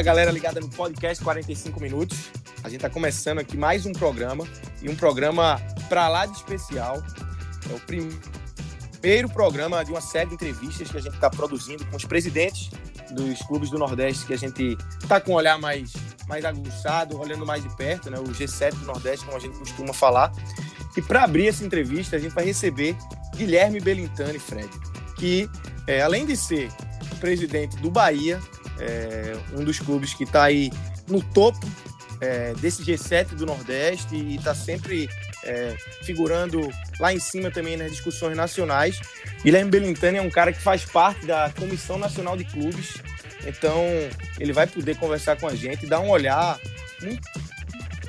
Fala 0.00 0.14
galera 0.14 0.30
ligada 0.30 0.60
no 0.60 0.68
podcast 0.70 1.22
45 1.22 1.78
minutos. 1.78 2.30
A 2.64 2.70
gente 2.70 2.76
está 2.76 2.88
começando 2.88 3.38
aqui 3.38 3.54
mais 3.54 3.84
um 3.84 3.92
programa 3.92 4.48
e 4.80 4.88
um 4.88 4.96
programa 4.96 5.60
para 5.90 6.08
lá 6.08 6.24
de 6.24 6.34
especial. 6.34 7.02
É 7.68 7.74
o 7.74 7.80
primeiro 7.80 9.28
programa 9.28 9.84
de 9.84 9.90
uma 9.90 10.00
série 10.00 10.30
de 10.30 10.36
entrevistas 10.36 10.90
que 10.90 10.96
a 10.96 11.02
gente 11.02 11.16
está 11.16 11.28
produzindo 11.28 11.84
com 11.84 11.98
os 11.98 12.06
presidentes 12.06 12.70
dos 13.10 13.42
clubes 13.42 13.68
do 13.68 13.78
Nordeste 13.78 14.24
que 14.24 14.32
a 14.32 14.38
gente 14.38 14.74
está 15.02 15.20
com 15.20 15.32
um 15.32 15.34
olhar 15.34 15.58
mais, 15.58 15.92
mais 16.26 16.46
aguçado, 16.46 17.20
olhando 17.20 17.44
mais 17.44 17.62
de 17.62 17.68
perto, 17.76 18.08
né? 18.08 18.18
o 18.18 18.24
G7 18.24 18.72
do 18.76 18.86
Nordeste, 18.86 19.26
como 19.26 19.36
a 19.36 19.40
gente 19.40 19.58
costuma 19.58 19.92
falar. 19.92 20.32
E 20.96 21.02
para 21.02 21.24
abrir 21.24 21.48
essa 21.48 21.62
entrevista, 21.62 22.16
a 22.16 22.18
gente 22.18 22.34
vai 22.34 22.46
receber 22.46 22.96
Guilherme 23.36 23.80
Belintani, 23.80 24.38
Fred, 24.38 24.70
que 25.18 25.46
é, 25.86 26.00
além 26.00 26.24
de 26.24 26.38
ser 26.38 26.70
presidente 27.20 27.76
do 27.76 27.90
Bahia, 27.90 28.40
é, 28.80 29.36
um 29.52 29.64
dos 29.64 29.78
clubes 29.78 30.14
que 30.14 30.24
está 30.24 30.44
aí 30.44 30.70
no 31.06 31.22
topo 31.22 31.66
é, 32.20 32.52
desse 32.54 32.82
G7 32.84 33.28
do 33.28 33.46
Nordeste 33.46 34.14
e 34.14 34.36
está 34.36 34.54
sempre 34.54 35.08
é, 35.44 35.74
figurando 36.02 36.68
lá 36.98 37.12
em 37.12 37.18
cima 37.18 37.50
também 37.50 37.76
nas 37.76 37.90
discussões 37.90 38.36
nacionais. 38.36 39.00
Guilherme 39.42 39.70
Belintani 39.70 40.18
é 40.18 40.22
um 40.22 40.30
cara 40.30 40.52
que 40.52 40.60
faz 40.60 40.84
parte 40.84 41.26
da 41.26 41.50
Comissão 41.58 41.98
Nacional 41.98 42.36
de 42.36 42.44
Clubes, 42.44 42.96
então 43.46 43.82
ele 44.38 44.52
vai 44.52 44.66
poder 44.66 44.96
conversar 44.96 45.36
com 45.36 45.46
a 45.46 45.54
gente 45.54 45.86
dar 45.86 46.00
um 46.00 46.10
olhar 46.10 46.58
muito, 47.00 47.28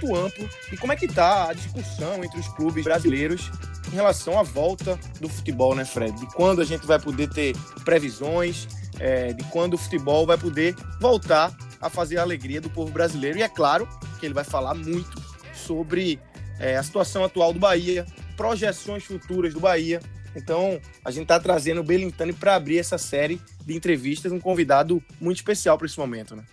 muito 0.02 0.16
amplo 0.16 0.50
e 0.72 0.78
como 0.78 0.92
é 0.92 0.96
que 0.96 1.06
está 1.06 1.50
a 1.50 1.54
discussão 1.54 2.24
entre 2.24 2.40
os 2.40 2.48
clubes 2.50 2.84
brasileiros 2.84 3.50
em 3.92 3.96
relação 3.96 4.38
à 4.40 4.44
volta 4.44 5.00
do 5.20 5.30
futebol, 5.30 5.74
né, 5.74 5.86
Fred? 5.86 6.18
De 6.20 6.26
quando 6.28 6.62
a 6.62 6.66
gente 6.66 6.86
vai 6.86 7.00
poder 7.00 7.30
ter 7.30 7.56
previsões, 7.86 8.68
é, 9.02 9.34
de 9.34 9.44
quando 9.46 9.74
o 9.74 9.78
futebol 9.78 10.28
vai 10.28 10.38
poder 10.38 10.76
voltar 11.00 11.52
a 11.82 11.90
fazer 11.90 12.18
a 12.18 12.22
alegria 12.22 12.62
do 12.62 12.70
povo 12.70 12.92
brasileiro. 12.92 13.40
E 13.40 13.42
é 13.42 13.50
claro 13.50 13.90
que 14.20 14.26
ele 14.28 14.34
vai 14.34 14.44
falar 14.44 14.76
muito 14.76 15.20
sobre 15.56 16.20
é, 16.60 16.78
a 16.78 16.84
situação 16.84 17.24
atual 17.24 17.52
do 17.52 17.60
Bahia, 17.60 18.06
projeções 18.38 19.04
futuras 19.04 19.56
do 19.56 19.60
Bahia. 19.60 20.00
Então, 20.36 20.80
a 21.04 21.10
gente 21.10 21.24
está 21.24 21.40
trazendo 21.40 21.82
o 21.82 21.84
Belintani 21.84 22.32
para 22.32 22.56
abrir 22.56 22.78
essa 22.78 23.00
série 23.00 23.42
de 23.66 23.76
entrevistas, 23.76 24.32
um 24.32 24.40
convidado 24.40 25.04
muito 25.20 25.38
especial 25.38 25.78
para 25.78 25.88
esse 25.88 26.00
momento, 26.00 26.36
né? 26.36 26.46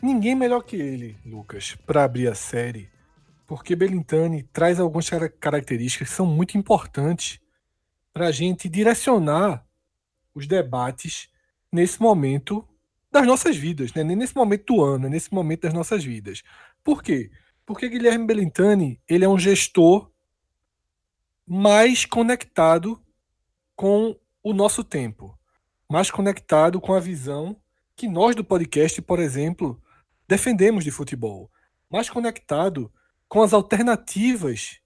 Ninguém 0.00 0.36
melhor 0.36 0.62
que 0.62 0.76
ele, 0.76 1.16
Lucas, 1.26 1.76
para 1.84 2.04
abrir 2.04 2.28
a 2.28 2.34
série, 2.34 2.88
porque 3.48 3.74
Belintani 3.74 4.44
traz 4.44 4.78
algumas 4.78 5.10
características 5.40 6.08
que 6.08 6.14
são 6.14 6.24
muito 6.24 6.56
importantes 6.56 7.40
para 8.12 8.28
a 8.28 8.32
gente 8.32 8.68
direcionar 8.68 9.66
os 10.32 10.46
debates 10.46 11.28
nesse 11.72 12.00
momento 12.00 12.66
das 13.10 13.26
nossas 13.26 13.56
vidas, 13.56 13.92
né? 13.94 14.04
nem 14.04 14.16
nesse 14.16 14.36
momento 14.36 14.74
do 14.74 14.84
ano, 14.84 15.06
é 15.06 15.10
nesse 15.10 15.32
momento 15.32 15.62
das 15.62 15.74
nossas 15.74 16.04
vidas. 16.04 16.42
Por 16.84 17.02
quê? 17.02 17.30
Porque 17.64 17.88
Guilherme 17.88 18.26
Belintani 18.26 19.00
ele 19.08 19.24
é 19.24 19.28
um 19.28 19.38
gestor 19.38 20.10
mais 21.46 22.04
conectado 22.04 23.02
com 23.74 24.18
o 24.42 24.52
nosso 24.52 24.84
tempo, 24.84 25.38
mais 25.88 26.10
conectado 26.10 26.80
com 26.80 26.92
a 26.92 27.00
visão 27.00 27.60
que 27.96 28.08
nós 28.08 28.36
do 28.36 28.44
podcast, 28.44 29.00
por 29.02 29.18
exemplo, 29.18 29.82
defendemos 30.26 30.84
de 30.84 30.90
futebol, 30.90 31.50
mais 31.90 32.08
conectado 32.08 32.92
com 33.28 33.42
as 33.42 33.52
alternativas 33.52 34.80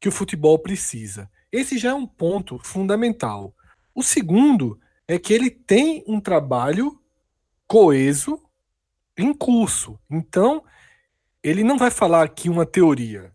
que 0.00 0.08
o 0.08 0.12
futebol 0.12 0.58
precisa. 0.58 1.30
Esse 1.50 1.78
já 1.78 1.90
é 1.90 1.94
um 1.94 2.06
ponto 2.06 2.58
fundamental. 2.58 3.54
O 3.94 4.02
segundo 4.02 4.80
é 5.06 5.18
que 5.18 5.32
ele 5.32 5.50
tem 5.50 6.02
um 6.06 6.20
trabalho 6.20 7.00
coeso 7.66 8.40
em 9.16 9.32
curso. 9.32 9.98
Então, 10.10 10.64
ele 11.42 11.62
não 11.62 11.78
vai 11.78 11.90
falar 11.90 12.22
aqui 12.22 12.48
uma 12.48 12.64
teoria. 12.64 13.32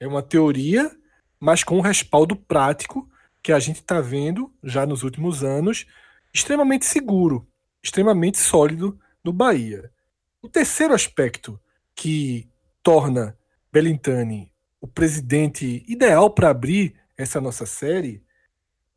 É 0.00 0.06
uma 0.06 0.22
teoria, 0.22 0.90
mas 1.38 1.62
com 1.62 1.78
um 1.78 1.80
respaldo 1.80 2.34
prático 2.34 3.08
que 3.42 3.52
a 3.52 3.58
gente 3.58 3.76
está 3.76 4.00
vendo 4.00 4.52
já 4.62 4.86
nos 4.86 5.02
últimos 5.02 5.42
anos, 5.42 5.86
extremamente 6.32 6.86
seguro, 6.86 7.46
extremamente 7.82 8.38
sólido 8.38 8.98
no 9.22 9.32
Bahia. 9.32 9.92
O 10.40 10.48
terceiro 10.48 10.94
aspecto 10.94 11.60
que 11.94 12.48
torna 12.82 13.36
Belintani 13.72 14.52
o 14.80 14.88
presidente 14.88 15.84
ideal 15.86 16.28
para 16.28 16.50
abrir 16.50 16.96
essa 17.16 17.40
nossa 17.40 17.64
série 17.64 18.20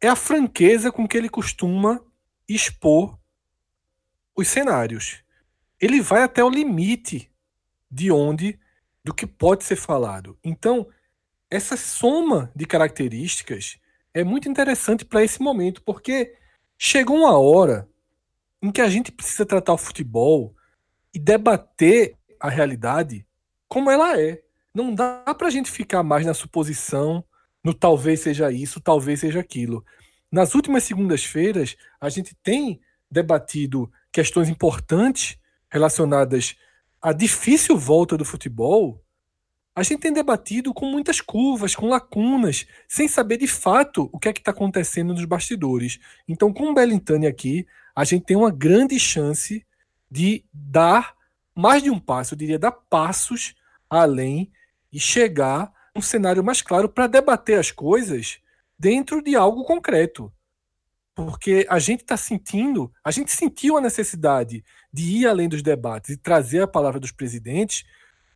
é 0.02 0.08
a 0.08 0.16
franqueza 0.16 0.92
com 0.92 1.08
que 1.08 1.16
ele 1.16 1.30
costuma 1.30 2.04
expor 2.48 3.18
os 4.36 4.48
cenários. 4.48 5.24
Ele 5.80 6.02
vai 6.02 6.24
até 6.24 6.44
o 6.44 6.50
limite 6.50 7.32
de 7.90 8.12
onde, 8.12 8.60
do 9.04 9.14
que 9.14 9.26
pode 9.26 9.64
ser 9.64 9.76
falado. 9.76 10.38
Então, 10.44 10.88
essa 11.50 11.78
soma 11.78 12.52
de 12.56 12.66
características 12.66 13.78
é 14.14 14.24
muito 14.24 14.50
interessante 14.50 15.06
para 15.06 15.24
esse 15.24 15.42
momento, 15.42 15.82
porque 15.84 16.36
chegou 16.78 17.18
uma 17.18 17.38
hora 17.38 17.88
em 18.62 18.72
que 18.72 18.82
a 18.82 18.90
gente 18.90 19.12
precisa 19.12 19.46
tratar 19.46 19.74
o 19.74 19.78
futebol 19.78 20.56
e 21.14 21.20
debater 21.20 22.18
a 22.40 22.50
realidade 22.50 23.26
como 23.68 23.92
ela 23.92 24.20
é. 24.20 24.42
Não 24.74 24.94
dá 24.94 25.24
para 25.38 25.48
a 25.48 25.52
gente 25.52 25.72
ficar 25.72 26.04
mais 26.04 26.26
na 26.26 26.34
suposição, 26.34 27.24
no 27.64 27.74
talvez 27.74 28.22
seja 28.22 28.52
isso, 28.52 28.80
talvez 28.80 29.22
seja 29.22 29.40
aquilo. 29.40 29.86
Nas 30.32 30.56
últimas 30.56 30.84
segundas-feiras, 30.84 31.76
a 32.00 32.10
gente 32.10 32.36
tem 32.44 32.80
debatido 33.10 33.92
questões 34.12 34.50
importantes 34.50 35.38
relacionadas 35.70 36.56
à 37.02 37.14
difícil 37.14 37.78
volta 37.78 38.18
do 38.18 38.26
futebol. 38.26 39.04
A 39.76 39.84
gente 39.84 40.00
tem 40.00 40.14
debatido 40.14 40.74
com 40.74 40.86
muitas 40.86 41.20
curvas, 41.22 41.76
com 41.76 41.88
lacunas, 41.88 42.66
sem 42.88 43.08
saber 43.08 43.38
de 43.38 43.48
fato 43.48 44.10
o 44.12 44.20
que 44.20 44.30
é 44.30 44.34
que 44.34 44.40
está 44.40 44.52
acontecendo 44.52 45.14
nos 45.14 45.26
bastidores. 45.26 46.00
Então, 46.28 46.54
com 46.54 46.70
o 46.70 46.74
Belintani 46.74 47.28
aqui, 47.28 47.68
a 47.96 48.04
gente 48.04 48.26
tem 48.26 48.38
uma 48.38 48.52
grande 48.52 49.00
chance 49.00 49.66
de 50.10 50.46
dar 50.54 51.16
mais 51.54 51.84
de 51.84 51.90
um 51.90 52.00
passo, 52.00 52.34
eu 52.34 52.38
diria, 52.38 52.60
dar 52.60 52.72
passos 52.72 53.56
além 53.90 54.52
e 54.92 55.00
chegar 55.00 55.72
a 55.94 56.00
um 56.00 56.02
cenário 56.02 56.44
mais 56.44 56.62
claro 56.62 56.90
para 56.90 57.08
debater 57.08 57.60
as 57.60 57.72
coisas 57.72 58.40
dentro 58.78 59.22
de 59.22 59.36
algo 59.36 59.64
concreto. 59.64 60.32
Porque 61.14 61.66
a 61.70 61.80
gente 61.80 62.02
está 62.02 62.18
sentindo, 62.18 62.92
a 63.04 63.10
gente 63.10 63.32
sentiu 63.32 63.78
a 63.78 63.82
necessidade 63.82 64.64
de 64.92 65.04
ir 65.04 65.28
além 65.28 65.48
dos 65.48 65.62
debates 65.62 66.10
e 66.10 66.18
trazer 66.18 66.62
a 66.62 66.68
palavra 66.68 67.00
dos 67.00 67.12
presidentes, 67.12 67.86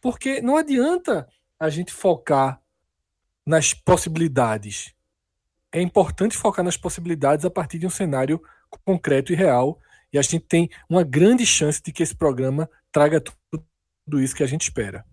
porque 0.01 0.41
não 0.41 0.55
adianta 0.55 1.27
a 1.59 1.69
gente 1.69 1.91
focar 1.91 2.62
nas 3.45 3.74
possibilidades. 3.74 4.94
É 5.71 5.81
importante 5.81 6.38
focar 6.38 6.63
nas 6.63 6.77
possibilidades 6.77 7.45
a 7.45 7.50
partir 7.50 7.80
de 7.80 7.85
um 7.85 7.89
cenário 7.89 8.42
concreto 8.85 9.33
e 9.33 9.35
real. 9.35 9.80
E 10.12 10.18
a 10.18 10.21
gente 10.21 10.39
tem 10.39 10.69
uma 10.89 11.03
grande 11.03 11.45
chance 11.45 11.81
de 11.81 11.92
que 11.92 12.01
esse 12.01 12.15
programa 12.15 12.69
traga 12.92 13.21
tudo 13.21 14.21
isso 14.21 14.35
que 14.35 14.44
a 14.44 14.47
gente 14.47 14.63
espera. 14.63 15.06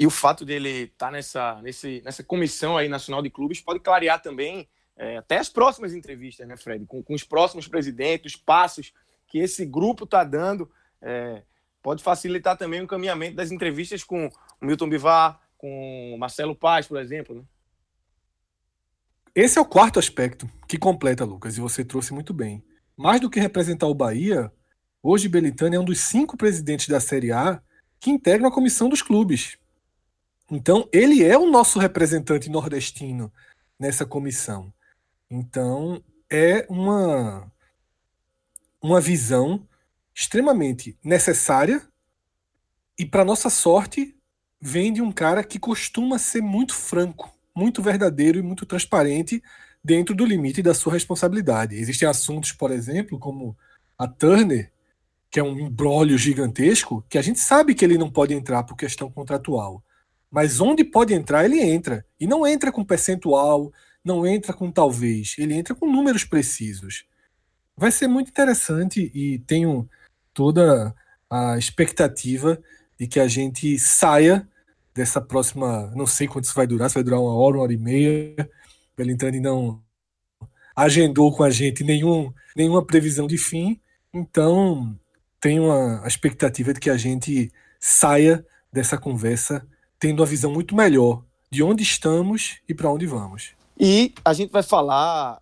E 0.00 0.06
o 0.06 0.10
fato 0.10 0.46
dele 0.46 0.84
estar 0.84 1.06
tá 1.06 1.12
nessa, 1.12 1.60
nesse, 1.60 2.00
nessa 2.02 2.24
comissão 2.24 2.74
aí 2.74 2.88
nacional 2.88 3.20
de 3.20 3.28
clubes 3.28 3.60
pode 3.60 3.80
clarear 3.80 4.22
também 4.22 4.66
é, 4.96 5.18
até 5.18 5.36
as 5.36 5.50
próximas 5.50 5.92
entrevistas, 5.92 6.48
né, 6.48 6.56
Fred? 6.56 6.86
Com, 6.86 7.02
com, 7.02 7.12
os 7.12 7.22
próximos 7.22 7.68
presidentes, 7.68 8.32
os 8.32 8.40
passos 8.40 8.94
que 9.26 9.38
esse 9.38 9.66
grupo 9.66 10.04
está 10.04 10.24
dando. 10.24 10.70
É, 11.02 11.42
pode 11.82 12.02
facilitar 12.02 12.56
também 12.56 12.80
o 12.80 12.84
encaminhamento 12.84 13.36
das 13.36 13.50
entrevistas 13.50 14.02
com 14.02 14.30
o 14.58 14.64
Milton 14.64 14.88
Bivar, 14.88 15.38
com 15.58 16.14
o 16.14 16.18
Marcelo 16.18 16.56
Paz, 16.56 16.86
por 16.86 16.98
exemplo. 16.98 17.34
Né? 17.34 17.42
Esse 19.34 19.58
é 19.58 19.60
o 19.60 19.66
quarto 19.66 19.98
aspecto 19.98 20.50
que 20.66 20.78
completa, 20.78 21.26
Lucas, 21.26 21.58
e 21.58 21.60
você 21.60 21.84
trouxe 21.84 22.14
muito 22.14 22.32
bem. 22.32 22.64
Mais 22.96 23.20
do 23.20 23.28
que 23.28 23.38
representar 23.38 23.86
o 23.86 23.94
Bahia, 23.94 24.50
hoje 25.02 25.28
Belitânia 25.28 25.76
é 25.76 25.80
um 25.80 25.84
dos 25.84 26.00
cinco 26.00 26.38
presidentes 26.38 26.88
da 26.88 27.00
Série 27.00 27.32
A 27.32 27.62
que 28.00 28.10
integram 28.10 28.48
a 28.48 28.52
comissão 28.52 28.88
dos 28.88 29.02
clubes. 29.02 29.59
Então, 30.50 30.88
ele 30.92 31.22
é 31.22 31.38
o 31.38 31.50
nosso 31.50 31.78
representante 31.78 32.50
nordestino 32.50 33.32
nessa 33.78 34.04
comissão. 34.04 34.72
Então, 35.30 36.02
é 36.28 36.66
uma, 36.68 37.50
uma 38.82 39.00
visão 39.00 39.66
extremamente 40.14 40.98
necessária 41.04 41.80
e, 42.98 43.06
para 43.06 43.24
nossa 43.24 43.48
sorte, 43.48 44.16
vem 44.60 44.92
de 44.92 45.00
um 45.00 45.12
cara 45.12 45.42
que 45.44 45.58
costuma 45.58 46.18
ser 46.18 46.42
muito 46.42 46.74
franco, 46.74 47.32
muito 47.54 47.80
verdadeiro 47.80 48.38
e 48.38 48.42
muito 48.42 48.66
transparente 48.66 49.42
dentro 49.82 50.14
do 50.14 50.26
limite 50.26 50.62
da 50.62 50.74
sua 50.74 50.92
responsabilidade. 50.92 51.76
Existem 51.76 52.08
assuntos, 52.08 52.52
por 52.52 52.70
exemplo, 52.70 53.18
como 53.18 53.56
a 53.96 54.06
Turner, 54.06 54.70
que 55.30 55.38
é 55.38 55.42
um 55.42 55.58
embrólio 55.58 56.18
gigantesco, 56.18 57.04
que 57.08 57.16
a 57.16 57.22
gente 57.22 57.38
sabe 57.38 57.74
que 57.74 57.84
ele 57.84 57.96
não 57.96 58.10
pode 58.10 58.34
entrar 58.34 58.64
por 58.64 58.76
questão 58.76 59.10
contratual. 59.10 59.82
Mas 60.30 60.60
onde 60.60 60.84
pode 60.84 61.12
entrar, 61.12 61.44
ele 61.44 61.60
entra. 61.60 62.04
E 62.18 62.26
não 62.26 62.46
entra 62.46 62.70
com 62.70 62.84
percentual, 62.84 63.72
não 64.04 64.26
entra 64.26 64.52
com 64.52 64.70
talvez, 64.70 65.34
ele 65.38 65.54
entra 65.54 65.74
com 65.74 65.90
números 65.90 66.24
precisos. 66.24 67.04
Vai 67.76 67.90
ser 67.90 68.06
muito 68.06 68.28
interessante 68.28 69.10
e 69.14 69.38
tenho 69.40 69.88
toda 70.32 70.94
a 71.28 71.58
expectativa 71.58 72.60
de 72.98 73.06
que 73.06 73.18
a 73.18 73.26
gente 73.26 73.78
saia 73.78 74.46
dessa 74.94 75.20
próxima. 75.20 75.90
Não 75.96 76.06
sei 76.06 76.26
quanto 76.26 76.44
isso 76.44 76.54
vai 76.54 76.66
durar, 76.66 76.88
se 76.90 76.94
vai 76.94 77.04
durar 77.04 77.20
uma 77.20 77.34
hora, 77.34 77.56
uma 77.56 77.62
hora 77.62 77.72
e 77.72 77.78
meia. 77.78 78.50
Belintani 78.96 79.40
não 79.40 79.82
agendou 80.76 81.34
com 81.34 81.42
a 81.42 81.50
gente 81.50 81.82
nenhum, 81.84 82.32
nenhuma 82.54 82.84
previsão 82.84 83.26
de 83.26 83.38
fim. 83.38 83.80
Então, 84.12 84.98
tenho 85.40 85.70
a, 85.70 86.04
a 86.04 86.08
expectativa 86.08 86.72
de 86.72 86.80
que 86.80 86.90
a 86.90 86.96
gente 86.96 87.50
saia 87.78 88.44
dessa 88.72 88.98
conversa 88.98 89.66
tendo 90.00 90.20
uma 90.20 90.26
visão 90.26 90.50
muito 90.50 90.74
melhor 90.74 91.22
de 91.50 91.62
onde 91.62 91.82
estamos 91.82 92.58
e 92.66 92.74
para 92.74 92.90
onde 92.90 93.06
vamos. 93.06 93.52
E 93.78 94.14
a 94.24 94.32
gente 94.32 94.50
vai 94.50 94.62
falar, 94.62 95.40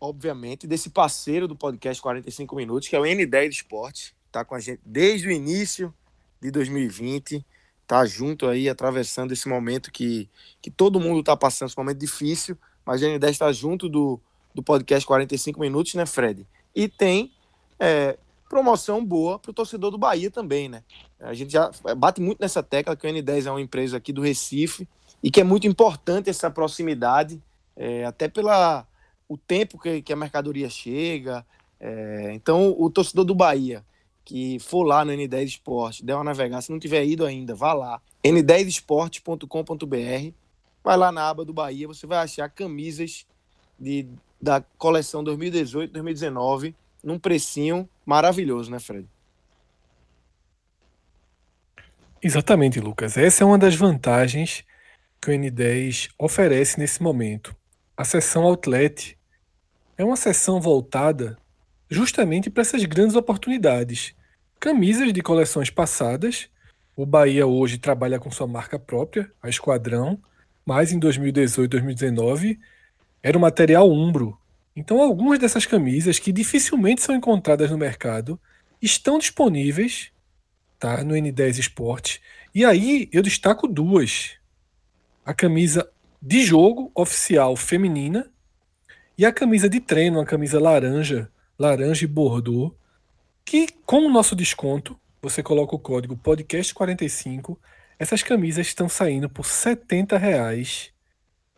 obviamente, 0.00 0.66
desse 0.66 0.88
parceiro 0.88 1.46
do 1.46 1.54
podcast 1.54 2.00
45 2.00 2.56
Minutos, 2.56 2.88
que 2.88 2.96
é 2.96 2.98
o 2.98 3.02
N10 3.02 3.50
Esporte. 3.50 4.14
Está 4.26 4.44
com 4.44 4.54
a 4.54 4.60
gente 4.60 4.80
desde 4.84 5.28
o 5.28 5.30
início 5.30 5.92
de 6.40 6.50
2020, 6.50 7.44
tá 7.86 8.04
junto 8.06 8.46
aí, 8.46 8.68
atravessando 8.68 9.32
esse 9.32 9.48
momento 9.48 9.92
que, 9.92 10.28
que 10.60 10.70
todo 10.70 11.00
mundo 11.00 11.20
está 11.20 11.36
passando, 11.36 11.68
esse 11.68 11.78
momento 11.78 11.98
difícil, 11.98 12.56
mas 12.84 13.02
a 13.02 13.06
N10 13.06 13.30
está 13.30 13.52
junto 13.52 13.88
do, 13.88 14.20
do 14.54 14.62
podcast 14.62 15.06
45 15.06 15.60
Minutos, 15.60 15.94
né, 15.94 16.06
Fred? 16.06 16.46
E 16.74 16.88
tem 16.88 17.32
é, 17.78 18.18
promoção 18.48 19.04
boa 19.04 19.38
para 19.38 19.50
o 19.50 19.54
torcedor 19.54 19.90
do 19.90 19.98
Bahia 19.98 20.30
também, 20.30 20.68
né? 20.68 20.82
A 21.20 21.34
gente 21.34 21.52
já 21.52 21.70
bate 21.96 22.20
muito 22.20 22.40
nessa 22.40 22.62
tecla 22.62 22.96
que 22.96 23.06
o 23.06 23.10
N10 23.10 23.46
é 23.46 23.50
uma 23.50 23.60
empresa 23.60 23.96
aqui 23.96 24.12
do 24.12 24.22
Recife 24.22 24.88
e 25.22 25.30
que 25.30 25.40
é 25.40 25.44
muito 25.44 25.66
importante 25.66 26.30
essa 26.30 26.50
proximidade, 26.50 27.42
é, 27.76 28.04
até 28.04 28.28
pela 28.28 28.86
o 29.28 29.36
tempo 29.36 29.78
que, 29.78 30.00
que 30.00 30.12
a 30.12 30.16
mercadoria 30.16 30.70
chega. 30.70 31.44
É, 31.78 32.32
então, 32.32 32.74
o 32.78 32.88
torcedor 32.88 33.24
do 33.24 33.34
Bahia 33.34 33.84
que 34.28 34.58
for 34.58 34.82
lá 34.82 35.06
no 35.06 35.12
N10 35.12 35.44
Esporte, 35.44 36.04
der 36.04 36.14
uma 36.14 36.22
navegada, 36.22 36.60
se 36.60 36.70
não 36.70 36.78
tiver 36.78 37.02
ido 37.02 37.24
ainda, 37.24 37.54
vá 37.54 37.72
lá, 37.72 37.98
n10esporte.com.br, 38.22 40.34
vai 40.84 40.96
lá 40.98 41.10
na 41.10 41.30
aba 41.30 41.46
do 41.46 41.54
Bahia, 41.54 41.88
você 41.88 42.06
vai 42.06 42.18
achar 42.18 42.46
camisas 42.50 43.24
de, 43.80 44.06
da 44.38 44.60
coleção 44.76 45.24
2018-2019 45.24 46.74
num 47.08 47.18
precinho 47.18 47.88
maravilhoso, 48.04 48.70
né, 48.70 48.78
Fred? 48.78 49.08
Exatamente, 52.22 52.78
Lucas. 52.80 53.16
Essa 53.16 53.44
é 53.44 53.46
uma 53.46 53.56
das 53.56 53.74
vantagens 53.74 54.62
que 55.20 55.30
o 55.30 55.34
N10 55.34 56.10
oferece 56.18 56.78
nesse 56.78 57.02
momento. 57.02 57.56
A 57.96 58.04
seção 58.04 58.42
Outlet 58.44 59.16
é 59.96 60.04
uma 60.04 60.16
seção 60.16 60.60
voltada 60.60 61.38
justamente 61.88 62.50
para 62.50 62.60
essas 62.60 62.84
grandes 62.84 63.16
oportunidades. 63.16 64.14
Camisas 64.60 65.10
de 65.12 65.22
coleções 65.22 65.70
passadas. 65.70 66.50
O 66.94 67.06
Bahia 67.06 67.46
hoje 67.46 67.78
trabalha 67.78 68.18
com 68.18 68.30
sua 68.30 68.46
marca 68.46 68.78
própria, 68.78 69.32
a 69.42 69.48
Esquadrão, 69.48 70.20
mas 70.66 70.92
em 70.92 70.98
2018, 70.98 71.70
2019 71.70 72.58
era 73.22 73.38
o 73.38 73.40
material 73.40 73.90
Umbro, 73.90 74.37
então, 74.78 75.02
algumas 75.02 75.40
dessas 75.40 75.66
camisas 75.66 76.20
que 76.20 76.30
dificilmente 76.30 77.02
são 77.02 77.12
encontradas 77.12 77.68
no 77.68 77.76
mercado 77.76 78.40
estão 78.80 79.18
disponíveis 79.18 80.12
tá, 80.78 81.02
no 81.02 81.14
N10 81.14 81.58
Esporte. 81.58 82.22
E 82.54 82.64
aí 82.64 83.08
eu 83.10 83.20
destaco 83.20 83.66
duas: 83.66 84.36
a 85.26 85.34
camisa 85.34 85.90
de 86.22 86.44
jogo 86.44 86.92
oficial 86.94 87.56
feminina 87.56 88.30
e 89.18 89.26
a 89.26 89.32
camisa 89.32 89.68
de 89.68 89.80
treino, 89.80 90.20
a 90.20 90.24
camisa 90.24 90.60
laranja, 90.60 91.28
laranja 91.58 92.04
e 92.04 92.06
bordô, 92.06 92.72
que 93.44 93.66
com 93.84 94.06
o 94.06 94.12
nosso 94.12 94.36
desconto, 94.36 94.96
você 95.20 95.42
coloca 95.42 95.74
o 95.74 95.80
código 95.80 96.16
podcast45, 96.16 97.56
essas 97.98 98.22
camisas 98.22 98.68
estão 98.68 98.88
saindo 98.88 99.28
por 99.28 99.44
70 99.44 100.16
reais 100.16 100.92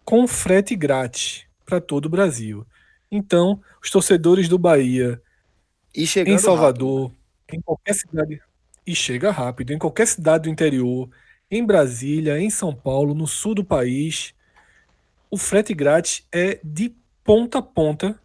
com 0.07 0.27
frete 0.27 0.75
grátis 0.75 1.45
para 1.67 1.83
todo 1.83 2.07
o 2.07 2.09
Brasil. 2.09 2.67
Então, 3.11 3.61
os 3.83 3.91
torcedores 3.91 4.49
do 4.49 4.59
Bahia 4.59 5.21
em 5.95 6.39
Salvador, 6.39 7.09
rápido. 7.09 7.21
Em 7.53 7.61
qualquer 7.61 7.95
cidade, 7.95 8.41
e 8.87 8.95
chega 8.95 9.31
rápido, 9.31 9.73
em 9.73 9.79
qualquer 9.79 10.07
cidade 10.07 10.45
do 10.45 10.51
interior, 10.51 11.09
em 11.51 11.65
Brasília, 11.65 12.39
em 12.39 12.49
São 12.49 12.75
Paulo, 12.75 13.15
no 13.15 13.27
sul 13.27 13.55
do 13.55 13.65
país, 13.65 14.33
o 15.31 15.37
frete 15.37 15.75
grátis 15.75 16.27
é 16.33 16.61
de 16.63 16.95
ponta 17.25 17.59
a 17.59 17.63
ponta 17.63 18.19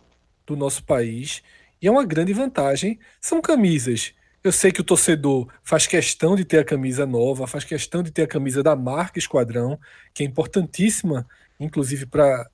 do 0.46 0.56
nosso 0.56 0.84
país 0.84 1.42
e 1.82 1.88
é 1.88 1.92
uma 1.92 2.06
grande 2.06 2.34
vantagem. 2.34 3.00
São 3.20 3.42
camisas. 3.42 4.14
Eu 4.44 4.52
sei 4.52 4.72
que 4.72 4.82
o 4.82 4.84
torcedor 4.84 5.48
faz 5.64 5.88
questão 5.88 6.36
de 6.36 6.46
ter 6.46 6.60
a 6.60 6.64
camisa 6.64 7.06
nova, 7.06 7.48
faz 7.48 7.64
questão 7.64 8.04
de 8.04 8.12
ter 8.12 8.24
a 8.24 8.28
camisa 8.28 8.62
da 8.62 8.76
marca 8.76 9.18
Esquadrão, 9.18 9.80
que 10.14 10.24
é 10.24 10.26
importantíssima, 10.26 11.28
inclusive 11.60 12.06
para 12.06 12.48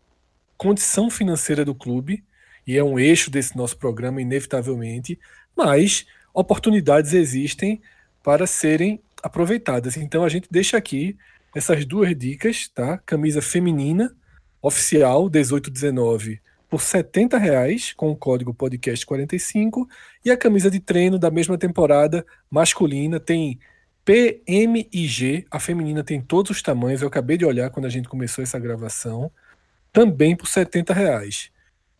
condição 0.62 1.10
financeira 1.10 1.66
do 1.66 1.74
clube, 1.74 2.24
e 2.68 2.78
é 2.78 2.84
um 2.84 3.00
eixo 3.00 3.31
desse 3.31 3.58
nosso 3.58 3.75
programa, 3.75 4.22
inevitavelmente, 4.22 5.19
mas 5.58 6.06
oportunidades 6.31 7.13
existem 7.13 7.81
para 8.22 8.46
serem 8.46 9.02
aproveitadas. 9.24 9.98
Então 9.98 10.24
a 10.24 10.30
gente 10.30 10.48
deixa 10.52 10.78
aqui 10.78 11.18
essas 11.56 11.83
duas 11.83 12.16
dicas, 12.16 12.68
tá? 12.68 13.00
Camisa 13.00 13.42
feminina 13.42 14.16
oficial 14.62 15.24
1819 15.24 16.40
por 16.69 16.80
R$ 16.80 17.40
reais 17.40 17.94
com 17.94 18.12
o 18.12 18.16
código 18.16 18.54
podcast 18.54 19.04
45 19.04 19.90
e 20.24 20.30
a 20.30 20.38
camisa 20.38 20.69
de 20.69 20.80
treino 20.80 21.18
da 21.18 21.31
mesma 21.31 21.57
temporada 21.57 22.24
masculina 22.52 23.19
tem 23.19 23.59
P, 24.06 24.44
M 24.45 24.88
e 24.94 25.07
G. 25.07 25.44
A 25.50 25.59
feminina 25.59 26.04
tem 26.04 26.21
todos 26.21 26.52
os 26.52 26.62
tamanhos. 26.62 27.02
Eu 27.02 27.07
acabei 27.07 27.35
de 27.35 27.45
olhar 27.45 27.71
quando 27.71 27.88
a 27.88 27.90
gente 27.90 28.07
começou 28.07 28.44
essa 28.44 28.59
gravação 28.59 29.31
também 29.92 30.36
por 30.36 30.48
70 30.48 30.94
reais. 30.94 31.52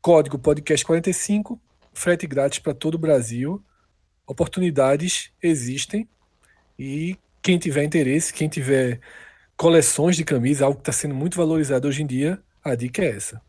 Código 0.02 0.40
podcast 0.40 0.86
45, 0.86 1.60
frete 1.94 2.26
grátis 2.26 2.60
para 2.60 2.74
todo 2.74 2.96
o 2.96 3.00
Brasil. 3.00 3.62
Oportunidades 4.26 5.32
existem 5.42 6.08
e 6.80 7.18
quem 7.42 7.58
tiver 7.58 7.84
interesse, 7.84 8.34
quem 8.34 8.48
tiver 8.48 9.00
coleções 9.58 10.16
de 10.16 10.24
camisas, 10.24 10.62
algo 10.62 10.78
que 10.78 10.82
está 10.82 10.92
sendo 10.92 11.14
muito 11.14 11.38
valorizado 11.38 11.88
hoje 11.88 12.02
em 12.02 12.08
dia, 12.08 12.42
a 12.64 12.76
dica 12.76 13.04
é 13.04 13.16
essa. 13.16 13.42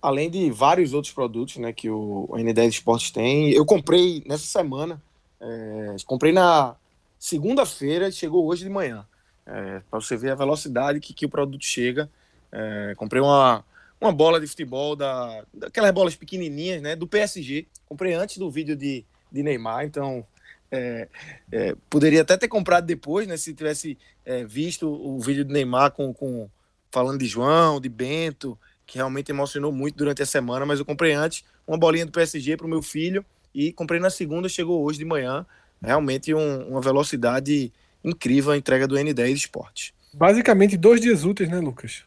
Além 0.00 0.30
de 0.30 0.50
vários 0.50 0.94
outros 0.94 1.12
produtos 1.12 1.58
né, 1.58 1.72
que 1.72 1.90
o 1.90 2.28
N10 2.32 2.68
Esportes 2.68 3.10
tem, 3.10 3.50
eu 3.50 3.66
comprei 3.66 4.22
nessa 4.26 4.46
semana, 4.46 5.02
é, 5.38 5.96
comprei 6.06 6.32
na 6.32 6.76
segunda-feira, 7.18 8.10
chegou 8.10 8.46
hoje 8.46 8.64
de 8.64 8.70
manhã. 8.70 9.06
É, 9.44 9.82
para 9.90 10.00
você 10.00 10.16
ver 10.16 10.30
a 10.30 10.36
velocidade 10.36 11.00
que, 11.00 11.12
que 11.12 11.26
o 11.26 11.30
produto 11.30 11.64
chega. 11.64 12.08
É, 12.52 12.94
comprei 12.96 13.20
uma, 13.20 13.64
uma 14.00 14.12
bola 14.12 14.40
de 14.40 14.46
futebol, 14.46 14.96
da, 14.96 15.44
daquelas 15.52 15.92
bolas 15.92 16.16
pequenininhas, 16.16 16.82
né? 16.82 16.96
Do 16.96 17.06
PSG. 17.06 17.66
Comprei 17.86 18.14
antes 18.14 18.38
do 18.38 18.50
vídeo 18.50 18.76
de, 18.76 19.04
de 19.30 19.42
Neymar, 19.42 19.84
então 19.84 20.24
é, 20.70 21.08
é, 21.50 21.74
poderia 21.88 22.22
até 22.22 22.36
ter 22.36 22.48
comprado 22.48 22.86
depois, 22.86 23.26
né? 23.26 23.36
Se 23.36 23.52
tivesse 23.52 23.98
é, 24.24 24.44
visto 24.44 24.88
o 24.88 25.18
vídeo 25.20 25.44
de 25.44 25.52
Neymar 25.52 25.92
com, 25.92 26.12
com 26.14 26.48
falando 26.90 27.18
de 27.18 27.26
João, 27.26 27.80
de 27.80 27.88
Bento, 27.88 28.58
que 28.86 28.98
realmente 28.98 29.30
emocionou 29.30 29.72
muito 29.72 29.96
durante 29.96 30.22
a 30.22 30.26
semana, 30.26 30.66
mas 30.66 30.78
eu 30.78 30.84
comprei 30.84 31.12
antes 31.12 31.44
uma 31.66 31.78
bolinha 31.78 32.06
do 32.06 32.12
PSG 32.12 32.56
para 32.56 32.66
o 32.66 32.70
meu 32.70 32.82
filho 32.82 33.24
e 33.54 33.72
comprei 33.72 34.00
na 34.00 34.10
segunda, 34.10 34.48
chegou 34.48 34.82
hoje 34.84 34.98
de 34.98 35.04
manhã. 35.04 35.46
Realmente 35.82 36.34
um, 36.34 36.68
uma 36.68 36.80
velocidade 36.80 37.72
incrível 38.04 38.52
a 38.52 38.56
entrega 38.56 38.86
do 38.86 38.96
N10 38.96 39.32
Esporte. 39.34 39.94
Basicamente 40.12 40.76
dois 40.76 41.00
dias 41.00 41.24
úteis, 41.24 41.48
né, 41.48 41.58
Lucas? 41.58 42.02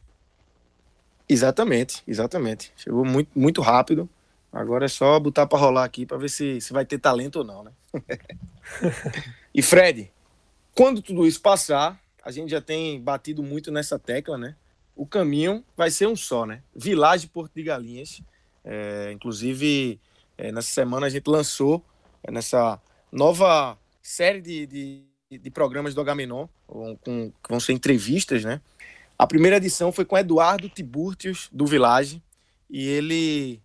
Exatamente, 1.28 2.04
exatamente. 2.08 2.72
Chegou 2.76 3.06
muito, 3.06 3.30
muito 3.36 3.62
rápido. 3.62 4.10
Agora 4.52 4.86
é 4.86 4.88
só 4.88 5.20
botar 5.20 5.48
para 5.48 5.58
rolar 5.58 5.84
aqui 5.84 6.06
para 6.06 6.18
ver 6.18 6.30
se, 6.30 6.62
se 6.62 6.72
vai 6.72 6.86
ter 6.86 7.00
talento 7.00 7.38
ou 7.38 7.44
não, 7.44 7.64
né? 7.64 7.72
e 9.54 9.62
Fred, 9.62 10.12
quando 10.76 11.02
tudo 11.02 11.26
isso 11.26 11.42
passar, 11.42 12.00
a 12.24 12.32
gente 12.32 12.52
já 12.52 12.62
tem 12.62 13.02
batido 13.02 13.42
muito 13.42 13.72
nessa 13.72 13.98
tecla, 13.98 14.38
né? 14.38 14.56
O 14.96 15.08
caminho 15.08 15.64
vai 15.76 15.90
ser 15.90 16.08
um 16.08 16.16
só, 16.16 16.46
né? 16.46 16.62
Vilagem 16.76 17.28
Porto 17.30 17.54
de 17.56 17.64
Galinhas. 17.64 18.22
É, 18.64 19.12
inclusive, 19.12 20.00
é, 20.38 20.52
nessa 20.52 20.70
semana 20.70 21.08
a 21.08 21.10
gente 21.10 21.28
lançou 21.28 21.84
é, 22.24 22.32
nessa 22.32 22.80
nova 23.12 23.78
série 24.02 24.40
de, 24.40 24.68
de, 24.68 25.38
de 25.40 25.50
programas 25.50 25.96
do 25.96 26.02
Agamenon, 26.02 26.48
com, 26.68 26.96
com, 26.98 27.32
que 27.32 27.50
vão 27.50 27.60
ser 27.60 27.74
entrevistas, 27.74 28.44
né? 28.44 28.62
A 29.18 29.28
primeira 29.28 29.58
edição 29.58 29.92
foi 29.92 30.06
com 30.06 30.18
Eduardo 30.18 30.68
Tiburtius, 30.68 31.48
do 31.52 31.66
Village, 31.66 32.22
e 32.70 32.88
ele 32.88 33.62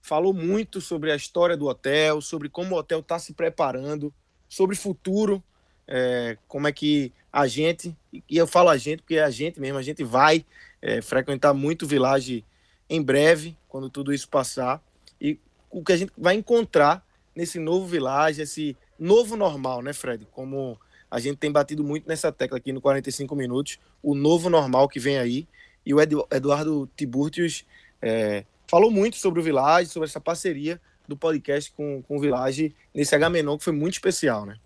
falou 0.00 0.32
muito 0.32 0.80
sobre 0.80 1.12
a 1.12 1.16
história 1.16 1.56
do 1.56 1.66
hotel, 1.66 2.20
sobre 2.20 2.48
como 2.48 2.74
o 2.74 2.78
hotel 2.78 3.00
está 3.00 3.18
se 3.18 3.34
preparando, 3.34 4.12
sobre 4.48 4.74
futuro, 4.74 5.42
é, 5.86 6.38
como 6.48 6.66
é 6.66 6.72
que 6.72 7.12
a 7.32 7.46
gente, 7.46 7.94
e 8.12 8.36
eu 8.36 8.46
falo 8.46 8.70
a 8.70 8.76
gente 8.76 9.02
porque 9.02 9.16
é 9.16 9.22
a 9.22 9.30
gente 9.30 9.60
mesmo, 9.60 9.78
a 9.78 9.82
gente 9.82 10.02
vai 10.02 10.44
é, 10.80 11.02
frequentar 11.02 11.52
muito 11.52 11.82
o 11.82 11.88
Village 11.88 12.44
em 12.88 13.02
breve, 13.02 13.56
quando 13.68 13.90
tudo 13.90 14.14
isso 14.14 14.28
passar, 14.28 14.82
e 15.20 15.38
o 15.70 15.84
que 15.84 15.92
a 15.92 15.96
gente 15.96 16.12
vai 16.16 16.34
encontrar 16.34 17.04
nesse 17.34 17.58
novo 17.58 17.86
Village, 17.86 18.40
esse 18.40 18.76
novo 18.98 19.36
normal, 19.36 19.82
né, 19.82 19.92
Fred? 19.92 20.26
Como 20.32 20.80
a 21.16 21.18
gente 21.18 21.38
tem 21.38 21.50
batido 21.50 21.82
muito 21.82 22.06
nessa 22.06 22.30
tecla 22.30 22.58
aqui 22.58 22.74
no 22.74 22.80
45 22.82 23.34
Minutos, 23.34 23.78
o 24.02 24.14
novo 24.14 24.50
normal 24.50 24.86
que 24.86 25.00
vem 25.00 25.16
aí. 25.16 25.48
E 25.84 25.94
o 25.94 25.98
Eduardo 25.98 26.86
Tiburtius 26.94 27.64
é, 28.02 28.44
falou 28.66 28.90
muito 28.90 29.16
sobre 29.16 29.40
o 29.40 29.42
Village, 29.42 29.88
sobre 29.88 30.10
essa 30.10 30.20
parceria 30.20 30.78
do 31.08 31.16
podcast 31.16 31.72
com, 31.72 32.02
com 32.02 32.18
o 32.18 32.20
Village 32.20 32.74
nesse 32.92 33.14
H-Menon, 33.14 33.56
que 33.56 33.64
foi 33.64 33.72
muito 33.72 33.94
especial, 33.94 34.44
né? 34.44 34.58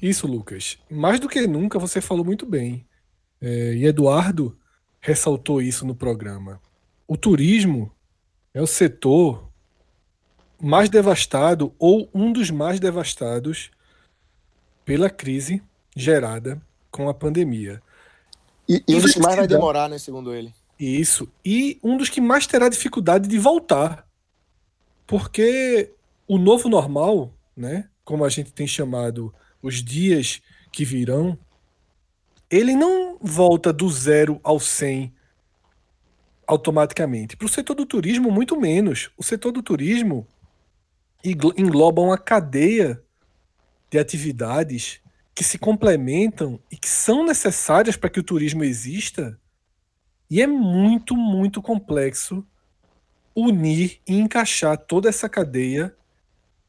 Isso, 0.00 0.26
Lucas. 0.26 0.78
Mais 0.90 1.20
do 1.20 1.28
que 1.28 1.46
nunca, 1.46 1.78
você 1.78 2.00
falou 2.00 2.24
muito 2.24 2.46
bem. 2.46 2.86
É, 3.38 3.74
e 3.74 3.84
Eduardo 3.84 4.56
ressaltou 4.98 5.60
isso 5.60 5.84
no 5.84 5.94
programa. 5.94 6.58
O 7.06 7.18
turismo 7.18 7.92
é 8.54 8.62
o 8.62 8.66
setor 8.66 9.50
mais 10.58 10.88
devastado 10.88 11.74
ou 11.78 12.08
um 12.14 12.32
dos 12.32 12.50
mais 12.50 12.80
devastados 12.80 13.70
pela 14.84 15.08
crise 15.08 15.62
gerada 15.96 16.60
com 16.90 17.08
a 17.08 17.14
pandemia. 17.14 17.82
E, 18.68 18.82
e 18.86 18.94
um 18.94 19.00
dos 19.00 19.12
que 19.12 19.20
mais 19.20 19.36
vai 19.36 19.46
demorar, 19.46 19.88
né, 19.88 19.98
segundo 19.98 20.34
ele. 20.34 20.52
Isso. 20.78 21.28
E 21.44 21.78
um 21.82 21.96
dos 21.96 22.08
que 22.08 22.20
mais 22.20 22.46
terá 22.46 22.68
dificuldade 22.68 23.28
de 23.28 23.38
voltar. 23.38 24.06
Porque 25.06 25.92
o 26.26 26.38
novo 26.38 26.68
normal, 26.68 27.32
né, 27.56 27.88
como 28.04 28.24
a 28.24 28.28
gente 28.28 28.52
tem 28.52 28.66
chamado 28.66 29.34
os 29.62 29.82
dias 29.82 30.40
que 30.72 30.84
virão, 30.84 31.38
ele 32.50 32.74
não 32.74 33.18
volta 33.20 33.72
do 33.72 33.88
zero 33.88 34.40
ao 34.42 34.58
100 34.58 35.12
automaticamente. 36.46 37.36
Para 37.36 37.46
o 37.46 37.50
setor 37.50 37.74
do 37.74 37.86
turismo, 37.86 38.30
muito 38.30 38.58
menos. 38.58 39.10
O 39.16 39.22
setor 39.22 39.52
do 39.52 39.62
turismo 39.62 40.26
engloba 41.24 42.02
uma 42.02 42.18
cadeia 42.18 43.02
de 43.94 43.98
atividades 44.00 45.00
que 45.32 45.44
se 45.44 45.56
complementam 45.56 46.58
e 46.68 46.76
que 46.76 46.88
são 46.88 47.24
necessárias 47.24 47.96
para 47.96 48.10
que 48.10 48.18
o 48.18 48.24
turismo 48.24 48.64
exista. 48.64 49.38
E 50.28 50.42
é 50.42 50.48
muito, 50.48 51.14
muito 51.16 51.62
complexo 51.62 52.44
unir 53.36 54.00
e 54.04 54.18
encaixar 54.18 54.76
toda 54.76 55.08
essa 55.08 55.28
cadeia 55.28 55.96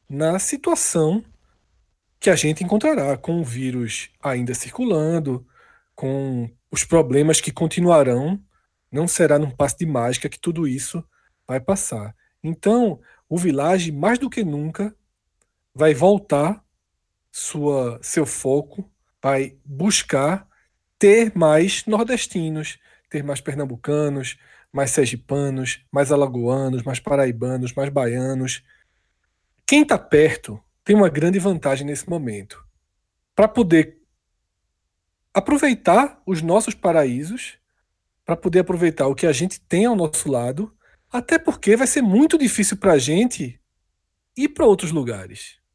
na 0.08 0.38
situação 0.38 1.24
que 2.20 2.30
a 2.30 2.36
gente 2.36 2.62
encontrará 2.62 3.16
com 3.16 3.40
o 3.40 3.44
vírus 3.44 4.08
ainda 4.22 4.54
circulando, 4.54 5.44
com 5.96 6.48
os 6.70 6.84
problemas 6.84 7.40
que 7.40 7.50
continuarão. 7.50 8.40
Não 8.90 9.08
será 9.08 9.36
num 9.36 9.50
passo 9.50 9.78
de 9.78 9.86
mágica 9.86 10.28
que 10.28 10.38
tudo 10.38 10.68
isso 10.68 11.04
vai 11.44 11.58
passar. 11.58 12.14
Então, 12.40 13.00
o 13.28 13.36
Village, 13.36 13.90
mais 13.90 14.16
do 14.16 14.30
que 14.30 14.44
nunca, 14.44 14.94
vai 15.74 15.92
voltar 15.92 16.64
sua, 17.38 17.98
seu 18.00 18.24
foco, 18.24 18.90
vai 19.22 19.58
buscar 19.62 20.48
ter 20.98 21.36
mais 21.36 21.84
nordestinos, 21.84 22.78
ter 23.10 23.22
mais 23.22 23.42
pernambucanos, 23.42 24.38
mais 24.72 24.90
sergipanos, 24.92 25.84
mais 25.92 26.10
alagoanos, 26.10 26.82
mais 26.82 26.98
paraibanos, 26.98 27.74
mais 27.74 27.90
baianos. 27.90 28.64
Quem 29.66 29.82
está 29.82 29.98
perto 29.98 30.58
tem 30.82 30.96
uma 30.96 31.10
grande 31.10 31.38
vantagem 31.38 31.86
nesse 31.86 32.08
momento 32.08 32.64
para 33.34 33.46
poder 33.46 33.98
aproveitar 35.34 36.22
os 36.24 36.40
nossos 36.40 36.72
paraísos, 36.72 37.58
para 38.24 38.34
poder 38.34 38.60
aproveitar 38.60 39.08
o 39.08 39.14
que 39.14 39.26
a 39.26 39.32
gente 39.32 39.60
tem 39.60 39.84
ao 39.84 39.94
nosso 39.94 40.30
lado, 40.30 40.74
até 41.12 41.38
porque 41.38 41.76
vai 41.76 41.86
ser 41.86 42.00
muito 42.00 42.38
difícil 42.38 42.78
para 42.78 42.94
a 42.94 42.98
gente 42.98 43.60
ir 44.34 44.48
para 44.48 44.64
outros 44.64 44.90
lugares. 44.90 45.65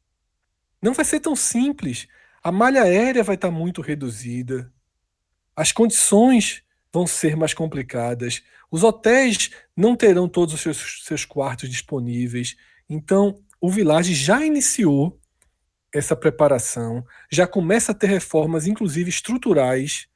Não 0.82 0.94
vai 0.94 1.06
ser 1.06 1.20
tão 1.20 1.36
simples. 1.36 2.08
A 2.44 2.52
malha 2.52 2.84
aérea 2.84 3.24
vai 3.24 3.36
estar 3.36 3.52
muito 3.52 3.82
reduzida. 3.82 4.72
As 5.56 5.72
condições 5.72 6.64
vão 6.92 7.06
ser 7.06 7.36
mais 7.36 7.54
complicadas. 7.54 8.42
Os 8.70 8.84
hotéis 8.84 9.52
não 9.76 9.96
terão 9.96 10.28
todos 10.28 10.54
os 10.54 10.62
seus, 10.62 11.04
seus 11.04 11.26
quartos 11.26 11.70
disponíveis. 11.70 12.56
Então, 12.90 13.42
o 13.60 13.70
Village 13.70 14.14
já 14.16 14.44
iniciou 14.44 15.20
essa 15.94 16.16
preparação, 16.16 17.06
já 17.30 17.46
começa 17.46 17.92
a 17.92 17.96
ter 17.96 18.08
reformas, 18.08 18.66
inclusive 18.66 19.10
estruturais. 19.10 20.08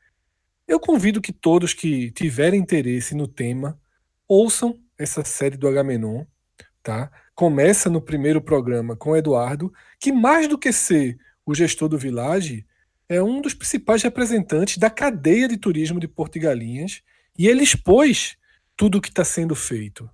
Eu 0.67 0.79
convido 0.79 1.21
que 1.21 1.33
todos 1.33 1.73
que 1.73 2.11
tiverem 2.11 2.61
interesse 2.61 3.13
no 3.13 3.27
tema 3.27 3.79
ouçam 4.27 4.79
essa 4.97 5.23
série 5.23 5.57
do 5.57 5.67
Agamenon, 5.67 6.25
tá? 6.85 7.11
começa 7.33 7.89
no 7.89 7.99
primeiro 7.99 8.39
programa 8.39 8.95
com 8.95 9.17
Eduardo, 9.17 9.73
que 9.99 10.11
mais 10.11 10.47
do 10.47 10.57
que 10.57 10.71
ser 10.71 11.17
o 11.43 11.53
gestor 11.53 11.89
do 11.89 11.97
Village, 11.97 12.63
é 13.09 13.21
um 13.21 13.41
dos 13.41 13.55
principais 13.55 14.03
representantes 14.03 14.77
da 14.77 14.89
cadeia 14.89 15.47
de 15.47 15.57
turismo 15.57 15.99
de 15.99 16.07
Porto 16.07 16.35
e 16.35 16.39
Galinhas, 16.39 17.01
e 17.37 17.47
ele 17.47 17.63
expôs 17.63 18.37
tudo 18.77 18.99
o 18.99 19.01
que 19.01 19.09
está 19.09 19.25
sendo 19.25 19.55
feito. 19.55 20.07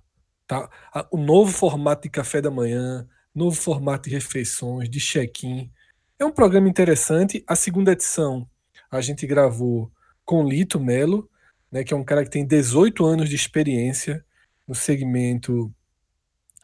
Tá? 0.46 0.68
O 1.10 1.18
novo 1.18 1.52
formato 1.52 2.02
de 2.02 2.10
café 2.10 2.40
da 2.40 2.50
manhã, 2.50 3.06
novo 3.34 3.54
formato 3.54 4.08
de 4.08 4.14
refeições, 4.14 4.88
de 4.88 4.98
check-in. 4.98 5.70
É 6.18 6.24
um 6.24 6.32
programa 6.32 6.68
interessante. 6.68 7.44
A 7.46 7.54
segunda 7.54 7.92
edição 7.92 8.48
a 8.90 9.00
gente 9.00 9.26
gravou 9.26 9.92
com 10.24 10.46
Lito 10.46 10.80
Melo, 10.80 11.30
né, 11.70 11.84
que 11.84 11.92
é 11.92 11.96
um 11.96 12.04
cara 12.04 12.24
que 12.24 12.30
tem 12.30 12.46
18 12.46 13.04
anos 13.04 13.28
de 13.28 13.36
experiência 13.36 14.24
no 14.66 14.74
segmento 14.74 15.72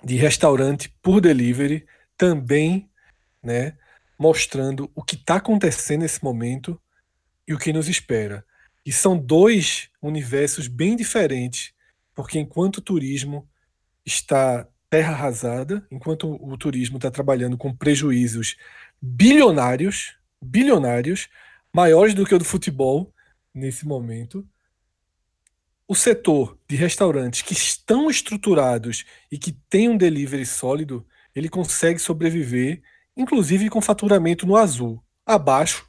de 0.03 0.17
restaurante 0.17 0.95
por 1.03 1.21
delivery, 1.21 1.87
também 2.17 2.91
né, 3.43 3.77
mostrando 4.19 4.91
o 4.95 5.03
que 5.03 5.15
está 5.15 5.37
acontecendo 5.37 6.03
nesse 6.03 6.23
momento 6.23 6.81
e 7.47 7.55
o 7.55 7.59
que 7.59 7.73
nos 7.73 7.89
espera. 7.89 8.45
E 8.85 8.93
são 8.93 9.17
dois 9.17 9.91
universos 10.01 10.67
bem 10.67 10.97
diferentes, 10.97 11.73
porque 12.15 12.39
enquanto 12.39 12.79
o 12.79 12.83
turismo 12.83 13.49
está 14.05 14.67
terra 14.91 15.13
arrasada, 15.13 15.87
enquanto 15.91 16.35
o 16.43 16.57
turismo 16.57 16.97
está 16.97 17.11
trabalhando 17.11 17.59
com 17.59 17.75
prejuízos 17.75 18.57
bilionários, 19.01 20.17
bilionários, 20.41 21.29
maiores 21.73 22.15
do 22.15 22.25
que 22.25 22.35
o 22.35 22.39
do 22.39 22.45
futebol 22.45 23.13
nesse 23.55 23.87
momento, 23.87 24.47
o 25.89 25.95
setor 25.95 26.59
de 26.69 26.77
restaurantes 26.77 27.41
que 27.41 27.55
estão 27.55 28.11
estruturados 28.11 29.07
e 29.33 29.39
que 29.39 29.53
têm 29.53 29.89
um 29.89 29.97
delivery 29.97 30.45
sólido, 30.45 31.07
ele 31.35 31.49
consegue 31.49 31.99
sobreviver, 31.99 32.83
inclusive 33.17 33.71
com 33.71 33.81
faturamento 33.81 34.47
no 34.47 34.55
azul, 34.55 35.03
abaixo 35.25 35.89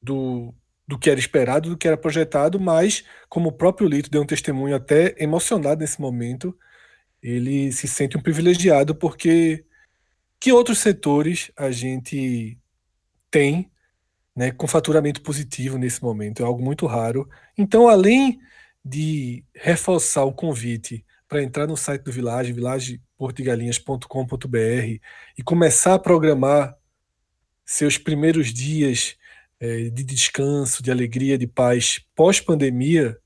do, 0.00 0.54
do 0.86 0.96
que 0.96 1.10
era 1.10 1.18
esperado, 1.18 1.70
do 1.70 1.76
que 1.76 1.88
era 1.88 1.96
projetado, 1.96 2.60
mas 2.60 3.04
como 3.28 3.48
o 3.48 3.52
próprio 3.52 3.88
Lito 3.88 4.08
deu 4.08 4.22
um 4.22 4.26
testemunho 4.26 4.76
até 4.76 5.12
emocionado 5.18 5.80
nesse 5.80 6.00
momento, 6.00 6.56
ele 7.20 7.72
se 7.72 7.88
sente 7.88 8.16
um 8.16 8.22
privilegiado 8.22 8.94
porque 8.94 9.64
que 10.38 10.52
outros 10.52 10.78
setores 10.78 11.50
a 11.56 11.72
gente 11.72 12.56
tem 13.28 13.72
né, 14.36 14.52
com 14.52 14.68
faturamento 14.68 15.20
positivo 15.20 15.76
nesse 15.76 16.00
momento? 16.00 16.44
É 16.44 16.46
algo 16.46 16.62
muito 16.62 16.86
raro. 16.86 17.28
Então, 17.56 17.88
além 17.88 18.38
de 18.84 19.44
reforçar 19.54 20.24
o 20.24 20.32
convite 20.32 21.04
para 21.28 21.42
entrar 21.42 21.66
no 21.66 21.76
site 21.76 22.02
do 22.02 22.12
Village, 22.12 22.52
villageportigalinhas.com.br 22.52 25.00
e 25.36 25.42
começar 25.44 25.94
a 25.94 25.98
programar 25.98 26.76
seus 27.64 27.98
primeiros 27.98 28.52
dias 28.52 29.16
é, 29.60 29.90
de 29.90 30.04
descanso, 30.04 30.82
de 30.82 30.90
alegria, 30.90 31.36
de 31.36 31.46
paz 31.46 32.00
pós-pandemia, 32.14 33.18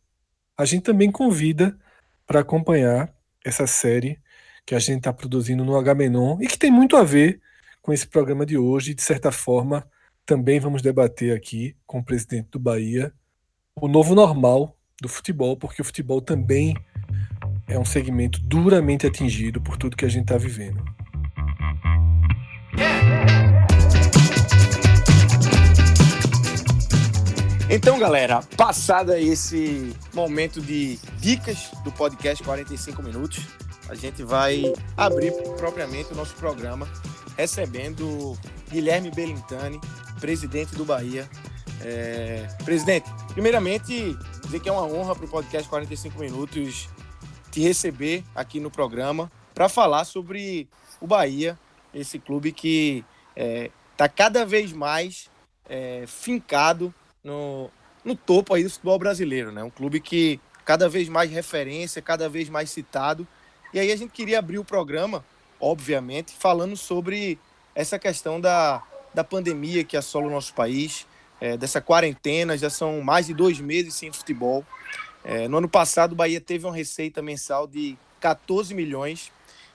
a 0.57 0.65
gente 0.65 0.83
também 0.83 1.11
convida 1.11 1.79
para 2.27 2.41
acompanhar 2.41 3.13
essa 3.45 3.67
série 3.67 4.21
que 4.67 4.75
a 4.75 4.79
gente 4.79 4.99
está 4.99 5.13
produzindo 5.13 5.65
no 5.65 5.77
Agamenon 5.77 6.39
e 6.41 6.47
que 6.47 6.59
tem 6.59 6.71
muito 6.71 6.97
a 6.97 7.05
ver 7.05 7.41
com 7.81 7.93
esse 7.93 8.07
programa 8.07 8.47
de 8.47 8.57
hoje, 8.57 8.95
de 8.95 9.03
certa 9.03 9.33
forma, 9.33 9.89
também 10.25 10.61
vamos 10.61 10.83
debater 10.83 11.37
aqui 11.37 11.77
com 11.87 11.99
o 11.99 12.05
presidente 12.05 12.49
do 12.51 12.59
Bahia 12.59 13.13
o 13.75 13.89
novo 13.89 14.15
normal 14.15 14.77
do 15.01 15.09
futebol, 15.09 15.57
porque 15.57 15.83
o 15.83 15.85
futebol 15.85 16.21
também 16.21 16.77
é 17.67 17.79
um 17.79 17.85
segmento 17.85 18.41
duramente 18.41 19.07
atingido 19.07 19.61
por 19.61 19.77
tudo 19.77 19.97
que 19.97 20.05
a 20.05 20.09
gente 20.09 20.23
está 20.23 20.37
vivendo. 20.37 20.83
Então, 27.71 27.99
galera, 27.99 28.43
passado 28.55 29.15
esse 29.15 29.97
momento 30.13 30.61
de 30.61 30.99
dicas 31.19 31.71
do 31.83 31.91
podcast 31.91 32.45
45 32.45 33.03
minutos, 33.03 33.47
a 33.89 33.95
gente 33.95 34.23
vai 34.23 34.71
abrir 34.95 35.33
propriamente 35.57 36.13
o 36.13 36.15
nosso 36.15 36.35
programa 36.35 36.87
recebendo 37.37 38.37
Guilherme 38.71 39.11
Belintani, 39.11 39.81
presidente 40.21 40.75
do 40.75 40.85
Bahia. 40.85 41.27
É... 41.81 42.47
Presidente, 42.65 43.11
primeiramente, 43.33 44.17
dizer 44.53 44.65
que 44.65 44.69
é 44.69 44.73
uma 44.73 44.85
honra 44.85 45.17
para 45.17 45.25
o 45.25 45.29
podcast 45.29 45.67
45 45.67 46.19
minutos 46.19 46.87
te 47.51 47.63
receber 47.63 48.23
aqui 48.35 48.61
no 48.61 48.71
programa 48.71 49.33
para 49.55 49.67
falar 49.67 50.05
sobre 50.05 50.69
o 51.01 51.07
Bahia, 51.07 51.59
esse 51.95 52.19
clube 52.19 52.53
que 52.53 53.03
está 53.35 53.43
é, 53.43 53.71
tá 53.97 54.09
cada 54.11 54.45
vez 54.45 54.71
mais 54.71 55.31
é, 55.67 56.05
fincado 56.07 56.93
no, 57.25 57.71
no 58.05 58.15
topo 58.15 58.53
aí 58.53 58.63
do 58.63 58.69
futebol 58.69 58.99
brasileiro, 58.99 59.51
né? 59.51 59.65
Um 59.65 59.71
clube 59.71 60.01
que 60.01 60.39
cada 60.67 60.87
vez 60.87 61.09
mais 61.09 61.31
referência, 61.31 62.03
cada 62.03 62.29
vez 62.29 62.51
mais 62.51 62.69
citado. 62.69 63.27
E 63.73 63.81
aí 63.81 63.91
a 63.91 63.97
gente 63.97 64.11
queria 64.11 64.39
abrir 64.39 64.59
o 64.59 64.65
programa, 64.65 65.25
obviamente, 65.59 66.31
falando 66.39 66.77
sobre 66.77 67.39
essa 67.75 67.99
questão 67.99 68.39
da, 68.39 68.83
da 69.15 69.25
pandemia 69.25 69.83
que 69.83 69.97
assola 69.97 70.27
o 70.27 70.31
nosso 70.31 70.53
país, 70.53 71.07
é, 71.43 71.57
dessa 71.57 71.81
quarentena, 71.81 72.57
já 72.57 72.71
são 72.71 73.03
mais 73.03 73.27
de 73.27 73.35
dois 73.35 73.59
meses 73.59 73.95
sem 73.95 74.13
futebol. 74.13 74.65
É, 75.25 75.49
no 75.49 75.59
ano 75.59 75.69
passado, 75.69 76.13
o 76.13 76.15
Bahia 76.15 76.41
teve 76.41 76.65
uma 76.65 76.75
receita 76.75 77.21
mensal 77.21 77.67
de 77.67 77.99
14 78.21 78.73
milhões. 78.73 79.33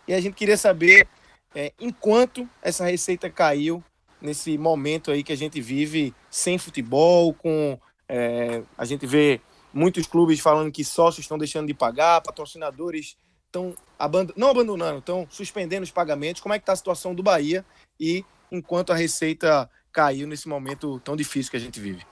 E 0.07 0.13
a 0.13 0.21
gente 0.21 0.33
queria 0.33 0.55
saber 0.55 1.05
é, 1.53 1.73
enquanto 1.77 2.47
essa 2.61 2.85
receita 2.85 3.29
caiu 3.29 3.83
nesse 4.21 4.57
momento 4.57 5.11
aí 5.11 5.21
que 5.21 5.33
a 5.33 5.35
gente 5.35 5.59
vive 5.59 6.15
sem 6.31 6.57
futebol, 6.57 7.33
com 7.33 7.77
é, 8.07 8.63
a 8.77 8.85
gente 8.85 9.05
vê 9.05 9.41
muitos 9.73 10.07
clubes 10.07 10.39
falando 10.39 10.71
que 10.71 10.85
sócios 10.85 11.25
estão 11.25 11.37
deixando 11.37 11.67
de 11.67 11.73
pagar, 11.73 12.21
patrocinadores 12.21 13.17
estão 13.45 13.75
não 14.37 14.49
abandonando, 14.49 14.99
estão 14.99 15.27
suspendendo 15.29 15.83
os 15.83 15.91
pagamentos. 15.91 16.41
Como 16.41 16.53
é 16.53 16.59
que 16.59 16.63
está 16.63 16.71
a 16.71 16.77
situação 16.77 17.13
do 17.13 17.21
Bahia 17.21 17.65
e 17.99 18.23
enquanto 18.49 18.93
a 18.93 18.95
receita 18.95 19.69
caiu 19.97 20.27
nesse 20.27 20.47
momento 20.47 20.99
tão 20.99 21.15
difícil 21.15 21.49
que 21.49 21.57
a 21.57 21.59
gente 21.59 21.79
vive? 21.79 22.05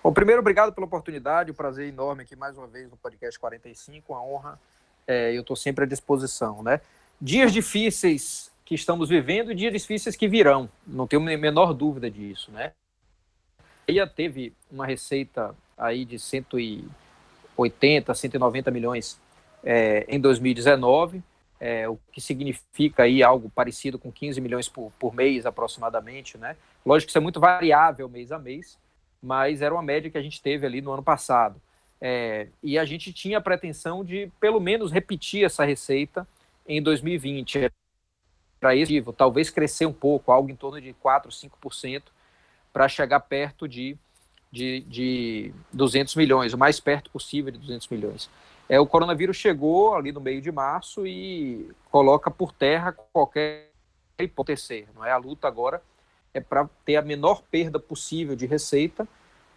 Bom, 0.00 0.12
primeiro, 0.12 0.40
obrigado 0.40 0.72
pela 0.72 0.86
oportunidade, 0.86 1.50
um 1.50 1.54
prazer 1.54 1.88
enorme 1.88 2.22
aqui 2.22 2.36
mais 2.36 2.56
uma 2.56 2.68
vez 2.68 2.88
no 2.88 2.96
podcast 2.96 3.36
45, 3.40 4.12
uma 4.12 4.22
honra. 4.22 4.60
É, 5.04 5.36
eu 5.36 5.40
estou 5.40 5.56
sempre 5.56 5.82
à 5.82 5.88
disposição, 5.88 6.62
né? 6.62 6.80
Dias 7.20 7.52
difíceis 7.52 8.52
que 8.64 8.76
estamos 8.76 9.08
vivendo 9.08 9.50
e 9.50 9.54
dias 9.56 9.72
difíceis 9.72 10.14
que 10.14 10.28
virão, 10.28 10.70
não 10.86 11.08
tenho 11.08 11.20
a 11.20 11.36
menor 11.36 11.74
dúvida 11.74 12.08
disso, 12.08 12.52
né? 12.52 12.70
Bahia 13.88 14.06
teve 14.06 14.52
uma 14.70 14.86
receita 14.86 15.56
aí 15.76 16.04
de 16.04 16.20
180, 16.20 18.14
190 18.14 18.70
milhões 18.70 19.20
é, 19.64 20.06
em 20.08 20.20
2019, 20.20 21.20
é, 21.58 21.88
o 21.88 21.98
que 22.12 22.20
significa 22.20 23.02
aí 23.02 23.24
algo 23.24 23.50
parecido 23.50 23.98
com 23.98 24.12
15 24.12 24.40
milhões 24.40 24.68
por, 24.68 24.92
por 25.00 25.12
mês 25.12 25.44
aproximadamente, 25.46 26.38
né? 26.38 26.56
Lógico 26.84 27.06
que 27.06 27.10
isso 27.10 27.18
é 27.18 27.20
muito 27.20 27.40
variável 27.40 28.08
mês 28.08 28.32
a 28.32 28.38
mês, 28.38 28.78
mas 29.22 29.62
era 29.62 29.74
uma 29.74 29.82
média 29.82 30.10
que 30.10 30.18
a 30.18 30.22
gente 30.22 30.40
teve 30.40 30.66
ali 30.66 30.80
no 30.80 30.92
ano 30.92 31.02
passado. 31.02 31.60
É, 32.00 32.48
e 32.62 32.78
a 32.78 32.84
gente 32.84 33.12
tinha 33.12 33.38
a 33.38 33.40
pretensão 33.40 34.04
de, 34.04 34.30
pelo 34.40 34.60
menos, 34.60 34.92
repetir 34.92 35.44
essa 35.44 35.64
receita 35.64 36.26
em 36.66 36.82
2020. 36.82 37.70
Para 38.60 38.74
esse 38.74 39.02
talvez 39.16 39.50
crescer 39.50 39.86
um 39.86 39.92
pouco, 39.92 40.32
algo 40.32 40.50
em 40.50 40.56
torno 40.56 40.80
de 40.80 40.92
4, 40.94 41.30
5%, 41.30 42.02
para 42.72 42.88
chegar 42.88 43.20
perto 43.20 43.68
de, 43.68 43.96
de, 44.50 44.80
de 44.80 45.54
200 45.72 46.14
milhões, 46.16 46.52
o 46.52 46.58
mais 46.58 46.80
perto 46.80 47.10
possível 47.10 47.52
de 47.52 47.58
200 47.58 47.88
milhões. 47.88 48.30
É, 48.68 48.78
o 48.78 48.86
coronavírus 48.86 49.36
chegou 49.36 49.94
ali 49.94 50.12
no 50.12 50.20
meio 50.20 50.42
de 50.42 50.52
março 50.52 51.06
e 51.06 51.70
coloca 51.90 52.30
por 52.30 52.52
terra 52.52 52.92
qualquer 52.92 53.70
hipótese. 54.18 54.86
Não 54.94 55.04
é 55.04 55.10
a 55.10 55.16
luta 55.16 55.48
agora 55.48 55.82
é 56.38 56.40
para 56.40 56.68
ter 56.84 56.96
a 56.96 57.02
menor 57.02 57.42
perda 57.50 57.78
possível 57.78 58.34
de 58.34 58.46
receita 58.46 59.06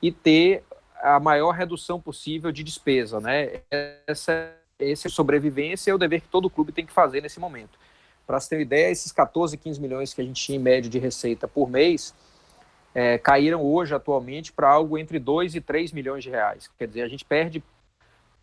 e 0.02 0.12
ter 0.12 0.64
a 1.02 1.20
maior 1.20 1.52
redução 1.52 2.00
possível 2.00 2.52
de 2.52 2.64
despesa, 2.64 3.20
né? 3.20 3.62
Essa, 4.06 4.54
essa 4.80 5.10
sobrevivência 5.10 5.92
é 5.92 5.94
o 5.94 5.98
dever 5.98 6.22
que 6.22 6.28
todo 6.28 6.50
clube 6.50 6.72
tem 6.72 6.86
que 6.86 6.94
fazer 6.94 7.22
nesse 7.22 7.40
momento. 7.40 7.80
Para 8.28 8.40
você 8.40 8.50
ter 8.50 8.56
uma 8.58 8.62
ideia, 8.62 8.92
esses 8.92 9.12
14, 9.12 9.58
15 9.58 9.82
milhões 9.82 10.14
que 10.14 10.22
a 10.22 10.24
gente 10.24 10.44
tinha 10.44 10.58
em 10.58 10.62
média 10.62 10.90
de 10.90 11.00
receita 11.00 11.48
por 11.48 11.70
mês, 11.70 12.14
é, 12.94 13.18
caíram 13.18 13.64
hoje, 13.64 13.96
atualmente, 13.96 14.52
para 14.52 14.70
algo 14.70 14.98
entre 14.98 15.18
2 15.18 15.56
e 15.56 15.62
3 15.62 15.92
milhões 15.92 16.24
de 16.24 16.30
reais. 16.30 16.70
Quer 16.78 16.88
dizer, 16.88 17.02
a 17.02 17.08
gente 17.08 17.26
perde 17.26 17.64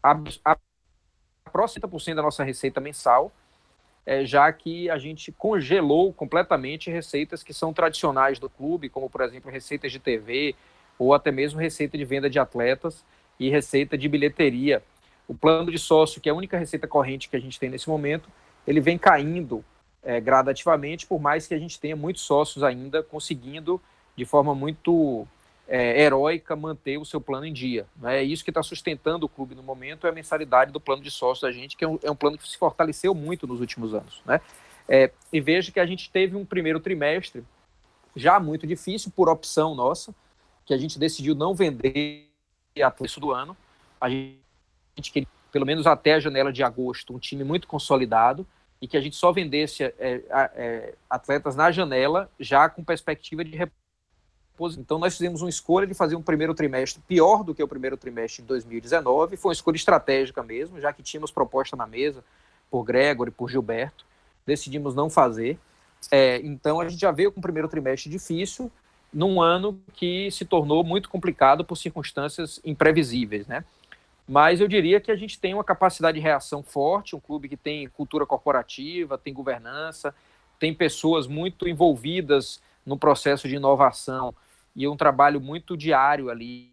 aproximadamente 0.02 2.16
da 2.16 2.22
nossa 2.22 2.44
receita 2.44 2.80
mensal, 2.80 3.32
é, 4.06 4.24
já 4.24 4.50
que 4.52 4.88
a 4.88 4.98
gente 4.98 5.30
congelou 5.32 6.12
completamente 6.12 6.90
receitas 6.90 7.42
que 7.42 7.52
são 7.52 7.72
tradicionais 7.72 8.38
do 8.38 8.48
clube, 8.48 8.88
como, 8.88 9.10
por 9.10 9.20
exemplo, 9.20 9.50
receitas 9.50 9.92
de 9.92 9.98
TV, 9.98 10.54
ou 10.98 11.14
até 11.14 11.30
mesmo 11.30 11.60
receita 11.60 11.96
de 11.96 12.04
venda 12.04 12.28
de 12.28 12.38
atletas 12.38 13.04
e 13.38 13.50
receita 13.50 13.96
de 13.96 14.08
bilheteria. 14.08 14.82
O 15.26 15.34
plano 15.34 15.70
de 15.70 15.78
sócio, 15.78 16.20
que 16.20 16.28
é 16.28 16.32
a 16.32 16.34
única 16.34 16.58
receita 16.58 16.88
corrente 16.88 17.28
que 17.28 17.36
a 17.36 17.40
gente 17.40 17.58
tem 17.58 17.68
nesse 17.68 17.88
momento, 17.88 18.28
ele 18.66 18.80
vem 18.80 18.98
caindo 18.98 19.64
é, 20.02 20.20
gradativamente, 20.20 21.06
por 21.06 21.20
mais 21.20 21.46
que 21.46 21.54
a 21.54 21.58
gente 21.58 21.78
tenha 21.78 21.94
muitos 21.94 22.22
sócios 22.22 22.64
ainda 22.64 23.02
conseguindo 23.02 23.80
de 24.16 24.24
forma 24.24 24.54
muito 24.54 25.26
é, 25.68 26.00
heróica 26.00 26.56
manter 26.56 26.96
o 26.96 27.04
seu 27.04 27.20
plano 27.20 27.44
em 27.44 27.52
dia. 27.52 27.86
Né? 27.96 28.20
É 28.20 28.22
isso 28.22 28.42
que 28.42 28.50
está 28.50 28.62
sustentando 28.62 29.26
o 29.26 29.28
clube 29.28 29.54
no 29.54 29.62
momento, 29.62 30.06
é 30.06 30.10
a 30.10 30.12
mensalidade 30.12 30.72
do 30.72 30.80
plano 30.80 31.02
de 31.02 31.10
sócio 31.10 31.46
da 31.46 31.52
gente, 31.52 31.76
que 31.76 31.84
é 31.84 31.88
um, 31.88 31.98
é 32.02 32.10
um 32.10 32.16
plano 32.16 32.38
que 32.38 32.48
se 32.48 32.56
fortaleceu 32.56 33.14
muito 33.14 33.46
nos 33.46 33.60
últimos 33.60 33.92
anos. 33.94 34.22
Né? 34.24 34.40
É, 34.88 35.12
e 35.30 35.40
veja 35.40 35.70
que 35.70 35.78
a 35.78 35.84
gente 35.84 36.10
teve 36.10 36.34
um 36.34 36.44
primeiro 36.44 36.80
trimestre 36.80 37.44
já 38.16 38.40
muito 38.40 38.66
difícil, 38.66 39.12
por 39.14 39.28
opção 39.28 39.74
nossa, 39.74 40.14
que 40.64 40.72
a 40.72 40.78
gente 40.78 40.98
decidiu 40.98 41.34
não 41.34 41.54
vender 41.54 42.26
a 42.82 42.90
preço 42.90 43.20
do 43.20 43.30
ano. 43.30 43.56
A 44.00 44.08
gente 44.08 45.12
queria, 45.12 45.28
pelo 45.52 45.66
menos 45.66 45.86
até 45.86 46.14
a 46.14 46.20
janela 46.20 46.50
de 46.50 46.62
agosto, 46.62 47.14
um 47.14 47.18
time 47.18 47.44
muito 47.44 47.68
consolidado 47.68 48.46
e 48.80 48.88
que 48.88 48.96
a 48.96 49.00
gente 49.00 49.16
só 49.16 49.32
vendesse 49.32 49.84
é, 49.84 49.94
é, 49.98 50.94
atletas 51.10 51.54
na 51.54 51.70
janela, 51.70 52.30
já 52.40 52.68
com 52.68 52.82
perspectiva 52.82 53.44
de 53.44 53.56
então, 54.76 54.98
nós 54.98 55.16
fizemos 55.16 55.42
uma 55.42 55.48
escolha 55.48 55.86
de 55.86 55.94
fazer 55.94 56.16
um 56.16 56.22
primeiro 56.22 56.54
trimestre 56.54 57.00
pior 57.06 57.44
do 57.44 57.54
que 57.54 57.62
o 57.62 57.68
primeiro 57.68 57.96
trimestre 57.96 58.42
de 58.42 58.48
2019. 58.48 59.36
Foi 59.36 59.50
uma 59.50 59.52
escolha 59.54 59.76
estratégica 59.76 60.42
mesmo, 60.42 60.80
já 60.80 60.92
que 60.92 61.02
tínhamos 61.02 61.30
proposta 61.30 61.76
na 61.76 61.86
mesa 61.86 62.24
por 62.70 62.82
Gregory, 62.84 63.30
por 63.30 63.48
Gilberto. 63.48 64.04
Decidimos 64.46 64.94
não 64.94 65.08
fazer. 65.08 65.58
É, 66.10 66.38
então, 66.38 66.80
a 66.80 66.88
gente 66.88 67.00
já 67.00 67.10
veio 67.10 67.30
com 67.30 67.38
um 67.38 67.42
primeiro 67.42 67.68
trimestre 67.68 68.10
difícil, 68.10 68.70
num 69.12 69.40
ano 69.40 69.80
que 69.94 70.30
se 70.30 70.44
tornou 70.44 70.82
muito 70.84 71.08
complicado 71.08 71.64
por 71.64 71.76
circunstâncias 71.76 72.60
imprevisíveis, 72.64 73.46
né? 73.46 73.64
Mas 74.28 74.60
eu 74.60 74.68
diria 74.68 75.00
que 75.00 75.10
a 75.10 75.16
gente 75.16 75.38
tem 75.38 75.54
uma 75.54 75.64
capacidade 75.64 76.16
de 76.16 76.22
reação 76.22 76.62
forte, 76.62 77.16
um 77.16 77.20
clube 77.20 77.48
que 77.48 77.56
tem 77.56 77.88
cultura 77.88 78.26
corporativa, 78.26 79.16
tem 79.16 79.32
governança, 79.32 80.14
tem 80.58 80.74
pessoas 80.74 81.26
muito 81.26 81.66
envolvidas 81.66 82.60
no 82.84 82.98
processo 82.98 83.48
de 83.48 83.56
inovação 83.56 84.34
e 84.78 84.86
um 84.86 84.96
trabalho 84.96 85.40
muito 85.40 85.76
diário 85.76 86.30
ali 86.30 86.72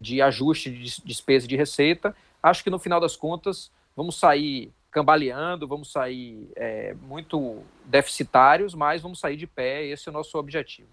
de 0.00 0.22
ajuste 0.22 0.70
de 0.70 1.02
despesa 1.04 1.44
de 1.44 1.56
receita. 1.56 2.14
Acho 2.40 2.62
que 2.62 2.70
no 2.70 2.78
final 2.78 3.00
das 3.00 3.16
contas 3.16 3.68
vamos 3.96 4.16
sair 4.16 4.72
cambaleando, 4.92 5.66
vamos 5.66 5.90
sair 5.90 6.48
é, 6.54 6.94
muito 6.94 7.64
deficitários, 7.84 8.76
mas 8.76 9.02
vamos 9.02 9.18
sair 9.18 9.36
de 9.36 9.44
pé. 9.44 9.84
Esse 9.84 10.08
é 10.08 10.10
o 10.10 10.12
nosso 10.12 10.38
objetivo. 10.38 10.88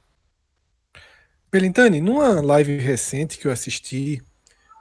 Belintani, 1.52 2.02
numa 2.02 2.42
live 2.42 2.78
recente 2.78 3.38
que 3.38 3.46
eu 3.46 3.52
assisti, 3.52 4.24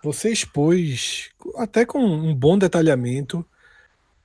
você 0.02 0.32
expôs, 0.32 1.30
até 1.56 1.84
com 1.84 1.98
um 1.98 2.34
bom 2.34 2.56
detalhamento, 2.56 3.44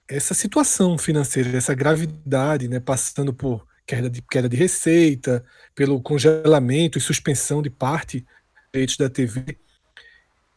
essa 0.07 0.33
situação 0.33 0.97
financeira, 0.97 1.57
essa 1.57 1.73
gravidade, 1.73 2.69
né, 2.69 2.79
passando 2.79 3.33
por 3.33 3.67
queda 3.85 4.09
de, 4.09 4.21
queda 4.21 4.49
de 4.49 4.55
receita, 4.57 5.45
pelo 5.73 6.01
congelamento 6.01 6.97
e 6.97 7.01
suspensão 7.01 7.61
de 7.61 7.69
parte 7.69 8.19
dos 8.19 8.27
direitos 8.73 8.97
da 8.97 9.09
TV. 9.09 9.57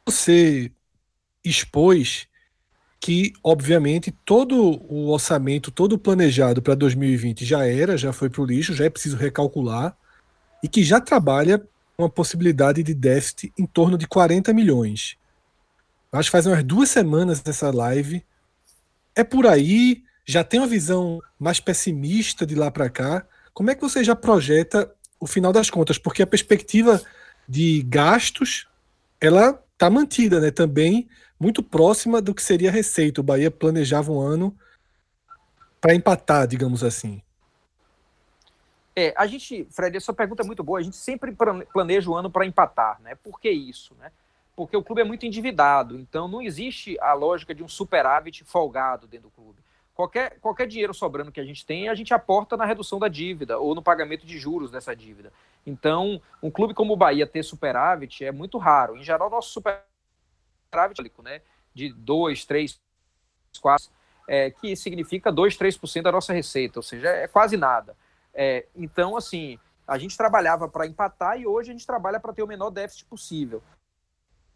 Você 0.07 0.73
expôs 1.45 2.27
que, 3.01 3.33
obviamente, 3.45 4.11
todo 4.25 4.57
o 4.93 5.11
orçamento, 5.11 5.71
todo 5.71 5.93
o 5.93 5.99
planejado 5.99 6.61
para 6.61 6.75
2020 6.75 7.45
já 7.45 7.65
era, 7.67 7.97
já 7.97 8.13
foi 8.13 8.29
para 8.29 8.43
o 8.43 8.45
lixo, 8.45 8.75
já 8.75 8.85
é 8.85 8.91
preciso 8.91 9.17
recalcular. 9.17 9.97
e 10.61 10.69
que 10.69 10.83
já 10.83 11.01
trabalha 11.01 11.63
uma 11.97 12.11
possibilidade 12.11 12.83
de 12.83 12.93
déficit 12.95 13.53
em 13.57 13.65
torno 13.65 13.97
de 13.97 14.09
40 14.09 14.53
milhões. 14.53 15.17
Acho 16.11 16.29
que 16.29 16.33
faz 16.33 16.47
umas 16.47 16.65
duas 16.65 16.89
semanas 16.89 17.41
dessa 17.41 17.71
live. 17.71 18.25
É 19.15 19.23
por 19.23 19.47
aí? 19.47 20.03
Já 20.29 20.45
tem 20.45 20.61
uma 20.61 20.67
visão 20.67 21.23
mais 21.39 21.59
pessimista 21.59 22.45
de 22.45 22.55
lá 22.55 22.71
para 22.71 22.91
cá? 22.91 23.25
Como 23.55 23.71
é 23.71 23.75
que 23.75 23.81
você 23.81 24.05
já 24.05 24.15
projeta 24.15 24.95
o 25.19 25.27
final 25.27 25.55
das 25.55 25.71
contas? 25.71 25.97
Porque 25.97 26.23
a 26.23 26.27
perspectiva 26.27 27.01
de 27.49 27.83
gastos 27.85 28.69
ela 29.19 29.59
está 29.73 29.89
mantida, 29.89 30.39
né? 30.39 30.51
Também 30.51 31.09
muito 31.41 31.63
próxima 31.63 32.21
do 32.21 32.35
que 32.35 32.43
seria 32.43 32.69
a 32.69 32.73
receita. 32.73 33.23
O 33.23 33.25
Bahia 33.25 33.51
planejava 33.51 34.13
um 34.13 34.21
ano 34.21 34.55
para 35.81 35.95
empatar, 35.95 36.47
digamos 36.47 36.85
assim. 36.85 37.23
É, 38.95 39.15
a 39.17 39.27
gente, 39.27 39.67
Fred, 39.71 39.97
essa 39.97 40.13
pergunta 40.13 40.43
é 40.43 40.47
muito 40.47 40.63
boa. 40.63 40.79
A 40.79 40.83
gente 40.83 40.97
sempre 40.99 41.35
planeja 41.73 42.11
o 42.11 42.15
ano 42.15 42.31
para 42.31 42.45
empatar, 42.45 43.01
né? 43.01 43.15
Por 43.15 43.41
que 43.41 43.49
isso, 43.49 43.95
né? 43.99 44.13
Porque 44.55 44.77
o 44.77 44.83
clube 44.83 45.01
é 45.01 45.05
muito 45.05 45.25
endividado, 45.25 45.99
então 45.99 46.29
não 46.29 46.43
existe 46.43 46.99
a 47.01 47.15
lógica 47.15 47.55
de 47.55 47.63
um 47.63 47.69
superávit 47.69 48.45
folgado 48.45 49.07
dentro 49.07 49.29
do 49.29 49.31
clube. 49.31 49.68
Qualquer, 49.99 50.39
qualquer 50.39 50.69
dinheiro 50.69 50.95
sobrando 50.95 51.33
que 51.33 51.41
a 51.41 51.45
gente 51.45 51.67
tem, 51.67 51.89
a 51.89 51.95
gente 51.97 52.15
aporta 52.15 52.57
na 52.57 52.65
redução 52.65 53.01
da 53.01 53.09
dívida 53.09 53.59
ou 53.59 53.75
no 53.75 53.83
pagamento 53.83 54.25
de 54.25 54.39
juros 54.39 54.71
dessa 54.71 54.95
dívida. 54.95 55.33
Então, 55.67 56.23
um 56.41 56.53
clube 56.53 56.73
como 56.73 56.93
o 56.93 56.97
Bahia 56.97 57.27
ter 57.27 57.43
superávit 57.43 58.25
é 58.25 58.31
muito 58.31 58.59
raro. 58.59 58.97
Em 58.97 59.03
geral, 59.03 59.29
nosso 59.29 59.51
superávit 59.51 61.13
né, 61.21 61.43
de 61.75 61.93
2, 61.93 62.45
3, 62.45 62.81
4, 63.61 63.91
é, 64.29 64.53
que 64.53 64.77
significa 64.77 65.33
2, 65.33 65.59
3% 65.59 66.03
da 66.03 66.13
nossa 66.13 66.33
receita, 66.33 66.79
ou 66.79 66.83
seja, 66.85 67.09
é 67.09 67.27
quase 67.27 67.57
nada. 67.57 67.97
É, 68.33 68.67
então, 68.77 69.17
assim, 69.17 69.59
a 69.85 69.99
gente 69.99 70.17
trabalhava 70.17 70.69
para 70.69 70.87
empatar 70.87 71.41
e 71.41 71.45
hoje 71.45 71.71
a 71.71 71.73
gente 71.73 71.85
trabalha 71.85 72.21
para 72.21 72.33
ter 72.33 72.45
o 72.45 72.47
menor 72.47 72.71
déficit 72.71 73.05
possível. 73.07 73.61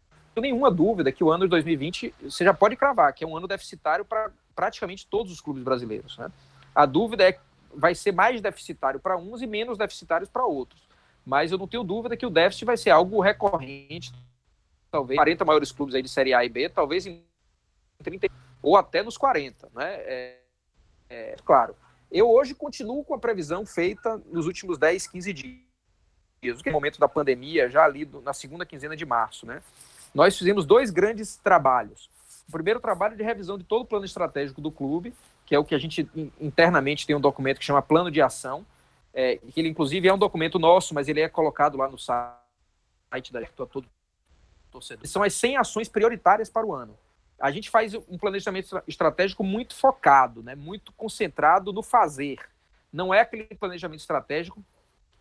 Não 0.09 0.41
tenho 0.41 0.53
nenhuma 0.53 0.71
dúvida 0.71 1.11
que 1.11 1.21
o 1.21 1.29
ano 1.29 1.43
de 1.43 1.49
2020, 1.49 2.15
você 2.21 2.45
já 2.45 2.53
pode 2.53 2.77
cravar, 2.77 3.13
que 3.13 3.25
é 3.25 3.27
um 3.27 3.35
ano 3.35 3.45
deficitário 3.45 4.05
para 4.05 4.31
praticamente 4.55 5.07
todos 5.07 5.31
os 5.31 5.41
clubes 5.41 5.63
brasileiros. 5.63 6.17
Né? 6.17 6.31
A 6.73 6.85
dúvida 6.85 7.27
é 7.27 7.39
vai 7.75 7.95
ser 7.95 8.11
mais 8.11 8.39
deficitário 8.41 8.99
para 8.99 9.17
uns 9.17 9.41
e 9.41 9.47
menos 9.47 9.77
deficitários 9.77 10.29
para 10.29 10.45
outros. 10.45 10.87
Mas 11.25 11.51
eu 11.51 11.57
não 11.57 11.67
tenho 11.67 11.83
dúvida 11.83 12.17
que 12.17 12.25
o 12.25 12.29
déficit 12.29 12.65
vai 12.65 12.77
ser 12.77 12.91
algo 12.91 13.19
recorrente, 13.21 14.13
talvez 14.91 15.17
40 15.17 15.45
maiores 15.45 15.71
clubes 15.71 15.95
aí 15.95 16.01
de 16.01 16.09
Série 16.09 16.33
A 16.33 16.43
e 16.43 16.49
B, 16.49 16.69
talvez 16.69 17.05
em 17.05 17.23
30 18.03 18.27
ou 18.61 18.77
até 18.77 19.01
nos 19.01 19.17
40, 19.17 19.69
né? 19.73 19.93
É, 19.95 20.39
é, 21.09 21.35
claro. 21.43 21.75
Eu 22.11 22.29
hoje 22.29 22.53
continuo 22.53 23.03
com 23.03 23.13
a 23.13 23.19
previsão 23.19 23.65
feita 23.65 24.21
nos 24.27 24.45
últimos 24.45 24.77
10, 24.77 25.07
15 25.07 25.33
dias, 25.33 26.61
que 26.61 26.69
é 26.69 26.71
o 26.71 26.73
momento 26.73 26.99
da 26.99 27.07
pandemia, 27.07 27.69
já 27.69 27.83
ali 27.83 28.07
na 28.23 28.33
segunda 28.33 28.65
quinzena 28.65 28.95
de 28.95 29.05
março, 29.05 29.45
né? 29.45 29.63
Nós 30.13 30.37
fizemos 30.37 30.65
dois 30.65 30.91
grandes 30.91 31.37
trabalhos. 31.37 32.09
O 32.47 32.51
primeiro 32.51 32.79
trabalho 32.79 33.15
de 33.15 33.23
revisão 33.23 33.57
de 33.57 33.63
todo 33.63 33.81
o 33.81 33.85
plano 33.85 34.05
estratégico 34.05 34.61
do 34.61 34.71
clube, 34.71 35.13
que 35.45 35.55
é 35.55 35.59
o 35.59 35.65
que 35.65 35.75
a 35.75 35.79
gente 35.79 36.07
internamente 36.39 37.05
tem 37.07 37.15
um 37.15 37.21
documento 37.21 37.59
que 37.59 37.65
chama 37.65 37.81
Plano 37.81 38.11
de 38.11 38.21
Ação, 38.21 38.65
é, 39.13 39.37
que 39.37 39.59
ele 39.59 39.69
inclusive 39.69 40.07
é 40.07 40.13
um 40.13 40.17
documento 40.17 40.59
nosso, 40.59 40.93
mas 40.93 41.07
ele 41.07 41.21
é 41.21 41.29
colocado 41.29 41.77
lá 41.77 41.87
no 41.87 41.97
site 41.97 43.31
da 43.31 43.41
todo 43.45 43.85
torcedor. 44.71 45.07
São 45.07 45.23
as 45.23 45.33
100 45.33 45.57
ações 45.57 45.87
prioritárias 45.87 46.49
para 46.49 46.65
o 46.65 46.73
ano 46.73 46.97
a 47.43 47.51
gente 47.51 47.69
faz 47.69 47.93
um 47.93 48.17
planejamento 48.17 48.81
estratégico 48.87 49.43
muito 49.43 49.75
focado, 49.75 50.41
né, 50.41 50.55
muito 50.55 50.93
concentrado 50.93 51.73
no 51.73 51.83
fazer. 51.83 52.39
Não 52.91 53.13
é 53.13 53.19
aquele 53.19 53.43
planejamento 53.43 53.99
estratégico 53.99 54.63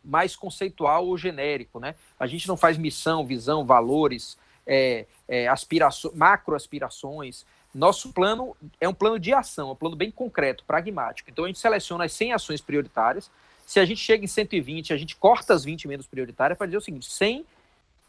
mais 0.04 0.37
conceitual 0.37 1.04
ou 1.04 1.18
genérico. 1.18 1.80
Né? 1.80 1.96
A 2.20 2.28
gente 2.28 2.46
não 2.46 2.56
faz 2.56 2.78
missão, 2.78 3.26
visão, 3.26 3.64
valores, 3.64 4.38
é, 4.66 5.07
é, 5.29 5.48
aspirações, 5.48 6.14
macro 6.14 6.55
aspirações. 6.55 7.44
Nosso 7.75 8.12
plano 8.12 8.57
é 8.81 8.88
um 8.88 8.94
plano 8.94 9.18
de 9.18 9.33
ação, 9.33 9.70
é 9.70 9.72
um 9.72 9.77
plano 9.77 9.96
bem 9.96 10.11
concreto, 10.11 10.64
pragmático. 10.64 11.31
Então 11.31 11.44
a 11.44 11.48
gente 11.48 11.59
seleciona 11.59 12.05
as 12.05 12.12
100 12.12 12.35
ações 12.35 12.61
prioritárias. 12.61 13.31
Se 13.66 13.81
a 13.81 13.85
gente 13.85 14.01
chega 14.01 14.25
em 14.25 14.29
120, 14.29 14.92
a 14.92 14.96
gente 14.96 15.16
corta 15.16 15.55
as 15.55 15.64
20 15.64 15.88
menos 15.88 16.07
prioritárias 16.07 16.59
para 16.59 16.66
dizer 16.66 16.79
o 16.79 16.83
seguinte: 16.83 17.11
100 17.11 17.46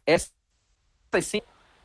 essas 0.06 0.32
100 1.22 1.44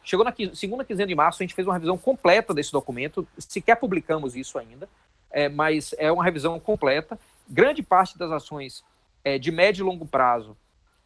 Chegou 0.09 0.25
na 0.25 0.35
segunda 0.55 0.85
quinzena 0.85 1.07
de 1.07 1.15
março, 1.15 1.43
a 1.43 1.45
gente 1.45 1.55
fez 1.55 1.67
uma 1.67 1.75
revisão 1.75 1.99
completa 1.99 2.55
desse 2.55 2.73
documento, 2.73 3.29
sequer 3.37 3.77
publicamos 3.77 4.35
isso 4.35 4.59
ainda, 4.59 4.89
é, 5.31 5.51
mas 5.51 5.95
é 5.99 6.11
uma 6.11 6.25
revisão 6.25 6.59
completa. 6.59 7.21
Grande 7.47 7.83
parte 7.83 8.17
das 8.17 8.31
ações 8.31 8.83
é, 9.23 9.39
de 9.39 9.53
médio 9.53 9.83
e 9.83 9.87
longo 9.87 10.07
prazo, 10.07 10.57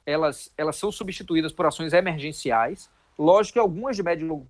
elas, 0.06 0.52
elas 0.56 0.76
são 0.76 0.92
substituídas 0.92 1.52
por 1.52 1.66
ações 1.66 1.92
emergenciais. 1.92 2.88
Lógico 3.22 3.54
que 3.54 3.58
algumas 3.58 3.96
de 3.96 4.02
médio 4.02 4.26
e 4.26 4.28
longo 4.28 4.48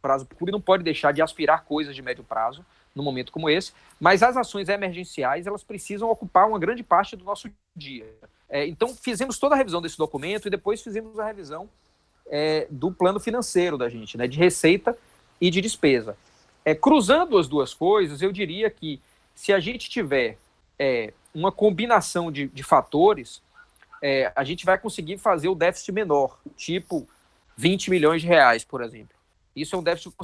prazo, 0.00 0.24
o 0.24 0.36
clube 0.36 0.52
não 0.52 0.60
pode 0.60 0.82
deixar 0.82 1.12
de 1.12 1.20
aspirar 1.20 1.64
coisas 1.64 1.94
de 1.94 2.02
médio 2.02 2.24
prazo, 2.24 2.64
num 2.94 3.02
momento 3.02 3.32
como 3.32 3.48
esse, 3.48 3.72
mas 3.98 4.22
as 4.22 4.36
ações 4.36 4.68
emergenciais, 4.68 5.46
elas 5.46 5.64
precisam 5.64 6.10
ocupar 6.10 6.48
uma 6.48 6.58
grande 6.58 6.82
parte 6.82 7.16
do 7.16 7.24
nosso 7.24 7.50
dia. 7.74 8.06
É, 8.48 8.66
então, 8.66 8.94
fizemos 8.94 9.38
toda 9.38 9.54
a 9.54 9.58
revisão 9.58 9.80
desse 9.80 9.96
documento 9.96 10.46
e 10.46 10.50
depois 10.50 10.82
fizemos 10.82 11.18
a 11.18 11.26
revisão 11.26 11.68
é, 12.26 12.66
do 12.70 12.92
plano 12.92 13.18
financeiro 13.18 13.78
da 13.78 13.88
gente, 13.88 14.16
né, 14.16 14.26
de 14.26 14.38
receita 14.38 14.96
e 15.40 15.50
de 15.50 15.60
despesa. 15.60 16.16
É, 16.64 16.74
cruzando 16.74 17.38
as 17.38 17.48
duas 17.48 17.72
coisas, 17.74 18.22
eu 18.22 18.30
diria 18.30 18.70
que 18.70 19.00
se 19.34 19.52
a 19.52 19.58
gente 19.58 19.88
tiver 19.88 20.38
é, 20.78 21.12
uma 21.34 21.50
combinação 21.50 22.30
de, 22.30 22.46
de 22.46 22.62
fatores, 22.62 23.42
é, 24.02 24.30
a 24.36 24.44
gente 24.44 24.64
vai 24.64 24.78
conseguir 24.78 25.16
fazer 25.18 25.48
o 25.48 25.54
déficit 25.54 25.92
menor, 25.92 26.38
tipo 26.56 27.08
20 27.56 27.90
milhões 27.90 28.22
de 28.22 28.28
reais, 28.28 28.64
por 28.64 28.82
exemplo. 28.82 29.16
Isso 29.54 29.74
é 29.74 29.78
um 29.78 29.82
déficit 29.82 30.14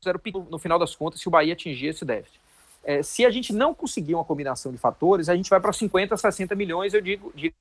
considero 0.00 0.48
no 0.50 0.58
final 0.58 0.78
das 0.78 0.94
contas 0.94 1.20
se 1.20 1.28
o 1.28 1.30
Bahia 1.30 1.52
atingir 1.52 1.88
esse 1.88 2.04
déficit. 2.04 2.40
É, 2.82 3.02
se 3.02 3.24
a 3.26 3.30
gente 3.30 3.52
não 3.52 3.74
conseguir 3.74 4.14
uma 4.14 4.24
combinação 4.24 4.72
de 4.72 4.78
fatores, 4.78 5.28
a 5.28 5.36
gente 5.36 5.50
vai 5.50 5.60
para 5.60 5.72
50, 5.72 6.16
60 6.16 6.54
milhões, 6.54 6.94
eu 6.94 7.00
digo, 7.00 7.30
diria 7.34 7.52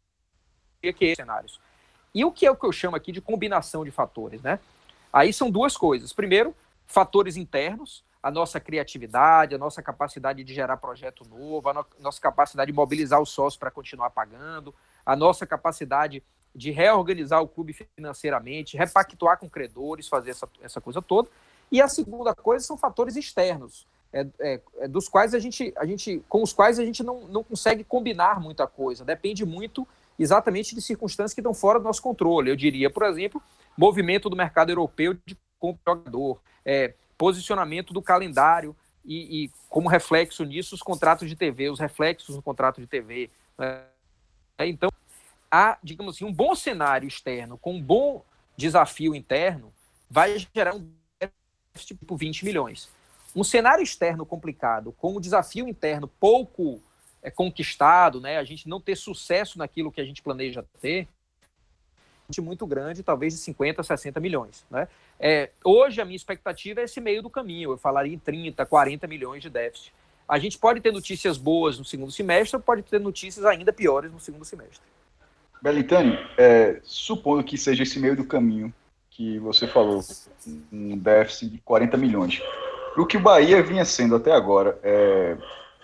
que 0.95 1.15
cenários. 1.15 1.59
E 2.15 2.23
o 2.23 2.31
que 2.31 2.45
é 2.45 2.51
o 2.51 2.55
que 2.55 2.65
eu 2.65 2.71
chamo 2.71 2.95
aqui 2.95 3.11
de 3.11 3.19
combinação 3.19 3.83
de 3.83 3.91
fatores, 3.91 4.41
né? 4.41 4.59
Aí 5.11 5.33
são 5.33 5.51
duas 5.51 5.75
coisas. 5.75 6.13
Primeiro, 6.13 6.55
fatores 6.87 7.35
internos, 7.35 8.03
a 8.23 8.31
nossa 8.31 8.59
criatividade, 8.59 9.55
a 9.55 9.57
nossa 9.57 9.81
capacidade 9.81 10.43
de 10.43 10.53
gerar 10.53 10.77
projeto 10.77 11.25
novo, 11.25 11.69
a 11.69 11.73
no 11.73 11.85
nossa 11.99 12.21
capacidade 12.21 12.71
de 12.71 12.75
mobilizar 12.75 13.21
os 13.21 13.29
sócios 13.29 13.57
para 13.57 13.71
continuar 13.71 14.09
pagando, 14.11 14.73
a 15.05 15.15
nossa 15.15 15.45
capacidade 15.45 16.23
de 16.55 16.71
reorganizar 16.71 17.41
o 17.41 17.47
clube 17.47 17.75
financeiramente, 17.95 18.77
repactuar 18.77 19.37
com 19.37 19.49
credores, 19.49 20.07
fazer 20.07 20.31
essa, 20.31 20.47
essa 20.61 20.81
coisa 20.81 21.01
toda. 21.01 21.29
E 21.71 21.81
a 21.81 21.87
segunda 21.87 22.33
coisa 22.33 22.65
são 22.65 22.77
fatores 22.77 23.15
externos, 23.15 23.85
é, 24.11 24.25
é, 24.39 24.61
é, 24.79 24.87
dos 24.87 25.07
quais 25.07 25.33
a 25.35 25.39
gente, 25.39 25.71
a 25.77 25.85
gente, 25.85 26.23
com 26.27 26.41
os 26.41 26.51
quais 26.51 26.79
a 26.79 26.85
gente 26.85 27.03
não, 27.03 27.27
não 27.27 27.43
consegue 27.43 27.83
combinar 27.83 28.39
muita 28.39 28.65
coisa. 28.65 29.05
Depende 29.05 29.45
muito 29.45 29.87
exatamente 30.17 30.75
de 30.75 30.81
circunstâncias 30.81 31.33
que 31.33 31.39
estão 31.39 31.53
fora 31.53 31.79
do 31.79 31.85
nosso 31.85 32.01
controle. 32.01 32.49
Eu 32.49 32.55
diria, 32.55 32.89
por 32.89 33.03
exemplo, 33.03 33.41
movimento 33.77 34.29
do 34.29 34.35
mercado 34.35 34.71
europeu 34.71 35.13
de 35.13 35.37
compra 35.59 35.95
de 35.95 35.99
jogador, 36.01 36.41
é, 36.65 36.93
posicionamento 37.17 37.93
do 37.93 38.01
calendário 38.01 38.75
e, 39.05 39.45
e, 39.45 39.51
como 39.69 39.89
reflexo 39.89 40.43
nisso, 40.43 40.75
os 40.75 40.81
contratos 40.81 41.29
de 41.29 41.35
TV, 41.35 41.69
os 41.69 41.79
reflexos 41.79 42.35
no 42.35 42.41
contrato 42.41 42.81
de 42.81 42.87
TV. 42.87 43.29
Né? 43.57 43.83
Então, 44.59 44.89
há, 45.51 45.77
digamos 45.83 46.15
assim, 46.15 46.25
um 46.25 46.33
bom 46.33 46.55
cenário 46.55 47.07
externo 47.07 47.57
com 47.57 47.75
um 47.75 47.81
bom 47.81 48.23
desafio 48.55 49.15
interno 49.15 49.73
vai 50.09 50.37
gerar 50.53 50.75
um 50.75 50.91
déficit 51.19 51.97
tipo 51.97 52.15
20 52.15 52.45
milhões. 52.45 52.89
Um 53.35 53.43
cenário 53.43 53.83
externo 53.83 54.25
complicado 54.25 54.91
com 54.93 55.15
um 55.15 55.21
desafio 55.21 55.67
interno 55.67 56.07
pouco 56.07 56.81
é 57.21 57.29
conquistado, 57.29 58.19
né? 58.19 58.37
A 58.37 58.43
gente 58.43 58.67
não 58.67 58.81
ter 58.81 58.95
sucesso 58.95 59.57
naquilo 59.57 59.91
que 59.91 60.01
a 60.01 60.05
gente 60.05 60.21
planeja 60.21 60.65
ter, 60.81 61.07
muito 62.39 62.67
grande, 62.67 63.01
talvez 63.01 63.33
de 63.33 63.39
50, 63.39 63.81
60 63.81 64.19
milhões, 64.19 64.63
né? 64.69 64.87
É, 65.19 65.49
hoje 65.63 65.99
a 65.99 66.05
minha 66.05 66.15
expectativa 66.15 66.79
é 66.79 66.83
esse 66.83 67.01
meio 67.01 67.23
do 67.23 67.29
caminho, 67.29 67.71
eu 67.71 67.77
falaria 67.77 68.13
em 68.13 68.19
30, 68.19 68.63
40 68.67 69.07
milhões 69.07 69.41
de 69.41 69.49
déficit. 69.49 69.91
A 70.27 70.37
gente 70.37 70.59
pode 70.59 70.79
ter 70.79 70.91
notícias 70.91 71.39
boas 71.39 71.79
no 71.79 71.83
segundo 71.83 72.11
semestre, 72.11 72.59
pode 72.59 72.83
ter 72.83 72.99
notícias 72.99 73.43
ainda 73.45 73.73
piores 73.73 74.11
no 74.11 74.19
segundo 74.19 74.45
semestre. 74.45 74.79
Belitani, 75.61 76.17
é, 76.37 76.79
supondo 76.83 77.43
que 77.43 77.57
seja 77.57 77.83
esse 77.83 77.99
meio 77.99 78.15
do 78.15 78.23
caminho 78.23 78.73
que 79.09 79.37
você 79.39 79.67
falou, 79.67 80.01
um 80.71 80.97
déficit 80.97 81.51
de 81.51 81.57
40 81.59 81.97
milhões. 81.97 82.41
O 82.97 83.05
que 83.05 83.17
o 83.17 83.21
Bahia 83.21 83.61
vinha 83.61 83.83
sendo 83.83 84.15
até 84.15 84.31
agora, 84.31 84.79
é, 84.81 85.37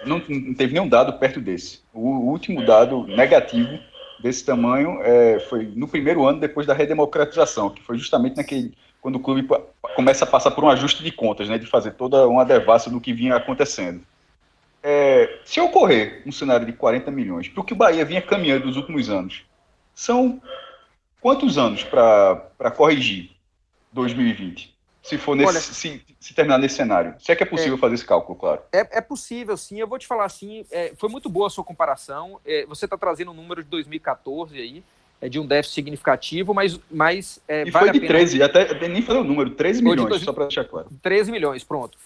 não, 0.05 0.21
não 0.27 0.53
teve 0.53 0.73
nenhum 0.73 0.88
dado 0.88 1.13
perto 1.19 1.41
desse. 1.41 1.81
O 1.93 2.29
último 2.29 2.65
dado 2.65 3.05
negativo 3.07 3.77
desse 4.19 4.45
tamanho 4.45 5.01
é, 5.01 5.39
foi 5.39 5.65
no 5.75 5.88
primeiro 5.88 6.25
ano 6.25 6.39
depois 6.39 6.65
da 6.65 6.73
redemocratização, 6.73 7.69
que 7.69 7.83
foi 7.83 7.97
justamente 7.97 8.38
naquele 8.38 8.73
quando 9.01 9.17
o 9.17 9.19
clube 9.19 9.47
começa 9.95 10.25
a 10.25 10.27
passar 10.27 10.49
por 10.49 10.63
um 10.63 10.69
ajuste 10.69 11.03
de 11.03 11.11
contas, 11.11 11.47
né, 11.47 11.59
de 11.59 11.67
fazer 11.67 11.91
toda 11.91 12.27
uma 12.27 12.43
devassa 12.43 12.89
do 12.89 12.99
que 12.99 13.13
vinha 13.13 13.35
acontecendo. 13.35 14.01
É, 14.81 15.41
se 15.45 15.59
ocorrer 15.59 16.23
um 16.25 16.31
cenário 16.31 16.65
de 16.65 16.73
40 16.73 17.11
milhões, 17.11 17.47
para 17.47 17.61
o 17.61 17.63
que 17.63 17.73
o 17.73 17.75
Bahia 17.75 18.03
vinha 18.03 18.19
caminhando 18.19 18.65
nos 18.65 18.77
últimos 18.77 19.07
anos, 19.07 19.45
São 19.95 20.41
quantos 21.21 21.58
anos 21.58 21.84
para 21.84 22.71
corrigir 22.75 23.31
2020? 23.93 24.75
Se 25.01 25.19
for 25.19 25.36
nesse, 25.36 25.49
Olha, 25.49 25.60
se, 25.60 26.01
se, 26.19 26.34
terminar 26.34 26.58
nesse 26.58 26.75
cenário. 26.75 27.13
Se 27.19 27.31
é 27.31 27.36
que 27.36 27.43
é 27.43 27.45
possível 27.45 27.75
é, 27.75 27.77
fazer 27.77 27.93
esse 27.93 28.05
cálculo, 28.05 28.38
claro. 28.38 28.62
É, 28.73 28.97
é, 28.97 29.01
possível, 29.01 29.55
sim. 29.55 29.79
Eu 29.79 29.88
vou 29.88 29.99
te 29.99 30.08
falar 30.08 30.25
assim, 30.25 30.65
é, 30.71 30.93
foi 30.97 31.10
muito 31.10 31.29
boa 31.29 31.45
a 31.45 31.49
sua 31.51 31.63
comparação. 31.63 32.41
É, 32.43 32.65
você 32.65 32.86
está 32.86 32.97
trazendo 32.97 33.29
um 33.29 33.34
número 33.36 33.63
de 33.63 33.69
2014 33.69 34.58
aí, 34.58 34.84
é 35.21 35.29
de 35.29 35.39
um 35.39 35.45
déficit 35.45 35.75
significativo, 35.75 36.55
mas. 36.55 36.79
mas 36.89 37.39
é, 37.47 37.67
e 37.67 37.71
vale 37.71 37.91
foi 37.91 37.99
de 37.99 38.08
13, 38.08 38.41
até 38.41 38.88
nem 38.88 39.03
falei 39.03 39.21
o 39.21 39.23
número, 39.23 39.51
13 39.51 39.84
milhões, 39.84 40.19
de 40.19 40.25
só 40.25 40.34
para 40.34 40.45
deixar 40.45 40.65
claro. 40.65 40.89
13 41.03 41.31
milhões, 41.31 41.63
pronto. 41.63 41.99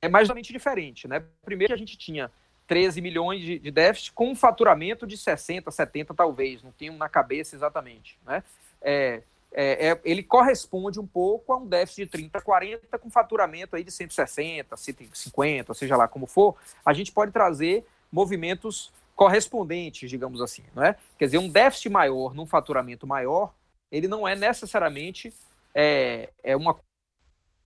É 0.00 0.08
mais 0.08 0.30
ou 0.30 0.34
menos 0.34 0.48
diferente, 0.48 1.06
né? 1.06 1.22
Primeiro 1.44 1.72
que 1.72 1.74
a 1.74 1.78
gente 1.78 1.98
tinha 1.98 2.30
13 2.66 3.00
milhões 3.00 3.40
de, 3.40 3.58
de 3.58 3.70
déficit 3.70 4.12
com 4.12 4.30
um 4.30 4.36
faturamento 4.36 5.06
de 5.06 5.16
60, 5.16 5.70
70 5.70 6.14
talvez, 6.14 6.62
não 6.62 6.72
tenho 6.72 6.92
na 6.94 7.08
cabeça 7.08 7.54
exatamente, 7.54 8.18
né? 8.26 8.42
É, 8.82 9.22
é, 9.52 9.88
é, 9.88 10.00
ele 10.04 10.22
corresponde 10.22 11.00
um 11.00 11.06
pouco 11.06 11.52
a 11.52 11.56
um 11.56 11.66
déficit 11.66 12.04
de 12.04 12.10
30, 12.10 12.40
40 12.42 12.98
com 12.98 13.08
faturamento 13.08 13.74
aí 13.74 13.82
de 13.82 13.90
160, 13.90 14.76
150, 14.76 15.72
seja 15.72 15.96
lá 15.96 16.06
como 16.06 16.26
for, 16.26 16.56
a 16.84 16.92
gente 16.92 17.10
pode 17.10 17.32
trazer 17.32 17.86
movimentos 18.12 18.92
correspondentes, 19.14 20.10
digamos 20.10 20.42
assim, 20.42 20.62
não 20.74 20.84
é? 20.84 20.96
Quer 21.18 21.24
dizer, 21.24 21.38
um 21.38 21.48
déficit 21.48 21.88
maior 21.88 22.34
num 22.34 22.44
faturamento 22.44 23.06
maior, 23.06 23.54
ele 23.90 24.06
não 24.06 24.28
é 24.28 24.36
necessariamente 24.36 25.32
é, 25.74 26.28
é 26.42 26.54
uma 26.56 26.76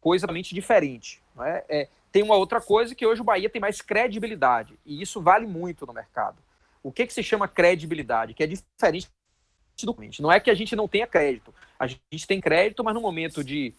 coisa 0.01 0.27
diferente, 0.27 1.23
não 1.35 1.45
é? 1.45 1.65
é? 1.69 1.89
Tem 2.11 2.23
uma 2.23 2.37
outra 2.37 2.61
coisa 2.61 2.95
que 2.95 3.07
hoje 3.07 3.21
o 3.21 3.25
Bahia 3.25 3.49
tem 3.49 3.61
mais 3.61 3.81
credibilidade, 3.81 4.79
e 4.85 5.01
isso 5.01 5.21
vale 5.21 5.47
muito 5.47 5.87
no 5.87 5.93
mercado. 5.93 6.39
O 6.83 6.91
que, 6.91 7.07
que 7.07 7.13
se 7.13 7.23
chama 7.23 7.47
credibilidade? 7.47 8.35
Que 8.35 8.43
é 8.43 8.47
diferente 8.47 9.11
do 9.83 9.95
cliente. 9.95 10.23
Não 10.23 10.33
é 10.33 10.41
que 10.41 10.51
a 10.51 10.55
gente 10.55 10.75
não 10.75 10.89
tenha 10.89 11.07
crédito. 11.07 11.55
A 11.79 11.87
gente 11.87 12.27
tem 12.27 12.41
crédito, 12.41 12.83
mas 12.83 12.95
no 12.95 13.01
momento 13.01 13.45
de, 13.45 13.75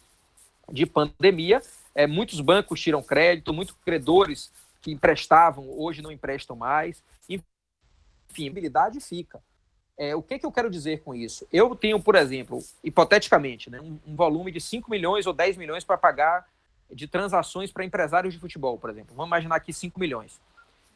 de 0.72 0.86
pandemia, 0.86 1.62
é, 1.94 2.08
muitos 2.08 2.40
bancos 2.40 2.80
tiram 2.80 3.04
crédito, 3.04 3.54
muitos 3.54 3.76
credores 3.84 4.52
que 4.82 4.92
emprestavam 4.92 5.68
hoje 5.78 6.02
não 6.02 6.12
emprestam 6.12 6.56
mais. 6.56 7.04
Enfim, 7.30 8.48
a 8.48 8.52
habilidade 8.52 9.00
fica. 9.00 9.42
É, 10.02 10.16
o 10.16 10.22
que, 10.24 10.40
que 10.40 10.46
eu 10.48 10.52
quero 10.52 10.68
dizer 10.68 11.04
com 11.04 11.14
isso? 11.14 11.48
Eu 11.54 11.76
tenho, 11.76 12.02
por 12.02 12.16
exemplo, 12.16 12.58
hipoteticamente, 12.84 13.70
né, 13.70 13.80
um, 13.80 14.00
um 14.08 14.16
volume 14.16 14.52
de 14.52 14.60
5 14.60 14.90
milhões 14.90 15.28
ou 15.28 15.34
10 15.34 15.58
milhões 15.58 15.84
para 15.84 15.96
pagar 15.96 16.44
de 16.92 17.08
transações 17.08 17.72
para 17.72 17.86
empresários 17.86 18.34
de 18.34 18.40
futebol, 18.40 18.80
por 18.80 18.90
exemplo. 18.90 19.14
Vamos 19.16 19.30
imaginar 19.30 19.58
aqui 19.58 19.72
5 19.72 20.00
milhões. 20.00 20.42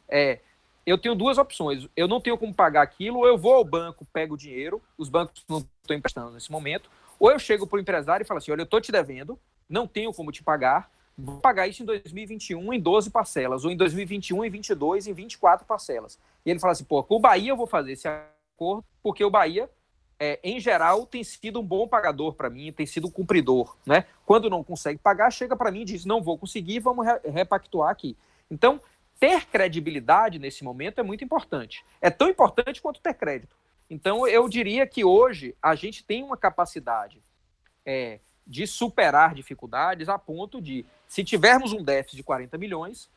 É, 0.08 0.40
eu 0.84 0.98
tenho 0.98 1.14
duas 1.14 1.38
opções. 1.38 1.88
Eu 1.96 2.08
não 2.08 2.20
tenho 2.20 2.36
como 2.36 2.52
pagar 2.52 2.82
aquilo, 2.82 3.18
ou 3.18 3.28
eu 3.28 3.38
vou 3.38 3.54
ao 3.54 3.64
banco, 3.64 4.04
pego 4.12 4.34
o 4.34 4.36
dinheiro, 4.36 4.82
os 4.98 5.08
bancos 5.08 5.44
não 5.48 5.58
estão 5.58 5.96
emprestando 5.96 6.32
nesse 6.32 6.50
momento, 6.50 6.90
ou 7.16 7.30
eu 7.30 7.38
chego 7.38 7.64
para 7.64 7.76
o 7.76 7.80
empresário 7.80 8.24
e 8.24 8.26
falo 8.26 8.38
assim: 8.38 8.50
olha, 8.50 8.62
eu 8.62 8.64
estou 8.64 8.80
te 8.80 8.90
devendo, 8.90 9.38
não 9.68 9.86
tenho 9.86 10.12
como 10.12 10.32
te 10.32 10.42
pagar, 10.42 10.90
vou 11.16 11.38
pagar 11.38 11.68
isso 11.68 11.80
em 11.80 11.86
2021 11.86 12.72
em 12.72 12.80
12 12.80 13.08
parcelas, 13.10 13.64
ou 13.64 13.70
em 13.70 13.76
2021 13.76 14.44
em 14.44 14.50
22, 14.50 15.06
em 15.06 15.12
24 15.12 15.64
parcelas. 15.64 16.18
E 16.44 16.50
ele 16.50 16.58
fala 16.58 16.72
assim: 16.72 16.82
pô, 16.82 17.04
com 17.04 17.14
o 17.14 17.20
Bahia 17.20 17.52
eu 17.52 17.56
vou 17.56 17.68
fazer 17.68 17.92
esse 17.92 18.08
acordo, 18.56 18.84
porque 19.02 19.22
o 19.22 19.30
Bahia, 19.30 19.70
é, 20.18 20.40
em 20.42 20.58
geral, 20.58 21.06
tem 21.06 21.22
sido 21.22 21.60
um 21.60 21.62
bom 21.62 21.86
pagador 21.86 22.34
para 22.34 22.48
mim, 22.48 22.72
tem 22.72 22.86
sido 22.86 23.06
um 23.06 23.10
cumpridor. 23.10 23.76
Né? 23.84 24.06
Quando 24.24 24.48
não 24.48 24.64
consegue 24.64 24.98
pagar, 24.98 25.30
chega 25.30 25.54
para 25.54 25.70
mim 25.70 25.82
e 25.82 25.84
diz: 25.84 26.04
não 26.04 26.22
vou 26.22 26.38
conseguir, 26.38 26.80
vamos 26.80 27.06
repactuar 27.24 27.90
aqui. 27.90 28.16
Então, 28.50 28.80
ter 29.20 29.46
credibilidade 29.46 30.38
nesse 30.38 30.64
momento 30.64 30.98
é 30.98 31.02
muito 31.02 31.22
importante. 31.22 31.84
É 32.00 32.10
tão 32.10 32.28
importante 32.28 32.80
quanto 32.80 33.00
ter 33.00 33.14
crédito. 33.14 33.54
Então, 33.88 34.26
eu 34.26 34.48
diria 34.48 34.86
que 34.86 35.04
hoje 35.04 35.54
a 35.62 35.74
gente 35.74 36.04
tem 36.04 36.22
uma 36.22 36.36
capacidade 36.36 37.22
é, 37.84 38.18
de 38.46 38.66
superar 38.66 39.34
dificuldades 39.34 40.08
a 40.08 40.18
ponto 40.18 40.60
de, 40.60 40.84
se 41.06 41.22
tivermos 41.22 41.72
um 41.72 41.82
déficit 41.82 42.16
de 42.16 42.22
40 42.22 42.58
milhões, 42.58 43.08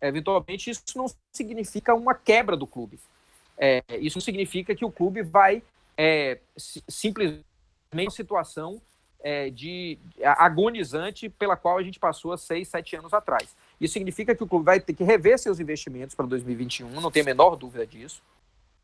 eventualmente 0.00 0.70
isso 0.70 0.82
não 0.96 1.06
significa 1.32 1.94
uma 1.94 2.14
quebra 2.14 2.56
do 2.56 2.66
clube. 2.66 3.00
É, 3.58 3.82
isso 4.00 4.18
não 4.18 4.22
significa 4.22 4.74
que 4.74 4.84
o 4.84 4.90
clube 4.90 5.22
vai 5.22 5.62
é, 5.96 6.38
simplesmente 6.56 7.44
uma 7.92 8.10
situação 8.10 8.80
é, 9.20 9.50
de 9.50 9.98
agonizante 10.22 11.28
pela 11.28 11.56
qual 11.56 11.76
a 11.76 11.82
gente 11.82 11.98
passou 11.98 12.32
há 12.32 12.38
seis, 12.38 12.68
sete 12.68 12.94
anos 12.94 13.12
atrás. 13.12 13.56
Isso 13.80 13.92
significa 13.92 14.34
que 14.34 14.42
o 14.42 14.46
clube 14.46 14.64
vai 14.64 14.80
ter 14.80 14.94
que 14.94 15.02
rever 15.02 15.38
seus 15.38 15.58
investimentos 15.58 16.14
para 16.14 16.26
2021, 16.26 16.88
não 17.00 17.10
tem 17.10 17.22
a 17.22 17.24
menor 17.24 17.56
dúvida 17.56 17.86
disso. 17.86 18.22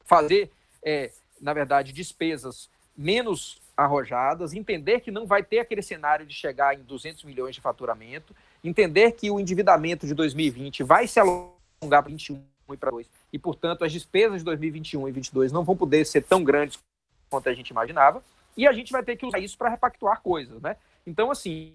Fazer, 0.04 0.50
é, 0.82 1.10
na 1.40 1.52
verdade, 1.52 1.92
despesas 1.92 2.68
menos 2.96 3.60
arrojadas, 3.76 4.52
entender 4.52 5.00
que 5.00 5.10
não 5.10 5.26
vai 5.26 5.42
ter 5.42 5.58
aquele 5.58 5.82
cenário 5.82 6.26
de 6.26 6.34
chegar 6.34 6.74
em 6.74 6.82
200 6.82 7.24
milhões 7.24 7.54
de 7.54 7.60
faturamento, 7.60 8.34
entender 8.62 9.12
que 9.12 9.30
o 9.30 9.40
endividamento 9.40 10.06
de 10.06 10.14
2020 10.14 10.82
vai 10.82 11.06
se 11.06 11.18
alongar 11.18 12.02
para 12.02 12.10
2021. 12.10 12.53
1 12.68 12.76
para 12.76 12.90
dois 12.90 13.08
E, 13.32 13.38
portanto, 13.38 13.84
as 13.84 13.92
despesas 13.92 14.38
de 14.38 14.44
2021 14.44 15.00
e 15.00 15.12
2022 15.12 15.52
não 15.52 15.64
vão 15.64 15.76
poder 15.76 16.04
ser 16.04 16.22
tão 16.22 16.42
grandes 16.42 16.78
quanto 17.30 17.48
a 17.48 17.54
gente 17.54 17.70
imaginava. 17.70 18.22
E 18.56 18.66
a 18.66 18.72
gente 18.72 18.92
vai 18.92 19.02
ter 19.02 19.16
que 19.16 19.26
usar 19.26 19.38
isso 19.38 19.58
para 19.58 19.68
repactuar 19.68 20.20
coisas, 20.22 20.60
né? 20.62 20.76
Então, 21.06 21.30
assim, 21.30 21.74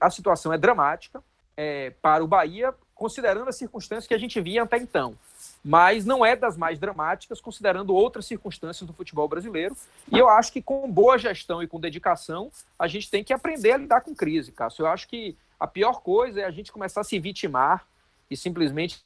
a 0.00 0.10
situação 0.10 0.52
é 0.52 0.58
dramática 0.58 1.22
é, 1.56 1.90
para 2.02 2.22
o 2.22 2.26
Bahia, 2.26 2.74
considerando 2.94 3.48
as 3.48 3.56
circunstâncias 3.56 4.06
que 4.06 4.14
a 4.14 4.18
gente 4.18 4.40
via 4.40 4.62
até 4.62 4.76
então. 4.76 5.16
Mas 5.64 6.04
não 6.04 6.24
é 6.24 6.36
das 6.36 6.56
mais 6.56 6.78
dramáticas, 6.78 7.40
considerando 7.40 7.94
outras 7.94 8.26
circunstâncias 8.26 8.86
do 8.86 8.92
futebol 8.92 9.28
brasileiro. 9.28 9.76
E 10.10 10.18
eu 10.18 10.28
acho 10.28 10.52
que 10.52 10.62
com 10.62 10.90
boa 10.90 11.18
gestão 11.18 11.62
e 11.62 11.66
com 11.66 11.80
dedicação, 11.80 12.50
a 12.78 12.86
gente 12.86 13.10
tem 13.10 13.24
que 13.24 13.32
aprender 13.32 13.72
a 13.72 13.76
lidar 13.76 14.00
com 14.00 14.14
crise, 14.14 14.52
Cássio. 14.52 14.82
Eu 14.82 14.88
acho 14.88 15.08
que 15.08 15.36
a 15.58 15.66
pior 15.66 16.02
coisa 16.02 16.40
é 16.40 16.44
a 16.44 16.50
gente 16.50 16.72
começar 16.72 17.00
a 17.00 17.04
se 17.04 17.18
vitimar 17.18 17.86
e 18.30 18.36
simplesmente 18.36 19.00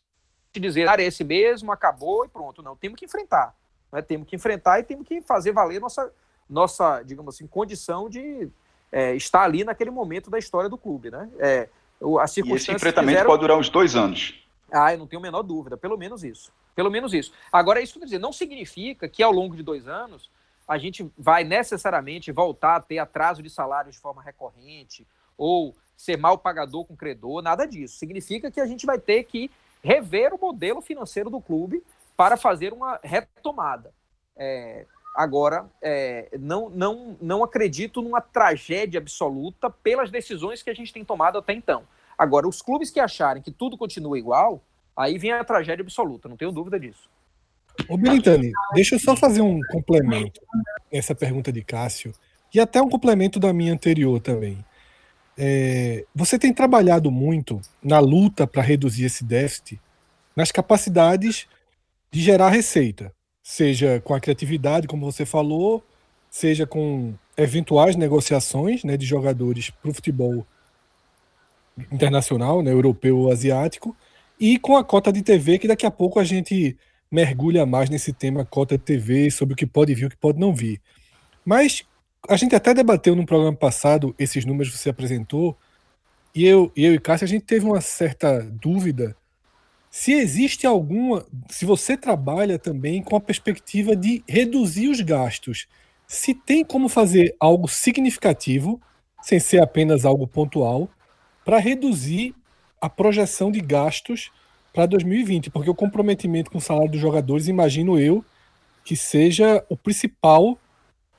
dizer, 0.58 0.88
ah, 0.88 0.96
é 0.98 1.04
esse 1.04 1.24
mesmo, 1.24 1.72
acabou 1.72 2.24
e 2.24 2.28
pronto. 2.28 2.62
Não, 2.62 2.76
temos 2.76 2.98
que 2.98 3.04
enfrentar. 3.04 3.54
Né? 3.92 4.02
Temos 4.02 4.28
que 4.28 4.36
enfrentar 4.36 4.80
e 4.80 4.82
temos 4.82 5.06
que 5.06 5.20
fazer 5.22 5.52
valer 5.52 5.80
nossa, 5.80 6.12
nossa 6.48 7.02
digamos 7.02 7.34
assim, 7.34 7.46
condição 7.46 8.08
de 8.08 8.48
é, 8.92 9.14
estar 9.14 9.42
ali 9.42 9.64
naquele 9.64 9.90
momento 9.90 10.30
da 10.30 10.38
história 10.38 10.68
do 10.68 10.78
clube. 10.78 11.10
Né? 11.10 11.28
É, 11.38 11.68
as 12.20 12.36
e 12.36 12.40
esse 12.52 12.72
enfrentamento 12.72 13.10
fizeram... 13.10 13.30
pode 13.30 13.40
durar 13.40 13.58
uns 13.58 13.68
dois 13.68 13.96
anos. 13.96 14.44
Ah, 14.70 14.92
eu 14.92 14.98
não 14.98 15.06
tenho 15.06 15.20
a 15.20 15.22
menor 15.22 15.42
dúvida, 15.42 15.76
pelo 15.76 15.96
menos 15.96 16.22
isso. 16.22 16.52
Pelo 16.74 16.90
menos 16.90 17.12
isso. 17.12 17.32
Agora, 17.50 17.80
isso 17.80 17.98
quer 17.98 18.04
dizer, 18.04 18.18
não 18.18 18.32
significa 18.32 19.08
que 19.08 19.22
ao 19.22 19.32
longo 19.32 19.56
de 19.56 19.62
dois 19.62 19.88
anos 19.88 20.30
a 20.66 20.76
gente 20.76 21.10
vai 21.16 21.42
necessariamente 21.42 22.30
voltar 22.30 22.76
a 22.76 22.80
ter 22.80 22.98
atraso 22.98 23.42
de 23.42 23.48
salário 23.48 23.90
de 23.90 23.98
forma 23.98 24.22
recorrente 24.22 25.06
ou 25.36 25.74
ser 25.96 26.16
mal 26.16 26.38
pagador 26.38 26.84
com 26.84 26.94
credor, 26.94 27.42
nada 27.42 27.66
disso. 27.66 27.96
Significa 27.96 28.50
que 28.50 28.60
a 28.60 28.66
gente 28.66 28.86
vai 28.86 28.98
ter 28.98 29.24
que 29.24 29.50
rever 29.82 30.34
o 30.34 30.38
modelo 30.38 30.80
financeiro 30.80 31.30
do 31.30 31.40
clube 31.40 31.82
para 32.16 32.36
fazer 32.36 32.72
uma 32.72 32.98
retomada. 33.02 33.92
É, 34.36 34.86
Agora, 35.18 35.68
é, 35.82 36.28
não, 36.38 36.70
não, 36.70 37.16
não 37.20 37.42
acredito 37.42 38.00
numa 38.00 38.20
tragédia 38.20 39.00
absoluta 39.00 39.68
pelas 39.68 40.12
decisões 40.12 40.62
que 40.62 40.70
a 40.70 40.74
gente 40.74 40.92
tem 40.92 41.04
tomado 41.04 41.38
até 41.38 41.52
então. 41.52 41.82
Agora, 42.16 42.46
os 42.46 42.62
clubes 42.62 42.88
que 42.88 43.00
acharem 43.00 43.42
que 43.42 43.50
tudo 43.50 43.76
continua 43.76 44.16
igual, 44.16 44.62
aí 44.96 45.18
vem 45.18 45.32
a 45.32 45.42
tragédia 45.42 45.82
absoluta, 45.82 46.28
não 46.28 46.36
tenho 46.36 46.52
dúvida 46.52 46.78
disso. 46.78 47.10
Ô, 47.88 47.96
Bilitani, 47.96 48.52
deixa 48.74 48.94
eu 48.94 49.00
só 49.00 49.16
fazer 49.16 49.40
um 49.40 49.58
complemento 49.72 50.40
nessa 50.92 51.16
pergunta 51.16 51.50
de 51.50 51.64
Cássio, 51.64 52.12
e 52.54 52.60
até 52.60 52.80
um 52.80 52.88
complemento 52.88 53.40
da 53.40 53.52
minha 53.52 53.72
anterior 53.72 54.20
também. 54.20 54.64
É, 55.38 56.04
você 56.12 56.36
tem 56.38 56.52
trabalhado 56.52 57.10
muito 57.10 57.60
na 57.82 58.00
luta 58.00 58.46
para 58.46 58.60
reduzir 58.60 59.04
esse 59.04 59.24
déficit 59.24 59.80
nas 60.34 60.50
capacidades 60.50 61.46
de 62.10 62.20
gerar 62.20 62.50
receita 62.50 63.12
seja 63.48 63.98
com 64.04 64.12
a 64.12 64.20
criatividade, 64.20 64.86
como 64.86 65.10
você 65.10 65.24
falou, 65.24 65.82
seja 66.28 66.66
com 66.66 67.14
eventuais 67.34 67.96
negociações 67.96 68.84
né, 68.84 68.94
de 68.94 69.06
jogadores 69.06 69.70
para 69.70 69.90
o 69.90 69.94
futebol 69.94 70.46
internacional, 71.90 72.62
né, 72.62 72.70
europeu 72.70 73.16
ou 73.16 73.32
asiático, 73.32 73.96
e 74.38 74.58
com 74.58 74.76
a 74.76 74.84
cota 74.84 75.10
de 75.10 75.22
TV, 75.22 75.58
que 75.58 75.66
daqui 75.66 75.86
a 75.86 75.90
pouco 75.90 76.20
a 76.20 76.24
gente 76.24 76.76
mergulha 77.10 77.64
mais 77.64 77.88
nesse 77.88 78.12
tema 78.12 78.44
cota 78.44 78.76
de 78.76 78.84
TV, 78.84 79.30
sobre 79.30 79.54
o 79.54 79.56
que 79.56 79.66
pode 79.66 79.94
vir 79.94 80.02
e 80.02 80.06
o 80.06 80.10
que 80.10 80.16
pode 80.18 80.38
não 80.38 80.54
vir. 80.54 80.78
Mas 81.42 81.86
a 82.26 82.36
gente 82.36 82.54
até 82.54 82.72
debateu 82.72 83.14
no 83.14 83.26
programa 83.26 83.56
passado 83.56 84.14
esses 84.18 84.44
números 84.44 84.72
que 84.72 84.78
você 84.78 84.90
apresentou, 84.90 85.56
e 86.34 86.46
eu, 86.46 86.72
eu 86.76 86.94
e 86.94 86.98
Cássio, 86.98 87.24
a 87.24 87.28
gente 87.28 87.44
teve 87.44 87.66
uma 87.66 87.80
certa 87.80 88.40
dúvida 88.42 89.16
se 89.90 90.12
existe 90.12 90.66
alguma, 90.66 91.24
se 91.48 91.64
você 91.64 91.96
trabalha 91.96 92.58
também 92.58 93.02
com 93.02 93.16
a 93.16 93.20
perspectiva 93.20 93.96
de 93.96 94.22
reduzir 94.28 94.88
os 94.88 95.00
gastos, 95.00 95.66
se 96.06 96.34
tem 96.34 96.64
como 96.64 96.88
fazer 96.88 97.34
algo 97.40 97.66
significativo, 97.66 98.80
sem 99.22 99.40
ser 99.40 99.62
apenas 99.62 100.04
algo 100.04 100.26
pontual, 100.26 100.88
para 101.44 101.58
reduzir 101.58 102.34
a 102.80 102.88
projeção 102.88 103.50
de 103.50 103.60
gastos 103.60 104.30
para 104.72 104.86
2020, 104.86 105.50
porque 105.50 105.70
o 105.70 105.74
comprometimento 105.74 106.50
com 106.50 106.58
o 106.58 106.60
salário 106.60 106.92
dos 106.92 107.00
jogadores, 107.00 107.48
imagino 107.48 107.98
eu, 107.98 108.24
que 108.84 108.94
seja 108.94 109.64
o 109.68 109.76
principal 109.76 110.58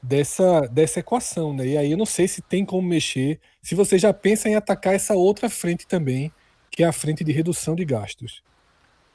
dessa, 0.02 0.62
dessa 0.62 1.00
equação, 1.00 1.54
né? 1.54 1.68
E 1.68 1.78
aí 1.78 1.92
eu 1.92 1.98
não 1.98 2.06
sei 2.06 2.28
se 2.28 2.42
tem 2.42 2.66
como 2.66 2.88
mexer, 2.88 3.40
se 3.62 3.76
você 3.76 3.98
já 3.98 4.14
pensa 4.14 4.50
em 4.50 4.56
atacar 4.56 4.94
essa 4.94 5.14
outra 5.14 5.50
frente 5.50 5.86
também, 5.86 6.32
que 6.72 6.84
é 6.84 6.88
a 6.88 6.94
frente 6.94 7.24
de 7.24 7.32
redução 7.32 7.76
de 7.76 7.84
gastos. 7.84 8.42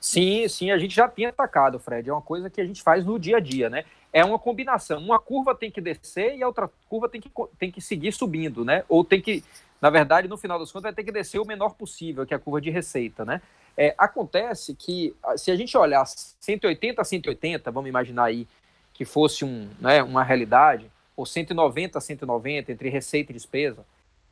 Sim, 0.00 0.46
sim, 0.48 0.70
a 0.70 0.76
gente 0.76 0.94
já 0.94 1.08
tinha 1.08 1.30
atacado, 1.30 1.78
Fred. 1.78 2.10
É 2.10 2.12
uma 2.12 2.20
coisa 2.20 2.50
que 2.50 2.60
a 2.60 2.66
gente 2.66 2.82
faz 2.82 3.06
no 3.06 3.18
dia 3.18 3.38
a 3.38 3.40
dia, 3.40 3.70
né? 3.70 3.84
É 4.12 4.22
uma 4.22 4.38
combinação. 4.38 5.00
Uma 5.00 5.18
curva 5.18 5.54
tem 5.54 5.70
que 5.70 5.80
descer 5.80 6.36
e 6.36 6.42
a 6.42 6.46
outra 6.46 6.70
curva 6.90 7.08
tem 7.08 7.22
que, 7.22 7.30
tem 7.58 7.70
que 7.70 7.80
seguir 7.80 8.12
subindo, 8.12 8.66
né? 8.66 8.84
Ou 8.86 9.02
tem 9.02 9.18
que, 9.18 9.42
na 9.80 9.88
verdade, 9.88 10.28
no 10.28 10.36
final 10.36 10.58
das 10.58 10.70
contas, 10.70 10.82
vai 10.82 10.92
ter 10.92 11.04
que 11.04 11.10
descer 11.10 11.38
o 11.38 11.46
menor 11.46 11.70
possível, 11.70 12.26
que 12.26 12.34
é 12.34 12.36
a 12.36 12.40
curva 12.40 12.60
de 12.60 12.68
receita, 12.68 13.24
né? 13.24 13.40
É, 13.74 13.94
acontece 13.96 14.74
que, 14.74 15.16
se 15.38 15.50
a 15.50 15.56
gente 15.56 15.74
olhar 15.74 16.04
180 16.06 17.00
a 17.00 17.04
180, 17.04 17.70
vamos 17.70 17.88
imaginar 17.88 18.24
aí 18.24 18.46
que 18.94 19.04
fosse 19.04 19.44
um, 19.44 19.68
né, 19.78 20.02
uma 20.02 20.22
realidade, 20.22 20.90
ou 21.14 21.26
190 21.26 21.98
a 21.98 22.00
190 22.00 22.72
entre 22.72 22.88
receita 22.88 23.30
e 23.30 23.34
despesa, 23.34 23.84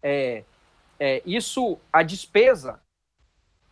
é, 0.02 0.42
é, 0.98 1.22
isso, 1.26 1.78
a 1.92 2.02
despesa, 2.02 2.80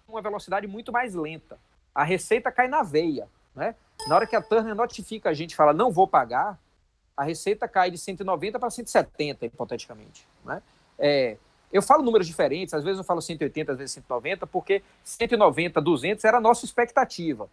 uma 0.06 0.20
velocidade 0.20 0.66
muito 0.66 0.92
mais 0.92 1.14
lenta 1.14 1.58
a 1.94 2.04
receita 2.04 2.50
cai 2.50 2.68
na 2.68 2.82
veia, 2.82 3.28
né? 3.54 3.74
Na 4.06 4.16
hora 4.16 4.26
que 4.26 4.34
a 4.34 4.40
Turner 4.40 4.74
notifica 4.74 5.28
a 5.28 5.34
gente, 5.34 5.54
fala 5.54 5.72
não 5.72 5.90
vou 5.90 6.06
pagar, 6.06 6.58
a 7.16 7.24
receita 7.24 7.68
cai 7.68 7.90
de 7.90 7.98
190 7.98 8.58
para 8.58 8.70
170, 8.70 9.46
hipoteticamente, 9.46 10.26
né? 10.44 10.62
É, 10.98 11.36
eu 11.72 11.82
falo 11.82 12.02
números 12.02 12.26
diferentes, 12.26 12.74
às 12.74 12.82
vezes 12.82 12.98
eu 12.98 13.04
falo 13.04 13.20
180, 13.20 13.72
às 13.72 13.78
vezes 13.78 13.92
190, 13.92 14.46
porque 14.46 14.82
190, 15.04 15.80
200 15.80 16.24
era 16.24 16.38
a 16.38 16.40
nossa 16.40 16.64
expectativa. 16.64 17.48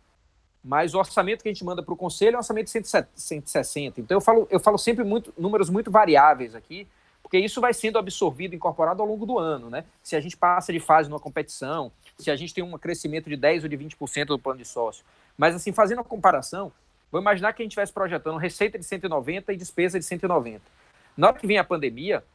Mas 0.67 0.93
o 0.93 0.99
orçamento 0.99 1.43
que 1.43 1.47
a 1.47 1.53
gente 1.53 1.63
manda 1.63 1.81
para 1.81 1.93
o 1.93 1.97
conselho 1.97 2.33
é 2.33 2.35
um 2.35 2.39
orçamento 2.39 2.65
de 2.65 2.71
160. 3.15 4.01
Então 4.01 4.17
eu 4.17 4.21
falo, 4.21 4.45
eu 4.51 4.59
falo 4.59 4.77
sempre 4.77 5.01
muito, 5.01 5.33
números 5.37 5.69
muito 5.69 5.89
variáveis 5.89 6.53
aqui, 6.53 6.85
porque 7.23 7.39
isso 7.39 7.61
vai 7.61 7.73
sendo 7.73 7.97
absorvido, 7.97 8.53
incorporado 8.53 9.01
ao 9.01 9.07
longo 9.07 9.25
do 9.25 9.39
ano, 9.39 9.69
né? 9.69 9.85
Se 10.03 10.13
a 10.13 10.19
gente 10.19 10.35
passa 10.35 10.73
de 10.73 10.79
fase 10.81 11.09
numa 11.09 11.21
competição, 11.21 11.89
se 12.19 12.29
a 12.29 12.35
gente 12.35 12.53
tem 12.53 12.65
um 12.65 12.77
crescimento 12.77 13.29
de 13.29 13.37
10% 13.37 13.63
ou 13.63 13.69
de 13.69 13.77
20% 13.77 14.25
do 14.25 14.39
plano 14.39 14.59
de 14.59 14.67
sócio. 14.67 15.05
Mas, 15.37 15.55
assim, 15.55 15.71
fazendo 15.71 16.01
a 16.01 16.03
comparação, 16.03 16.69
vou 17.09 17.21
imaginar 17.21 17.53
que 17.53 17.61
a 17.61 17.63
gente 17.63 17.71
estivesse 17.71 17.93
projetando 17.93 18.37
receita 18.37 18.77
de 18.77 18.83
190 18.83 19.53
e 19.53 19.55
despesa 19.55 19.97
de 19.97 20.05
190. 20.05 20.61
Na 21.15 21.27
hora 21.27 21.39
que 21.39 21.47
vem 21.47 21.57
a 21.57 21.63
pandemia, 21.63 22.25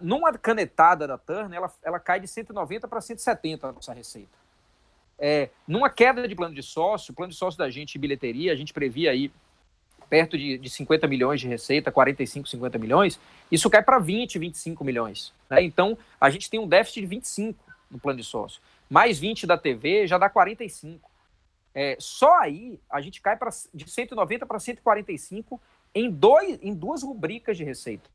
numa 0.00 0.32
canetada 0.32 1.06
da 1.06 1.16
Turner, 1.16 1.58
ela, 1.58 1.72
ela 1.80 2.00
cai 2.00 2.18
de 2.18 2.26
190 2.26 2.88
para 2.88 3.00
170 3.00 3.68
a 3.68 3.72
nossa 3.72 3.92
receita. 3.92 4.41
É, 5.24 5.50
numa 5.68 5.88
queda 5.88 6.26
de 6.26 6.34
plano 6.34 6.54
de 6.54 6.62
sócio, 6.62 7.14
plano 7.14 7.30
de 7.30 7.38
sócio 7.38 7.56
da 7.56 7.70
gente, 7.70 7.96
bilheteria, 7.96 8.52
a 8.52 8.56
gente 8.56 8.72
previa 8.72 9.12
aí 9.12 9.30
perto 10.10 10.36
de, 10.36 10.58
de 10.58 10.68
50 10.68 11.06
milhões 11.06 11.40
de 11.40 11.46
receita, 11.46 11.92
45, 11.92 12.48
50 12.48 12.78
milhões, 12.78 13.20
isso 13.50 13.70
cai 13.70 13.82
para 13.82 13.98
20, 13.98 14.38
25 14.38 14.84
milhões. 14.84 15.32
Né? 15.48 15.62
Então, 15.62 15.96
a 16.20 16.28
gente 16.28 16.50
tem 16.50 16.58
um 16.58 16.66
déficit 16.66 17.02
de 17.02 17.06
25 17.06 17.64
no 17.90 18.00
plano 18.00 18.18
de 18.18 18.24
sócio 18.24 18.60
mais 18.92 19.18
20 19.18 19.46
da 19.46 19.56
TV 19.56 20.06
já 20.06 20.18
dá 20.18 20.28
45. 20.28 21.10
É, 21.74 21.96
só 21.98 22.38
aí 22.40 22.78
a 22.90 23.00
gente 23.00 23.22
cai 23.22 23.38
pra, 23.38 23.48
de 23.72 23.90
190 23.90 24.44
para 24.44 24.60
145 24.60 25.58
em, 25.94 26.10
dois, 26.10 26.58
em 26.60 26.74
duas 26.74 27.02
rubricas 27.02 27.56
de 27.56 27.64
receita. 27.64 28.10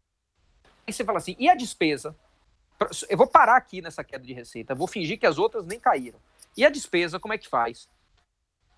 Aí 0.85 0.93
você 0.93 1.03
fala 1.03 1.17
assim, 1.17 1.35
e 1.39 1.49
a 1.49 1.55
despesa? 1.55 2.15
Eu 3.09 3.17
vou 3.17 3.25
parar 3.25 3.57
aqui 3.57 3.81
nessa 3.81 4.03
queda 4.03 4.23
de 4.23 4.33
receita, 4.33 4.75
vou 4.75 4.85
fingir 4.85 5.19
que 5.19 5.25
as 5.25 5.39
outras 5.39 5.65
nem 5.65 5.79
caíram. 5.79 6.19
E 6.57 6.65
a 6.65 6.69
despesa, 6.69 7.19
como 7.19 7.33
é 7.33 7.37
que 7.37 7.47
faz? 7.47 7.87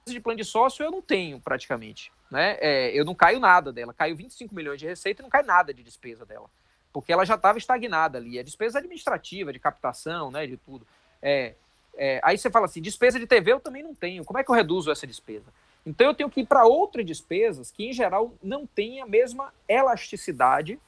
De 0.06 0.20
plano 0.20 0.38
de 0.38 0.44
sócio 0.44 0.84
eu 0.84 0.92
não 0.92 1.02
tenho 1.02 1.40
praticamente. 1.40 2.12
Né? 2.30 2.58
É, 2.60 2.92
eu 2.92 3.06
não 3.06 3.16
caio 3.16 3.40
nada 3.40 3.72
dela. 3.72 3.94
Caiu 3.94 4.16
25 4.16 4.54
milhões 4.54 4.80
de 4.80 4.86
receita 4.86 5.22
e 5.22 5.24
não 5.24 5.30
cai 5.30 5.44
nada 5.44 5.74
de 5.74 5.82
despesa 5.82 6.26
dela. 6.26 6.50
Porque 6.92 7.14
ela 7.14 7.26
já 7.26 7.36
estava 7.36 7.58
estagnada 7.58 8.18
ali. 8.18 8.38
A 8.38 8.44
despesa 8.44 8.80
administrativa, 8.80 9.54
de 9.54 9.60
captação, 9.60 10.30
né, 10.30 10.46
de 10.46 10.58
tudo. 10.58 10.86
É, 11.22 11.56
é, 11.96 12.20
aí 12.24 12.38
você 12.38 12.50
fala 12.50 12.66
assim, 12.66 12.82
despesa 12.82 13.20
de 13.20 13.26
TV 13.26 13.54
eu 13.54 13.60
também 13.60 13.84
não 13.84 13.96
tenho. 13.96 14.26
Como 14.26 14.38
é 14.38 14.44
que 14.44 14.52
eu 14.52 14.56
reduzo 14.56 14.92
essa 14.92 15.08
despesa? 15.08 15.54
Então 15.86 16.08
eu 16.08 16.14
tenho 16.14 16.30
que 16.30 16.42
ir 16.42 16.46
para 16.46 16.66
outras 16.66 17.06
despesas 17.06 17.72
que, 17.72 17.86
em 17.86 17.94
geral, 17.94 18.34
não 18.44 18.68
têm 18.68 19.02
a 19.02 19.06
mesma 19.06 19.54
elasticidade 19.68 20.80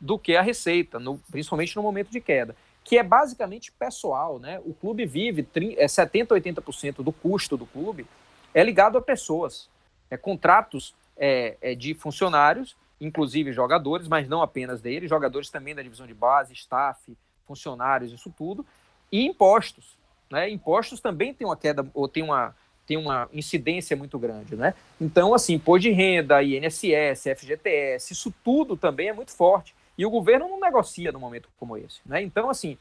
do 0.00 0.18
que 0.18 0.34
a 0.34 0.42
receita, 0.42 0.98
no, 0.98 1.18
principalmente 1.30 1.76
no 1.76 1.82
momento 1.82 2.10
de 2.10 2.20
queda, 2.20 2.56
que 2.84 2.98
é 2.98 3.02
basicamente 3.02 3.72
pessoal. 3.72 4.38
Né? 4.38 4.60
O 4.64 4.74
clube 4.74 5.06
vive 5.06 5.46
é 5.76 5.86
70%, 5.86 6.28
80% 6.28 7.02
do 7.02 7.12
custo 7.12 7.56
do 7.56 7.66
clube 7.66 8.06
é 8.54 8.62
ligado 8.62 8.98
a 8.98 9.02
pessoas. 9.02 9.68
É 10.10 10.16
contratos 10.16 10.94
é, 11.16 11.56
é 11.60 11.74
de 11.74 11.94
funcionários, 11.94 12.76
inclusive 13.00 13.52
jogadores, 13.52 14.08
mas 14.08 14.28
não 14.28 14.42
apenas 14.42 14.80
deles, 14.80 15.08
jogadores 15.08 15.50
também 15.50 15.74
da 15.74 15.82
divisão 15.82 16.06
de 16.06 16.14
base, 16.14 16.52
staff, 16.52 17.16
funcionários, 17.46 18.12
isso 18.12 18.32
tudo, 18.36 18.64
e 19.10 19.26
impostos. 19.26 19.96
Né? 20.30 20.50
Impostos 20.50 21.00
também 21.00 21.34
tem 21.34 21.46
uma 21.46 21.56
queda, 21.56 21.86
ou 21.92 22.08
tem 22.08 22.22
uma, 22.22 22.54
tem 22.86 22.96
uma 22.96 23.28
incidência 23.32 23.96
muito 23.96 24.18
grande. 24.18 24.56
Né? 24.56 24.74
Então, 25.00 25.34
assim, 25.34 25.54
imposto 25.54 25.82
de 25.82 25.90
renda, 25.90 26.42
INSS, 26.42 27.24
FGTS, 27.36 28.12
isso 28.12 28.32
tudo 28.44 28.76
também 28.76 29.08
é 29.08 29.12
muito 29.12 29.32
forte. 29.32 29.74
E 29.96 30.06
o 30.06 30.10
governo 30.10 30.48
não 30.48 30.60
negocia 30.60 31.12
num 31.12 31.20
momento 31.20 31.48
como 31.58 31.76
esse. 31.76 32.00
Né? 32.06 32.22
Então, 32.22 32.48
assim, 32.48 32.78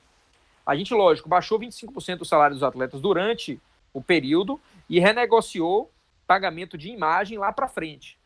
a 0.65 0.75
gente, 0.75 0.93
lógico, 0.93 1.27
baixou 1.27 1.59
25% 1.59 2.19
do 2.19 2.25
salário 2.25 2.55
dos 2.55 2.63
atletas 2.63 3.01
durante 3.01 3.59
o 3.93 4.01
período 4.01 4.59
e 4.89 4.99
renegociou 4.99 5.91
pagamento 6.25 6.77
de 6.77 6.89
imagem 6.89 7.37
lá 7.37 7.51
para 7.51 7.67
frente. 7.67 8.17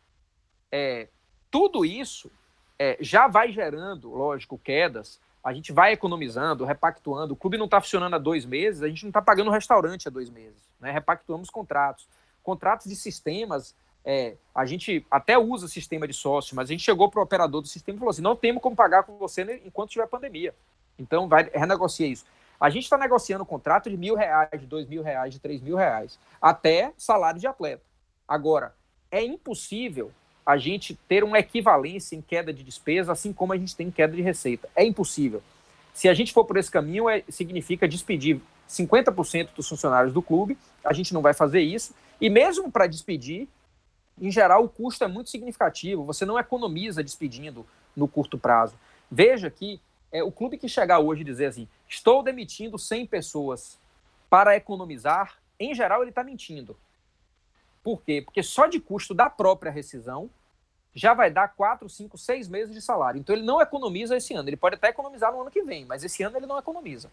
É, 0.72 1.08
tudo 1.50 1.84
isso 1.84 2.32
é, 2.78 2.98
já 3.00 3.28
vai 3.28 3.52
gerando, 3.52 4.14
lógico, 4.14 4.58
quedas 4.58 5.20
a 5.46 5.54
gente 5.54 5.72
vai 5.72 5.94
economizando, 5.94 6.66
repactuando. 6.66 7.36
O 7.36 7.38
clube 7.38 7.56
não 7.56 7.66
está 7.66 7.80
funcionando 7.80 8.16
há 8.16 8.18
dois 8.18 8.48
meses, 8.48 8.82
a 8.82 8.88
gente 8.88 9.04
não 9.04 9.12
está 9.12 9.22
pagando 9.22 9.50
o 9.50 9.54
restaurante 9.54 10.08
há 10.08 10.12
dois 10.12 10.28
meses. 10.28 10.60
Né? 10.80 10.90
Repactuamos 10.90 11.52
contratos. 11.52 12.08
Contratos 12.42 12.88
de 12.88 12.96
sistemas, 12.96 13.76
é, 14.06 14.36
a 14.54 14.66
gente 14.66 15.06
até 15.10 15.38
usa 15.38 15.68
sistema 15.68 16.08
de 16.08 16.14
sócio, 16.14 16.56
mas 16.56 16.70
a 16.70 16.74
gente 16.74 16.84
chegou 16.84 17.10
para 17.10 17.20
o 17.20 17.24
operador 17.24 17.62
do 17.62 17.68
sistema 17.68 17.96
e 17.96 18.00
falou 18.00 18.12
assim: 18.12 18.22
não 18.22 18.36
temos 18.36 18.62
como 18.62 18.76
pagar 18.76 19.04
com 19.04 19.18
você 19.18 19.62
enquanto 19.66 19.90
tiver 19.90 20.08
pandemia. 20.08 20.54
Então, 20.98 21.28
vai 21.28 21.50
renegocia 21.54 22.06
isso. 22.06 22.26
A 22.60 22.70
gente 22.70 22.84
está 22.84 22.98
negociando 22.98 23.44
contrato 23.46 23.90
de 23.90 23.98
mil 23.98 24.16
reais, 24.16 24.50
de 24.52 24.66
dois 24.66 24.88
mil 24.88 25.02
reais, 25.02 25.34
de 25.34 25.40
três 25.40 25.62
mil 25.62 25.76
reais, 25.76 26.20
até 26.42 26.94
salário 26.96 27.40
de 27.40 27.48
atleta. 27.48 27.82
Agora, 28.28 28.74
é 29.12 29.24
impossível 29.24 30.12
a 30.46 30.58
gente 30.58 30.94
ter 31.08 31.24
uma 31.24 31.40
equivalência 31.40 32.16
em 32.16 32.22
queda 32.22 32.54
de 32.54 32.64
despesa, 32.64 33.12
assim 33.12 33.34
como 33.34 33.52
a 33.52 33.58
gente 33.58 33.76
tem 33.76 33.90
queda 33.90 34.16
de 34.16 34.22
receita. 34.22 34.70
É 34.76 34.86
impossível. 34.86 35.42
Se 35.94 36.08
a 36.08 36.14
gente 36.14 36.32
for 36.32 36.46
por 36.46 36.58
esse 36.58 36.70
caminho, 36.70 37.10
é, 37.10 37.24
significa 37.30 37.88
despedir 37.88 38.40
50% 38.70 39.50
dos 39.56 39.68
funcionários 39.68 40.14
do 40.14 40.22
clube, 40.22 40.58
a 40.84 40.94
gente 40.94 41.14
não 41.14 41.22
vai 41.22 41.34
fazer 41.34 41.62
isso, 41.62 41.96
e 42.22 42.30
mesmo 42.30 42.72
para 42.72 42.86
despedir, 42.88 43.48
em 44.20 44.32
geral, 44.32 44.64
o 44.64 44.70
custo 44.70 45.04
é 45.04 45.08
muito 45.08 45.30
significativo, 45.30 46.04
você 46.04 46.26
não 46.26 46.40
economiza 46.40 47.04
despedindo 47.04 47.66
no 47.96 48.08
curto 48.08 48.38
prazo. 48.38 48.76
Veja 49.12 49.50
que 49.50 49.80
é, 50.12 50.24
o 50.24 50.32
clube 50.32 50.58
que 50.58 50.70
chegar 50.70 51.00
hoje 51.00 51.22
e 51.22 51.26
dizer 51.26 51.48
assim, 51.48 51.68
estou 51.88 52.24
demitindo 52.24 52.80
100 52.80 53.06
pessoas 53.08 53.78
para 54.30 54.56
economizar, 54.56 55.38
em 55.60 55.74
geral 55.74 56.02
ele 56.02 56.12
está 56.12 56.24
mentindo. 56.24 56.78
Por 57.84 58.02
quê? 58.02 58.22
Porque 58.22 58.42
só 58.42 58.66
de 58.66 58.80
custo 58.80 59.14
da 59.14 59.30
própria 59.30 59.72
rescisão 59.72 60.30
já 60.94 61.14
vai 61.14 61.30
dar 61.30 61.50
4, 61.50 61.90
5, 61.90 62.18
6 62.18 62.48
meses 62.48 62.74
de 62.74 62.82
salário. 62.82 63.20
Então 63.20 63.36
ele 63.36 63.46
não 63.46 63.62
economiza 63.62 64.16
esse 64.16 64.34
ano. 64.34 64.48
Ele 64.48 64.56
pode 64.56 64.76
até 64.76 64.88
economizar 64.88 65.32
no 65.32 65.42
ano 65.42 65.52
que 65.52 65.62
vem, 65.62 65.86
mas 65.86 66.04
esse 66.04 66.24
ano 66.24 66.38
ele 66.38 66.46
não 66.46 66.58
economiza. 66.58 67.12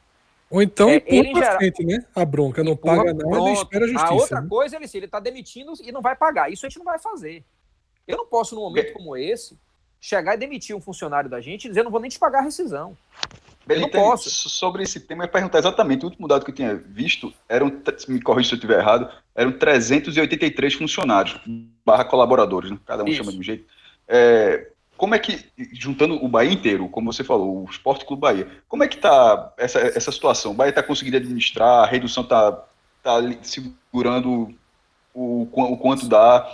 Ou 0.53 0.61
então 0.61 0.91
é, 0.91 1.03
ele 1.07 1.35
geral... 1.35 1.57
frente, 1.57 1.83
né? 1.83 2.05
A 2.15 2.27
bronca 2.27 2.63
não 2.63 2.77
paga 2.77 3.05
nada 3.05 3.27
pronto. 3.27 3.49
e 3.49 3.53
espera 3.55 3.87
a 3.87 3.89
justiça. 3.89 4.13
A 4.13 4.15
outra 4.15 4.41
né? 4.43 4.49
coisa, 4.51 4.77
ele, 4.77 4.87
ele 4.93 5.07
está 5.07 5.19
demitindo 5.19 5.73
e 5.83 5.91
não 5.91 6.03
vai 6.03 6.15
pagar. 6.15 6.53
Isso 6.53 6.67
a 6.67 6.69
gente 6.69 6.79
não 6.79 6.85
vai 6.85 6.99
fazer. 6.99 7.43
Eu 8.07 8.19
não 8.19 8.27
posso, 8.27 8.55
num 8.55 8.61
momento 8.61 8.93
como 8.93 9.17
esse, 9.17 9.59
chegar 9.99 10.35
e 10.35 10.37
demitir 10.37 10.77
um 10.77 10.81
funcionário 10.81 11.31
da 11.31 11.41
gente 11.41 11.65
e 11.65 11.69
dizer, 11.69 11.83
não 11.83 11.91
vou 11.91 12.01
nem 12.01 12.11
te 12.11 12.19
pagar 12.19 12.41
a 12.41 12.43
rescisão. 12.43 12.95
Belitani, 13.65 13.93
não 13.95 14.11
posso. 14.11 14.29
Sobre 14.51 14.83
esse 14.83 15.01
tema, 15.01 15.23
eu 15.23 15.27
ia 15.27 15.33
perguntar 15.33 15.59
exatamente. 15.59 16.05
O 16.05 16.09
último 16.09 16.29
dado 16.29 16.45
que 16.45 16.51
eu 16.51 16.55
tinha 16.55 16.75
visto, 16.75 17.33
eram, 17.49 17.73
me 18.09 18.21
corrija 18.21 18.51
se 18.51 18.55
eu 18.55 18.57
estiver 18.57 18.79
errado, 18.79 19.11
eram 19.35 19.53
383 19.53 20.75
funcionários, 20.75 21.41
barra 21.83 22.05
colaboradores, 22.05 22.71
né? 22.71 22.79
cada 22.85 23.03
um 23.05 23.09
Isso. 23.09 23.19
chama 23.19 23.33
de 23.33 23.39
um 23.39 23.43
jeito. 23.43 23.65
É, 24.07 24.72
como 25.03 25.17
é 25.17 25.19
que, 25.19 25.45
juntando 25.73 26.15
o 26.25 26.29
Bahia 26.29 26.53
inteiro, 26.53 26.89
como 26.89 27.13
você 27.13 27.25
falou, 27.25 27.65
o 27.65 27.69
Esporte 27.69 28.05
Clube 28.05 28.21
Bahia, 28.21 28.63
como 28.69 28.85
é 28.85 28.89
que 28.89 28.95
está 28.95 29.53
essa, 29.57 29.81
essa 29.81 30.13
situação? 30.13 30.53
O 30.53 30.55
Bahia 30.55 30.71
está 30.71 30.81
conseguindo 30.81 31.17
administrar, 31.17 31.83
a 31.83 31.87
redução 31.87 32.23
está 32.23 32.53
tá 33.03 33.17
segurando 33.43 34.55
o, 35.13 35.49
o 35.51 35.77
quanto 35.77 36.09
dá? 36.09 36.49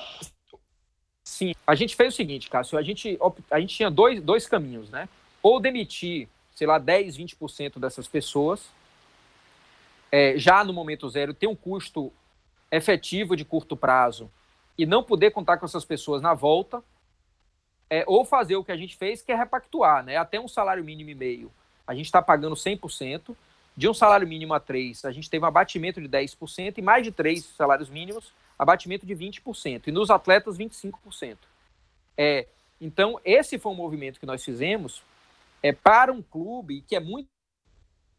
Sim, 1.23 1.55
a 1.67 1.75
gente 1.75 1.95
fez 1.95 2.15
o 2.15 2.17
seguinte, 2.17 2.49
Cássio, 2.49 2.79
a 2.79 2.83
gente, 2.83 3.19
a 3.51 3.61
gente 3.61 3.77
tinha 3.77 3.91
dois, 3.91 4.23
dois 4.23 4.47
caminhos, 4.47 4.89
né? 4.89 5.11
Ou 5.43 5.61
demitir 5.61 6.27
sei 6.55 6.67
lá, 6.67 6.79
10, 6.79 7.19
20% 7.19 7.79
dessas 7.79 8.09
pessoas, 8.09 8.69
é, 10.11 10.37
já 10.39 10.65
no 10.65 10.73
momento 10.73 11.07
zero, 11.09 11.35
tem 11.35 11.47
um 11.49 11.55
custo 11.55 12.11
efetivo 12.73 13.37
de 13.37 13.45
curto 13.45 13.77
prazo 13.77 14.29
e 14.77 14.87
não 14.87 15.05
poder 15.05 15.33
contar 15.33 15.59
com 15.59 15.67
essas 15.67 15.85
pessoas 15.85 16.23
na 16.23 16.35
volta, 16.35 16.83
é, 17.91 18.05
ou 18.07 18.25
fazer 18.25 18.57
o 18.57 18.65
que 18.65 18.73
a 18.73 18.77
gente 18.77 18.97
fez, 18.97 19.23
que 19.23 19.33
é 19.33 19.35
repactuar, 19.35 20.05
né? 20.05 20.17
Até 20.17 20.39
um 20.39 20.49
salário 20.49 20.85
mínimo 20.85 21.11
e 21.11 21.15
meio, 21.15 21.53
a 21.87 21.95
gente 21.95 22.07
está 22.07 22.21
pagando 22.21 22.55
100%, 22.55 23.35
de 23.77 23.89
um 23.89 23.95
salário 23.95 24.27
mínimo 24.27 24.55
a 24.55 24.61
três, 24.61 25.05
a 25.05 25.13
gente 25.13 25.31
teve 25.31 25.45
um 25.45 25.49
abatimento 25.49 26.01
de 26.01 26.09
10%, 26.09 26.79
e 26.79 26.83
mais 26.83 27.05
de 27.05 27.13
três 27.13 27.45
salários 27.45 27.89
mínimos, 27.89 28.33
abatimento 28.59 29.07
de 29.07 29.15
20%, 29.15 29.87
e 29.87 29.93
nos 29.93 30.11
atletas, 30.11 30.59
25%. 30.59 31.37
É, 32.17 32.47
então, 32.81 33.21
esse 33.25 33.59
foi 33.59 33.73
um 33.73 33.77
movimento 33.77 34.19
que 34.19 34.27
nós 34.27 34.45
fizemos 34.45 35.03
é, 35.63 35.73
para 35.73 36.13
um 36.13 36.21
clube 36.21 36.83
que 36.83 36.97
é 36.97 37.01
muito, 37.01 37.29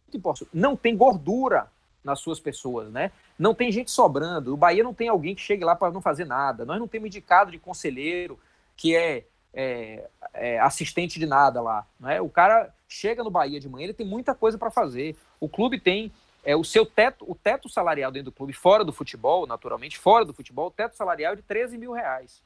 muito 0.05 0.17
importante. 0.17 0.49
Não 0.53 0.76
tem 0.76 0.95
gordura 0.95 1.70
nas 2.03 2.20
suas 2.20 2.39
pessoas, 2.39 2.89
né? 2.91 3.11
Não 3.38 3.53
tem 3.53 3.72
gente 3.72 3.91
sobrando. 3.91 4.53
O 4.53 4.57
Bahia 4.57 4.84
não 4.84 4.93
tem 4.93 5.09
alguém 5.09 5.36
que 5.36 5.41
chegue 5.41 5.63
lá 5.63 5.76
para 5.76 5.91
não 5.91 6.01
fazer 6.01 6.26
nada. 6.26 6.65
Nós 6.65 6.80
não 6.80 6.88
temos 6.88 7.07
indicado 7.07 7.51
de 7.51 7.59
conselheiro 7.59 8.39
que 8.76 8.95
é, 8.95 9.26
é, 9.54 10.08
é, 10.34 10.60
assistente 10.60 11.20
de 11.20 11.26
nada 11.26 11.62
lá. 11.62 11.86
Né? 12.00 12.22
O 12.22 12.30
cara 12.30 12.74
chega 12.88 13.24
no 13.24 13.32
Bahia 13.32 13.60
de 13.60 13.70
manhã, 13.70 13.86
ele 13.86 13.93
tem 13.93 14.06
muita 14.06 14.34
coisa 14.34 14.58
para 14.58 14.72
fazer. 14.72 15.16
O 15.39 15.47
clube 15.47 15.80
tem 15.80 16.12
é, 16.43 16.56
o 16.56 16.64
seu 16.64 16.86
teto, 16.86 17.26
o 17.28 17.36
teto 17.36 17.70
salarial 17.70 18.12
dentro 18.12 18.32
do 18.32 18.36
clube, 18.36 18.54
fora 18.54 18.84
do 18.84 18.93
futebol, 18.93 19.45
naturalmente, 19.45 19.97
fora 19.97 20.26
do 20.26 20.34
futebol, 20.34 20.68
o 20.68 20.72
teto 20.72 20.95
salarial 20.95 21.34
é 21.34 21.36
de 21.36 21.41
13 21.41 21.78
mil 21.78 21.91
reais. 21.91 22.41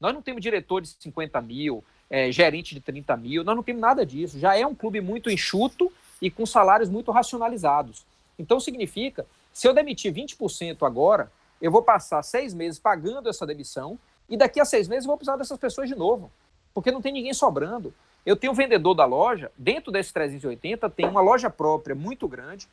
Nós 0.00 0.14
não 0.14 0.22
temos 0.22 0.42
diretor 0.42 0.80
de 0.80 0.88
50 0.88 1.40
mil, 1.40 1.84
é, 2.10 2.30
gerente 2.30 2.74
de 2.74 2.80
30 2.80 3.16
mil, 3.16 3.44
nós 3.44 3.56
não 3.56 3.62
temos 3.62 3.80
nada 3.80 4.04
disso. 4.04 4.38
Já 4.38 4.56
é 4.56 4.66
um 4.66 4.74
clube 4.74 5.00
muito 5.00 5.30
enxuto 5.30 5.92
e 6.20 6.30
com 6.30 6.46
salários 6.46 6.88
muito 6.88 7.10
racionalizados. 7.10 8.04
Então 8.38 8.60
significa, 8.60 9.26
se 9.52 9.66
eu 9.66 9.74
demitir 9.74 10.12
20% 10.12 10.86
agora, 10.86 11.30
eu 11.60 11.70
vou 11.70 11.82
passar 11.82 12.22
seis 12.22 12.54
meses 12.54 12.78
pagando 12.78 13.28
essa 13.28 13.44
demissão 13.44 13.98
e 14.28 14.36
daqui 14.36 14.60
a 14.60 14.64
seis 14.64 14.88
meses 14.88 15.04
eu 15.04 15.08
vou 15.08 15.16
precisar 15.16 15.36
dessas 15.36 15.58
pessoas 15.58 15.88
de 15.88 15.94
novo, 15.94 16.30
porque 16.74 16.90
não 16.90 17.00
tem 17.00 17.12
ninguém 17.12 17.32
sobrando. 17.32 17.92
Eu 18.26 18.36
tenho 18.36 18.52
um 18.52 18.56
vendedor 18.56 18.94
da 18.94 19.04
loja, 19.04 19.50
dentro 19.56 19.90
desses 19.90 20.12
380 20.12 20.90
tem 20.90 21.06
uma 21.06 21.20
loja 21.20 21.48
própria 21.48 21.94
muito 21.94 22.28
grande, 22.28 22.68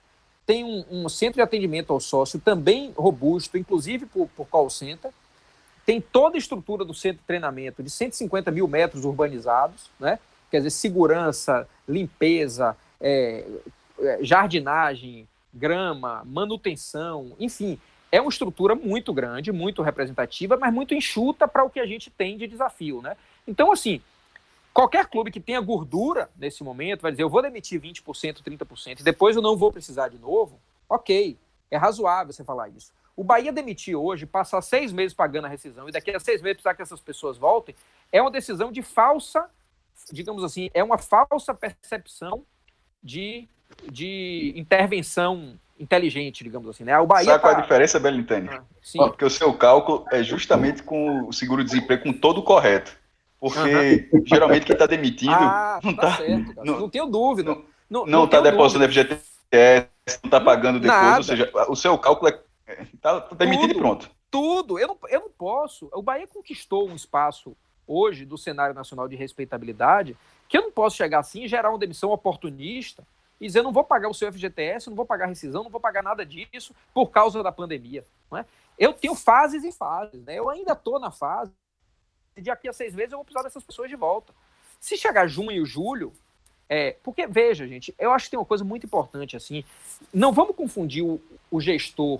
tem 0.46 0.64
um, 0.64 0.86
um 0.92 1.10
centro 1.10 1.36
de 1.36 1.42
atendimento 1.42 1.92
ao 1.92 2.00
sócio 2.00 2.40
também 2.40 2.94
robusto, 2.96 3.58
inclusive 3.58 4.06
por, 4.06 4.28
por 4.36 4.48
call 4.48 4.70
center, 4.70 5.12
tem 5.86 6.02
toda 6.02 6.36
a 6.36 6.40
estrutura 6.40 6.84
do 6.84 6.94
centro 6.94 7.20
de 7.20 7.28
treinamento 7.28 7.84
de 7.84 7.90
150 7.90 8.52
mil 8.52 8.68
metros 8.68 9.06
urbanizados, 9.06 9.90
né? 10.00 10.20
quer 10.50 10.58
dizer, 10.58 10.72
segurança, 10.72 11.68
limpeza, 11.88 12.76
é, 13.00 13.46
é, 14.00 14.20
jardinagem, 14.22 15.28
grama, 15.54 16.24
manutenção, 16.26 17.32
enfim, 17.40 17.80
é 18.16 18.22
uma 18.22 18.30
estrutura 18.30 18.76
muito 18.76 19.14
grande, 19.14 19.52
muito 19.52 19.82
representativa, 19.82 20.56
mas 20.56 20.74
muito 20.74 20.94
enxuta 20.94 21.50
para 21.50 21.66
o 21.66 21.70
que 21.70 21.82
a 21.82 21.86
gente 21.86 22.10
tem 22.10 22.38
de 22.38 22.48
desafio. 22.48 23.02
Né? 23.02 23.18
Então, 23.46 23.74
assim, 23.74 24.02
qualquer 24.74 25.08
clube 25.08 25.30
que 25.30 25.40
tenha 25.42 25.60
gordura 25.60 26.30
nesse 26.38 26.64
momento 26.64 27.02
vai 27.02 27.12
dizer, 27.12 27.24
eu 27.24 27.30
vou 27.30 27.42
demitir 27.42 27.80
20%, 27.82 28.42
30%, 28.42 29.02
e 29.02 29.04
depois 29.04 29.36
eu 29.36 29.42
não 29.42 29.58
vou 29.58 29.70
precisar 29.70 30.08
de 30.08 30.18
novo, 30.18 30.58
ok, 30.88 31.38
é 31.70 31.76
razoável 31.76 32.32
você 32.32 32.42
falar 32.42 32.70
isso. 32.70 32.94
O 33.18 33.24
Bahia 33.24 33.52
demitir 33.52 33.98
hoje, 33.98 34.26
passar 34.26 34.62
seis 34.62 34.94
meses 34.94 35.14
pagando 35.14 35.46
a 35.46 35.50
rescisão 35.50 35.90
e 35.90 35.92
daqui 35.92 36.12
a 36.12 36.20
seis 36.20 36.42
meses 36.42 36.62
precisar 36.62 36.74
que 36.74 36.82
essas 36.82 37.02
pessoas 37.02 37.38
voltem, 37.38 37.76
é 38.14 38.22
uma 38.22 38.32
decisão 38.32 38.72
de 38.72 38.82
falsa, 38.82 39.50
digamos 40.10 40.42
assim, 40.42 40.70
é 40.74 40.82
uma 40.82 40.98
falsa 40.98 41.54
percepção 41.54 42.46
de, 43.04 43.46
de 43.92 44.54
intervenção 44.56 45.60
inteligente, 45.80 46.44
digamos 46.44 46.70
assim. 46.70 46.84
Né? 46.84 46.98
O 47.00 47.06
Bahia 47.06 47.26
Sabe 47.26 47.38
tá... 47.38 47.40
qual 47.40 47.54
é 47.54 47.58
a 47.58 47.62
diferença, 47.62 48.00
Belintani? 48.00 48.50
Ah, 48.50 48.64
Porque 49.08 49.26
o 49.26 49.30
seu 49.30 49.54
cálculo 49.54 50.06
é 50.12 50.24
justamente 50.24 50.84
com 50.84 51.28
o 51.28 51.34
seguro-desemprego 51.34 52.04
com 52.04 52.14
todo 52.14 52.42
correto. 52.44 52.96
Porque 53.40 54.10
uhum. 54.12 54.24
geralmente 54.26 54.66
quem 54.66 54.74
está 54.74 54.86
demitindo 54.86 55.34
ah, 55.34 55.80
não 55.84 55.94
tá, 55.94 56.02
tá 56.02 56.18
certo, 56.18 56.54
não, 56.64 56.80
não 56.80 56.90
tenho 56.90 57.06
dúvida. 57.06 57.58
Não, 57.90 58.06
não, 58.06 58.26
está 58.26 58.42
depositando 58.42 58.88
FGTS, 58.88 59.20
não 60.24 60.28
está 60.28 60.42
pagando 60.42 60.80
depois, 60.80 61.02
Nada. 61.02 61.18
ou 61.18 61.24
seja, 61.24 61.52
o 61.70 61.76
seu 61.76 61.96
cálculo 61.98 62.30
é 62.30 62.40
Tá, 63.02 63.22
tá 63.22 63.36
demitido 63.36 63.68
tudo, 63.68 63.78
e 63.78 63.82
pronto. 63.82 64.12
Tudo. 64.32 64.80
Eu 64.80 64.88
não, 64.88 64.98
eu 65.10 65.20
não 65.22 65.30
posso. 65.30 65.90
O 65.94 66.02
Bahia 66.02 66.28
conquistou 66.28 66.90
um 66.90 66.96
espaço 66.96 67.56
hoje 67.88 68.26
do 68.26 68.38
cenário 68.38 68.74
nacional 68.74 69.08
de 69.08 69.16
respeitabilidade 69.16 70.18
que 70.48 70.58
eu 70.58 70.64
não 70.64 70.72
posso 70.72 70.98
chegar 70.98 71.20
assim 71.20 71.44
e 71.44 71.48
gerar 71.48 71.70
uma 71.70 71.78
demissão 71.78 72.12
oportunista 72.12 73.04
e 73.46 73.48
dizer 73.48 73.62
não 73.62 73.72
vou 73.72 73.84
pagar 73.84 74.10
o 74.10 74.14
seu 74.14 74.32
FGTS, 74.34 74.90
não 74.90 74.96
vou 74.96 75.06
pagar 75.06 75.28
rescisão, 75.28 75.64
não 75.64 75.70
vou 75.70 75.80
pagar 75.80 76.02
nada 76.02 76.26
disso 76.26 76.74
por 76.92 77.12
causa 77.12 77.44
da 77.44 77.52
pandemia. 77.52 78.04
Não 78.30 78.40
é? 78.40 78.46
Eu 78.78 78.92
tenho 78.92 79.14
fases 79.14 79.64
e 79.64 79.72
fases. 79.72 80.26
Né? 80.26 80.36
Eu 80.36 80.50
ainda 80.50 80.74
estou 80.74 81.00
na 81.00 81.12
fase 81.12 81.52
de 82.36 82.42
daqui 82.42 82.68
a 82.68 82.74
seis 82.74 82.96
meses 82.96 83.12
eu 83.12 83.20
vou 83.20 83.26
precisar 83.26 83.44
dessas 83.44 83.64
pessoas 83.64 83.88
de 83.88 83.96
volta. 83.96 84.34
Se 84.80 84.98
chegar 84.98 85.28
junho 85.28 85.52
e 85.52 85.66
julho, 85.66 86.12
é, 86.68 86.98
porque, 87.04 87.28
veja, 87.28 87.68
gente, 87.68 87.94
eu 88.00 88.12
acho 88.12 88.26
que 88.26 88.32
tem 88.32 88.40
uma 88.40 88.46
coisa 88.46 88.64
muito 88.64 88.88
importante 88.88 89.38
assim. 89.38 89.64
Não 90.12 90.34
vamos 90.34 90.56
confundir 90.56 91.04
o, 91.04 91.22
o 91.52 91.62
gestor 91.62 92.20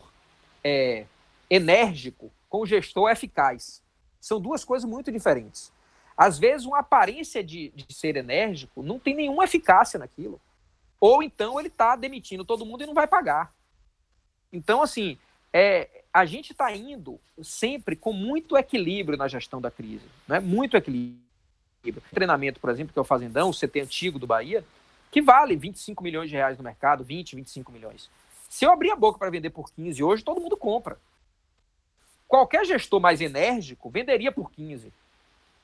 é, 0.64 1.06
enérgico 1.50 2.32
com 2.48 2.62
o 2.62 2.66
gestor 2.68 3.10
eficaz. 3.10 3.82
São 4.22 4.40
duas 4.40 4.64
coisas 4.64 4.88
muito 4.88 5.12
diferentes. 5.12 5.72
Às 6.16 6.38
vezes, 6.38 6.68
uma 6.68 6.80
aparência 6.80 7.44
de, 7.44 7.70
de 7.70 7.94
ser 7.94 8.16
enérgico 8.16 8.84
não 8.84 9.00
tem 9.00 9.16
nenhuma 9.16 9.44
eficácia 9.44 10.00
naquilo. 10.00 10.40
Ou 11.00 11.22
então 11.22 11.60
ele 11.60 11.68
está 11.68 11.96
demitindo 11.96 12.46
todo 12.46 12.66
mundo 12.66 12.84
e 12.84 12.88
não 12.88 12.94
vai 12.94 13.08
pagar. 13.08 13.54
Então, 14.52 14.82
assim, 14.82 15.18
é, 15.52 16.04
a 16.14 16.26
gente 16.26 16.52
está 16.52 16.74
indo 16.76 17.20
sempre 17.44 17.96
com 17.96 18.14
muito 18.14 18.58
equilíbrio 18.58 19.18
na 19.18 19.28
gestão 19.28 19.60
da 19.60 19.70
crise. 19.70 20.06
Né? 20.28 20.40
Muito 20.40 20.78
equilíbrio. 20.78 21.22
Treinamento, 22.14 22.60
por 22.60 22.70
exemplo, 22.70 22.94
que 22.94 23.00
é 23.00 23.02
o 23.02 23.06
Fazendão, 23.06 23.50
o 23.50 23.54
CT 23.54 23.82
antigo 23.82 24.18
do 24.18 24.26
Bahia, 24.26 24.66
que 25.12 25.22
vale 25.22 25.56
25 25.56 26.04
milhões 26.04 26.30
de 26.30 26.36
reais 26.36 26.58
no 26.58 26.64
mercado, 26.64 27.04
20, 27.04 27.36
25 27.36 27.72
milhões. 27.72 28.10
Se 28.50 28.66
eu 28.66 28.72
abrir 28.72 28.92
a 28.92 28.96
boca 28.96 29.20
para 29.20 29.30
vender 29.30 29.50
por 29.50 29.72
15 29.72 30.04
hoje, 30.04 30.24
todo 30.24 30.42
mundo 30.42 30.58
compra. 30.58 30.98
Qualquer 32.28 32.66
gestor 32.66 33.00
mais 33.00 33.22
enérgico 33.22 33.90
venderia 33.90 34.32
por 34.32 34.52
15. 34.52 34.92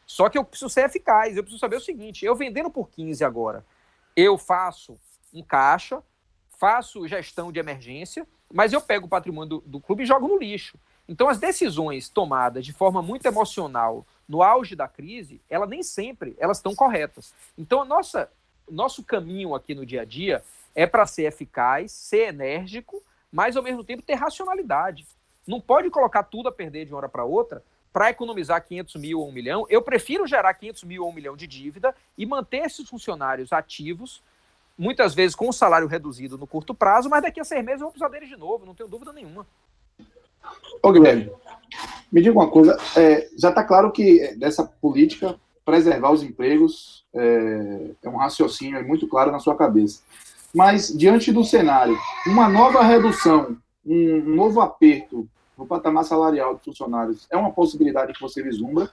Só 0.05 0.29
que 0.29 0.37
eu 0.37 0.43
preciso 0.43 0.69
ser 0.69 0.85
eficaz. 0.85 1.35
Eu 1.35 1.43
preciso 1.43 1.59
saber 1.59 1.77
o 1.77 1.81
seguinte: 1.81 2.25
eu 2.25 2.35
vendendo 2.35 2.69
por 2.69 2.89
15 2.89 3.23
agora, 3.23 3.65
eu 4.15 4.37
faço 4.37 4.97
um 5.33 5.43
caixa, 5.43 6.01
faço 6.57 7.07
gestão 7.07 7.51
de 7.51 7.59
emergência, 7.59 8.27
mas 8.53 8.73
eu 8.73 8.81
pego 8.81 9.05
o 9.05 9.09
patrimônio 9.09 9.49
do, 9.49 9.63
do 9.65 9.79
clube 9.79 10.03
e 10.03 10.05
jogo 10.05 10.27
no 10.27 10.37
lixo. 10.37 10.77
Então, 11.07 11.27
as 11.27 11.39
decisões 11.39 12.07
tomadas 12.09 12.65
de 12.65 12.73
forma 12.73 13.01
muito 13.01 13.25
emocional 13.25 14.05
no 14.27 14.41
auge 14.41 14.75
da 14.75 14.87
crise, 14.87 15.41
ela 15.49 15.65
nem 15.65 15.83
sempre 15.83 16.35
elas 16.39 16.57
estão 16.57 16.75
corretas. 16.75 17.33
Então, 17.57 17.81
a 17.81 17.85
nossa, 17.85 18.31
nosso 18.69 19.03
caminho 19.03 19.53
aqui 19.55 19.75
no 19.75 19.85
dia 19.85 20.03
a 20.03 20.05
dia 20.05 20.43
é 20.73 20.85
para 20.85 21.05
ser 21.05 21.23
eficaz, 21.23 21.91
ser 21.91 22.29
enérgico, 22.29 23.03
mas 23.31 23.57
ao 23.57 23.63
mesmo 23.63 23.83
tempo 23.83 24.01
ter 24.01 24.13
racionalidade. 24.15 25.05
Não 25.45 25.59
pode 25.59 25.89
colocar 25.89 26.23
tudo 26.23 26.49
a 26.49 26.51
perder 26.51 26.85
de 26.85 26.91
uma 26.91 26.99
hora 26.99 27.09
para 27.09 27.25
outra 27.25 27.63
para 27.91 28.09
economizar 28.09 28.63
500 28.65 28.95
mil 28.95 29.19
ou 29.19 29.27
um 29.27 29.31
milhão. 29.31 29.65
Eu 29.69 29.81
prefiro 29.81 30.25
gerar 30.25 30.53
500 30.53 30.83
mil 30.85 31.03
ou 31.03 31.09
um 31.09 31.13
milhão 31.13 31.35
de 31.35 31.45
dívida 31.45 31.93
e 32.17 32.25
manter 32.25 32.65
esses 32.65 32.87
funcionários 32.87 33.51
ativos, 33.51 34.23
muitas 34.77 35.13
vezes 35.13 35.35
com 35.35 35.49
o 35.49 35.53
salário 35.53 35.87
reduzido 35.87 36.37
no 36.37 36.47
curto 36.47 36.73
prazo, 36.73 37.09
mas 37.09 37.21
daqui 37.21 37.39
a 37.39 37.43
seis 37.43 37.63
meses 37.63 37.81
eu 37.81 37.87
vou 37.87 37.91
precisar 37.91 38.09
deles 38.09 38.29
de 38.29 38.37
novo, 38.37 38.65
não 38.65 38.75
tenho 38.75 38.89
dúvida 38.89 39.13
nenhuma. 39.13 39.45
Ô 40.81 40.91
Guilherme, 40.91 41.31
me 42.11 42.21
diga 42.21 42.37
uma 42.37 42.49
coisa, 42.49 42.77
é, 42.95 43.29
já 43.37 43.49
está 43.49 43.63
claro 43.63 43.91
que 43.91 44.35
dessa 44.35 44.63
política 44.63 45.39
preservar 45.63 46.11
os 46.11 46.23
empregos 46.23 47.05
é, 47.13 47.91
é 48.03 48.09
um 48.09 48.17
raciocínio 48.17 48.85
muito 48.87 49.07
claro 49.07 49.31
na 49.31 49.39
sua 49.39 49.55
cabeça. 49.55 50.01
Mas, 50.53 50.89
diante 50.89 51.31
do 51.31 51.43
cenário, 51.43 51.97
uma 52.27 52.49
nova 52.49 52.83
redução, 52.83 53.57
um 53.85 54.19
novo 54.35 54.59
aperto 54.59 55.27
no 55.57 55.65
patamar 55.65 56.03
salarial 56.03 56.55
de 56.55 56.63
funcionários 56.63 57.27
é 57.29 57.37
uma 57.37 57.51
possibilidade 57.51 58.13
que 58.13 58.21
você 58.21 58.43
vislumbra? 58.43 58.89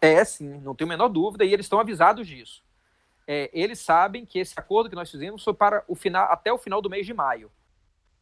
É, 0.00 0.24
sim, 0.24 0.60
não 0.62 0.74
tenho 0.74 0.88
a 0.88 0.94
menor 0.94 1.08
dúvida, 1.08 1.44
e 1.44 1.52
eles 1.52 1.66
estão 1.66 1.80
avisados 1.80 2.26
disso. 2.26 2.62
É, 3.26 3.50
eles 3.52 3.78
sabem 3.78 4.24
que 4.26 4.38
esse 4.38 4.54
acordo 4.56 4.90
que 4.90 4.96
nós 4.96 5.10
fizemos 5.10 5.42
foi 5.42 5.54
para 5.54 5.82
o 5.88 5.94
final, 5.94 6.30
até 6.30 6.52
o 6.52 6.58
final 6.58 6.82
do 6.82 6.90
mês 6.90 7.06
de 7.06 7.14
maio. 7.14 7.50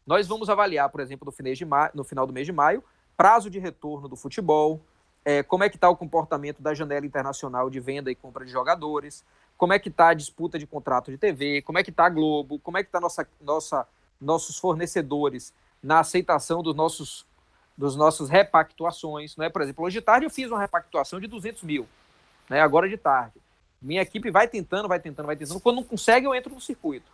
Nós 0.07 0.27
vamos 0.27 0.49
avaliar, 0.49 0.89
por 0.89 1.01
exemplo, 1.01 1.27
no, 1.27 1.55
de 1.55 1.65
maio, 1.65 1.91
no 1.95 2.05
final 2.05 2.27
do 2.27 2.33
mês 2.33 2.47
de 2.47 2.53
maio, 2.53 2.83
prazo 3.17 3.49
de 3.49 3.59
retorno 3.59 4.09
do 4.09 4.17
futebol, 4.17 4.81
é, 5.25 5.43
como 5.43 5.63
é 5.63 5.69
que 5.69 5.77
está 5.77 5.89
o 5.89 5.97
comportamento 5.97 6.61
da 6.61 6.75
janela 6.75 7.07
internacional 7.07 7.71
de 7.71 7.79
venda 7.79 8.11
e 8.11 8.15
compra 8.15 8.45
de 8.45 8.51
jogadores, 8.51 9.25
como 9.57 9.73
é 9.73 9.79
que 9.79 9.89
está 9.89 10.09
a 10.09 10.15
disputa 10.15 10.59
de 10.59 10.67
contrato 10.67 11.11
de 11.11 11.19
TV, 11.19 11.63
como 11.63 11.79
é 11.79 11.85
que 11.85 11.91
está 11.91 12.07
a 12.07 12.09
Globo, 12.09 12.59
como 12.59 12.79
é 12.79 12.83
que 12.83 12.89
está 12.89 13.01
nossa, 13.01 13.29
nossa, 13.41 13.87
nossos 14.21 14.59
fornecedores 14.59 15.55
na 15.81 16.01
aceitação 16.01 16.63
dos 16.63 16.75
nossos, 16.75 17.25
dos 17.79 17.95
nossos 17.95 18.29
repactuações. 18.29 19.37
Né? 19.37 19.49
Por 19.49 19.63
exemplo, 19.63 19.85
hoje 19.85 20.01
de 20.01 20.05
tarde 20.05 20.27
eu 20.27 20.31
fiz 20.31 20.51
uma 20.51 20.61
repactuação 20.61 21.21
de 21.21 21.29
200 21.29 21.63
mil, 21.63 21.87
né? 22.51 22.61
agora 22.61 22.89
de 22.89 22.97
tarde. 22.97 23.35
Minha 23.83 24.03
equipe 24.03 24.31
vai 24.31 24.47
tentando, 24.47 24.89
vai 24.89 25.01
tentando, 25.01 25.27
vai 25.27 25.37
tentando. 25.37 25.61
Quando 25.61 25.77
não 25.77 25.85
consegue, 25.85 26.27
eu 26.27 26.35
entro 26.35 26.55
no 26.55 26.61
circuito. 26.61 27.11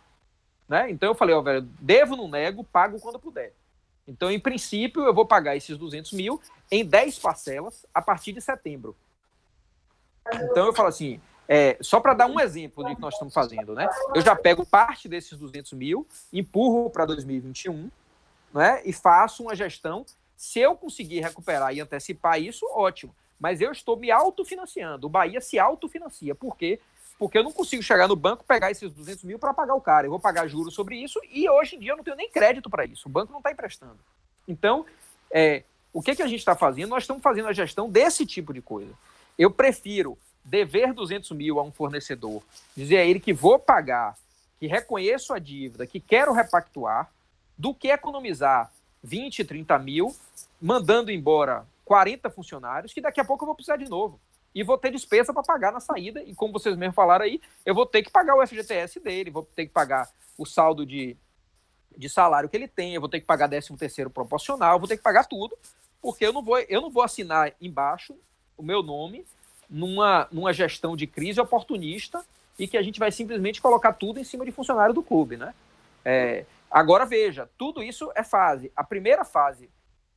Né? 0.67 0.91
Então 0.91 1.09
eu 1.09 1.15
falei, 1.15 1.33
ó, 1.33 1.41
velho, 1.41 1.61
devo, 1.79 2.15
não 2.15 2.27
nego, 2.27 2.63
pago 2.63 2.99
quando 2.99 3.19
puder. 3.19 3.53
Então, 4.09 4.31
em 4.31 4.39
princípio, 4.39 5.03
eu 5.03 5.13
vou 5.13 5.25
pagar 5.25 5.55
esses 5.55 5.77
200 5.77 6.13
mil 6.13 6.41
em 6.71 6.83
10 6.83 7.19
parcelas 7.19 7.85
a 7.93 8.01
partir 8.01 8.33
de 8.33 8.41
setembro. 8.41 8.95
Então, 10.33 10.65
eu 10.65 10.73
falo 10.73 10.87
assim, 10.87 11.21
é, 11.47 11.77
só 11.79 11.99
para 11.99 12.15
dar 12.15 12.25
um 12.25 12.39
exemplo 12.39 12.83
do 12.83 12.95
que 12.95 13.01
nós 13.01 13.13
estamos 13.13 13.33
fazendo, 13.33 13.75
né? 13.75 13.87
Eu 14.15 14.21
já 14.21 14.35
pego 14.35 14.65
parte 14.65 15.07
desses 15.07 15.37
200 15.37 15.73
mil, 15.73 16.07
empurro 16.33 16.89
para 16.89 17.05
2021, 17.05 17.89
né? 18.51 18.81
E 18.83 18.91
faço 18.91 19.43
uma 19.43 19.55
gestão. 19.55 20.03
Se 20.35 20.59
eu 20.59 20.75
conseguir 20.75 21.19
recuperar 21.19 21.73
e 21.73 21.79
antecipar 21.79 22.41
isso, 22.41 22.65
ótimo. 22.71 23.13
Mas 23.39 23.61
eu 23.61 23.71
estou 23.71 23.95
me 23.95 24.11
autofinanciando. 24.11 25.07
O 25.07 25.09
Bahia 25.09 25.39
se 25.39 25.57
autofinancia. 25.57 26.35
Por 26.35 26.57
quê? 26.57 26.79
Porque 27.17 27.37
eu 27.37 27.43
não 27.43 27.51
consigo 27.51 27.83
chegar 27.83 28.07
no 28.07 28.15
banco, 28.15 28.43
pegar 28.43 28.71
esses 28.71 28.91
200 28.91 29.23
mil 29.23 29.39
para 29.39 29.53
pagar 29.53 29.75
o 29.75 29.81
cara. 29.81 30.07
Eu 30.07 30.11
vou 30.11 30.19
pagar 30.19 30.47
juros 30.47 30.73
sobre 30.73 30.95
isso 30.95 31.19
e 31.31 31.49
hoje 31.49 31.75
em 31.75 31.79
dia 31.79 31.91
eu 31.91 31.97
não 31.97 32.03
tenho 32.03 32.17
nem 32.17 32.29
crédito 32.29 32.69
para 32.69 32.85
isso. 32.85 33.07
O 33.07 33.11
banco 33.11 33.31
não 33.31 33.39
está 33.39 33.51
emprestando. 33.51 33.99
Então, 34.47 34.85
é, 35.31 35.63
o 35.93 36.01
que, 36.01 36.15
que 36.15 36.21
a 36.21 36.27
gente 36.27 36.39
está 36.39 36.55
fazendo? 36.55 36.89
Nós 36.89 37.03
estamos 37.03 37.21
fazendo 37.21 37.47
a 37.47 37.53
gestão 37.53 37.89
desse 37.89 38.25
tipo 38.25 38.53
de 38.53 38.61
coisa. 38.61 38.91
Eu 39.37 39.51
prefiro 39.51 40.17
dever 40.43 40.93
200 40.93 41.31
mil 41.31 41.59
a 41.59 41.63
um 41.63 41.71
fornecedor, 41.71 42.41
dizer 42.75 42.97
a 42.97 43.05
ele 43.05 43.19
que 43.19 43.33
vou 43.33 43.59
pagar, 43.59 44.17
que 44.59 44.67
reconheço 44.67 45.33
a 45.33 45.39
dívida, 45.39 45.87
que 45.87 45.99
quero 45.99 46.33
repactuar, 46.33 47.09
do 47.57 47.73
que 47.73 47.89
economizar 47.89 48.71
20, 49.03 49.43
30 49.43 49.79
mil, 49.79 50.15
mandando 50.61 51.11
embora 51.11 51.65
40 51.89 52.29
funcionários, 52.29 52.93
que 52.93 53.01
daqui 53.01 53.19
a 53.19 53.25
pouco 53.25 53.43
eu 53.43 53.47
vou 53.47 53.55
precisar 53.55 53.75
de 53.75 53.89
novo. 53.89 54.21
E 54.53 54.61
vou 54.61 54.77
ter 54.77 54.91
despesa 54.91 55.33
para 55.33 55.41
pagar 55.41 55.71
na 55.71 55.79
saída, 55.79 56.21
e 56.21 56.35
como 56.35 56.53
vocês 56.53 56.77
mesmos 56.77 56.95
falaram 56.95 57.25
aí, 57.25 57.41
eu 57.65 57.73
vou 57.73 57.83
ter 57.83 58.03
que 58.03 58.11
pagar 58.11 58.35
o 58.35 58.45
FGTS 58.45 58.99
dele, 58.99 59.31
vou 59.31 59.41
ter 59.43 59.65
que 59.65 59.73
pagar 59.73 60.07
o 60.37 60.45
saldo 60.45 60.85
de, 60.85 61.17
de 61.97 62.07
salário 62.07 62.47
que 62.47 62.55
ele 62.55 62.67
tem, 62.67 62.93
eu 62.93 63.01
vou 63.01 63.09
ter 63.09 63.19
que 63.19 63.25
pagar 63.25 63.49
13 63.49 63.75
terceiro 63.75 64.11
proporcional, 64.11 64.77
vou 64.77 64.87
ter 64.87 64.97
que 64.97 65.03
pagar 65.03 65.25
tudo, 65.25 65.57
porque 65.99 66.23
eu 66.27 66.31
não 66.31 66.43
vou, 66.43 66.59
eu 66.59 66.79
não 66.79 66.91
vou 66.91 67.01
assinar 67.01 67.53
embaixo 67.59 68.15
o 68.55 68.61
meu 68.61 68.83
nome 68.83 69.25
numa, 69.67 70.27
numa 70.31 70.53
gestão 70.53 70.95
de 70.95 71.07
crise 71.07 71.41
oportunista 71.41 72.23
e 72.59 72.67
que 72.67 72.77
a 72.77 72.83
gente 72.83 72.99
vai 72.99 73.11
simplesmente 73.11 73.59
colocar 73.59 73.93
tudo 73.93 74.19
em 74.19 74.23
cima 74.23 74.45
de 74.45 74.51
funcionário 74.51 74.93
do 74.93 75.01
clube, 75.01 75.37
né? 75.37 75.55
É, 76.05 76.45
agora 76.69 77.03
veja, 77.03 77.49
tudo 77.57 77.81
isso 77.81 78.11
é 78.13 78.23
fase. 78.23 78.71
A 78.75 78.83
primeira 78.83 79.25
fase 79.25 79.71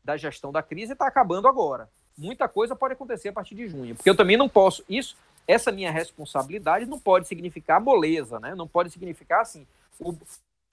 da 0.04 0.16
gestão 0.16 0.52
da 0.52 0.62
crise 0.62 0.92
está 0.92 1.06
acabando 1.06 1.48
agora. 1.48 1.88
Muita 2.16 2.48
coisa 2.48 2.76
pode 2.76 2.94
acontecer 2.94 3.28
a 3.28 3.32
partir 3.32 3.54
de 3.54 3.68
junho, 3.68 3.94
porque 3.94 4.10
eu 4.10 4.16
também 4.16 4.36
não 4.36 4.48
posso. 4.48 4.84
Isso, 4.88 5.16
essa 5.46 5.72
minha 5.72 5.90
responsabilidade 5.90 6.86
não 6.86 6.98
pode 6.98 7.26
significar 7.26 7.80
moleza, 7.80 8.38
né? 8.38 8.54
Não 8.54 8.68
pode 8.68 8.90
significar 8.90 9.40
assim, 9.40 9.66
o 9.98 10.14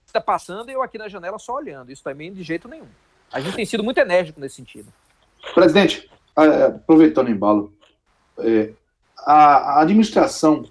está 0.09 0.19
passando 0.19 0.69
e 0.69 0.73
eu 0.73 0.81
aqui 0.81 0.97
na 0.97 1.07
janela 1.07 1.39
só 1.39 1.55
olhando. 1.55 1.91
Isso 1.91 2.03
também 2.03 2.33
de 2.33 2.43
jeito 2.43 2.67
nenhum. 2.67 2.87
A 3.31 3.39
gente 3.39 3.55
tem 3.55 3.65
sido 3.65 3.83
muito 3.83 3.99
enérgico 3.99 4.39
nesse 4.39 4.55
sentido. 4.55 4.91
Presidente, 5.53 6.09
aproveitando 6.35 7.27
o 7.27 7.31
embalo, 7.31 7.71
é, 8.39 8.73
a, 9.17 9.81
administração 9.81 10.65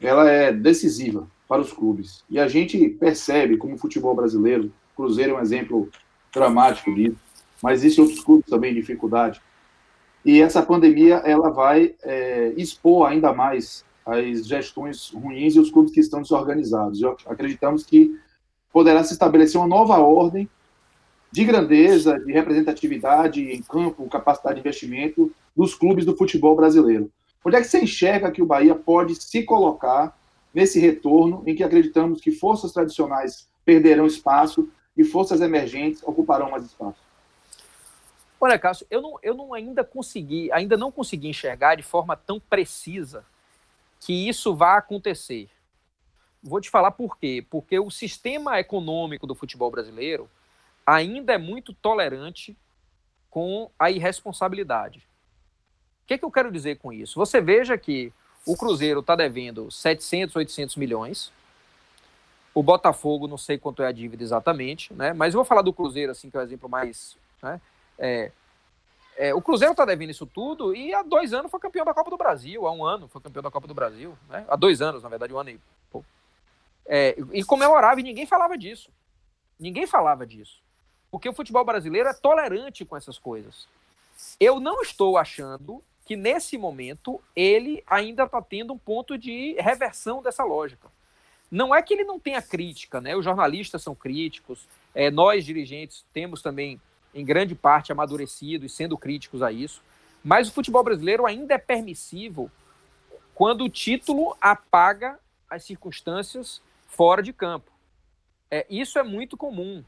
ela 0.00 0.30
é 0.30 0.52
decisiva 0.52 1.28
para 1.46 1.60
os 1.60 1.72
clubes. 1.72 2.24
E 2.30 2.38
a 2.38 2.48
gente 2.48 2.88
percebe 2.88 3.56
como 3.56 3.74
o 3.74 3.78
futebol 3.78 4.14
brasileiro, 4.14 4.72
Cruzeiro 4.96 5.32
é 5.32 5.38
um 5.38 5.40
exemplo 5.40 5.90
dramático 6.32 6.94
disso, 6.94 7.16
mas 7.62 7.80
existem 7.80 8.04
outros 8.04 8.22
clubes 8.22 8.48
também 8.48 8.72
em 8.72 8.74
dificuldade. 8.74 9.40
E 10.24 10.40
essa 10.40 10.62
pandemia 10.62 11.16
ela 11.16 11.50
vai 11.50 11.94
é, 12.02 12.52
expor 12.56 13.08
ainda 13.08 13.32
mais 13.32 13.84
as 14.04 14.46
gestões 14.46 15.10
ruins 15.10 15.54
e 15.54 15.60
os 15.60 15.70
clubes 15.70 15.92
que 15.92 16.00
estão 16.00 16.20
desorganizados. 16.20 17.00
Acreditamos 17.26 17.84
que 17.84 18.18
poderá 18.72 19.02
se 19.04 19.12
estabelecer 19.12 19.60
uma 19.60 19.66
nova 19.66 19.98
ordem 19.98 20.48
de 21.32 21.44
grandeza, 21.44 22.18
de 22.18 22.32
representatividade 22.32 23.40
em 23.40 23.62
campo, 23.62 24.08
capacidade 24.08 24.56
de 24.56 24.60
investimento 24.60 25.32
dos 25.56 25.74
clubes 25.74 26.04
do 26.04 26.16
futebol 26.16 26.56
brasileiro. 26.56 27.10
Onde 27.44 27.56
é 27.56 27.60
que 27.60 27.68
você 27.68 27.80
enxerga 27.80 28.30
que 28.30 28.42
o 28.42 28.46
Bahia 28.46 28.74
pode 28.74 29.14
se 29.14 29.42
colocar 29.44 30.16
nesse 30.52 30.80
retorno 30.80 31.42
em 31.46 31.54
que 31.54 31.62
acreditamos 31.62 32.20
que 32.20 32.32
forças 32.32 32.72
tradicionais 32.72 33.48
perderão 33.64 34.06
espaço 34.06 34.68
e 34.96 35.04
forças 35.04 35.40
emergentes 35.40 36.02
ocuparão 36.02 36.50
mais 36.50 36.64
espaço? 36.64 37.09
Olha, 38.40 38.58
Cássio, 38.58 38.86
eu 38.90 39.02
não, 39.02 39.18
eu 39.22 39.34
não 39.34 39.52
ainda 39.52 39.84
consegui, 39.84 40.50
ainda 40.52 40.76
não 40.76 40.90
consegui 40.90 41.28
enxergar 41.28 41.74
de 41.74 41.82
forma 41.82 42.16
tão 42.16 42.40
precisa 42.40 43.24
que 44.00 44.28
isso 44.28 44.54
vá 44.54 44.78
acontecer. 44.78 45.50
Vou 46.42 46.60
te 46.60 46.70
falar 46.70 46.92
por 46.92 47.18
quê. 47.18 47.44
Porque 47.50 47.78
o 47.78 47.90
sistema 47.90 48.58
econômico 48.58 49.26
do 49.26 49.34
futebol 49.34 49.70
brasileiro 49.70 50.28
ainda 50.86 51.34
é 51.34 51.38
muito 51.38 51.74
tolerante 51.74 52.56
com 53.28 53.70
a 53.78 53.90
irresponsabilidade 53.90 55.06
que, 56.10 56.18
que 56.18 56.24
eu 56.24 56.30
quero 56.30 56.50
dizer 56.50 56.78
com 56.78 56.92
isso? 56.92 57.18
Você 57.20 57.40
veja 57.40 57.78
que 57.78 58.12
o 58.44 58.56
Cruzeiro 58.56 58.98
está 58.98 59.14
devendo 59.14 59.70
700, 59.70 60.34
800 60.34 60.74
milhões. 60.74 61.32
O 62.52 62.64
Botafogo, 62.64 63.28
não 63.28 63.38
sei 63.38 63.58
quanto 63.58 63.80
é 63.82 63.86
a 63.86 63.92
dívida 63.92 64.24
exatamente, 64.24 64.92
né? 64.92 65.12
Mas 65.12 65.34
eu 65.34 65.38
vou 65.38 65.44
falar 65.44 65.62
do 65.62 65.72
Cruzeiro, 65.72 66.10
assim, 66.10 66.28
que 66.28 66.36
é 66.36 66.40
o 66.40 66.42
exemplo 66.42 66.68
mais. 66.68 67.16
Né? 67.40 67.60
É, 68.00 68.32
é, 69.16 69.34
o 69.34 69.42
Cruzeiro 69.42 69.72
está 69.72 69.84
devendo 69.84 70.10
isso 70.10 70.26
tudo 70.26 70.74
e 70.74 70.94
há 70.94 71.02
dois 71.02 71.34
anos 71.34 71.50
foi 71.50 71.60
campeão 71.60 71.84
da 71.84 71.94
Copa 71.94 72.10
do 72.10 72.16
Brasil. 72.16 72.66
Há 72.66 72.72
um 72.72 72.84
ano 72.84 73.06
foi 73.06 73.20
campeão 73.20 73.42
da 73.42 73.50
Copa 73.50 73.68
do 73.68 73.74
Brasil. 73.74 74.16
Né? 74.28 74.44
Há 74.48 74.56
dois 74.56 74.80
anos, 74.80 75.02
na 75.02 75.08
verdade, 75.08 75.32
um 75.32 75.38
ano 75.38 75.50
e 75.50 75.60
pouco. 75.92 76.08
É, 76.86 77.14
e 77.32 77.44
comemorava 77.44 78.00
e 78.00 78.02
ninguém 78.02 78.26
falava 78.26 78.56
disso. 78.56 78.90
Ninguém 79.58 79.86
falava 79.86 80.26
disso. 80.26 80.58
Porque 81.10 81.28
o 81.28 81.34
futebol 81.34 81.64
brasileiro 81.64 82.08
é 82.08 82.14
tolerante 82.14 82.84
com 82.84 82.96
essas 82.96 83.18
coisas. 83.18 83.68
Eu 84.40 84.58
não 84.58 84.80
estou 84.80 85.18
achando 85.18 85.82
que 86.06 86.16
nesse 86.16 86.56
momento 86.56 87.20
ele 87.36 87.84
ainda 87.86 88.24
está 88.24 88.40
tendo 88.42 88.72
um 88.72 88.78
ponto 88.78 89.16
de 89.18 89.54
reversão 89.60 90.22
dessa 90.22 90.42
lógica. 90.42 90.88
Não 91.50 91.74
é 91.74 91.82
que 91.82 91.94
ele 91.94 92.04
não 92.04 92.18
tenha 92.18 92.40
crítica, 92.40 93.00
né? 93.00 93.16
Os 93.16 93.24
jornalistas 93.24 93.82
são 93.82 93.94
críticos, 93.94 94.66
é, 94.94 95.10
nós 95.10 95.44
dirigentes 95.44 96.04
temos 96.12 96.42
também, 96.42 96.80
em 97.14 97.24
grande 97.24 97.54
parte, 97.54 97.92
amadurecido 97.92 98.64
e 98.64 98.68
sendo 98.68 98.96
críticos 98.96 99.42
a 99.42 99.50
isso. 99.50 99.82
Mas 100.22 100.48
o 100.48 100.52
futebol 100.52 100.84
brasileiro 100.84 101.26
ainda 101.26 101.54
é 101.54 101.58
permissivo 101.58 102.50
quando 103.34 103.64
o 103.64 103.68
título 103.68 104.36
apaga 104.40 105.18
as 105.48 105.64
circunstâncias 105.64 106.60
fora 106.86 107.22
de 107.22 107.32
campo. 107.32 107.70
É, 108.50 108.66
isso 108.68 108.98
é 108.98 109.02
muito 109.02 109.36
comum. 109.36 109.84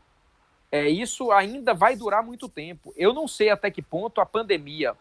É, 0.70 0.88
isso 0.88 1.30
ainda 1.30 1.74
vai 1.74 1.94
durar 1.94 2.22
muito 2.22 2.48
tempo. 2.48 2.94
Eu 2.96 3.12
não 3.12 3.28
sei 3.28 3.50
até 3.50 3.70
que 3.70 3.82
ponto 3.82 4.20
a 4.20 4.26
pandemia 4.26 4.96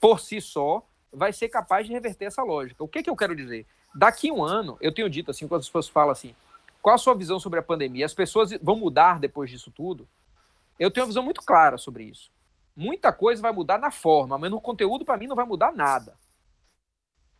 por 0.00 0.20
si 0.20 0.40
só, 0.40 0.84
vai 1.12 1.32
ser 1.32 1.48
capaz 1.48 1.86
de 1.86 1.92
reverter 1.92 2.26
essa 2.26 2.42
lógica. 2.42 2.82
O 2.82 2.88
que, 2.88 3.02
que 3.02 3.10
eu 3.10 3.16
quero 3.16 3.34
dizer? 3.34 3.66
Daqui 3.94 4.30
um 4.30 4.44
ano, 4.44 4.76
eu 4.80 4.92
tenho 4.92 5.08
dito 5.08 5.30
assim, 5.30 5.48
quando 5.48 5.60
as 5.60 5.66
pessoas 5.66 5.88
falam 5.88 6.10
assim, 6.10 6.34
qual 6.82 6.94
a 6.94 6.98
sua 6.98 7.14
visão 7.14 7.40
sobre 7.40 7.58
a 7.58 7.62
pandemia? 7.62 8.06
As 8.06 8.14
pessoas 8.14 8.52
vão 8.62 8.76
mudar 8.76 9.18
depois 9.18 9.50
disso 9.50 9.70
tudo? 9.70 10.06
Eu 10.78 10.90
tenho 10.90 11.04
uma 11.04 11.08
visão 11.08 11.22
muito 11.22 11.42
clara 11.42 11.76
sobre 11.76 12.04
isso. 12.04 12.30
Muita 12.76 13.12
coisa 13.12 13.42
vai 13.42 13.52
mudar 13.52 13.78
na 13.78 13.90
forma, 13.90 14.38
mas 14.38 14.50
no 14.50 14.60
conteúdo, 14.60 15.04
para 15.04 15.16
mim, 15.16 15.26
não 15.26 15.34
vai 15.34 15.44
mudar 15.44 15.72
nada. 15.72 16.14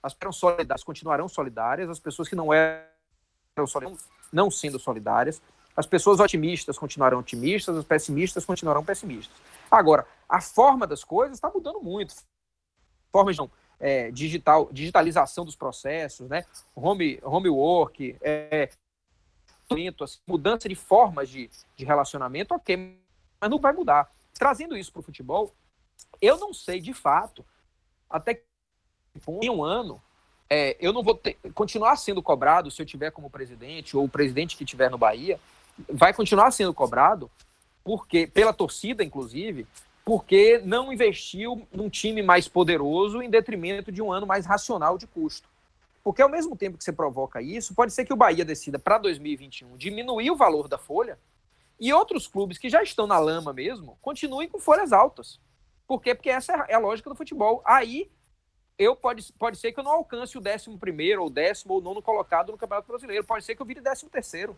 As 0.03 0.13
pessoas 0.13 0.37
solidárias 0.37 0.85
continuarão 0.85 1.29
solidárias, 1.29 1.89
as 1.89 2.01
pessoas 2.01 2.29
que 2.29 2.35
não 2.35 2.53
eram 2.53 3.67
solidárias, 3.67 4.09
não 4.33 4.51
sendo 4.51 4.79
solidárias, 4.79 5.41
as 5.77 5.87
pessoas 5.87 6.19
otimistas 6.19 6.77
continuarão 6.77 7.21
otimistas, 7.21 7.77
as 7.77 7.85
pessimistas 7.85 8.45
continuarão 8.45 8.85
pessimistas. 8.85 9.37
Agora, 9.71 10.07
a 10.29 10.41
forma 10.41 10.87
das 10.87 11.05
coisas 11.05 11.37
está 11.37 11.49
mudando 11.49 11.81
muito 11.81 12.15
formas 13.13 13.37
de 13.37 13.43
é, 13.81 14.11
digital, 14.11 14.69
digitalização 14.73 15.45
dos 15.45 15.55
processos, 15.55 16.29
né? 16.29 16.45
home, 16.75 17.21
homework, 17.23 18.17
é, 18.21 18.71
assim, 19.71 19.89
mudança 20.27 20.69
de 20.69 20.75
formas 20.75 21.29
de, 21.29 21.49
de 21.77 21.85
relacionamento, 21.85 22.55
ok, 22.55 22.99
mas 23.41 23.51
não 23.51 23.59
vai 23.59 23.73
mudar. 23.73 24.11
Trazendo 24.35 24.77
isso 24.77 24.93
para 24.93 25.01
o 25.01 25.03
futebol, 25.03 25.55
eu 26.21 26.39
não 26.39 26.53
sei 26.53 26.81
de 26.81 26.93
fato 26.93 27.45
até 28.09 28.35
que 28.35 28.43
em 29.43 29.51
um 29.51 29.63
ano 29.63 30.01
é, 30.49 30.77
eu 30.81 30.93
não 30.93 31.03
vou 31.03 31.15
ter, 31.15 31.37
continuar 31.55 31.97
sendo 31.97 32.23
cobrado 32.23 32.71
se 32.71 32.81
eu 32.81 32.87
tiver 32.87 33.11
como 33.11 33.29
presidente 33.29 33.97
ou 33.97 34.05
o 34.05 34.09
presidente 34.09 34.57
que 34.57 34.65
tiver 34.65 34.91
no 34.91 34.97
Bahia 34.97 35.39
vai 35.91 36.15
continuar 36.15 36.51
sendo 36.51 36.73
cobrado 36.73 37.31
porque 37.85 38.27
pela 38.27 38.53
torcida 38.53 39.05
inclusive 39.05 39.67
porque 40.05 40.59
não 40.65 40.91
investiu 40.91 41.69
num 41.71 41.91
time 41.91 42.23
mais 42.23 42.49
poderoso 42.49 43.21
em 43.21 43.29
detrimento 43.29 43.93
de 43.93 44.01
um 44.01 44.11
ano 44.11 44.27
mais 44.27 44.47
racional 44.47 44.97
de 44.97 45.07
custo. 45.07 45.47
Porque 46.03 46.23
ao 46.23 46.31
mesmo 46.31 46.57
tempo 46.57 46.79
que 46.79 46.85
você 46.85 46.93
provoca 46.93 47.43
isso, 47.43 47.75
pode 47.75 47.93
ser 47.93 48.07
que 48.07 48.13
o 48.15 48.17
Bahia 48.17 48.43
decida 48.43 48.79
para 48.79 48.97
2021 48.97 49.77
diminuir 49.77 50.31
o 50.31 50.37
valor 50.37 50.67
da 50.67 50.79
folha 50.79 51.19
e 51.79 51.93
outros 51.93 52.27
clubes 52.27 52.59
que 52.59 52.69
já 52.69 52.83
estão 52.83 53.07
na 53.07 53.19
lama 53.19 53.53
mesmo 53.53 53.99
continuem 54.01 54.49
com 54.49 54.59
folhas 54.59 54.93
altas. 54.93 55.41
Por 55.87 56.03
quê? 56.03 56.15
Porque 56.15 56.31
essa 56.31 56.67
é 56.69 56.75
a 56.75 56.79
lógica 56.79 57.09
do 57.09 57.17
futebol. 57.17 57.63
Aí 57.65 58.11
eu 58.79 58.95
pode, 58.95 59.33
pode 59.33 59.57
ser 59.57 59.73
que 59.73 59.81
eu 59.81 59.85
não 59.85 59.93
alcance 59.93 60.37
o 60.37 60.41
décimo 60.41 60.79
primeiro, 60.79 61.23
ou 61.23 61.31
décimo, 61.31 61.75
ou 61.75 61.81
nono 61.81 62.03
colocado 62.03 62.53
no 62.53 62.59
Campeonato 62.59 62.89
Brasileiro. 62.89 63.25
Pode 63.25 63.45
ser 63.45 63.57
que 63.57 63.63
eu 63.63 63.67
vire 63.67 63.81
décimo 63.81 64.11
terceiro. 64.11 64.57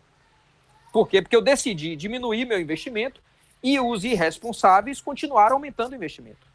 Por 0.91 1.07
quê? 1.07 1.21
Porque 1.21 1.35
eu 1.35 1.41
decidi 1.41 1.95
diminuir 1.95 2.45
meu 2.45 2.59
investimento 2.59 3.21
E 3.63 3.79
os 3.79 4.03
irresponsáveis 4.03 4.99
continuaram 4.99 5.55
aumentando 5.55 5.93
o 5.93 5.95
investimento. 5.95 6.47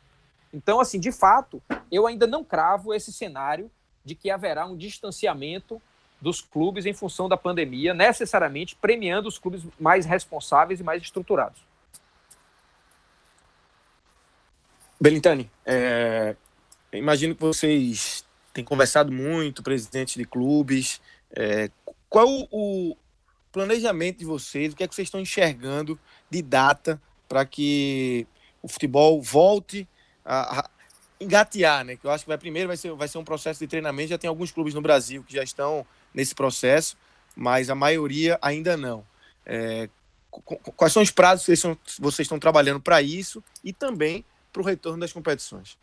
Então, 0.53 0.81
assim, 0.81 0.99
de 0.99 1.13
fato, 1.13 1.63
eu 1.91 2.07
ainda 2.07 2.27
não 2.27 2.43
cravo 2.43 2.93
esse 2.93 3.13
cenário 3.13 3.71
de 4.05 4.15
que 4.15 4.31
haverá 4.31 4.67
um 4.67 4.77
distanciamento 4.77 5.81
dos 6.21 6.41
clubes 6.41 6.87
em 6.87 6.93
função 6.93 7.29
da 7.29 7.37
pandemia, 7.37 7.93
necessariamente 7.93 8.75
premiando 8.75 9.29
os 9.29 9.39
clubes 9.39 9.63
mais 9.79 10.07
responsáveis 10.07 10.81
e 10.81 10.83
mais 10.83 11.03
estruturados. 11.03 11.61
Belintani, 15.01 15.51
é, 15.65 16.35
imagino 16.93 17.35
que 17.35 17.41
vocês 17.43 18.25
têm 18.53 18.65
conversado 18.65 19.13
muito, 19.13 19.63
presidentes 19.63 20.15
de 20.15 20.25
clubes. 20.25 21.01
É, 21.31 21.71
qual 22.09 22.29
o 22.51 22.97
planejamento 23.53 24.19
de 24.19 24.25
vocês? 24.25 24.73
O 24.73 24.77
que 24.77 24.85
é 24.85 24.89
que 24.89 24.95
vocês 24.95 25.07
estão 25.07 25.21
enxergando 25.21 25.99
de 26.31 26.41
data 26.41 27.01
para 27.29 27.45
que 27.45 28.27
o 28.63 28.69
futebol 28.69 29.21
volte 29.21 29.87
a, 30.25 30.61
a, 30.61 30.71
engatear, 31.21 31.85
né? 31.85 31.97
Que 31.97 32.07
eu 32.07 32.11
acho 32.11 32.25
que 32.25 32.29
vai 32.29 32.39
primeiro 32.39 32.69
vai 32.69 32.77
ser, 32.77 32.93
vai 32.95 33.09
ser 33.09 33.19
um 33.19 33.25
processo 33.25 33.61
de 33.61 33.67
treinamento. 33.67 34.11
Já 34.11 34.19
tem 34.19 34.29
alguns 34.29 34.51
clubes 34.51 34.75
no 34.75 34.81
Brasil 34.81 35.23
que 35.23 35.35
já 35.35 35.43
estão 35.43 35.87
nesse 36.17 36.35
processo, 36.35 36.97
mas 37.37 37.69
a 37.69 37.75
maioria 37.75 38.39
ainda 38.41 38.75
não. 38.77 39.05
É, 39.45 39.89
quais 40.75 40.93
são 40.93 41.03
os 41.03 41.11
prazos 41.11 41.45
que 41.45 41.55
vocês, 41.55 41.77
vocês 41.99 42.25
estão 42.25 42.39
trabalhando 42.39 42.81
para 42.81 43.03
isso 43.03 43.45
e 43.63 43.73
também 43.73 44.25
para 44.51 44.63
o 44.63 44.65
retorno 44.65 44.99
das 44.99 45.13
competições? 45.13 45.77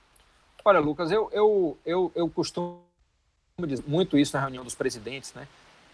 Olha, 0.66 0.80
Lucas, 0.80 1.12
eu, 1.12 1.30
eu, 1.32 1.78
eu, 1.86 2.12
eu 2.16 2.30
costumo 2.30 2.82
dizer 3.68 3.84
muito 3.88 4.18
isso 4.18 4.36
na 4.36 4.42
reunião 4.42 4.64
dos 4.64 4.74
presidentes, 4.74 5.34
né? 5.34 5.48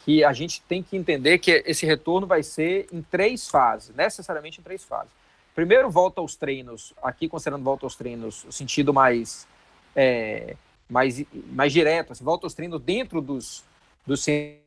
Que 0.06 0.24
a 0.24 0.32
gente 0.32 0.62
tem 0.62 0.82
que 0.82 0.96
entender 0.96 1.40
que 1.40 1.64
esse 1.66 1.86
retorno 1.86 2.26
vai 2.26 2.42
ser 2.42 2.88
em 2.92 3.02
três 3.02 3.50
fases, 3.50 3.94
necessariamente 3.94 4.62
em 4.62 4.64
três 4.64 4.84
fases. 4.84 5.12
Primeiro, 5.54 5.90
volta 5.90 6.22
aos 6.22 6.36
treinos, 6.36 6.94
aqui 7.04 7.28
considerando 7.28 7.64
volta 7.64 7.86
aos 7.86 7.96
treinos, 7.96 8.46
o 8.46 8.52
sentido 8.52 8.94
mais, 8.94 9.46
é, 9.94 10.56
mais, 10.90 11.22
mais 11.52 11.74
direto, 11.74 12.14
assim, 12.14 12.24
volta 12.24 12.46
aos 12.46 12.54
treinos 12.54 12.80
dentro 12.82 13.20
dos, 13.20 13.64
dos 14.06 14.24
centros 14.24 14.64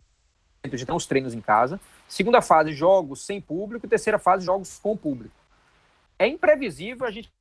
de 0.65 0.93
os 0.93 1.07
treinos 1.07 1.35
em 1.35 1.41
casa. 1.41 1.81
Segunda 2.09 2.41
fase, 2.41 2.73
jogos 2.73 3.25
sem 3.25 3.41
público. 3.41 3.89
Terceira 3.89 4.19
fase, 4.19 4.45
jogos 4.45 4.79
com 4.79 4.97
público. 4.97 5.35
É 6.19 6.27
imprevisível 6.27 7.07
a 7.07 7.11
gente 7.11 7.33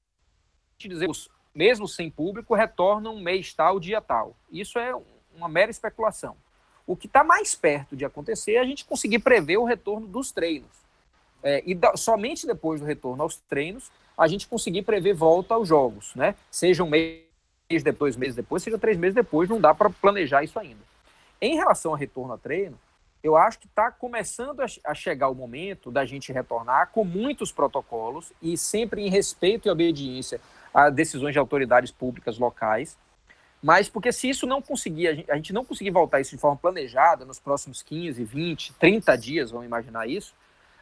dizer 0.80 1.08
mesmo 1.54 1.88
sem 1.88 2.10
público, 2.10 2.56
retornam 2.56 3.20
mês 3.20 3.54
tal, 3.54 3.80
dia 3.80 4.02
tal. 4.02 4.36
Isso 4.52 4.80
é 4.80 4.94
uma 5.36 5.50
mera 5.50 5.70
especulação. 5.70 6.36
O 6.88 6.96
que 6.96 7.08
está 7.08 7.24
mais 7.24 7.54
perto 7.54 7.96
de 7.96 8.06
acontecer 8.06 8.54
é 8.54 8.60
a 8.60 8.66
gente 8.66 8.86
conseguir 8.86 9.20
prever 9.20 9.58
o 9.58 9.64
retorno 9.64 10.08
dos 10.08 10.32
treinos. 10.32 10.70
É, 11.44 11.62
e 11.66 11.74
da, 11.74 11.96
somente 11.96 12.46
depois 12.46 12.80
do 12.80 12.86
retorno 12.86 13.24
aos 13.24 13.38
treinos, 13.38 13.92
a 14.18 14.28
gente 14.28 14.48
conseguir 14.48 14.84
prever 14.84 15.14
volta 15.14 15.54
aos 15.54 15.68
jogos, 15.68 16.14
né? 16.16 16.36
Seja 16.50 16.84
um 16.84 16.90
mês 16.90 17.24
depois, 17.84 18.16
meses 18.16 18.36
depois, 18.36 18.62
seja 18.62 18.78
três 18.78 18.98
meses 18.98 19.16
depois, 19.16 19.50
não 19.50 19.60
dá 19.60 19.74
para 19.74 19.90
planejar 19.90 20.44
isso 20.44 20.60
ainda. 20.60 20.82
Em 21.42 21.56
relação 21.56 21.92
ao 21.92 21.98
retorno 21.98 22.34
a 22.34 22.38
treino, 22.38 22.78
eu 23.24 23.36
acho 23.36 23.58
que 23.58 23.66
está 23.66 23.92
começando 23.92 24.62
a, 24.62 24.94
chegar 24.94 25.28
o 25.30 25.36
momento 25.36 25.90
da 25.92 26.06
gente 26.06 26.32
retornar 26.32 26.92
com 26.92 27.04
muitos 27.04 27.52
protocolos 27.52 28.32
e 28.42 28.56
sempre 28.56 29.02
em 29.02 29.10
respeito 29.10 29.68
e 29.68 29.72
obediência 29.72 30.40
a 30.74 30.90
decisões 30.90 31.34
de 31.34 31.40
autoridades 31.40 31.92
públicas 31.92 32.38
locais. 32.38 32.96
Mas 33.62 33.90
porque 33.90 34.12
se 34.12 34.30
isso 34.30 34.46
não 34.46 34.62
conseguir, 34.62 35.26
a 35.30 35.36
gente 35.36 35.52
não 35.52 35.66
conseguir 35.66 35.92
voltar 35.92 36.20
isso 36.20 36.32
de 36.32 36.38
forma 36.38 36.58
planejada 36.58 37.26
nos 37.26 37.40
próximos 37.40 37.82
15, 37.82 38.24
20, 38.24 38.74
30 38.74 39.16
dias, 39.18 39.52
vamos 39.52 39.66
imaginar 39.66 40.08
isso, 40.08 40.36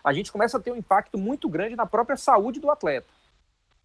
a 0.04 0.14
gente 0.14 0.32
começa 0.32 0.58
a 0.58 0.62
ter 0.62 0.72
um 0.72 0.78
impacto 0.78 1.18
muito 1.18 1.50
grande 1.50 1.76
na 1.76 1.86
própria 1.86 2.16
saúde 2.16 2.60
do 2.60 2.70
atleta. 2.72 3.08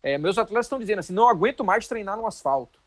É, 0.03 0.19
meus 0.19 0.39
atletas 0.39 0.67
estão 0.67 0.79
dizendo 0.79 1.01
assim, 1.01 1.13
não 1.13 1.29
aguento 1.29 1.65
mais 1.65 1.89
treinar 1.89 2.17
no 2.17 2.27
asfalto. 2.27 2.79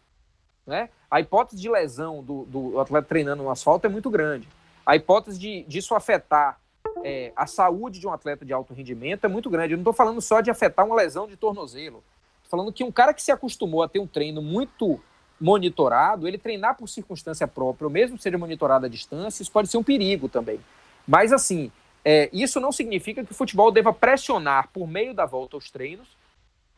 Né? 0.67 0.89
A 1.09 1.19
hipótese 1.21 1.59
de 1.59 1.69
lesão 1.69 2.21
do, 2.21 2.43
do 2.45 2.79
atleta 2.79 3.07
treinando 3.07 3.41
no 3.41 3.49
asfalto 3.49 3.87
é 3.87 3.89
muito 3.89 4.09
grande. 4.09 4.47
A 4.85 4.95
hipótese 4.95 5.39
de 5.39 5.63
disso 5.63 5.95
afetar 5.95 6.59
é, 7.03 7.31
a 7.35 7.47
saúde 7.47 7.99
de 7.99 8.07
um 8.07 8.11
atleta 8.11 8.45
de 8.45 8.53
alto 8.53 8.73
rendimento 8.73 9.23
é 9.23 9.27
muito 9.27 9.49
grande. 9.49 9.73
Eu 9.73 9.77
não 9.77 9.81
estou 9.81 9.93
falando 9.93 10.21
só 10.21 10.41
de 10.41 10.51
afetar 10.51 10.85
uma 10.85 10.95
lesão 10.95 11.25
de 11.25 11.37
tornozelo 11.37 12.03
falando 12.47 12.71
que 12.71 12.83
um 12.83 12.91
cara 12.91 13.13
que 13.13 13.21
se 13.21 13.31
acostumou 13.31 13.83
a 13.83 13.87
ter 13.87 13.99
um 13.99 14.07
treino 14.07 14.41
muito 14.41 14.99
monitorado, 15.39 16.27
ele 16.27 16.37
treinar 16.37 16.75
por 16.75 16.87
circunstância 16.87 17.47
própria, 17.47 17.85
ou 17.85 17.91
mesmo 17.91 18.17
seja 18.17 18.37
monitorado 18.37 18.85
à 18.85 18.89
distância, 18.89 19.43
isso 19.43 19.51
pode 19.51 19.67
ser 19.67 19.77
um 19.77 19.83
perigo 19.83 20.27
também. 20.27 20.59
Mas, 21.07 21.31
assim, 21.31 21.71
é, 22.03 22.29
isso 22.33 22.59
não 22.59 22.71
significa 22.71 23.23
que 23.23 23.31
o 23.31 23.35
futebol 23.35 23.71
deva 23.71 23.93
pressionar 23.93 24.69
por 24.73 24.87
meio 24.87 25.13
da 25.13 25.25
volta 25.25 25.55
aos 25.55 25.69
treinos, 25.69 26.07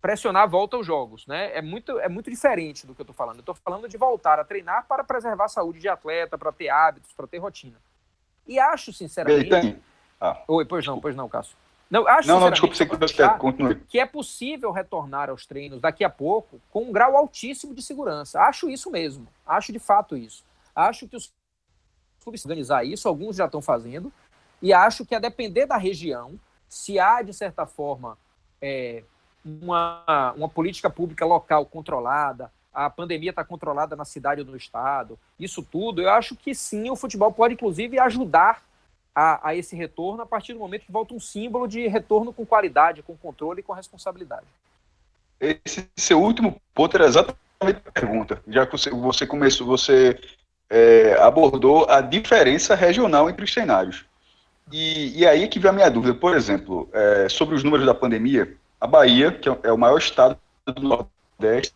pressionar 0.01 0.43
a 0.43 0.47
volta 0.47 0.77
aos 0.77 0.85
jogos, 0.85 1.27
né? 1.27 1.55
É 1.55 1.61
muito, 1.61 1.99
é 1.99 2.07
muito 2.07 2.29
diferente 2.29 2.87
do 2.87 2.95
que 2.95 3.01
eu 3.01 3.03
estou 3.03 3.15
falando. 3.15 3.37
Eu 3.37 3.41
estou 3.41 3.55
falando 3.55 3.87
de 3.87 3.97
voltar 3.97 4.39
a 4.39 4.43
treinar 4.43 4.85
para 4.87 5.03
preservar 5.03 5.45
a 5.45 5.49
saúde 5.49 5.79
de 5.79 5.89
atleta, 5.89 6.37
para 6.37 6.51
ter 6.51 6.69
hábitos, 6.69 7.11
para 7.13 7.27
ter 7.27 7.37
rotina. 7.37 7.77
E 8.47 8.59
acho, 8.59 8.93
sinceramente... 8.93 9.77
Ah. 10.21 10.41
Oi, 10.47 10.65
pois 10.65 10.85
não, 10.85 10.99
pois 10.99 11.15
não, 11.15 11.29
Cássio. 11.29 11.55
Não, 11.89 12.07
acho, 12.07 12.27
não, 12.27 12.39
não 12.39 12.51
desculpa, 12.51 12.75
você 12.75 13.27
que 13.27 13.39
continue. 13.39 13.75
Que 13.87 13.99
é 13.99 14.05
possível 14.05 14.71
retornar 14.71 15.29
aos 15.29 15.45
treinos 15.45 15.81
daqui 15.81 16.03
a 16.03 16.09
pouco 16.09 16.61
com 16.69 16.83
um 16.83 16.91
grau 16.91 17.17
altíssimo 17.17 17.73
de 17.73 17.81
segurança. 17.81 18.39
Acho 18.41 18.69
isso 18.69 18.91
mesmo. 18.91 19.27
Acho 19.45 19.71
de 19.71 19.79
fato 19.79 20.15
isso. 20.15 20.43
Acho 20.75 21.07
que 21.07 21.15
os 21.15 21.33
clubes 22.21 22.45
organizar 22.45 22.83
isso, 22.83 23.07
alguns 23.07 23.37
já 23.37 23.45
estão 23.45 23.61
fazendo, 23.61 24.13
e 24.61 24.71
acho 24.71 25.05
que 25.05 25.15
a 25.15 25.19
depender 25.19 25.65
da 25.65 25.77
região, 25.77 26.39
se 26.67 26.99
há, 26.99 27.21
de 27.21 27.33
certa 27.33 27.65
forma, 27.65 28.17
é, 28.61 29.03
uma, 29.61 30.33
uma 30.35 30.49
política 30.49 30.89
pública 30.89 31.25
local 31.25 31.65
controlada, 31.65 32.51
a 32.73 32.89
pandemia 32.89 33.31
está 33.31 33.43
controlada 33.43 33.95
na 33.95 34.05
cidade 34.05 34.41
ou 34.41 34.47
no 34.47 34.55
estado, 34.55 35.17
isso 35.39 35.61
tudo, 35.63 36.01
eu 36.01 36.09
acho 36.09 36.35
que 36.35 36.53
sim, 36.53 36.89
o 36.89 36.95
futebol 36.95 37.31
pode, 37.31 37.55
inclusive, 37.55 37.99
ajudar 37.99 38.63
a, 39.13 39.49
a, 39.49 39.55
esse 39.55 39.75
retorno 39.75 40.21
a 40.21 40.25
partir 40.25 40.53
do 40.53 40.59
momento 40.59 40.85
que 40.85 40.91
volta 40.91 41.13
um 41.13 41.19
símbolo 41.19 41.67
de 41.67 41.87
retorno 41.87 42.31
com 42.31 42.45
qualidade, 42.45 43.03
com 43.03 43.17
controle 43.17 43.59
e 43.59 43.63
com 43.63 43.73
responsabilidade. 43.73 44.45
Esse 45.39 45.89
seu 45.95 46.21
último 46.21 46.61
ponto 46.73 46.95
era 46.95 47.05
exatamente 47.05 47.81
a 47.85 47.91
pergunta. 47.91 48.41
Já 48.47 48.65
que 48.65 48.71
você, 48.71 48.89
você 48.89 49.25
começou, 49.25 49.65
você 49.65 50.19
é, 50.69 51.13
abordou 51.21 51.89
a 51.89 52.01
diferença 52.01 52.75
regional 52.75 53.29
entre 53.29 53.43
os 53.43 53.53
cenários. 53.53 54.05
E, 54.71 55.19
e 55.19 55.25
aí 55.25 55.47
que 55.47 55.59
vem 55.59 55.69
a 55.69 55.73
minha 55.73 55.89
dúvida. 55.89 56.13
Por 56.13 56.35
exemplo, 56.35 56.89
é, 56.93 57.27
sobre 57.29 57.55
os 57.55 57.63
números 57.63 57.85
da 57.85 57.93
pandemia, 57.93 58.55
a 58.79 58.87
Bahia, 58.87 59.31
que 59.31 59.49
é 59.49 59.71
o 59.71 59.77
maior 59.77 59.97
estado 59.97 60.37
do 60.65 60.81
Nordeste, 60.81 61.73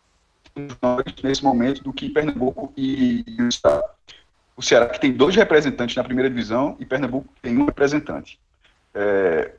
nesse 1.22 1.42
momento 1.42 1.82
do 1.82 1.92
que 1.92 2.08
Pernambuco 2.08 2.72
e, 2.76 3.24
o 3.40 3.48
estado 3.48 3.82
o 4.56 4.62
Ceará 4.62 4.88
que 4.88 5.00
tem 5.00 5.12
dois 5.12 5.34
representantes 5.34 5.96
na 5.96 6.04
primeira 6.04 6.30
divisão 6.30 6.76
e 6.78 6.86
Pernambuco 6.86 7.28
tem 7.42 7.58
um 7.58 7.64
representante. 7.64 8.38
É, 8.94 9.52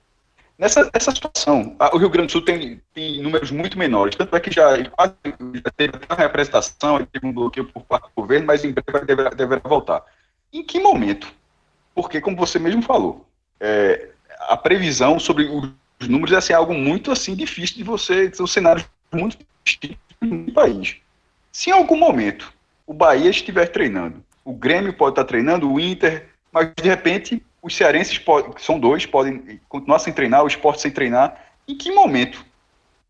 nessa, 0.58 0.90
nessa 0.94 1.12
situação, 1.12 1.76
a, 1.78 1.94
o 1.94 2.00
Rio 2.00 2.10
Grande 2.10 2.28
do 2.28 2.32
Sul 2.32 2.42
tem, 2.42 2.82
tem 2.94 3.22
números 3.22 3.52
muito 3.52 3.78
menores, 3.78 4.16
tanto 4.16 4.36
é 4.36 4.40
que 4.40 4.52
já, 4.52 4.90
quase, 4.90 5.14
já 5.26 5.72
teve 5.76 5.94
uma 6.10 6.16
representação, 6.16 7.06
teve 7.06 7.28
um 7.28 7.34
bloqueio 7.34 7.66
por 7.66 7.84
parte 7.84 8.06
do 8.06 8.22
governo, 8.22 8.48
mas 8.48 8.64
em 8.64 8.72
breve 8.72 9.06
deverá, 9.06 9.30
deverá 9.32 9.62
voltar. 9.64 10.04
Em 10.52 10.64
que 10.64 10.80
momento? 10.80 11.28
Porque, 11.94 12.22
como 12.22 12.38
você 12.38 12.58
mesmo 12.58 12.82
falou, 12.82 13.26
é, 13.60 14.10
a 14.48 14.56
previsão 14.56 15.20
sobre 15.20 15.50
os 16.00 16.08
números 16.08 16.34
é 16.34 16.38
assim, 16.38 16.54
algo 16.54 16.74
muito 16.74 17.12
assim 17.12 17.36
difícil 17.36 17.78
de 17.78 17.84
você, 17.84 18.32
são 18.34 18.48
cenários 18.48 18.86
muito 19.14 19.38
distintos 19.64 19.98
no 20.22 20.52
país. 20.54 20.98
Se 21.52 21.70
em 21.70 21.74
algum 21.74 21.98
momento 21.98 22.54
o 22.86 22.94
Bahia 22.94 23.30
estiver 23.30 23.68
treinando 23.68 24.24
o 24.46 24.54
Grêmio 24.54 24.94
pode 24.94 25.14
estar 25.14 25.26
treinando, 25.26 25.70
o 25.70 25.80
Inter, 25.80 26.30
mas 26.52 26.72
de 26.76 26.88
repente 26.88 27.44
os 27.62 27.76
cearenses 27.76 28.20
podem, 28.20 28.54
que 28.54 28.62
são 28.62 28.80
dois, 28.80 29.08
podem 29.08 29.60
continuar 29.68 29.98
sem 29.98 30.14
treinar, 30.14 30.44
o 30.44 30.48
esporte 30.48 30.82
sem 30.82 30.92
treinar. 30.92 31.44
Em 31.68 31.76
que 31.76 31.92
momento, 31.92 32.46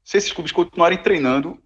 se 0.01 0.15
esses 0.15 0.31
clubes 0.31 0.53
continuarem 0.53 0.97
treinando, 0.97 1.59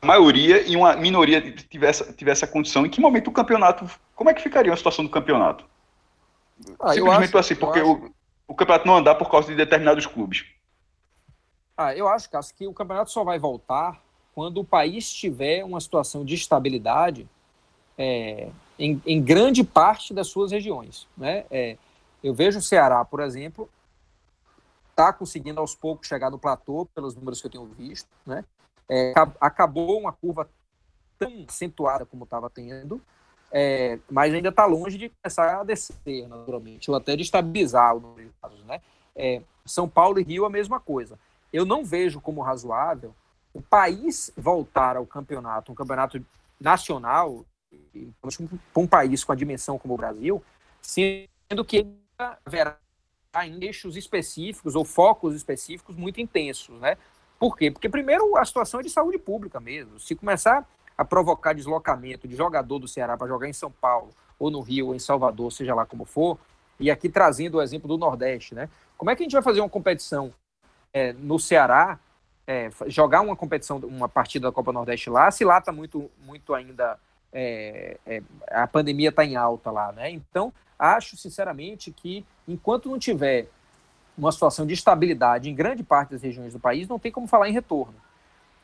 a 0.00 0.06
maioria 0.06 0.62
e 0.62 0.76
uma 0.76 0.94
minoria 0.94 1.40
tivesse, 1.40 2.12
tivesse 2.12 2.44
a 2.44 2.48
condição, 2.48 2.86
em 2.86 2.88
que 2.88 3.00
momento 3.00 3.28
o 3.28 3.32
campeonato, 3.32 3.90
como 4.14 4.30
é 4.30 4.34
que 4.34 4.42
ficaria 4.42 4.72
a 4.72 4.76
situação 4.76 5.04
do 5.04 5.10
campeonato? 5.10 5.64
Ah, 6.78 6.92
Simplesmente 6.92 7.30
acho, 7.30 7.38
assim, 7.38 7.56
porque 7.56 7.80
o, 7.80 8.13
o 8.46 8.54
campeonato 8.54 8.86
não 8.86 8.96
andar 8.96 9.14
por 9.14 9.30
causa 9.30 9.48
de 9.48 9.54
determinados 9.54 10.06
clubes. 10.06 10.46
Ah, 11.76 11.94
eu 11.94 12.08
acho, 12.08 12.30
Cássio, 12.30 12.54
que 12.54 12.66
o 12.66 12.72
campeonato 12.72 13.10
só 13.10 13.24
vai 13.24 13.38
voltar 13.38 14.00
quando 14.34 14.60
o 14.60 14.64
país 14.64 15.12
tiver 15.12 15.64
uma 15.64 15.80
situação 15.80 16.24
de 16.24 16.34
estabilidade 16.34 17.28
é, 17.96 18.50
em, 18.78 19.00
em, 19.06 19.22
grande 19.22 19.62
parte 19.64 20.12
das 20.12 20.28
suas 20.28 20.52
regiões. 20.52 21.08
Né? 21.16 21.44
É, 21.50 21.76
eu 22.22 22.34
vejo 22.34 22.58
o 22.58 22.62
Ceará, 22.62 23.04
por 23.04 23.20
exemplo, 23.20 23.68
está 24.90 25.12
conseguindo 25.12 25.60
aos 25.60 25.74
poucos 25.74 26.08
chegar 26.08 26.30
no 26.30 26.38
platô, 26.38 26.86
pelos 26.94 27.14
números 27.14 27.40
que 27.40 27.46
eu 27.46 27.50
tenho 27.50 27.66
visto. 27.66 28.08
Né? 28.26 28.44
É, 28.88 29.12
acabou 29.40 29.98
uma 29.98 30.12
curva 30.12 30.48
tão 31.18 31.44
acentuada 31.48 32.04
como 32.04 32.24
estava 32.24 32.50
tendo, 32.50 33.00
é, 33.56 34.00
mas 34.10 34.34
ainda 34.34 34.48
está 34.48 34.66
longe 34.66 34.98
de 34.98 35.08
começar 35.08 35.60
a 35.60 35.62
descer, 35.62 36.26
naturalmente, 36.26 36.90
ou 36.90 36.96
até 36.96 37.14
de 37.14 37.22
estabilizar 37.22 37.96
o 37.96 38.00
número 38.00 38.28
de 38.28 38.34
casos. 38.42 38.64
Né? 38.64 38.80
É, 39.14 39.40
São 39.64 39.88
Paulo 39.88 40.18
e 40.18 40.24
Rio, 40.24 40.44
a 40.44 40.50
mesma 40.50 40.80
coisa. 40.80 41.16
eu 41.52 41.64
não 41.64 41.84
vejo 41.84 42.20
como 42.20 42.42
razoável 42.42 43.14
o 43.52 43.62
país 43.62 44.32
voltar 44.36 44.96
ao 44.96 45.06
campeonato, 45.06 45.70
um 45.70 45.74
campeonato 45.74 46.20
nacional, 46.60 47.44
para 48.20 48.82
um 48.82 48.88
país 48.88 49.22
com 49.22 49.30
a 49.30 49.36
dimensão 49.36 49.78
como 49.78 49.94
o 49.94 49.96
Brasil, 49.96 50.42
sendo 50.82 51.64
que 51.64 51.86
haverá 52.18 52.76
ainda 53.32 53.64
eixos 53.64 53.96
específicos 53.96 54.74
ou 54.74 54.84
focos 54.84 55.32
específicos 55.32 55.94
muito 55.94 56.20
intensos, 56.20 56.80
né? 56.80 56.98
Por 57.38 57.56
quê? 57.56 57.70
Porque, 57.70 57.88
primeiro, 57.88 58.36
a 58.36 58.44
situação 58.44 58.80
é 58.80 58.82
de 58.82 58.90
saúde 58.90 59.18
pública 59.18 59.60
mesmo. 59.60 60.00
Se 60.00 60.16
começar 60.16 60.68
a 60.96 61.04
provocar 61.04 61.52
deslocamento 61.52 62.28
de 62.28 62.36
jogador 62.36 62.78
do 62.78 62.88
Ceará 62.88 63.16
para 63.16 63.26
jogar 63.26 63.48
em 63.48 63.52
São 63.52 63.70
Paulo, 63.70 64.10
ou 64.38 64.50
no 64.50 64.60
Rio, 64.60 64.88
ou 64.88 64.94
em 64.94 64.98
Salvador, 64.98 65.52
seja 65.52 65.74
lá 65.74 65.84
como 65.86 66.04
for, 66.04 66.38
e 66.78 66.90
aqui 66.90 67.08
trazendo 67.08 67.58
o 67.58 67.62
exemplo 67.62 67.88
do 67.88 67.98
Nordeste, 67.98 68.54
né? 68.54 68.68
Como 68.96 69.10
é 69.10 69.16
que 69.16 69.22
a 69.22 69.24
gente 69.24 69.32
vai 69.32 69.42
fazer 69.42 69.60
uma 69.60 69.68
competição 69.68 70.32
é, 70.92 71.12
no 71.12 71.38
Ceará, 71.38 71.98
é, 72.46 72.70
jogar 72.86 73.20
uma 73.20 73.36
competição, 73.36 73.78
uma 73.78 74.08
partida 74.08 74.48
da 74.48 74.52
Copa 74.52 74.72
Nordeste 74.72 75.10
lá, 75.10 75.30
se 75.30 75.44
lá 75.44 75.58
está 75.58 75.72
muito, 75.72 76.10
muito 76.24 76.54
ainda. 76.54 76.98
É, 77.32 77.96
é 78.06 78.22
a 78.48 78.66
pandemia 78.66 79.08
está 79.08 79.24
em 79.24 79.34
alta 79.34 79.70
lá, 79.70 79.90
né? 79.92 80.10
Então, 80.10 80.52
acho 80.78 81.16
sinceramente 81.16 81.90
que 81.90 82.24
enquanto 82.46 82.88
não 82.88 82.98
tiver 82.98 83.48
uma 84.16 84.30
situação 84.30 84.64
de 84.64 84.74
estabilidade 84.74 85.50
em 85.50 85.54
grande 85.54 85.82
parte 85.82 86.10
das 86.10 86.22
regiões 86.22 86.52
do 86.52 86.60
país, 86.60 86.86
não 86.86 86.98
tem 86.98 87.10
como 87.10 87.26
falar 87.26 87.48
em 87.48 87.52
retorno. 87.52 87.94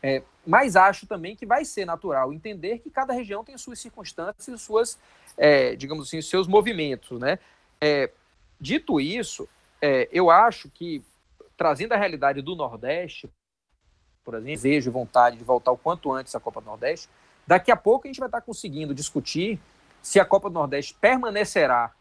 É, 0.02 0.22
mas 0.46 0.76
acho 0.76 1.06
também 1.06 1.36
que 1.36 1.44
vai 1.44 1.64
ser 1.64 1.84
natural 1.84 2.32
entender 2.32 2.78
que 2.78 2.90
cada 2.90 3.12
região 3.12 3.44
tem 3.44 3.56
suas 3.58 3.78
circunstâncias 3.78 4.48
e 4.48 4.58
suas, 4.58 4.98
é, 5.36 5.76
digamos 5.76 6.08
assim, 6.08 6.22
seus 6.22 6.46
movimentos, 6.46 7.20
né? 7.20 7.38
É, 7.80 8.10
dito 8.58 9.00
isso, 9.00 9.48
é, 9.80 10.08
eu 10.10 10.30
acho 10.30 10.70
que 10.70 11.02
trazendo 11.56 11.92
a 11.92 11.96
realidade 11.96 12.40
do 12.40 12.56
Nordeste, 12.56 13.30
por 14.24 14.34
exemplo, 14.34 14.50
desejo 14.50 14.90
e 14.90 14.92
vontade 14.92 15.36
de 15.36 15.44
voltar 15.44 15.72
o 15.72 15.78
quanto 15.78 16.12
antes 16.12 16.34
à 16.34 16.40
Copa 16.40 16.60
do 16.60 16.66
Nordeste, 16.66 17.08
daqui 17.46 17.70
a 17.70 17.76
pouco 17.76 18.06
a 18.06 18.08
gente 18.08 18.20
vai 18.20 18.28
estar 18.28 18.40
conseguindo 18.40 18.94
discutir 18.94 19.60
se 20.02 20.18
a 20.18 20.24
Copa 20.24 20.48
do 20.48 20.54
Nordeste 20.54 20.94
permanecerá 20.94 21.92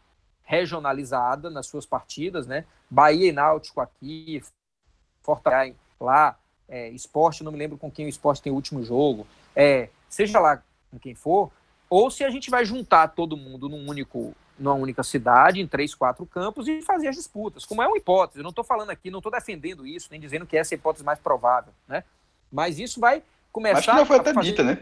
regionalizada 0.42 1.50
nas 1.50 1.66
suas 1.66 1.84
partidas, 1.84 2.46
né? 2.46 2.64
Bahia 2.88 3.28
e 3.28 3.32
Náutico 3.32 3.80
aqui, 3.80 4.42
Fortaleza 5.22 5.76
lá, 6.00 6.39
é, 6.70 6.88
esporte, 6.90 7.42
não 7.42 7.50
me 7.50 7.58
lembro 7.58 7.76
com 7.76 7.90
quem 7.90 8.06
o 8.06 8.08
esporte 8.08 8.40
tem 8.40 8.52
o 8.52 8.54
último 8.54 8.82
jogo, 8.82 9.26
é, 9.54 9.88
seja 10.08 10.38
lá 10.38 10.62
com 10.90 10.98
quem 10.98 11.14
for, 11.14 11.50
ou 11.90 12.10
se 12.10 12.24
a 12.24 12.30
gente 12.30 12.48
vai 12.48 12.64
juntar 12.64 13.08
todo 13.08 13.36
mundo 13.36 13.68
num 13.68 13.88
único, 13.88 14.32
numa 14.56 14.74
única 14.74 15.02
cidade, 15.02 15.60
em 15.60 15.66
três, 15.66 15.94
quatro 15.94 16.24
campos 16.24 16.68
e 16.68 16.80
fazer 16.80 17.08
as 17.08 17.16
disputas, 17.16 17.66
como 17.66 17.82
é 17.82 17.88
uma 17.88 17.96
hipótese. 17.96 18.38
Eu 18.38 18.44
não 18.44 18.50
estou 18.50 18.64
falando 18.64 18.90
aqui, 18.90 19.10
não 19.10 19.18
estou 19.18 19.32
defendendo 19.32 19.84
isso, 19.84 20.08
nem 20.12 20.20
dizendo 20.20 20.46
que 20.46 20.56
essa 20.56 20.72
é 20.72 20.76
a 20.76 20.78
hipótese 20.78 21.04
mais 21.04 21.18
provável, 21.18 21.72
né? 21.88 22.04
Mas 22.50 22.78
isso 22.78 23.00
vai 23.00 23.22
começar. 23.50 23.78
Acho 23.78 23.90
que 23.90 23.98
já 23.98 24.06
foi 24.06 24.16
até 24.16 24.32
fazer... 24.32 24.50
dita, 24.50 24.62
né? 24.62 24.78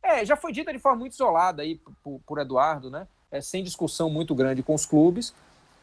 É, 0.00 0.24
já 0.24 0.36
foi 0.36 0.52
dita 0.52 0.72
de 0.72 0.78
forma 0.78 1.00
muito 1.00 1.12
isolada 1.12 1.62
aí 1.62 1.80
por, 2.04 2.20
por 2.24 2.38
Eduardo, 2.38 2.88
né? 2.88 3.08
É, 3.30 3.40
sem 3.40 3.64
discussão 3.64 4.08
muito 4.08 4.34
grande 4.34 4.62
com 4.62 4.74
os 4.74 4.86
clubes, 4.86 5.34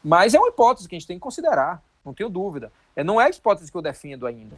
mas 0.04 0.34
é 0.34 0.40
uma 0.40 0.48
hipótese 0.48 0.88
que 0.88 0.96
a 0.96 1.00
gente 1.00 1.08
tem 1.08 1.18
que 1.18 1.22
considerar, 1.22 1.84
não 2.04 2.14
tenho 2.14 2.30
dúvida. 2.30 2.72
É, 2.96 3.04
não 3.04 3.20
é 3.20 3.26
a 3.26 3.30
hipótese 3.30 3.70
que 3.70 3.78
eu 3.78 3.82
defendo 3.82 4.26
ainda. 4.26 4.56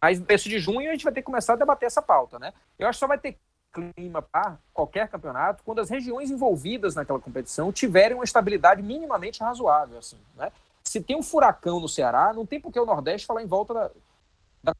Mas 0.00 0.18
no 0.18 0.26
mês 0.26 0.42
de 0.42 0.58
junho 0.58 0.88
a 0.88 0.92
gente 0.92 1.04
vai 1.04 1.12
ter 1.12 1.20
que 1.20 1.26
começar 1.26 1.52
a 1.54 1.56
debater 1.56 1.86
essa 1.86 2.00
pauta, 2.00 2.38
né? 2.38 2.52
Eu 2.78 2.88
acho 2.88 2.96
que 2.96 3.00
só 3.00 3.06
vai 3.06 3.18
ter 3.18 3.38
clima 3.72 4.20
para 4.20 4.58
qualquer 4.72 5.08
campeonato 5.08 5.62
quando 5.64 5.80
as 5.80 5.88
regiões 5.88 6.30
envolvidas 6.30 6.94
naquela 6.94 7.20
competição 7.20 7.72
tiverem 7.72 8.16
uma 8.16 8.24
estabilidade 8.24 8.82
minimamente 8.82 9.40
razoável, 9.40 9.98
assim, 9.98 10.18
né? 10.36 10.50
Se 10.82 11.00
tem 11.00 11.16
um 11.16 11.22
furacão 11.22 11.78
no 11.78 11.88
Ceará, 11.88 12.32
não 12.32 12.46
tem 12.46 12.60
por 12.60 12.72
que 12.72 12.80
o 12.80 12.86
Nordeste 12.86 13.26
falar 13.26 13.42
em 13.42 13.46
volta 13.46 13.74
da, 13.74 13.90
da 14.62 14.74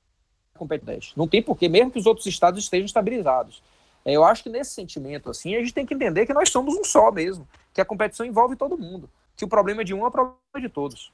competição. 0.56 1.12
Não 1.14 1.28
tem 1.28 1.42
por 1.42 1.56
que, 1.56 1.68
mesmo 1.68 1.90
que 1.90 1.98
os 1.98 2.06
outros 2.06 2.26
estados 2.26 2.62
estejam 2.62 2.86
estabilizados. 2.86 3.62
É, 4.04 4.12
eu 4.12 4.24
acho 4.24 4.42
que 4.42 4.48
nesse 4.48 4.72
sentimento, 4.72 5.30
assim, 5.30 5.54
a 5.54 5.60
gente 5.60 5.74
tem 5.74 5.86
que 5.86 5.94
entender 5.94 6.26
que 6.26 6.32
nós 6.32 6.48
somos 6.48 6.74
um 6.74 6.82
só 6.82 7.12
mesmo, 7.12 7.46
que 7.72 7.80
a 7.80 7.84
competição 7.84 8.24
envolve 8.24 8.56
todo 8.56 8.78
mundo, 8.78 9.08
que 9.36 9.44
o 9.44 9.48
problema 9.48 9.82
é 9.82 9.84
de 9.84 9.94
um 9.94 10.04
é 10.04 10.08
o 10.08 10.10
problema 10.10 10.36
de 10.58 10.68
todos. 10.68 11.12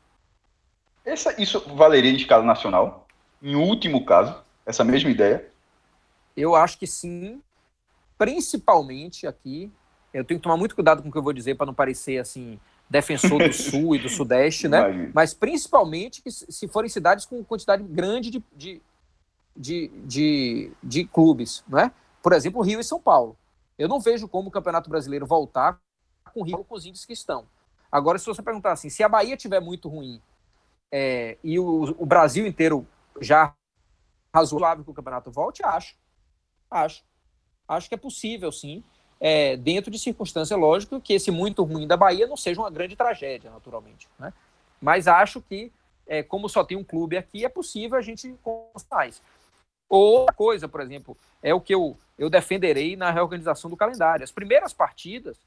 Essa, 1.04 1.40
isso 1.40 1.60
valeria 1.74 2.10
em 2.10 2.16
escala 2.16 2.44
nacional? 2.44 3.05
Em 3.42 3.54
último 3.54 4.04
caso, 4.04 4.42
essa 4.64 4.84
mesma 4.84 5.10
ideia? 5.10 5.48
Eu 6.36 6.54
acho 6.54 6.78
que 6.78 6.86
sim, 6.86 7.40
principalmente 8.18 9.26
aqui. 9.26 9.70
Eu 10.12 10.24
tenho 10.24 10.40
que 10.40 10.44
tomar 10.44 10.56
muito 10.56 10.74
cuidado 10.74 11.02
com 11.02 11.08
o 11.08 11.12
que 11.12 11.18
eu 11.18 11.22
vou 11.22 11.32
dizer 11.32 11.54
para 11.56 11.66
não 11.66 11.74
parecer 11.74 12.18
assim 12.18 12.58
defensor 12.88 13.42
do 13.42 13.52
sul 13.54 13.94
e 13.94 13.98
do 13.98 14.08
sudeste, 14.08 14.68
né? 14.68 14.80
Imagina. 14.80 15.10
Mas 15.14 15.34
principalmente 15.34 16.22
se 16.30 16.68
forem 16.68 16.88
cidades 16.88 17.26
com 17.26 17.42
quantidade 17.44 17.82
grande 17.82 18.30
de, 18.30 18.42
de, 18.54 18.82
de, 19.56 19.88
de, 20.04 20.72
de 20.82 21.04
clubes, 21.04 21.64
né? 21.68 21.92
Por 22.22 22.32
exemplo, 22.32 22.62
Rio 22.62 22.80
e 22.80 22.84
São 22.84 23.00
Paulo. 23.00 23.36
Eu 23.78 23.88
não 23.88 24.00
vejo 24.00 24.26
como 24.26 24.48
o 24.48 24.50
Campeonato 24.50 24.88
Brasileiro 24.88 25.26
voltar 25.26 25.78
com 26.32 26.40
o 26.40 26.44
Rio 26.44 26.64
com 26.64 26.74
os 26.74 26.86
índices 26.86 27.06
que 27.06 27.12
estão. 27.12 27.46
Agora, 27.90 28.18
se 28.18 28.26
você 28.26 28.42
perguntar 28.42 28.72
assim, 28.72 28.88
se 28.88 29.02
a 29.02 29.08
Bahia 29.08 29.36
tiver 29.36 29.60
muito 29.60 29.88
ruim 29.88 30.20
é, 30.90 31.36
e 31.42 31.58
o, 31.58 31.94
o 31.98 32.06
Brasil 32.06 32.46
inteiro 32.46 32.86
já 33.20 33.54
razoável 34.34 34.84
que 34.84 34.90
o 34.90 34.94
campeonato 34.94 35.30
volte? 35.30 35.64
Acho. 35.64 35.96
Acho. 36.70 37.04
Acho 37.66 37.88
que 37.88 37.94
é 37.94 37.98
possível, 37.98 38.52
sim. 38.52 38.84
É, 39.18 39.56
dentro 39.56 39.90
de 39.90 39.98
circunstância, 39.98 40.56
lógico, 40.56 41.00
que 41.00 41.14
esse 41.14 41.30
muito 41.30 41.64
ruim 41.64 41.86
da 41.86 41.96
Bahia 41.96 42.26
não 42.26 42.36
seja 42.36 42.60
uma 42.60 42.70
grande 42.70 42.94
tragédia, 42.94 43.50
naturalmente. 43.50 44.08
Né? 44.18 44.32
Mas 44.80 45.08
acho 45.08 45.40
que, 45.40 45.72
é, 46.06 46.22
como 46.22 46.48
só 46.48 46.62
tem 46.62 46.76
um 46.76 46.84
clube 46.84 47.16
aqui, 47.16 47.44
é 47.44 47.48
possível 47.48 47.98
a 47.98 48.02
gente 48.02 48.34
constar 48.42 49.08
isso. 49.08 49.22
Outra 49.88 50.34
coisa, 50.34 50.68
por 50.68 50.80
exemplo, 50.80 51.16
é 51.42 51.54
o 51.54 51.60
que 51.60 51.74
eu, 51.74 51.96
eu 52.18 52.28
defenderei 52.28 52.96
na 52.96 53.10
reorganização 53.10 53.70
do 53.70 53.76
calendário. 53.76 54.24
As 54.24 54.32
primeiras 54.32 54.72
partidas, 54.72 55.38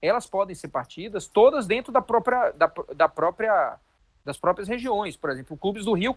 elas 0.00 0.26
podem 0.26 0.54
ser 0.54 0.68
partidas 0.68 1.26
todas 1.26 1.66
dentro 1.66 1.92
da 1.92 2.00
própria, 2.00 2.52
da, 2.52 2.70
da 2.94 3.08
própria, 3.08 3.78
das 4.24 4.38
próprias 4.38 4.68
regiões. 4.68 5.16
Por 5.16 5.30
exemplo, 5.30 5.56
clubes 5.56 5.84
do 5.84 5.94
Rio 5.94 6.14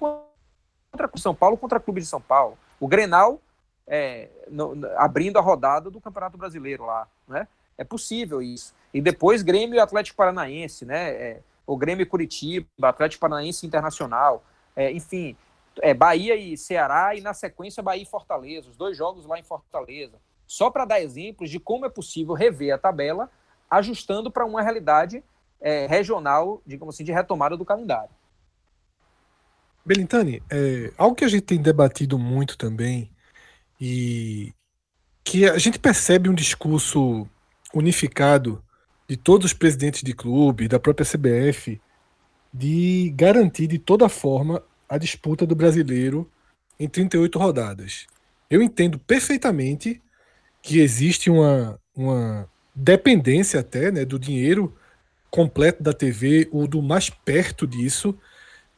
contra 0.94 1.10
São 1.18 1.34
Paulo 1.34 1.58
contra 1.58 1.80
Clube 1.80 2.00
de 2.00 2.08
São 2.08 2.22
Paulo. 2.22 2.58
O 2.80 2.88
Grenal 2.88 3.42
é, 3.88 4.30
no, 4.50 4.74
abrindo 4.98 5.38
a 5.38 5.42
rodada 5.42 5.90
do 5.90 6.00
Campeonato 6.00 6.38
Brasileiro 6.38 6.86
lá, 6.86 7.08
né? 7.28 7.48
É 7.78 7.84
possível 7.84 8.42
isso. 8.42 8.74
E 8.94 9.02
depois 9.02 9.42
Grêmio 9.42 9.76
e 9.76 9.80
Atlético 9.80 10.16
Paranaense, 10.16 10.86
né? 10.86 11.10
É, 11.10 11.40
o 11.66 11.76
Grêmio 11.76 12.04
e 12.04 12.06
Curitiba, 12.06 12.68
Atlético 12.84 13.22
Paranaense 13.22 13.66
Internacional, 13.66 14.44
é, 14.76 14.92
enfim, 14.92 15.36
é, 15.82 15.94
Bahia 15.94 16.36
e 16.36 16.56
Ceará 16.56 17.16
e 17.16 17.22
na 17.22 17.34
sequência 17.34 17.82
Bahia 17.82 18.04
e 18.04 18.06
Fortaleza, 18.06 18.70
os 18.70 18.78
dois 18.78 18.96
jogos 18.96 19.26
lá 19.26 19.40
em 19.40 19.44
Fortaleza. 19.44 20.18
Só 20.46 20.70
para 20.70 20.86
dar 20.86 21.02
exemplos 21.02 21.50
de 21.50 21.60
como 21.60 21.86
é 21.86 21.90
possível 21.90 22.36
rever 22.36 22.76
a 22.76 22.78
tabela, 22.78 23.32
ajustando 23.70 24.30
para 24.30 24.46
uma 24.46 24.62
realidade 24.62 25.24
é, 25.60 25.88
regional, 25.88 26.62
digamos 26.66 26.94
assim, 26.94 27.04
de 27.04 27.12
retomada 27.12 27.58
do 27.58 27.66
calendário. 27.66 28.12
Belintani, 29.86 30.42
é, 30.50 30.92
algo 30.98 31.16
que 31.16 31.26
a 31.26 31.28
gente 31.28 31.44
tem 31.44 31.62
debatido 31.62 32.18
muito 32.18 32.58
também 32.58 33.10
e 33.80 34.54
que 35.24 35.46
a 35.50 35.58
gente 35.58 35.78
percebe 35.78 36.30
um 36.30 36.34
discurso 36.34 37.28
unificado 37.74 38.64
de 39.08 39.18
todos 39.18 39.48
os 39.48 39.54
presidentes 39.54 40.02
de 40.02 40.14
clube, 40.14 40.68
da 40.68 40.80
própria 40.80 41.06
CBF, 41.06 41.82
de 42.54 43.12
garantir 43.16 43.68
de 43.68 43.78
toda 43.78 44.08
forma 44.08 44.64
a 44.88 44.98
disputa 44.98 45.46
do 45.46 45.56
brasileiro 45.56 46.30
em 46.80 46.88
38 46.88 47.38
rodadas. 47.38 48.08
Eu 48.50 48.62
entendo 48.62 49.00
perfeitamente 49.00 50.02
que 50.62 50.80
existe 50.80 51.30
uma, 51.30 51.80
uma 51.96 52.50
dependência 52.74 53.60
até 53.60 53.92
né, 53.92 54.06
do 54.06 54.18
dinheiro 54.18 54.74
completo 55.30 55.82
da 55.82 55.94
TV 55.94 56.48
ou 56.52 56.68
do 56.68 56.82
mais 56.82 57.10
perto 57.10 57.66
disso 57.66 58.18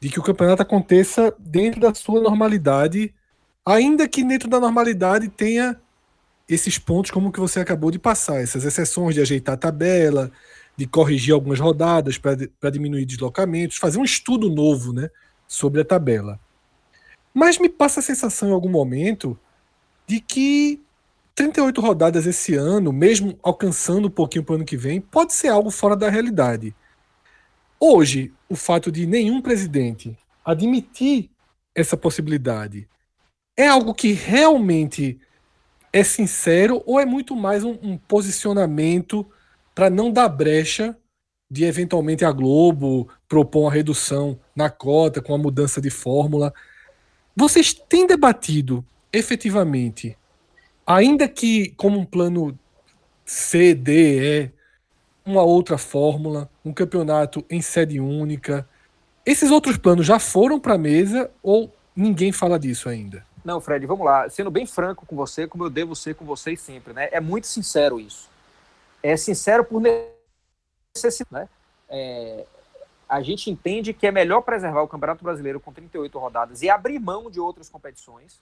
de 0.00 0.10
que 0.10 0.18
o 0.18 0.22
campeonato 0.22 0.62
aconteça 0.62 1.34
dentro 1.38 1.80
da 1.80 1.94
sua 1.94 2.20
normalidade, 2.20 3.14
ainda 3.64 4.08
que 4.08 4.22
dentro 4.22 4.48
da 4.48 4.60
normalidade 4.60 5.28
tenha 5.28 5.80
esses 6.48 6.78
pontos 6.78 7.10
como 7.10 7.32
que 7.32 7.40
você 7.40 7.60
acabou 7.60 7.90
de 7.90 7.98
passar, 7.98 8.40
essas 8.40 8.64
exceções 8.64 9.14
de 9.14 9.20
ajeitar 9.20 9.54
a 9.54 9.58
tabela, 9.58 10.30
de 10.76 10.86
corrigir 10.86 11.34
algumas 11.34 11.58
rodadas 11.58 12.18
para 12.18 12.70
diminuir 12.70 13.04
deslocamentos, 13.04 13.78
fazer 13.78 13.98
um 13.98 14.04
estudo 14.04 14.50
novo 14.50 14.92
né, 14.92 15.10
sobre 15.48 15.80
a 15.80 15.84
tabela. 15.84 16.38
Mas 17.34 17.58
me 17.58 17.68
passa 17.68 18.00
a 18.00 18.02
sensação 18.02 18.50
em 18.50 18.52
algum 18.52 18.68
momento 18.68 19.38
de 20.06 20.20
que 20.20 20.80
38 21.34 21.80
rodadas 21.80 22.26
esse 22.26 22.54
ano, 22.54 22.92
mesmo 22.92 23.38
alcançando 23.42 24.08
um 24.08 24.10
pouquinho 24.10 24.44
para 24.44 24.52
o 24.52 24.56
ano 24.56 24.64
que 24.64 24.76
vem, 24.76 25.00
pode 25.00 25.34
ser 25.34 25.48
algo 25.48 25.70
fora 25.70 25.96
da 25.96 26.08
realidade. 26.08 26.74
Hoje, 27.78 28.32
o 28.48 28.56
fato 28.56 28.90
de 28.90 29.06
nenhum 29.06 29.42
presidente 29.42 30.16
admitir 30.44 31.30
essa 31.74 31.96
possibilidade 31.96 32.88
é 33.56 33.66
algo 33.66 33.94
que 33.94 34.12
realmente 34.12 35.18
é 35.92 36.02
sincero 36.02 36.82
ou 36.86 36.98
é 37.00 37.04
muito 37.06 37.34
mais 37.36 37.64
um, 37.64 37.78
um 37.82 37.98
posicionamento 37.98 39.26
para 39.74 39.90
não 39.90 40.10
dar 40.10 40.28
brecha 40.28 40.96
de 41.50 41.64
eventualmente 41.64 42.24
a 42.24 42.32
Globo 42.32 43.08
propor 43.28 43.62
uma 43.62 43.72
redução 43.72 44.38
na 44.54 44.68
cota 44.68 45.20
com 45.20 45.34
a 45.34 45.38
mudança 45.38 45.80
de 45.80 45.90
fórmula. 45.90 46.52
Vocês 47.34 47.72
têm 47.72 48.06
debatido 48.06 48.84
efetivamente, 49.12 50.16
ainda 50.86 51.28
que 51.28 51.70
como 51.76 51.98
um 51.98 52.04
plano 52.04 52.58
C, 53.24 53.74
D, 53.74 54.44
E, 54.44 54.50
uma 55.26 55.42
outra 55.42 55.76
fórmula, 55.76 56.48
um 56.64 56.72
campeonato 56.72 57.44
em 57.50 57.60
sede 57.60 57.98
única. 57.98 58.66
Esses 59.24 59.50
outros 59.50 59.76
planos 59.76 60.06
já 60.06 60.20
foram 60.20 60.60
para 60.60 60.74
a 60.74 60.78
mesa 60.78 61.28
ou 61.42 61.72
ninguém 61.96 62.30
fala 62.30 62.58
disso 62.58 62.88
ainda? 62.88 63.26
Não, 63.44 63.60
Fred, 63.60 63.84
vamos 63.86 64.06
lá. 64.06 64.30
Sendo 64.30 64.50
bem 64.50 64.66
franco 64.66 65.04
com 65.04 65.16
você, 65.16 65.46
como 65.46 65.64
eu 65.64 65.70
devo 65.70 65.96
ser 65.96 66.14
com 66.14 66.24
vocês 66.24 66.60
sempre, 66.60 66.92
né? 66.92 67.08
É 67.10 67.20
muito 67.20 67.48
sincero 67.48 67.98
isso. 67.98 68.30
É 69.02 69.16
sincero 69.16 69.64
por 69.64 69.82
necessidade, 69.82 71.28
né? 71.30 71.48
É, 71.88 72.46
a 73.08 73.20
gente 73.22 73.50
entende 73.50 73.92
que 73.92 74.06
é 74.06 74.12
melhor 74.12 74.42
preservar 74.42 74.82
o 74.82 74.88
Campeonato 74.88 75.22
Brasileiro 75.22 75.60
com 75.60 75.72
38 75.72 76.18
rodadas 76.18 76.62
e 76.62 76.70
abrir 76.70 76.98
mão 76.98 77.30
de 77.30 77.40
outras 77.40 77.68
competições 77.68 78.40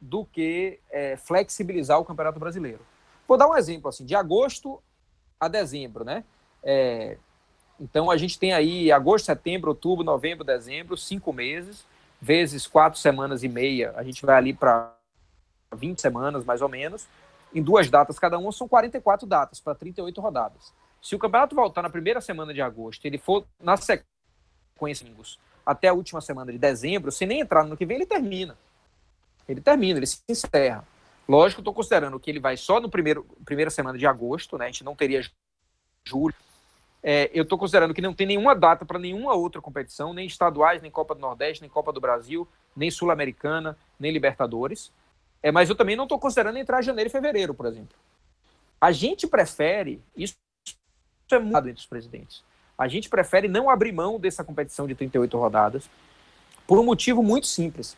do 0.00 0.24
que 0.24 0.78
é, 0.90 1.16
flexibilizar 1.16 1.98
o 1.98 2.04
Campeonato 2.04 2.40
Brasileiro. 2.40 2.80
Vou 3.28 3.36
dar 3.36 3.48
um 3.48 3.56
exemplo 3.56 3.88
assim, 3.88 4.04
de 4.04 4.14
agosto 4.14 4.82
a 5.40 5.48
dezembro, 5.48 6.04
né? 6.04 6.22
É, 6.62 7.16
então 7.80 8.10
a 8.10 8.16
gente 8.16 8.38
tem 8.38 8.52
aí 8.52 8.92
agosto, 8.92 9.24
setembro, 9.24 9.70
outubro, 9.70 10.04
novembro, 10.04 10.44
dezembro, 10.44 10.96
cinco 10.96 11.32
meses, 11.32 11.86
vezes 12.20 12.66
quatro 12.66 13.00
semanas 13.00 13.42
e 13.42 13.48
meia, 13.48 13.94
a 13.96 14.02
gente 14.02 14.24
vai 14.24 14.36
ali 14.36 14.52
para 14.52 14.94
20 15.74 16.00
semanas 16.00 16.44
mais 16.44 16.60
ou 16.60 16.68
menos, 16.68 17.06
em 17.54 17.62
duas 17.62 17.88
datas 17.88 18.18
cada 18.18 18.38
uma, 18.38 18.52
são 18.52 18.68
44 18.68 19.26
datas 19.26 19.60
para 19.60 19.74
38 19.74 20.20
rodadas. 20.20 20.72
Se 21.00 21.16
o 21.16 21.18
campeonato 21.18 21.56
voltar 21.56 21.80
na 21.80 21.88
primeira 21.88 22.20
semana 22.20 22.52
de 22.52 22.60
agosto, 22.60 23.06
ele 23.06 23.16
for 23.16 23.46
na 23.58 23.76
sequência 23.76 25.06
até 25.64 25.88
a 25.88 25.92
última 25.92 26.20
semana 26.20 26.52
de 26.52 26.58
dezembro, 26.58 27.10
se 27.10 27.26
nem 27.26 27.40
entrar 27.40 27.64
no 27.64 27.76
que 27.76 27.86
vem, 27.86 27.96
ele 27.96 28.06
termina. 28.06 28.56
Ele 29.48 29.60
termina, 29.60 29.98
ele 29.98 30.06
se 30.06 30.20
encerra. 30.28 30.84
Lógico, 31.28 31.60
estou 31.60 31.74
considerando 31.74 32.18
que 32.18 32.30
ele 32.30 32.40
vai 32.40 32.56
só 32.56 32.80
no 32.80 32.90
primeiro 32.90 33.24
primeira 33.44 33.70
semana 33.70 33.98
de 33.98 34.06
agosto, 34.06 34.58
né? 34.58 34.64
A 34.64 34.68
gente 34.68 34.84
não 34.84 34.96
teria 34.96 35.22
julho. 36.04 36.34
É, 37.02 37.30
eu 37.32 37.44
estou 37.44 37.56
considerando 37.56 37.94
que 37.94 38.02
não 38.02 38.12
tem 38.12 38.26
nenhuma 38.26 38.54
data 38.54 38.84
para 38.84 38.98
nenhuma 38.98 39.34
outra 39.34 39.60
competição, 39.60 40.12
nem 40.12 40.26
estaduais, 40.26 40.82
nem 40.82 40.90
Copa 40.90 41.14
do 41.14 41.20
Nordeste, 41.20 41.62
nem 41.62 41.70
Copa 41.70 41.92
do 41.92 42.00
Brasil, 42.00 42.46
nem 42.76 42.90
Sul-Americana, 42.90 43.76
nem 43.98 44.12
Libertadores. 44.12 44.92
É, 45.42 45.50
mas 45.50 45.70
eu 45.70 45.76
também 45.76 45.96
não 45.96 46.04
estou 46.04 46.18
considerando 46.18 46.58
entrar 46.58 46.82
janeiro 46.82 47.08
e 47.08 47.12
fevereiro, 47.12 47.54
por 47.54 47.66
exemplo. 47.66 47.96
A 48.80 48.92
gente 48.92 49.26
prefere, 49.26 50.02
isso 50.16 50.36
é 51.30 51.38
muito 51.38 51.68
entre 51.68 51.80
os 51.80 51.86
presidentes, 51.86 52.42
a 52.76 52.88
gente 52.88 53.08
prefere 53.08 53.46
não 53.46 53.68
abrir 53.68 53.92
mão 53.92 54.18
dessa 54.18 54.42
competição 54.42 54.86
de 54.86 54.94
38 54.94 55.38
rodadas, 55.38 55.88
por 56.66 56.78
um 56.78 56.84
motivo 56.84 57.22
muito 57.22 57.46
simples. 57.46 57.96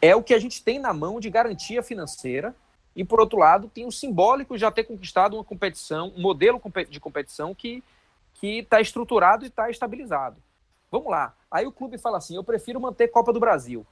É 0.00 0.14
o 0.14 0.22
que 0.22 0.34
a 0.34 0.38
gente 0.38 0.62
tem 0.62 0.78
na 0.78 0.92
mão 0.92 1.18
de 1.18 1.30
garantia 1.30 1.82
financeira 1.82 2.54
e, 2.94 3.04
por 3.04 3.20
outro 3.20 3.38
lado, 3.38 3.70
tem 3.72 3.86
o 3.86 3.92
simbólico 3.92 4.54
de 4.54 4.60
já 4.60 4.70
ter 4.70 4.84
conquistado 4.84 5.34
uma 5.36 5.44
competição, 5.44 6.12
um 6.16 6.20
modelo 6.20 6.60
de 6.88 7.00
competição 7.00 7.54
que 7.54 7.82
está 8.42 8.80
estruturado 8.80 9.44
e 9.44 9.48
está 9.48 9.70
estabilizado. 9.70 10.36
Vamos 10.90 11.10
lá. 11.10 11.34
Aí 11.50 11.66
o 11.66 11.72
clube 11.72 11.98
fala 11.98 12.18
assim: 12.18 12.36
eu 12.36 12.44
prefiro 12.44 12.80
manter 12.80 13.08
Copa 13.08 13.32
do 13.32 13.40
Brasil 13.40 13.86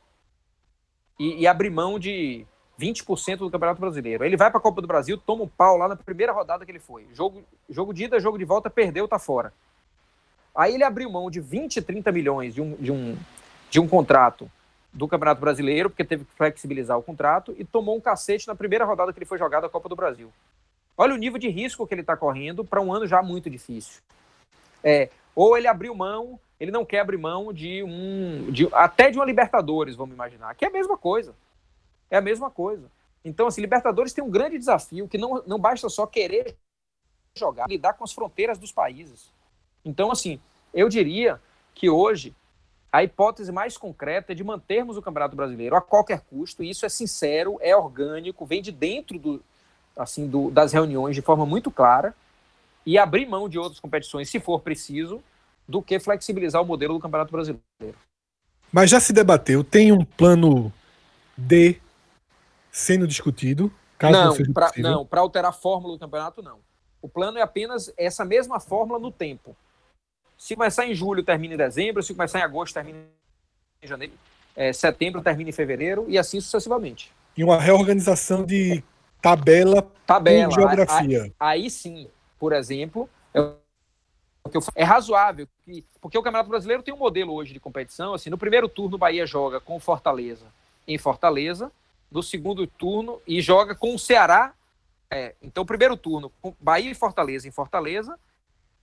e, 1.18 1.42
e 1.42 1.46
abrir 1.46 1.70
mão 1.70 1.98
de 1.98 2.46
20% 2.78 3.38
do 3.38 3.50
Campeonato 3.50 3.80
Brasileiro. 3.80 4.24
Ele 4.24 4.36
vai 4.36 4.50
para 4.50 4.58
a 4.58 4.62
Copa 4.62 4.80
do 4.80 4.86
Brasil, 4.86 5.18
toma 5.18 5.44
um 5.44 5.48
pau 5.48 5.76
lá 5.76 5.88
na 5.88 5.96
primeira 5.96 6.32
rodada 6.32 6.64
que 6.64 6.70
ele 6.70 6.78
foi. 6.78 7.06
Jogo, 7.12 7.44
jogo 7.68 7.92
de 7.92 8.04
ida, 8.04 8.20
jogo 8.20 8.38
de 8.38 8.44
volta, 8.44 8.70
perdeu, 8.70 9.08
tá 9.08 9.18
fora. 9.18 9.52
Aí 10.54 10.74
ele 10.74 10.84
abriu 10.84 11.10
mão 11.10 11.30
de 11.30 11.40
20, 11.40 11.82
30 11.82 12.12
milhões 12.12 12.54
de 12.54 12.62
um, 12.62 12.76
de 12.76 12.92
um, 12.92 13.18
de 13.70 13.80
um 13.80 13.88
contrato 13.88 14.50
do 14.94 15.08
Campeonato 15.08 15.40
Brasileiro, 15.40 15.90
porque 15.90 16.04
teve 16.04 16.24
que 16.24 16.32
flexibilizar 16.32 16.96
o 16.96 17.02
contrato, 17.02 17.54
e 17.58 17.64
tomou 17.64 17.96
um 17.96 18.00
cacete 18.00 18.46
na 18.46 18.54
primeira 18.54 18.84
rodada 18.84 19.12
que 19.12 19.18
ele 19.18 19.26
foi 19.26 19.36
jogado 19.36 19.66
a 19.66 19.68
Copa 19.68 19.88
do 19.88 19.96
Brasil. 19.96 20.32
Olha 20.96 21.12
o 21.12 21.18
nível 21.18 21.38
de 21.38 21.48
risco 21.48 21.84
que 21.84 21.92
ele 21.92 22.02
está 22.02 22.16
correndo 22.16 22.64
para 22.64 22.80
um 22.80 22.92
ano 22.92 23.04
já 23.04 23.20
muito 23.20 23.50
difícil. 23.50 24.00
É, 24.82 25.10
ou 25.34 25.58
ele 25.58 25.66
abriu 25.66 25.92
mão, 25.94 26.38
ele 26.60 26.70
não 26.70 26.84
quer 26.84 27.00
abrir 27.00 27.16
mão 27.16 27.52
de 27.52 27.82
um. 27.82 28.52
De, 28.52 28.68
até 28.72 29.10
de 29.10 29.18
uma 29.18 29.24
Libertadores, 29.24 29.96
vamos 29.96 30.14
imaginar, 30.14 30.54
que 30.54 30.64
é 30.64 30.68
a 30.68 30.72
mesma 30.72 30.96
coisa. 30.96 31.34
É 32.08 32.16
a 32.16 32.20
mesma 32.20 32.48
coisa. 32.48 32.88
Então, 33.24 33.48
assim, 33.48 33.60
Libertadores 33.60 34.12
tem 34.12 34.22
um 34.22 34.30
grande 34.30 34.58
desafio 34.58 35.08
que 35.08 35.18
não, 35.18 35.42
não 35.44 35.58
basta 35.58 35.88
só 35.88 36.06
querer 36.06 36.54
jogar, 37.34 37.66
lidar 37.68 37.94
com 37.94 38.04
as 38.04 38.12
fronteiras 38.12 38.58
dos 38.58 38.70
países. 38.70 39.32
Então, 39.84 40.12
assim, 40.12 40.38
eu 40.72 40.88
diria 40.88 41.40
que 41.74 41.90
hoje 41.90 42.32
a 42.94 43.02
hipótese 43.02 43.50
mais 43.50 43.76
concreta 43.76 44.30
é 44.30 44.36
de 44.36 44.44
mantermos 44.44 44.96
o 44.96 45.02
Campeonato 45.02 45.34
Brasileiro 45.34 45.74
a 45.74 45.80
qualquer 45.80 46.20
custo, 46.20 46.62
e 46.62 46.70
isso 46.70 46.86
é 46.86 46.88
sincero, 46.88 47.58
é 47.60 47.74
orgânico, 47.76 48.46
vem 48.46 48.62
de 48.62 48.70
dentro 48.70 49.18
do, 49.18 49.42
assim, 49.96 50.28
do, 50.28 50.48
das 50.48 50.72
reuniões 50.72 51.16
de 51.16 51.20
forma 51.20 51.44
muito 51.44 51.72
clara, 51.72 52.14
e 52.86 52.96
abrir 52.96 53.26
mão 53.26 53.48
de 53.48 53.58
outras 53.58 53.80
competições, 53.80 54.30
se 54.30 54.38
for 54.38 54.60
preciso, 54.60 55.20
do 55.66 55.82
que 55.82 55.98
flexibilizar 55.98 56.62
o 56.62 56.64
modelo 56.64 56.94
do 56.94 57.00
Campeonato 57.00 57.32
Brasileiro. 57.32 57.98
Mas 58.70 58.90
já 58.90 59.00
se 59.00 59.12
debateu, 59.12 59.64
tem 59.64 59.90
um 59.90 60.04
plano 60.04 60.72
D 61.36 61.80
sendo 62.70 63.08
discutido? 63.08 63.72
não, 64.78 64.98
não, 64.98 65.04
para 65.04 65.20
alterar 65.20 65.50
a 65.50 65.52
fórmula 65.52 65.94
do 65.94 65.98
campeonato, 65.98 66.44
não. 66.44 66.60
O 67.02 67.08
plano 67.08 67.38
é 67.38 67.42
apenas 67.42 67.92
essa 67.96 68.24
mesma 68.24 68.60
fórmula 68.60 69.00
no 69.00 69.10
tempo. 69.10 69.56
Se 70.36 70.54
começar 70.54 70.86
em 70.86 70.94
julho, 70.94 71.22
termina 71.22 71.54
em 71.54 71.56
dezembro. 71.56 72.02
Se 72.02 72.14
começar 72.14 72.40
em 72.40 72.42
agosto, 72.42 72.74
termina 72.74 72.98
em 73.82 73.86
janeiro. 73.86 74.12
É, 74.56 74.72
setembro, 74.72 75.22
termina 75.22 75.50
em 75.50 75.52
fevereiro. 75.52 76.04
E 76.08 76.18
assim 76.18 76.40
sucessivamente. 76.40 77.12
E 77.36 77.42
uma 77.42 77.60
reorganização 77.60 78.44
de 78.44 78.82
tabela, 79.20 79.90
tabela 80.06 80.52
geografia. 80.52 81.22
Aí, 81.22 81.62
aí, 81.62 81.70
sim, 81.70 82.08
por 82.38 82.52
exemplo, 82.52 83.08
é, 83.32 83.40
é 84.74 84.84
razoável. 84.84 85.48
Que, 85.64 85.84
porque 86.00 86.18
o 86.18 86.22
Campeonato 86.22 86.50
Brasileiro 86.50 86.82
tem 86.82 86.92
um 86.92 86.98
modelo 86.98 87.32
hoje 87.32 87.52
de 87.52 87.60
competição. 87.60 88.14
Assim, 88.14 88.30
no 88.30 88.38
primeiro 88.38 88.68
turno, 88.68 88.96
o 88.96 88.98
Bahia 88.98 89.26
joga 89.26 89.60
com 89.60 89.80
Fortaleza 89.80 90.46
em 90.86 90.98
Fortaleza. 90.98 91.72
No 92.10 92.22
segundo 92.22 92.64
turno, 92.66 93.20
e 93.26 93.40
joga 93.40 93.74
com 93.74 93.94
o 93.94 93.98
Ceará. 93.98 94.52
É, 95.10 95.34
então, 95.42 95.66
primeiro 95.66 95.96
turno, 95.96 96.30
Bahia 96.60 96.90
e 96.90 96.94
Fortaleza 96.94 97.48
em 97.48 97.50
Fortaleza. 97.50 98.16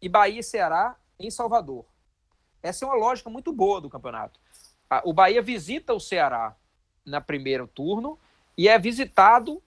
E 0.01 0.09
Bahia 0.09 0.39
e 0.39 0.43
Ceará 0.43 0.95
em 1.27 1.31
Salvador. 1.31 1.85
Essa 2.61 2.85
é 2.85 2.87
uma 2.87 2.95
lógica 2.95 3.29
muito 3.29 3.51
boa 3.51 3.81
do 3.81 3.89
campeonato. 3.89 4.39
O 5.03 5.13
Bahia 5.13 5.41
visita 5.41 5.93
o 5.93 5.99
Ceará 5.99 6.55
na 7.05 7.21
primeiro 7.21 7.67
turno 7.67 8.19
e 8.57 8.67
é 8.67 8.77
visitado 8.77 9.61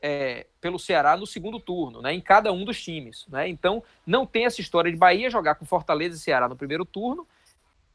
é, 0.00 0.46
pelo 0.60 0.78
Ceará 0.78 1.16
no 1.16 1.26
segundo 1.26 1.60
turno, 1.60 2.02
né, 2.02 2.12
em 2.12 2.20
cada 2.20 2.52
um 2.52 2.64
dos 2.64 2.82
times. 2.82 3.26
Né? 3.28 3.48
Então, 3.48 3.82
não 4.06 4.26
tem 4.26 4.44
essa 4.44 4.60
história 4.60 4.90
de 4.90 4.96
Bahia 4.96 5.30
jogar 5.30 5.54
com 5.54 5.64
Fortaleza 5.64 6.16
e 6.16 6.20
Ceará 6.20 6.48
no 6.48 6.56
primeiro 6.56 6.84
turno, 6.84 7.26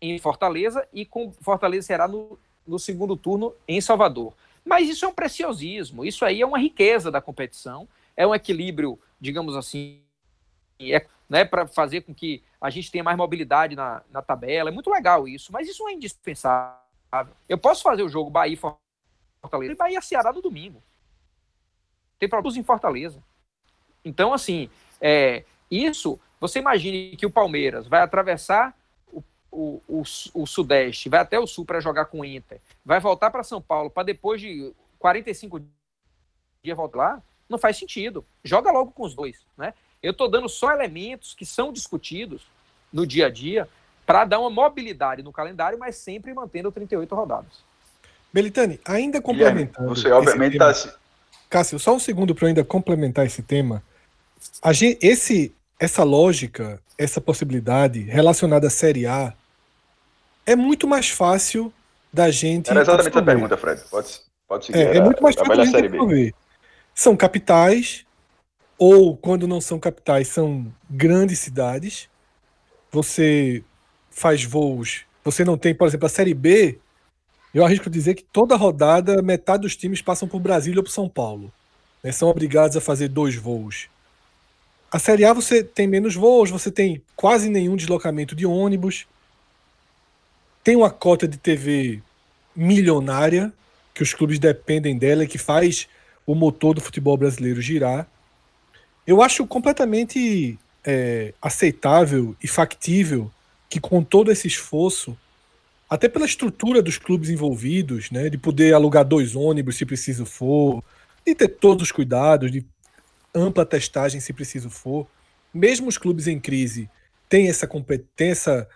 em 0.02 0.18
Fortaleza, 0.20 0.88
e 0.94 1.06
com 1.06 1.32
Fortaleza 1.42 1.86
e 1.86 1.88
Ceará 1.88 2.08
no, 2.08 2.40
no 2.66 2.80
segundo 2.80 3.18
turno 3.18 3.54
em 3.68 3.82
Salvador. 3.82 4.34
Mas 4.64 4.90
isso 4.90 5.06
é 5.06 5.08
um 5.08 5.14
preciosismo, 5.14 6.06
isso 6.06 6.24
aí 6.24 6.42
é 6.42 6.46
uma 6.46 6.60
riqueza 6.60 7.10
da 7.10 7.22
competição, 7.22 7.88
é 8.16 8.26
um 8.26 8.36
equilíbrio, 8.36 9.00
digamos 9.20 9.56
assim, 9.56 10.02
é, 10.80 11.06
né, 11.30 11.44
para 11.44 11.68
fazer 11.68 12.02
com 12.02 12.14
que 12.14 12.44
a 12.60 12.70
gente 12.70 12.92
tenha 12.92 13.04
mais 13.04 13.18
mobilidade 13.18 13.76
na, 13.76 14.02
na 14.12 14.22
tabela. 14.22 14.70
É 14.70 14.74
muito 14.74 14.90
legal 14.90 15.28
isso, 15.28 15.52
mas 15.52 15.68
isso 15.68 15.84
não 15.84 15.90
é 15.90 15.94
indispensável. 15.94 16.78
Eu 17.48 17.58
posso 17.58 17.84
fazer 17.84 18.04
o 18.04 18.10
jogo 18.10 18.30
Bahia 18.30 18.58
Fortaleza 18.58 19.72
e 19.72 19.76
Bahia 19.76 20.02
Ceará 20.02 20.32
no 20.32 20.42
domingo. 20.42 20.82
Tem 22.20 22.28
problemas 22.28 22.58
em 22.58 22.64
Fortaleza. 22.64 23.24
Então, 24.04 24.34
assim, 24.34 24.70
é, 25.00 25.44
isso, 25.70 26.20
você 26.40 26.60
imagine 26.60 27.16
que 27.16 27.26
o 27.26 27.32
Palmeiras 27.32 27.88
vai 27.88 28.02
atravessar 28.02 28.76
o, 29.12 29.24
o, 29.52 29.82
o, 29.88 30.02
o 30.34 30.48
Sudeste, 30.48 31.10
vai 31.10 31.20
até 31.20 31.40
o 31.40 31.48
Sul 31.48 31.66
para 31.66 31.80
jogar 31.80 32.06
com 32.06 32.22
o 32.22 32.26
Inter, 32.26 32.60
vai 32.84 33.00
voltar 33.00 33.30
para 33.30 33.44
São 33.44 33.62
Paulo 33.62 33.90
para 33.90 34.04
depois 34.04 34.42
de 34.42 34.74
45 34.98 35.62
dias 36.64 36.78
voltar 36.78 36.98
lá, 36.98 37.24
não 37.48 37.58
faz 37.58 37.78
sentido. 37.78 38.26
Joga 38.44 38.72
logo 38.72 38.92
com 38.92 39.04
os 39.04 39.16
dois, 39.16 39.46
né? 39.58 39.74
Eu 40.08 40.12
estou 40.12 40.30
dando 40.30 40.48
só 40.48 40.72
elementos 40.72 41.34
que 41.34 41.46
são 41.46 41.74
discutidos 41.74 42.44
no 42.94 43.06
dia 43.06 43.26
a 43.26 43.30
dia 43.30 43.68
para 44.06 44.24
dar 44.24 44.40
uma 44.40 44.50
mobilidade 44.50 45.22
no 45.22 45.34
calendário, 45.34 45.78
mas 45.78 45.98
sempre 45.98 46.34
mantendo 46.34 46.72
38 46.72 47.14
rodadas. 47.14 47.52
Belitani, 48.32 48.80
ainda 48.86 49.22
complementando. 49.22 49.90
Você 49.90 50.10
obviamente 50.10 50.54
está. 50.54 50.70
Assim. 50.70 50.90
Cássio, 51.50 51.78
só 51.78 51.94
um 51.94 52.00
segundo 52.00 52.34
para 52.34 52.48
ainda 52.48 52.64
complementar 52.64 53.26
esse 53.26 53.42
tema. 53.42 53.84
A 54.62 54.72
gente, 54.72 55.06
esse, 55.06 55.54
essa 55.78 56.06
lógica, 56.06 56.82
essa 56.98 57.20
possibilidade 57.20 58.00
relacionada 58.04 58.68
à 58.68 58.70
Série 58.70 59.06
A 59.06 59.34
é 60.46 60.56
muito 60.56 60.88
mais 60.88 61.10
fácil 61.10 61.74
da 62.14 62.32
gente. 62.32 62.70
Era 62.70 62.80
exatamente 62.80 63.18
a 63.18 63.22
pergunta, 63.22 63.58
Fred. 63.58 63.82
Pode, 63.92 64.22
pode 64.48 64.68
seguir. 64.68 64.80
É, 64.80 64.98
é 64.98 65.02
muito 65.02 65.22
mais 65.22 65.36
fácil 65.36 65.58
da 65.58 65.66
gente 65.66 66.34
São 66.96 67.14
capitais, 67.18 68.07
ou 68.78 69.16
quando 69.18 69.48
não 69.48 69.60
são 69.60 69.80
capitais, 69.80 70.28
são 70.28 70.72
grandes 70.90 71.40
cidades, 71.40 72.10
você 72.92 73.64
faz 74.10 74.44
voos, 74.44 75.06
você 75.24 75.44
não 75.44 75.58
tem, 75.58 75.74
por 75.74 75.88
exemplo, 75.88 76.06
a 76.06 76.10
Série 76.10 76.34
B, 76.34 76.80
eu 77.54 77.66
arrisco 77.66 77.90
dizer 77.90 78.14
que 78.14 78.24
toda 78.24 78.56
rodada, 78.56 79.22
metade 79.22 79.64
dos 79.64 79.76
times 79.76 80.02
passam 80.02 80.28
por 80.28 80.40
Brasília 80.40 80.80
ou 80.80 80.84
por 80.84 80.92
São 80.92 81.10
Paulo. 81.10 81.52
Né? 82.04 82.12
São 82.12 82.30
obrigados 82.30 82.78
a 82.78 82.82
fazer 82.82 83.08
dois 83.08 83.36
voos. 83.36 83.90
A 84.92 85.00
Série 85.00 85.26
A 85.26 85.34
você 85.34 85.64
tem 85.64 85.88
menos 85.88 86.16
voos, 86.16 86.50
você 86.50 86.72
tem 86.72 87.02
quase 87.16 87.50
nenhum 87.50 87.76
deslocamento 87.76 88.36
de 88.36 88.46
ônibus, 88.46 89.06
tem 90.64 90.76
uma 90.76 90.90
cota 90.90 91.28
de 91.28 91.38
TV 91.38 92.02
milionária, 92.56 93.52
que 93.94 94.04
os 94.04 94.14
clubes 94.14 94.38
dependem 94.38 94.98
dela 94.98 95.24
e 95.24 95.28
que 95.28 95.38
faz 95.38 95.88
o 96.26 96.36
motor 96.36 96.76
do 96.76 96.82
futebol 96.82 97.18
brasileiro 97.18 97.62
girar. 97.62 98.08
Eu 99.08 99.22
acho 99.22 99.48
completamente 99.48 100.60
é, 100.86 101.34
aceitável 101.42 102.36
e 102.44 102.48
factível 102.48 103.32
que, 103.70 103.80
com 103.80 104.04
todo 104.04 104.30
esse 104.30 104.48
esforço, 104.48 105.18
até 105.90 106.10
pela 106.10 106.26
estrutura 106.26 106.82
dos 106.82 106.98
clubes 106.98 107.30
envolvidos, 107.30 108.12
né, 108.12 108.30
de 108.30 108.38
poder 108.38 108.74
alugar 108.74 109.06
dois 109.06 109.34
ônibus 109.34 109.78
se 109.78 109.86
preciso 109.86 110.26
for, 110.26 110.84
de 111.26 111.34
ter 111.34 111.48
todos 111.48 111.84
os 111.84 111.92
cuidados, 111.92 112.52
de 112.52 112.66
ampla 113.34 113.66
testagem 113.66 114.20
se 114.20 114.34
preciso 114.34 114.70
for. 114.70 115.08
Mesmo 115.54 115.88
os 115.88 115.98
clubes 115.98 116.28
em 116.28 116.38
crise 116.38 116.90
têm 117.30 117.48
essa 117.48 117.66
competência, 117.66 118.68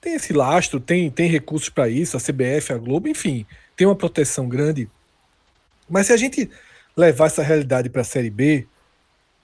tem 0.00 0.14
esse 0.14 0.32
lastro, 0.32 0.78
tem, 0.78 1.10
tem 1.10 1.28
recursos 1.28 1.68
para 1.68 1.88
isso, 1.88 2.16
a 2.16 2.20
CBF, 2.20 2.72
a 2.72 2.78
Globo, 2.78 3.08
enfim, 3.08 3.44
tem 3.74 3.84
uma 3.84 3.96
proteção 3.96 4.48
grande. 4.48 4.88
Mas 5.90 6.06
se 6.06 6.12
a 6.12 6.16
gente 6.16 6.48
levar 6.96 7.26
essa 7.26 7.42
realidade 7.42 7.90
para 7.90 8.02
a 8.02 8.04
Série 8.04 8.30
B, 8.30 8.66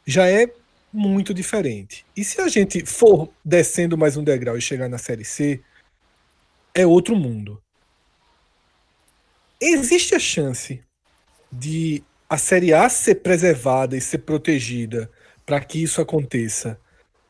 já 0.07 0.29
é 0.29 0.53
muito 0.93 1.33
diferente. 1.33 2.05
E 2.17 2.25
se 2.25 2.41
a 2.41 2.49
gente 2.49 2.85
for 2.85 3.31
descendo 3.45 3.97
mais 3.97 4.17
um 4.17 4.25
degrau 4.25 4.57
e 4.57 4.61
chegar 4.61 4.89
na 4.89 4.99
Série 4.99 5.25
C, 5.25 5.63
é 6.75 6.87
outro 6.87 7.17
mundo. 7.17 7.63
Existe 9.61 10.15
a 10.15 10.19
chance 10.19 10.83
de 11.51 12.03
a 12.29 12.37
Série 12.39 12.73
A 12.73 12.89
ser 12.89 13.17
preservada 13.17 13.97
e 13.97 14.01
ser 14.01 14.19
protegida 14.19 15.11
para 15.45 15.61
que 15.61 15.83
isso 15.83 16.01
aconteça, 16.01 16.81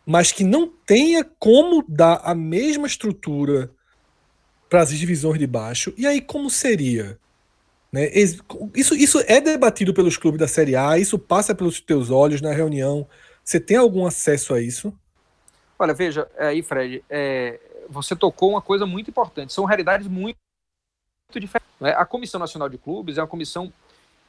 mas 0.07 0.33
que 0.33 0.45
não 0.45 0.68
tenha 0.68 1.25
como 1.25 1.85
dar 1.89 2.20
a 2.25 2.35
mesma 2.35 2.87
estrutura 2.87 3.70
para 4.68 4.83
as 4.83 4.91
divisões 4.91 5.39
de 5.39 5.47
baixo. 5.47 5.93
E 5.97 6.07
aí, 6.07 6.20
como 6.20 6.49
seria? 6.49 7.18
Né? 7.93 8.09
Isso, 8.74 8.95
isso 8.95 9.22
é 9.26 9.40
debatido 9.40 9.93
pelos 9.93 10.16
clubes 10.16 10.40
da 10.40 10.49
Série 10.49 10.74
A, 10.74 10.99
isso 10.99 11.18
passa 11.18 11.55
pelos 11.55 11.80
teus 11.80 12.11
olhos 12.11 12.40
na 12.40 12.53
reunião. 12.53 13.07
Você 13.45 13.61
tem 13.61 13.76
algum 13.76 14.07
acesso 14.07 14.55
a 14.55 14.61
isso? 14.61 14.97
Olha, 15.78 15.93
veja, 15.93 16.28
aí, 16.38 16.62
Fred, 16.62 17.05
é, 17.11 17.61
você 17.88 18.16
tocou 18.16 18.51
uma 18.51 18.62
coisa 18.62 18.86
muito 18.86 19.11
importante. 19.11 19.53
São 19.53 19.64
realidades 19.64 20.07
muito, 20.07 20.38
muito 21.28 21.40
diferentes. 21.40 21.68
Né? 21.80 21.90
A 21.90 22.07
Comissão 22.07 22.40
Nacional 22.40 22.68
de 22.68 22.78
Clubes 22.78 23.18
é 23.18 23.20
uma 23.20 23.28
comissão 23.28 23.70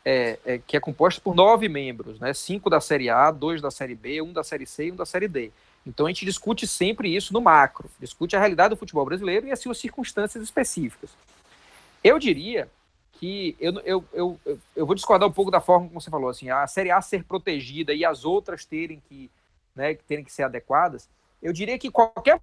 é, 0.03 0.37
é, 0.43 0.57
que 0.57 0.75
é 0.75 0.79
composta 0.79 1.21
por 1.21 1.33
nove 1.33 1.69
membros, 1.69 2.19
né? 2.19 2.33
cinco 2.33 2.69
da 2.69 2.81
Série 2.81 3.09
A, 3.09 3.31
dois 3.31 3.61
da 3.61 3.71
Série 3.71 3.95
B, 3.95 4.21
um 4.21 4.33
da 4.33 4.43
Série 4.43 4.65
C 4.65 4.87
e 4.87 4.91
um 4.91 4.95
da 4.95 5.05
Série 5.05 5.27
D. 5.27 5.51
Então 5.85 6.05
a 6.05 6.09
gente 6.09 6.25
discute 6.25 6.65
sempre 6.65 7.13
isso 7.15 7.33
no 7.33 7.39
macro, 7.39 7.89
discute 7.99 8.35
a 8.35 8.39
realidade 8.39 8.69
do 8.71 8.77
futebol 8.77 9.05
brasileiro 9.05 9.47
e 9.47 9.51
as 9.51 9.59
suas 9.59 9.77
circunstâncias 9.77 10.43
específicas. 10.43 11.11
Eu 12.03 12.19
diria 12.19 12.69
que 13.23 13.55
eu, 13.57 13.79
eu, 13.85 14.05
eu, 14.11 14.39
eu 14.75 14.85
vou 14.85 14.93
discordar 14.93 15.29
um 15.29 15.31
pouco 15.31 15.49
da 15.49 15.61
forma 15.61 15.87
como 15.87 16.01
você 16.01 16.09
falou, 16.09 16.29
assim, 16.29 16.49
a 16.49 16.67
Série 16.67 16.91
A 16.91 17.01
ser 17.01 17.23
protegida 17.23 17.93
e 17.93 18.03
as 18.03 18.25
outras 18.25 18.65
terem 18.65 19.01
que, 19.07 19.31
né, 19.73 19.95
terem 19.95 20.25
que 20.25 20.31
ser 20.31 20.43
adequadas. 20.43 21.09
Eu 21.41 21.53
diria 21.53 21.79
que 21.79 21.89
qualquer 21.89 22.41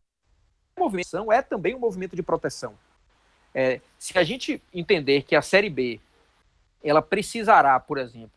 movimento 0.79 1.31
é 1.31 1.43
também 1.43 1.75
um 1.75 1.79
movimento 1.79 2.17
de 2.17 2.23
proteção. 2.23 2.73
É, 3.55 3.83
se 3.99 4.19
a 4.19 4.25
gente 4.25 4.63
entender 4.73 5.25
que 5.25 5.37
a 5.37 5.43
Série 5.43 5.69
B 5.69 6.01
ela 6.83 7.03
precisará, 7.03 7.79
por 7.79 7.99
exemplo, 7.99 8.33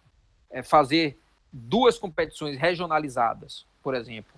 é, 0.49 0.61
fazer 0.61 1.17
duas 1.49 1.97
competições 1.97 2.57
regionalizadas, 2.57 3.65
por 3.81 3.95
exemplo, 3.95 4.33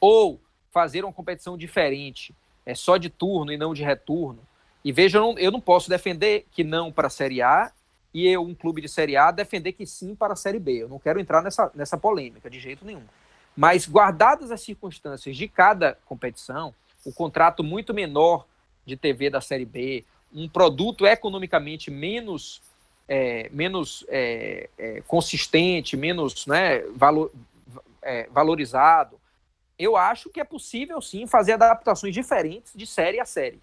ou 0.00 0.40
fazer 0.70 1.04
uma 1.04 1.12
competição 1.12 1.58
diferente, 1.58 2.34
é 2.64 2.74
só 2.74 2.96
de 2.96 3.10
turno 3.10 3.52
e 3.52 3.58
não 3.58 3.74
de 3.74 3.84
retorno. 3.84 4.40
E 4.84 4.92
veja, 4.92 5.18
eu 5.18 5.22
não, 5.22 5.38
eu 5.38 5.50
não 5.50 5.60
posso 5.60 5.88
defender 5.88 6.46
que 6.50 6.64
não 6.64 6.90
para 6.90 7.06
a 7.06 7.10
Série 7.10 7.42
A 7.42 7.70
e 8.12 8.26
eu, 8.26 8.42
um 8.42 8.54
clube 8.54 8.80
de 8.80 8.88
Série 8.88 9.16
A, 9.16 9.30
defender 9.30 9.72
que 9.72 9.86
sim 9.86 10.14
para 10.14 10.32
a 10.32 10.36
Série 10.36 10.58
B. 10.58 10.82
Eu 10.82 10.88
não 10.88 10.98
quero 10.98 11.20
entrar 11.20 11.42
nessa, 11.42 11.70
nessa 11.74 11.96
polêmica 11.96 12.50
de 12.50 12.58
jeito 12.58 12.84
nenhum. 12.84 13.04
Mas, 13.56 13.86
guardadas 13.86 14.50
as 14.50 14.60
circunstâncias 14.62 15.36
de 15.36 15.46
cada 15.46 15.98
competição, 16.06 16.74
o 17.04 17.12
contrato 17.12 17.62
muito 17.62 17.92
menor 17.92 18.46
de 18.84 18.96
TV 18.96 19.30
da 19.30 19.40
Série 19.40 19.64
B, 19.64 20.04
um 20.32 20.48
produto 20.48 21.06
economicamente 21.06 21.90
menos 21.90 22.62
é, 23.10 23.50
menos 23.52 24.06
é, 24.08 24.70
é, 24.78 25.00
consistente, 25.00 25.96
menos 25.96 26.46
né, 26.46 26.78
valor, 26.94 27.32
é, 28.00 28.28
valorizado, 28.30 29.20
eu 29.76 29.96
acho 29.96 30.30
que 30.30 30.40
é 30.40 30.44
possível 30.44 31.02
sim 31.02 31.26
fazer 31.26 31.54
adaptações 31.54 32.14
diferentes 32.14 32.72
de 32.72 32.86
série 32.86 33.18
a 33.18 33.24
série. 33.24 33.60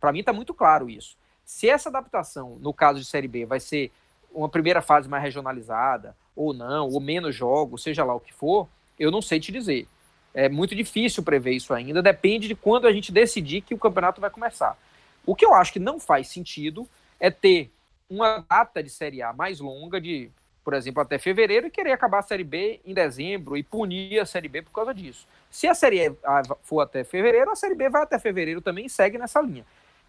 Para 0.00 0.12
mim 0.12 0.20
está 0.20 0.32
muito 0.32 0.54
claro 0.54 0.88
isso. 0.88 1.16
Se 1.44 1.68
essa 1.68 1.88
adaptação, 1.88 2.58
no 2.60 2.72
caso 2.72 2.98
de 2.98 3.04
Série 3.04 3.28
B, 3.28 3.46
vai 3.46 3.60
ser 3.60 3.92
uma 4.32 4.48
primeira 4.48 4.82
fase 4.82 5.08
mais 5.08 5.22
regionalizada, 5.22 6.16
ou 6.34 6.52
não, 6.52 6.88
ou 6.88 7.00
menos 7.00 7.34
jogos, 7.34 7.82
seja 7.82 8.04
lá 8.04 8.14
o 8.14 8.20
que 8.20 8.32
for, 8.32 8.68
eu 8.98 9.10
não 9.10 9.22
sei 9.22 9.40
te 9.40 9.50
dizer. 9.50 9.88
É 10.34 10.48
muito 10.48 10.74
difícil 10.74 11.22
prever 11.22 11.52
isso 11.52 11.72
ainda, 11.72 12.02
depende 12.02 12.46
de 12.46 12.54
quando 12.54 12.86
a 12.86 12.92
gente 12.92 13.10
decidir 13.10 13.62
que 13.62 13.72
o 13.72 13.78
campeonato 13.78 14.20
vai 14.20 14.28
começar. 14.28 14.76
O 15.24 15.34
que 15.34 15.46
eu 15.46 15.54
acho 15.54 15.72
que 15.72 15.78
não 15.78 15.98
faz 15.98 16.28
sentido 16.28 16.86
é 17.18 17.30
ter 17.30 17.70
uma 18.08 18.44
data 18.48 18.82
de 18.82 18.90
Série 18.90 19.22
A 19.22 19.32
mais 19.32 19.60
longa, 19.60 20.00
de, 20.00 20.30
por 20.62 20.74
exemplo, 20.74 21.00
até 21.00 21.18
fevereiro, 21.18 21.66
e 21.66 21.70
querer 21.70 21.92
acabar 21.92 22.18
a 22.18 22.22
Série 22.22 22.44
B 22.44 22.80
em 22.84 22.92
dezembro 22.92 23.56
e 23.56 23.62
punir 23.62 24.20
a 24.20 24.26
Série 24.26 24.48
B 24.48 24.62
por 24.62 24.72
causa 24.72 24.92
disso. 24.92 25.26
Se 25.50 25.66
a 25.66 25.74
Série 25.74 26.14
A 26.22 26.42
for 26.62 26.80
até 26.80 27.02
fevereiro, 27.02 27.50
a 27.50 27.56
Série 27.56 27.74
B 27.74 27.88
vai 27.88 28.02
até 28.02 28.18
fevereiro 28.18 28.60
também 28.60 28.86
e 28.86 28.90
segue 28.90 29.16
nessa 29.16 29.40
linha. 29.40 29.64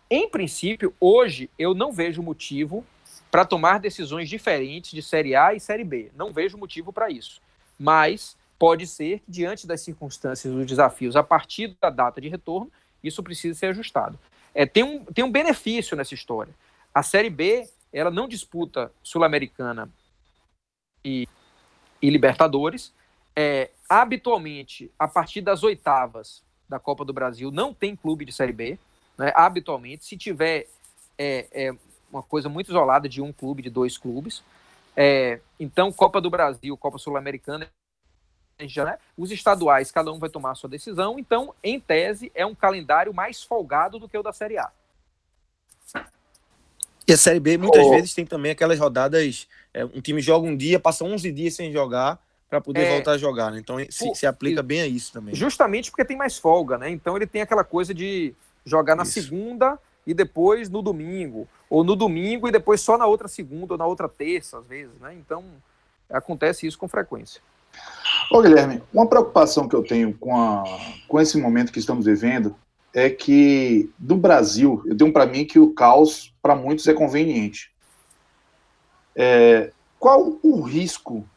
Em 0.09 0.29
princípio, 0.29 0.93
hoje 0.99 1.49
eu 1.59 1.73
não 1.73 1.91
vejo 1.91 2.23
motivo 2.23 2.85
para 3.29 3.45
tomar 3.45 3.79
decisões 3.79 4.29
diferentes 4.29 4.91
de 4.91 5.01
Série 5.01 5.35
A 5.35 5.53
e 5.53 5.59
Série 5.59 5.83
B. 5.83 6.11
Não 6.15 6.31
vejo 6.31 6.57
motivo 6.57 6.93
para 6.93 7.09
isso. 7.09 7.41
Mas 7.77 8.37
pode 8.57 8.87
ser 8.87 9.19
que, 9.19 9.31
diante 9.31 9.67
das 9.67 9.81
circunstâncias 9.81 10.53
dos 10.53 10.65
desafios, 10.65 11.15
a 11.15 11.23
partir 11.23 11.75
da 11.81 11.89
data 11.89 12.21
de 12.21 12.29
retorno, 12.29 12.71
isso 13.03 13.21
precisa 13.21 13.57
ser 13.57 13.67
ajustado. 13.67 14.17
É, 14.55 14.65
tem, 14.65 14.83
um, 14.83 15.03
tem 15.05 15.25
um 15.25 15.31
benefício 15.31 15.95
nessa 15.95 16.13
história. 16.13 16.53
A 16.93 17.03
Série 17.03 17.29
B 17.29 17.69
ela 17.91 18.11
não 18.11 18.27
disputa 18.27 18.91
Sul-Americana 19.03 19.89
e, 21.03 21.27
e, 22.01 22.09
Libertadores. 22.09 22.93
É, 23.35 23.69
habitualmente, 23.87 24.91
a 24.97 25.07
partir 25.07 25.41
das 25.41 25.63
oitavas 25.63 26.43
da 26.67 26.79
Copa 26.79 27.05
do 27.05 27.13
Brasil, 27.13 27.51
não 27.51 27.73
tem 27.73 27.95
clube 27.95 28.25
de 28.25 28.31
Série 28.31 28.53
B. 28.53 28.79
Né? 29.17 29.31
Habitualmente, 29.35 30.05
se 30.05 30.17
tiver 30.17 30.67
é, 31.17 31.47
é 31.51 31.75
uma 32.11 32.23
coisa 32.23 32.47
muito 32.47 32.69
isolada 32.69 33.09
de 33.09 33.21
um 33.21 33.33
clube, 33.33 33.61
de 33.61 33.69
dois 33.69 33.97
clubes. 33.97 34.43
É, 34.95 35.39
então, 35.59 35.91
Copa 35.91 36.21
do 36.21 36.29
Brasil, 36.29 36.75
Copa 36.77 36.97
Sul-Americana, 36.97 37.69
já, 38.61 38.85
né? 38.85 38.97
os 39.15 39.31
estaduais, 39.31 39.91
cada 39.91 40.11
um 40.11 40.17
vai 40.17 40.29
tomar 40.29 40.51
a 40.51 40.55
sua 40.55 40.69
decisão. 40.69 41.19
Então, 41.19 41.53
em 41.63 41.79
tese, 41.79 42.31
é 42.33 42.45
um 42.45 42.55
calendário 42.55 43.13
mais 43.13 43.43
folgado 43.43 43.99
do 43.99 44.09
que 44.09 44.17
o 44.17 44.23
da 44.23 44.33
Série 44.33 44.57
A. 44.57 44.71
E 47.07 47.13
a 47.13 47.17
Série 47.17 47.39
B 47.39 47.57
muitas 47.57 47.85
oh. 47.85 47.91
vezes 47.91 48.13
tem 48.13 48.25
também 48.25 48.51
aquelas 48.51 48.79
rodadas. 48.79 49.47
É, 49.73 49.85
um 49.85 50.01
time 50.01 50.21
joga 50.21 50.45
um 50.45 50.57
dia, 50.57 50.79
passa 50.79 51.05
11 51.05 51.31
dias 51.31 51.53
sem 51.53 51.71
jogar 51.71 52.19
para 52.49 52.59
poder 52.59 52.81
é, 52.81 52.93
voltar 52.95 53.11
a 53.11 53.17
jogar, 53.17 53.51
né? 53.51 53.59
Então 53.59 53.77
se, 53.89 54.15
se, 54.15 54.25
aplica 54.25 54.63
bem 54.63 54.81
a 54.81 54.87
isso 54.87 55.13
também. 55.13 55.35
Justamente 55.35 55.89
porque 55.91 56.03
tem 56.03 56.17
mais 56.17 56.37
folga, 56.37 56.77
né? 56.77 56.89
Então 56.89 57.15
ele 57.15 57.27
tem 57.27 57.41
aquela 57.41 57.63
coisa 57.63 57.93
de 57.93 58.33
jogar 58.67 58.95
na 58.95 59.03
isso. 59.03 59.13
segunda 59.13 59.79
e 60.05 60.13
depois 60.13 60.69
no 60.69 60.81
domingo, 60.81 61.47
ou 61.69 61.83
no 61.83 61.95
domingo 61.95 62.47
e 62.47 62.51
depois 62.51 62.81
só 62.81 62.97
na 62.97 63.05
outra 63.05 63.27
segunda 63.27 63.73
ou 63.73 63.77
na 63.77 63.85
outra 63.85 64.07
terça, 64.07 64.59
às 64.59 64.65
vezes, 64.65 64.99
né? 64.99 65.13
Então 65.15 65.43
acontece 66.09 66.67
isso 66.67 66.77
com 66.77 66.87
frequência. 66.87 67.41
Ô 68.31 68.41
Guilherme, 68.41 68.81
uma 68.93 69.07
preocupação 69.07 69.67
que 69.67 69.75
eu 69.75 69.83
tenho 69.83 70.13
com, 70.17 70.35
a, 70.35 70.63
com 71.07 71.19
esse 71.19 71.37
momento 71.37 71.71
que 71.71 71.79
estamos 71.79 72.05
vivendo 72.05 72.55
é 72.93 73.09
que 73.09 73.89
do 73.97 74.15
Brasil, 74.15 74.81
eu 74.85 74.97
tenho 74.97 75.13
para 75.13 75.25
mim 75.25 75.45
que 75.45 75.59
o 75.59 75.73
caos 75.73 76.33
para 76.41 76.55
muitos 76.55 76.87
é 76.87 76.93
conveniente. 76.93 77.71
É, 79.15 79.71
qual 79.99 80.37
o 80.41 80.61
risco, 80.61 81.27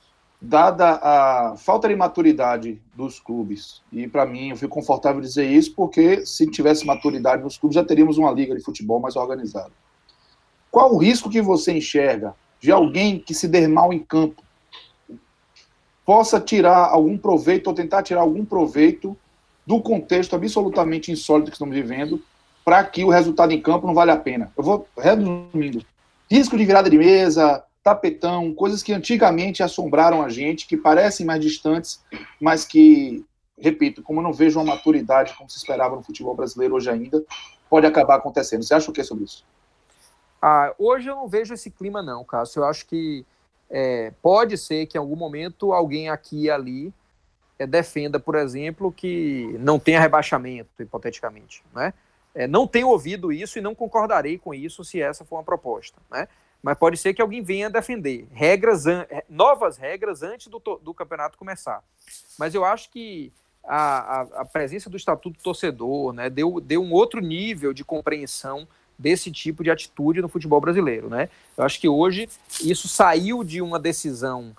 dada 0.40 0.98
a 1.02 1.54
falta 1.56 1.88
de 1.88 1.94
maturidade 1.94 2.80
dos 2.94 3.20
clubes? 3.20 3.82
E 3.92 4.08
para 4.08 4.24
mim, 4.24 4.50
eu 4.50 4.56
fico 4.56 4.74
confortável 4.74 5.20
dizer 5.20 5.46
isso, 5.46 5.74
porque 5.74 6.24
se 6.24 6.46
tivesse 6.46 6.86
maturidade 6.86 7.42
nos 7.42 7.58
clubes, 7.58 7.74
já 7.74 7.84
teríamos 7.84 8.16
uma 8.16 8.32
liga 8.32 8.54
de 8.54 8.62
futebol 8.62 9.00
mais 9.00 9.16
organizada. 9.16 9.72
Qual 10.70 10.94
o 10.94 10.98
risco 10.98 11.28
que 11.28 11.42
você 11.42 11.72
enxerga 11.72 12.34
de 12.60 12.70
alguém 12.70 13.18
que 13.18 13.34
se 13.34 13.48
der 13.48 13.68
mal 13.68 13.92
em 13.92 13.98
campo 13.98 14.42
possa 16.04 16.40
tirar 16.40 16.88
algum 16.88 17.16
proveito 17.16 17.68
ou 17.68 17.74
tentar 17.74 18.02
tirar 18.02 18.20
algum 18.20 18.44
proveito 18.44 19.16
do 19.66 19.80
contexto 19.80 20.34
absolutamente 20.34 21.12
insólito 21.12 21.50
que 21.50 21.56
estamos 21.56 21.74
vivendo 21.74 22.20
para 22.64 22.82
que 22.84 23.04
o 23.04 23.08
resultado 23.08 23.52
em 23.52 23.60
campo 23.60 23.86
não 23.86 23.94
vale 23.94 24.10
a 24.10 24.16
pena. 24.16 24.52
Eu 24.56 24.64
vou 24.64 24.86
resumindo. 24.96 25.84
Risco 26.30 26.56
de 26.56 26.64
virada 26.64 26.88
de 26.88 26.98
mesa, 26.98 27.62
tapetão, 27.82 28.54
coisas 28.54 28.82
que 28.82 28.92
antigamente 28.92 29.62
assombraram 29.62 30.22
a 30.22 30.28
gente, 30.28 30.66
que 30.66 30.76
parecem 30.76 31.24
mais 31.24 31.40
distantes, 31.40 32.02
mas 32.40 32.64
que, 32.64 33.24
repito, 33.58 34.02
como 34.02 34.20
não 34.20 34.32
vejo 34.32 34.58
uma 34.58 34.74
maturidade 34.74 35.34
como 35.36 35.48
se 35.48 35.56
esperava 35.56 35.96
no 35.96 36.02
futebol 36.02 36.34
brasileiro 36.34 36.74
hoje 36.74 36.90
ainda, 36.90 37.24
pode 37.68 37.86
acabar 37.86 38.16
acontecendo. 38.16 38.62
Você 38.62 38.74
acha 38.74 38.90
o 38.90 38.94
que 38.94 39.02
sobre 39.02 39.24
isso? 39.24 39.44
Ah, 40.42 40.74
hoje 40.78 41.08
eu 41.08 41.14
não 41.14 41.28
vejo 41.28 41.54
esse 41.54 41.70
clima, 41.70 42.02
não, 42.02 42.24
Cássio. 42.24 42.60
Eu 42.60 42.64
acho 42.64 42.86
que 42.86 43.24
é, 43.68 44.12
pode 44.22 44.58
ser 44.58 44.86
que 44.86 44.98
em 44.98 45.00
algum 45.00 45.16
momento 45.16 45.72
alguém 45.72 46.08
aqui 46.08 46.44
e 46.44 46.50
ali 46.50 46.92
é, 47.58 47.66
defenda, 47.66 48.18
por 48.18 48.34
exemplo, 48.34 48.90
que 48.90 49.54
não 49.58 49.78
tenha 49.78 50.00
rebaixamento, 50.00 50.70
hipoteticamente. 50.80 51.62
Né? 51.74 51.92
É, 52.34 52.46
não 52.46 52.66
tenho 52.66 52.88
ouvido 52.88 53.32
isso 53.32 53.58
e 53.58 53.62
não 53.62 53.74
concordarei 53.74 54.38
com 54.38 54.54
isso 54.54 54.82
se 54.82 55.00
essa 55.00 55.24
for 55.24 55.36
uma 55.36 55.44
proposta. 55.44 55.98
Né? 56.10 56.26
Mas 56.62 56.76
pode 56.78 56.96
ser 56.96 57.14
que 57.14 57.22
alguém 57.22 57.42
venha 57.42 57.70
defender 57.70 58.28
regras, 58.32 58.86
é, 58.86 59.24
novas 59.28 59.76
regras 59.76 60.22
antes 60.22 60.46
do, 60.48 60.58
do 60.58 60.92
campeonato 60.92 61.38
começar. 61.38 61.82
Mas 62.38 62.54
eu 62.54 62.64
acho 62.64 62.90
que 62.90 63.32
a, 63.64 63.76
a, 63.76 64.20
a 64.40 64.44
presença 64.44 64.90
do 64.90 64.96
Estatuto 64.96 65.40
Torcedor 65.42 66.12
né, 66.12 66.28
deu, 66.28 66.60
deu 66.60 66.82
um 66.82 66.92
outro 66.92 67.20
nível 67.20 67.72
de 67.72 67.84
compreensão 67.84 68.66
desse 68.98 69.30
tipo 69.30 69.64
de 69.64 69.70
atitude 69.70 70.20
no 70.20 70.28
futebol 70.28 70.60
brasileiro, 70.60 71.08
né? 71.08 71.30
Eu 71.56 71.64
acho 71.64 71.80
que 71.80 71.88
hoje 71.88 72.28
isso 72.62 72.86
saiu 72.86 73.42
de 73.42 73.62
uma 73.62 73.78
decisão 73.78 74.54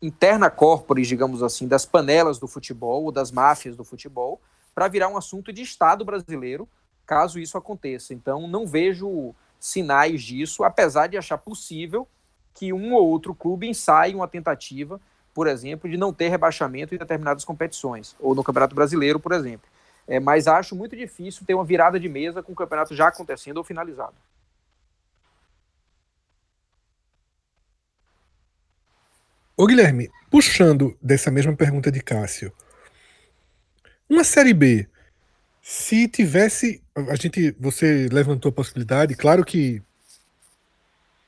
interna 0.00 0.48
corporis, 0.48 1.08
digamos 1.08 1.42
assim, 1.42 1.66
das 1.66 1.84
panelas 1.84 2.38
do 2.38 2.46
futebol, 2.46 3.04
ou 3.04 3.12
das 3.12 3.32
máfias 3.32 3.76
do 3.76 3.82
futebol, 3.82 4.40
para 4.72 4.86
virar 4.86 5.08
um 5.08 5.16
assunto 5.16 5.52
de 5.52 5.62
Estado 5.62 6.04
brasileiro, 6.04 6.68
caso 7.04 7.40
isso 7.40 7.58
aconteça. 7.58 8.14
Então, 8.14 8.46
não 8.46 8.66
vejo 8.66 9.34
sinais 9.60 10.22
disso, 10.22 10.64
apesar 10.64 11.06
de 11.06 11.18
achar 11.18 11.38
possível 11.38 12.08
que 12.54 12.72
um 12.72 12.94
ou 12.94 13.06
outro 13.06 13.34
clube 13.34 13.68
ensaie 13.68 14.14
uma 14.14 14.26
tentativa, 14.26 15.00
por 15.32 15.46
exemplo, 15.46 15.88
de 15.88 15.96
não 15.96 16.12
ter 16.12 16.28
rebaixamento 16.28 16.94
em 16.94 16.98
determinadas 16.98 17.44
competições, 17.44 18.16
ou 18.18 18.34
no 18.34 18.42
Campeonato 18.42 18.74
Brasileiro, 18.74 19.20
por 19.20 19.32
exemplo. 19.32 19.68
É, 20.08 20.18
mas 20.18 20.48
acho 20.48 20.74
muito 20.74 20.96
difícil 20.96 21.46
ter 21.46 21.54
uma 21.54 21.64
virada 21.64 22.00
de 22.00 22.08
mesa 22.08 22.42
com 22.42 22.52
o 22.52 22.56
campeonato 22.56 22.96
já 22.96 23.08
acontecendo 23.08 23.58
ou 23.58 23.64
finalizado. 23.64 24.14
Ô 29.56 29.66
Guilherme, 29.66 30.10
puxando 30.30 30.96
dessa 31.00 31.30
mesma 31.30 31.54
pergunta 31.54 31.92
de 31.92 32.02
Cássio, 32.02 32.52
uma 34.08 34.24
série 34.24 34.54
B, 34.54 34.88
se 35.70 36.08
tivesse, 36.08 36.82
a 36.96 37.14
gente, 37.14 37.54
você 37.60 38.08
levantou 38.10 38.48
a 38.48 38.52
possibilidade, 38.52 39.14
claro 39.14 39.44
que 39.44 39.80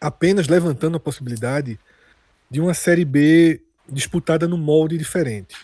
apenas 0.01 0.49
levantando 0.49 0.97
a 0.97 1.01
possibilidade 1.01 1.79
de 2.51 2.61
uma 2.61 2.75
série 2.75 3.05
B 3.05 3.63
disputada 3.89 4.49
no 4.49 4.59
molde 4.59 4.99
diferente 4.99 5.55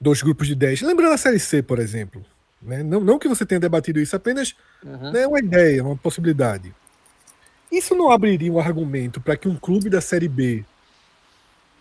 dois 0.00 0.20
grupos 0.20 0.48
de 0.48 0.56
10. 0.56 0.82
Lembrando 0.82 1.12
a 1.12 1.16
Série 1.16 1.38
C, 1.38 1.62
por 1.62 1.78
exemplo. 1.78 2.26
Né? 2.60 2.82
Não, 2.82 2.98
não 2.98 3.16
que 3.16 3.28
você 3.28 3.46
tenha 3.46 3.60
debatido 3.60 4.00
isso, 4.00 4.16
apenas 4.16 4.56
uhum. 4.84 5.12
né, 5.12 5.24
uma 5.28 5.38
ideia, 5.38 5.84
uma 5.84 5.96
possibilidade. 5.96 6.74
Isso 7.70 7.94
não 7.94 8.10
abriria 8.10 8.52
um 8.52 8.58
argumento 8.58 9.20
para 9.20 9.36
que 9.36 9.46
um 9.46 9.54
clube 9.54 9.88
da 9.88 10.00
Série 10.00 10.28
B 10.28 10.64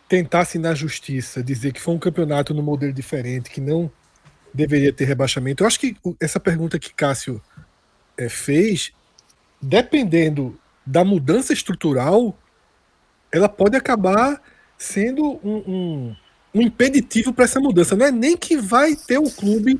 tentasse 0.08 0.60
na 0.60 0.76
justiça 0.76 1.42
dizer 1.42 1.74
que 1.74 1.82
foi 1.82 1.96
um 1.96 2.00
campeonato 2.00 2.54
no 2.54 2.62
modelo 2.62 2.94
diferente, 2.94 3.50
que 3.50 3.60
não 3.60 3.92
deveria 4.58 4.92
ter 4.92 5.06
rebaixamento? 5.06 5.64
Eu 5.64 5.68
acho 5.68 5.80
que 5.80 5.96
essa 6.20 6.40
pergunta 6.40 6.80
que 6.80 6.94
Cássio 6.94 7.42
é, 8.18 8.28
fez, 8.28 8.92
dependendo 9.62 10.60
da 10.86 11.06
mudança 11.06 11.54
estrutural, 11.54 12.38
ela 13.32 13.48
pode 13.48 13.78
acabar 13.78 14.42
sendo 14.78 15.40
um, 15.44 15.64
um 15.68 16.16
um 16.58 16.62
impeditivo 16.62 17.34
para 17.34 17.46
essa 17.46 17.60
mudança. 17.60 17.96
Não 17.96 18.06
é 18.06 18.12
nem 18.12 18.36
que 18.36 18.58
vai 18.58 18.96
ter 18.96 19.18
o 19.18 19.30
clube 19.30 19.80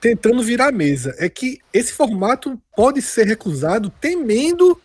tentando 0.00 0.42
virar 0.42 0.68
a 0.68 0.72
mesa. 0.72 1.14
É 1.18 1.28
que 1.28 1.58
esse 1.72 1.92
formato 1.92 2.60
pode 2.76 3.00
ser 3.02 3.26
recusado 3.26 3.90
temendo 4.00 4.80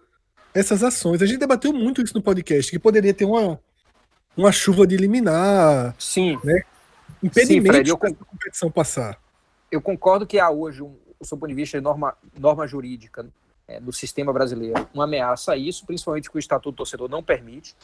essas 0.53 0.83
ações. 0.83 1.21
A 1.21 1.25
gente 1.25 1.39
debateu 1.39 1.73
muito 1.73 2.01
isso 2.01 2.13
no 2.13 2.21
podcast, 2.21 2.71
que 2.71 2.79
poderia 2.79 3.13
ter 3.13 3.25
uma, 3.25 3.59
uma 4.35 4.51
chuva 4.51 4.87
de 4.87 4.95
liminar. 4.97 5.95
Sim. 5.99 6.39
Né? 6.43 6.63
Impedimento 7.23 7.93
a 7.93 7.97
competição 7.97 8.71
passar. 8.71 9.19
Eu 9.71 9.81
concordo 9.81 10.25
que 10.25 10.39
há 10.39 10.49
hoje, 10.49 10.81
um, 10.81 10.95
do 11.19 11.27
ponto 11.29 11.47
de 11.47 11.53
vista 11.53 11.77
de 11.77 11.83
norma, 11.83 12.15
norma 12.37 12.67
jurídica 12.67 13.27
é, 13.67 13.79
do 13.79 13.91
sistema 13.91 14.31
brasileiro, 14.31 14.87
uma 14.93 15.05
ameaça 15.05 15.53
a 15.53 15.57
isso, 15.57 15.85
principalmente 15.85 16.29
que 16.29 16.37
o 16.37 16.39
Estatuto 16.39 16.71
do 16.71 16.77
Torcedor 16.77 17.09
não 17.09 17.23
permite. 17.23 17.75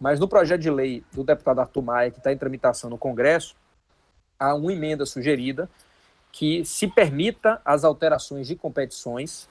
Mas 0.00 0.18
no 0.18 0.26
projeto 0.26 0.60
de 0.60 0.70
lei 0.70 1.04
do 1.12 1.22
deputado 1.22 1.60
Arthur 1.60 1.82
Maia, 1.82 2.10
que 2.10 2.18
está 2.18 2.32
em 2.32 2.36
tramitação 2.36 2.90
no 2.90 2.98
Congresso, 2.98 3.54
há 4.38 4.54
uma 4.54 4.72
emenda 4.72 5.06
sugerida 5.06 5.68
que 6.32 6.64
se 6.64 6.88
permita 6.88 7.60
as 7.64 7.84
alterações 7.84 8.48
de 8.48 8.56
competições 8.56 9.48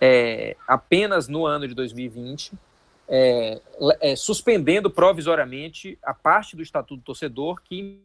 é, 0.00 0.56
apenas 0.68 1.28
no 1.28 1.46
ano 1.46 1.66
de 1.66 1.74
2020, 1.74 2.52
é, 3.08 3.60
é, 4.00 4.14
suspendendo 4.14 4.90
provisoriamente 4.90 5.98
a 6.02 6.14
parte 6.14 6.54
do 6.54 6.62
Estatuto 6.62 6.96
do 6.96 7.02
Torcedor 7.02 7.60
que 7.62 8.00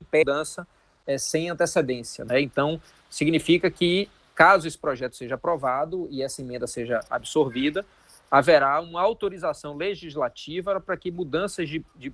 impede 0.00 0.24
dança 0.24 0.66
é, 1.06 1.18
sem 1.18 1.50
antecedência. 1.50 2.24
Né? 2.24 2.40
Então, 2.40 2.80
significa 3.08 3.70
que, 3.70 4.08
caso 4.34 4.68
esse 4.68 4.78
projeto 4.78 5.16
seja 5.16 5.34
aprovado 5.34 6.06
e 6.10 6.22
essa 6.22 6.42
emenda 6.42 6.66
seja 6.66 7.00
absorvida, 7.10 7.84
haverá 8.30 8.80
uma 8.80 9.00
autorização 9.00 9.76
legislativa 9.76 10.80
para 10.80 10.96
que 10.96 11.10
mudanças 11.10 11.68
de, 11.68 11.84
de, 11.96 12.12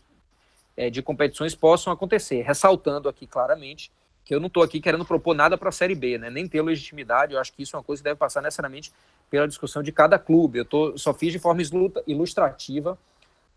é, 0.77 0.89
de 0.89 1.03
competições 1.03 1.55
possam 1.55 1.93
acontecer. 1.93 2.43
Ressaltando 2.43 3.09
aqui 3.09 3.27
claramente 3.27 3.91
que 4.25 4.35
eu 4.35 4.41
não 4.41 4.47
estou 4.47 4.63
aqui 4.63 4.81
querendo 4.81 5.05
propor 5.05 5.35
nada 5.35 5.59
para 5.59 5.69
a 5.69 5.73
Série 5.73 5.95
B, 5.95 6.17
né? 6.17 6.31
nem 6.31 6.49
ter 6.49 6.63
legitimidade, 6.63 7.35
eu 7.35 7.41
acho 7.41 7.53
que 7.53 7.63
isso 7.63 7.77
é 7.77 7.79
uma 7.79 7.85
coisa 7.85 8.01
que 8.01 8.05
deve 8.05 8.19
passar 8.19 8.41
necessariamente 8.41 8.91
pela 9.29 9.47
discussão 9.47 9.83
de 9.83 9.93
cada 9.93 10.19
clube. 10.19 10.61
Eu 10.61 10.65
tô, 10.65 10.97
só 10.97 11.13
fiz 11.13 11.31
de 11.31 11.39
forma 11.39 11.61
ilustrativa 12.07 12.97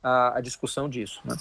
a, 0.03 0.37
a 0.37 0.41
discussão 0.41 0.89
disso. 0.89 1.21
Né? 1.23 1.37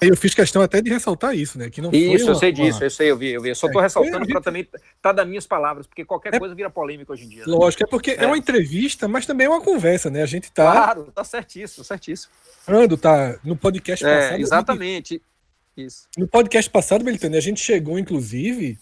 Eu 0.00 0.16
fiz 0.16 0.32
questão 0.32 0.62
até 0.62 0.80
de 0.80 0.90
ressaltar 0.90 1.34
isso, 1.34 1.58
né? 1.58 1.68
Que 1.70 1.80
não 1.80 1.90
isso, 1.92 2.24
uma, 2.24 2.32
eu 2.32 2.34
sei 2.36 2.52
disso, 2.52 2.78
uma... 2.78 2.86
eu 2.86 2.90
sei, 2.90 3.10
eu 3.10 3.16
vi, 3.16 3.30
eu 3.30 3.42
vi. 3.42 3.48
Eu 3.48 3.54
só 3.54 3.66
estou 3.66 3.80
é, 3.80 3.84
ressaltando 3.84 4.26
para 4.26 4.40
também 4.40 4.62
estar 4.62 4.80
tá 5.02 5.12
das 5.12 5.26
minhas 5.26 5.46
palavras, 5.46 5.86
porque 5.86 6.04
qualquer 6.04 6.34
é, 6.34 6.38
coisa 6.38 6.54
vira 6.54 6.70
polêmica 6.70 7.12
hoje 7.12 7.24
em 7.24 7.28
dia. 7.28 7.40
Né? 7.40 7.52
Lógico, 7.52 7.82
é 7.82 7.86
porque 7.86 8.12
é. 8.12 8.24
é. 8.24 8.26
uma 8.26 8.38
entrevista, 8.38 9.08
mas 9.08 9.26
também 9.26 9.46
é 9.46 9.50
uma 9.50 9.60
conversa, 9.60 10.08
né? 10.08 10.22
A 10.22 10.26
gente 10.26 10.52
tá. 10.52 10.70
Claro, 10.70 11.12
tá 11.12 11.24
certíssimo, 11.24 11.84
certíssimo. 11.84 12.32
Ando, 12.66 12.96
tá 12.96 13.38
no 13.42 13.56
podcast 13.56 14.04
é, 14.04 14.20
passado. 14.20 14.40
Exatamente. 14.40 15.14
Gente, 15.14 15.22
isso. 15.76 16.08
No 16.16 16.28
podcast 16.28 16.70
passado, 16.70 17.04
Belitane, 17.04 17.36
a 17.36 17.40
gente 17.40 17.60
chegou, 17.60 17.98
inclusive, 17.98 18.78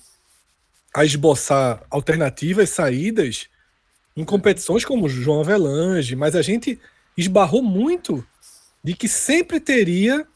a 0.95 1.05
esboçar 1.05 1.83
alternativas, 1.91 2.71
saídas 2.71 3.49
em 4.17 4.25
competições 4.25 4.85
como 4.85 5.09
João 5.09 5.41
Avelange, 5.41 6.17
mas 6.17 6.35
a 6.35 6.43
gente 6.43 6.81
esbarrou 7.17 7.63
muito 7.63 8.27
de 8.83 8.95
que 8.95 9.09
sempre 9.09 9.61
teria 9.61 10.27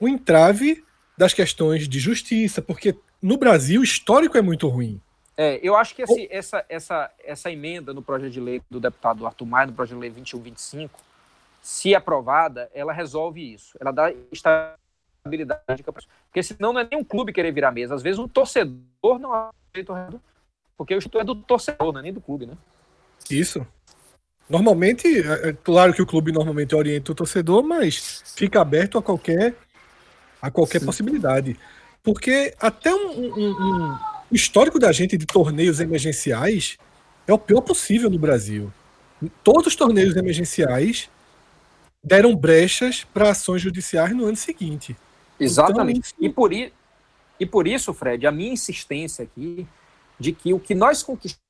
o 0.00 0.08
entrave 0.08 0.82
das 1.16 1.34
questões 1.34 1.86
de 1.86 2.00
justiça, 2.00 2.62
porque 2.62 2.96
no 3.20 3.36
Brasil 3.36 3.82
o 3.82 3.84
histórico 3.84 4.38
é 4.38 4.42
muito 4.42 4.66
ruim. 4.66 5.00
É, 5.36 5.60
eu 5.62 5.76
acho 5.76 5.94
que 5.94 6.02
esse, 6.02 6.28
essa, 6.30 6.64
essa, 6.68 7.10
essa 7.22 7.50
emenda 7.50 7.94
no 7.94 8.02
projeto 8.02 8.30
de 8.30 8.40
lei 8.40 8.62
do 8.70 8.80
deputado 8.80 9.26
Arthur 9.26 9.46
Maia, 9.46 9.66
no 9.66 9.72
projeto 9.72 9.96
de 9.96 10.00
lei 10.00 10.10
2125, 10.10 11.00
se 11.62 11.94
aprovada, 11.94 12.70
ela 12.74 12.92
resolve 12.92 13.54
isso. 13.54 13.76
Ela 13.80 13.92
dá 13.92 14.12
estabilidade 14.32 15.62
de 15.76 15.82
Porque 15.82 16.42
senão 16.42 16.72
não 16.72 16.80
é 16.80 16.88
nem 16.90 16.98
um 16.98 17.04
clube 17.04 17.32
querer 17.32 17.52
virar 17.52 17.70
mesa. 17.70 17.94
Às 17.94 18.02
vezes 18.02 18.18
um 18.18 18.28
torcedor 18.28 19.18
não 19.18 19.34
é 19.34 19.50
porque 20.76 20.94
o 20.94 21.20
é 21.20 21.24
do 21.24 21.34
torcedor, 21.34 21.92
não 21.92 22.00
é 22.00 22.02
nem 22.02 22.12
do 22.12 22.20
clube, 22.20 22.46
né? 22.46 22.54
Isso. 23.30 23.66
Normalmente, 24.48 25.06
é, 25.06 25.50
é 25.50 25.52
claro 25.52 25.92
que 25.92 26.02
o 26.02 26.06
clube 26.06 26.32
normalmente 26.32 26.74
orienta 26.74 27.12
o 27.12 27.14
torcedor, 27.14 27.62
mas 27.62 28.22
fica 28.34 28.60
aberto 28.60 28.98
a 28.98 29.02
qualquer 29.02 29.54
a 30.40 30.50
qualquer 30.50 30.80
Sim. 30.80 30.86
possibilidade. 30.86 31.58
Porque 32.02 32.54
até 32.60 32.94
um, 32.94 33.10
um, 33.10 33.50
um, 33.50 33.98
o 34.30 34.34
histórico 34.34 34.78
da 34.78 34.90
gente 34.92 35.16
de 35.16 35.26
torneios 35.26 35.80
emergenciais 35.80 36.78
é 37.26 37.32
o 37.32 37.38
pior 37.38 37.60
possível 37.60 38.08
no 38.08 38.18
Brasil. 38.18 38.72
Todos 39.44 39.66
os 39.66 39.76
torneios 39.76 40.16
emergenciais 40.16 41.10
deram 42.02 42.34
brechas 42.34 43.04
para 43.12 43.30
ações 43.30 43.60
judiciais 43.60 44.16
no 44.16 44.24
ano 44.24 44.36
seguinte. 44.36 44.96
Exatamente. 45.38 46.14
Então, 46.18 46.26
e, 46.26 46.32
por, 46.32 46.52
e 46.52 47.46
por 47.46 47.66
isso, 47.66 47.92
Fred, 47.92 48.26
a 48.26 48.32
minha 48.32 48.52
insistência 48.52 49.24
aqui 49.24 49.66
de 50.18 50.32
que 50.32 50.52
o 50.52 50.60
que 50.60 50.74
nós 50.74 51.02
conquistamos 51.02 51.40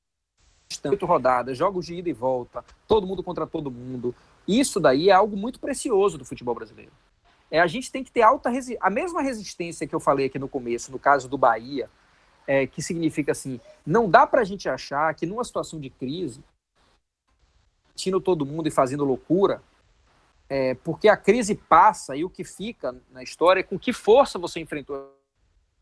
oito 0.85 1.05
rodadas, 1.05 1.57
jogos 1.57 1.85
de 1.85 1.95
ida 1.95 2.09
e 2.09 2.13
volta, 2.13 2.63
todo 2.87 3.05
mundo 3.05 3.21
contra 3.21 3.45
todo 3.45 3.69
mundo, 3.69 4.15
isso 4.47 4.79
daí 4.79 5.09
é 5.09 5.13
algo 5.13 5.35
muito 5.35 5.59
precioso 5.59 6.17
do 6.17 6.25
futebol 6.25 6.55
brasileiro. 6.55 6.91
É, 7.51 7.59
a 7.59 7.67
gente 7.67 7.91
tem 7.91 8.01
que 8.01 8.11
ter 8.11 8.21
alta 8.21 8.49
a 8.79 8.89
mesma 8.89 9.21
resistência 9.21 9.85
que 9.85 9.93
eu 9.93 9.99
falei 9.99 10.27
aqui 10.27 10.39
no 10.39 10.47
começo, 10.47 10.89
no 10.89 10.97
caso 10.97 11.27
do 11.27 11.37
Bahia, 11.37 11.89
é, 12.47 12.65
que 12.65 12.81
significa 12.81 13.33
assim, 13.33 13.59
não 13.85 14.09
dá 14.09 14.25
para 14.25 14.41
a 14.41 14.45
gente 14.45 14.69
achar 14.69 15.13
que 15.13 15.25
numa 15.25 15.43
situação 15.43 15.79
de 15.79 15.89
crise, 15.89 16.41
tino 17.93 18.21
todo 18.21 18.45
mundo 18.45 18.67
e 18.67 18.71
fazendo 18.71 19.03
loucura, 19.03 19.61
é, 20.47 20.75
porque 20.75 21.09
a 21.09 21.17
crise 21.17 21.55
passa 21.55 22.15
e 22.15 22.23
o 22.23 22.29
que 22.29 22.45
fica 22.45 22.95
na 23.11 23.21
história 23.21 23.59
é 23.59 23.63
com 23.63 23.77
que 23.77 23.91
força 23.91 24.39
você 24.39 24.59
enfrentou 24.59 25.13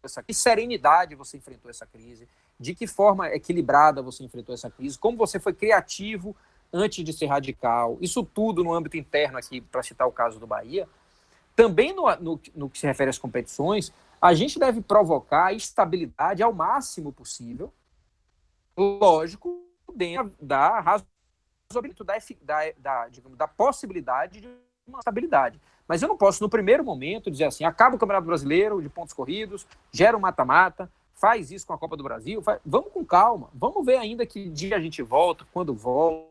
essa 0.02 0.24
que 0.24 0.34
serenidade 0.34 1.14
você 1.14 1.38
enfrentou 1.38 1.70
essa 1.70 1.86
crise, 1.86 2.28
de 2.60 2.74
que 2.74 2.88
forma 2.88 3.30
equilibrada 3.30 4.02
você 4.02 4.24
enfrentou 4.24 4.56
essa 4.56 4.70
crise, 4.70 4.98
como 4.98 5.18
você 5.18 5.40
foi 5.40 5.54
criativo 5.54 6.36
antes 6.72 7.04
de 7.04 7.14
ser 7.14 7.26
radical, 7.26 7.98
isso 8.02 8.24
tudo 8.24 8.64
no 8.64 8.74
âmbito 8.74 8.98
interno 8.98 9.38
aqui, 9.38 9.60
para 9.60 9.84
citar 9.84 10.08
o 10.08 10.12
caso 10.12 10.40
do 10.40 10.48
Bahia, 10.48 10.88
também 11.60 11.92
no, 11.94 12.04
no, 12.22 12.42
no, 12.56 12.70
que 12.70 12.80
se 12.80 12.88
refere 12.88 13.10
às 13.10 13.18
competições, 13.18 13.92
a 14.22 14.34
gente 14.34 14.58
deve 14.58 14.80
provocar 14.80 15.52
estabilidade 15.52 16.42
ao 16.42 16.54
máximo 16.54 17.12
possível, 17.12 17.74
lógico, 18.78 19.62
dentro 19.94 20.34
da 20.40 20.80
razoabilidade, 20.80 22.38
da, 22.42 22.72
da, 22.78 23.10
da, 23.36 23.46
possibilidade 23.46 24.40
de 24.40 24.48
uma 24.88 25.00
estabilidade. 25.00 25.60
Mas 25.86 26.02
eu 26.02 26.08
não 26.08 26.16
posso, 26.16 26.42
no 26.42 26.50
primeiro 26.50 26.82
momento, 26.82 27.30
dizer 27.30 27.44
assim: 27.44 27.66
acaba 27.66 27.98
o 27.98 28.00
Campeonato 28.00 28.26
Brasileiro 28.26 28.82
de 28.82 28.88
pontos 28.88 29.14
corridos, 29.14 29.68
gera 29.92 30.16
um 30.16 30.22
mata-mata, 30.22 30.90
faz 31.14 31.52
isso 31.52 31.68
com 31.68 31.74
a 31.74 31.78
Copa 31.78 31.98
do 31.98 32.04
Brasil. 32.06 32.42
Faz... 32.42 32.62
Vamos 32.66 32.94
com 32.94 33.04
calma, 33.04 33.50
vamos 33.54 33.86
ver 33.86 33.98
ainda 33.98 34.26
que 34.26 34.48
dia 34.48 34.78
a 34.78 34.80
gente 34.80 35.02
volta, 35.02 35.46
quando 35.52 35.74
volta. 35.74 36.30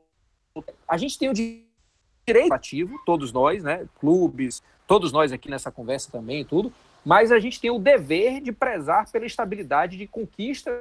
A 0.88 0.96
gente 0.96 1.18
tem 1.18 1.28
o 1.28 1.34
direito 1.34 2.54
ativo, 2.54 2.98
todos 3.04 3.30
nós, 3.30 3.62
né? 3.62 3.86
Clubes, 4.00 4.62
todos 4.88 5.12
nós 5.12 5.30
aqui 5.32 5.50
nessa 5.50 5.70
conversa 5.70 6.10
também, 6.10 6.44
tudo, 6.44 6.72
mas 7.04 7.30
a 7.30 7.38
gente 7.38 7.60
tem 7.60 7.70
o 7.70 7.78
dever 7.78 8.40
de 8.40 8.50
prezar 8.50 9.08
pela 9.12 9.26
estabilidade 9.26 9.98
de 9.98 10.06
conquistas 10.06 10.74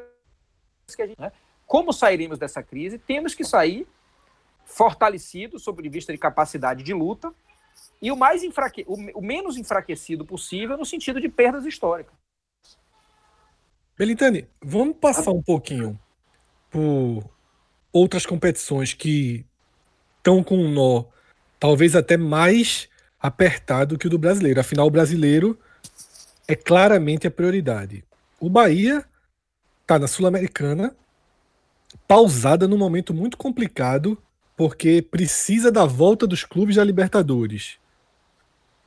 que 0.95 1.01
a 1.01 1.07
gente. 1.07 1.19
Né? 1.19 1.31
Como 1.67 1.91
sairemos 1.91 2.39
dessa 2.39 2.63
crise? 2.63 2.97
Temos 2.97 3.35
que 3.35 3.43
sair 3.43 3.85
fortalecidos 4.65 5.61
sob 5.61 5.87
vista 5.89 6.13
de 6.13 6.17
capacidade 6.17 6.83
de 6.83 6.93
luta 6.93 7.33
e 8.01 8.09
o 8.09 8.15
mais 8.15 8.43
enfraque... 8.43 8.85
o, 8.87 9.21
menos 9.21 9.57
enfraquecido 9.57 10.25
possível 10.25 10.77
no 10.77 10.85
sentido 10.85 11.19
de 11.19 11.27
perdas 11.27 11.65
históricas. 11.65 12.15
Belitani, 13.97 14.47
vamos 14.63 14.95
passar 14.97 15.31
um 15.31 15.43
pouquinho 15.43 15.99
por 16.69 17.29
outras 17.91 18.25
competições 18.25 18.93
que 18.93 19.45
estão 20.17 20.41
com 20.41 20.57
um 20.57 20.71
nó 20.71 21.05
talvez 21.59 21.95
até 21.95 22.15
mais 22.15 22.87
apertado 23.19 23.97
que 23.97 24.07
o 24.07 24.09
do 24.09 24.17
brasileiro. 24.17 24.59
Afinal, 24.59 24.87
o 24.87 24.91
brasileiro 24.91 25.57
é 26.47 26.55
claramente 26.55 27.27
a 27.27 27.31
prioridade. 27.31 28.03
O 28.39 28.49
Bahia 28.49 29.03
está 29.81 29.97
na 29.97 30.07
Sul-Americana, 30.07 30.95
pausada 32.07 32.67
num 32.67 32.77
momento 32.77 33.13
muito 33.13 33.37
complicado, 33.37 34.17
porque 34.55 35.01
precisa 35.01 35.71
da 35.71 35.85
volta 35.85 36.27
dos 36.27 36.43
clubes 36.43 36.75
da 36.75 36.83
Libertadores. 36.83 37.77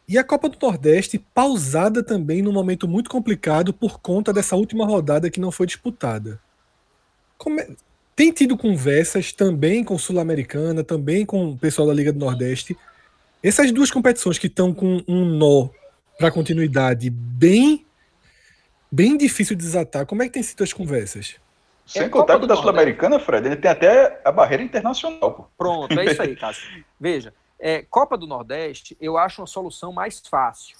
E 0.09 0.19
a 0.19 0.25
Copa 0.25 0.49
do 0.49 0.59
Nordeste 0.61 1.19
pausada 1.33 2.03
também 2.03 2.43
num 2.43 2.53
momento 2.53 2.89
muito 2.89 3.09
complicado 3.09 3.73
por 3.73 4.01
conta 4.01 4.33
dessa 4.33 4.57
última 4.57 4.85
rodada 4.85 5.31
que 5.31 5.41
não 5.41 5.53
foi 5.53 5.67
disputada. 5.67 6.41
É... 7.59 7.69
Tem 8.17 8.33
tido 8.33 8.59
conversas 8.59 9.33
também 9.33 9.83
com 9.85 9.97
Sul-Americana, 9.97 10.85
também 10.85 11.25
com 11.25 11.53
o 11.53 11.57
pessoal 11.57 11.89
da 11.89 11.95
Liga 11.95 12.13
do 12.13 12.19
Nordeste. 12.19 12.77
Essas 13.43 13.73
duas 13.73 13.91
competições 13.91 14.39
que 14.39 14.47
estão 14.47 14.75
com 14.75 15.03
um 15.09 15.25
nó 15.25 15.69
para 16.19 16.31
continuidade 16.31 17.09
bem 17.09 17.87
bem 18.91 19.17
difícil 19.17 19.57
de 19.57 19.63
desatar. 19.63 20.05
Como 20.05 20.23
é 20.23 20.27
que 20.27 20.33
tem 20.33 20.43
sido 20.43 20.63
as 20.65 20.73
conversas? 20.73 21.37
Sem 21.87 22.03
é 22.03 22.09
contar 22.09 22.39
que 22.39 22.45
o 22.45 22.47
da 22.47 22.57
Sul-Americana, 22.57 23.19
Fred, 23.19 23.47
ele 23.47 23.57
tem 23.57 23.71
até 23.71 24.21
a 24.25 24.31
barreira 24.31 24.63
internacional. 24.63 25.33
Pô. 25.33 25.45
Pronto, 25.57 25.99
é 25.99 26.05
isso 26.05 26.23
aí, 26.23 26.35
Cássio. 26.37 26.85
Veja, 26.99 27.33
é, 27.59 27.83
Copa 27.83 28.17
do 28.17 28.27
Nordeste, 28.27 28.97
eu 29.01 29.17
acho 29.17 29.41
uma 29.41 29.47
solução 29.47 29.93
mais 29.93 30.21
fácil. 30.21 30.77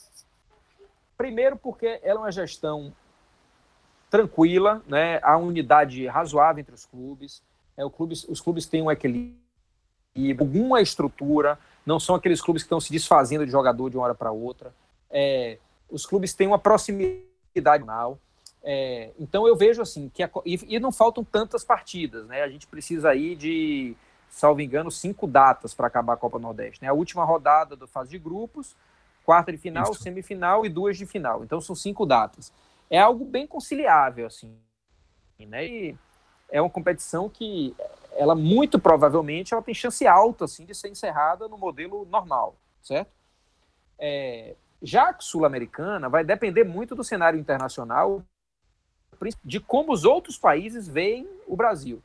Primeiro, 1.17 1.57
porque 1.57 1.99
ela 2.03 2.21
é 2.21 2.23
uma 2.23 2.33
gestão 2.33 2.93
tranquila, 4.09 4.83
né? 4.87 5.21
há 5.23 5.37
unidade 5.37 6.07
razoável 6.07 6.61
entre 6.61 6.75
os 6.75 6.87
clubes, 6.87 7.43
é, 7.77 7.89
clube, 7.89 8.15
os 8.29 8.41
clubes 8.41 8.67
têm 8.67 8.83
um 8.83 8.91
equilíbrio, 8.91 9.37
alguma 10.39 10.81
estrutura, 10.81 11.59
não 11.85 11.99
são 11.99 12.15
aqueles 12.15 12.41
clubes 12.41 12.63
que 12.63 12.67
estão 12.67 12.81
se 12.81 12.93
desfazendo 12.93 13.45
de 13.45 13.53
jogador 13.53 13.91
de 13.91 13.97
uma 13.97 14.05
hora 14.05 14.15
para 14.15 14.31
outra. 14.31 14.75
É, 15.11 15.59
os 15.91 16.07
clubes 16.07 16.33
têm 16.35 16.47
uma 16.47 16.59
proximidade 16.59 17.85
mal. 17.85 18.19
É, 18.63 19.11
então 19.19 19.47
eu 19.47 19.57
vejo 19.57 19.81
assim 19.81 20.11
que 20.13 20.23
a, 20.23 20.31
e, 20.45 20.77
e, 20.77 20.79
não 20.79 20.93
faltam 20.93 21.25
tantas 21.25 21.65
partidas, 21.65 22.27
né? 22.27 22.43
A 22.43 22.49
gente 22.49 22.67
precisa 22.67 23.09
aí 23.09 23.35
de 23.35 23.97
salvo 24.29 24.61
engano, 24.61 24.91
cinco 24.91 25.27
datas 25.27 25.75
para 25.75 25.87
acabar 25.87 26.15
a 26.15 26.17
Copa 26.17 26.39
Nordeste. 26.39 26.83
Né? 26.83 26.89
A 26.89 26.93
última 26.93 27.25
rodada 27.25 27.75
da 27.75 27.87
fase 27.87 28.11
de 28.11 28.19
grupos, 28.19 28.77
quarta 29.25 29.51
de 29.51 29.59
final, 29.59 29.91
Isso. 29.91 30.03
semifinal 30.03 30.65
e 30.65 30.69
duas 30.69 30.97
de 30.97 31.07
final. 31.07 31.43
Então 31.43 31.61
são 31.61 31.75
cinco 31.75 32.07
datas. 32.07 32.53
É 32.89 32.99
algo 32.99 33.25
bem 33.25 33.47
conciliável, 33.47 34.27
assim. 34.27 34.55
Né? 35.39 35.67
E 35.67 35.97
é 36.51 36.61
uma 36.61 36.71
competição 36.71 37.29
que 37.29 37.75
ela 38.13 38.35
muito 38.35 38.79
provavelmente 38.79 39.53
ela 39.53 39.63
tem 39.63 39.75
chance 39.75 40.07
alta 40.07 40.45
assim, 40.45 40.65
de 40.65 40.75
ser 40.75 40.89
encerrada 40.89 41.49
no 41.49 41.57
modelo 41.57 42.07
normal, 42.07 42.57
certo? 42.83 43.11
É, 43.99 44.55
já 44.83 45.13
que 45.13 45.25
Sul-Americana 45.25 46.09
vai 46.09 46.25
depender 46.25 46.65
muito 46.65 46.95
do 46.95 47.05
cenário 47.05 47.39
internacional, 47.39 48.23
de 49.45 49.61
como 49.61 49.93
os 49.93 50.05
outros 50.05 50.39
países 50.39 50.89
veem 50.89 51.29
o 51.47 51.55
Brasil 51.55 52.03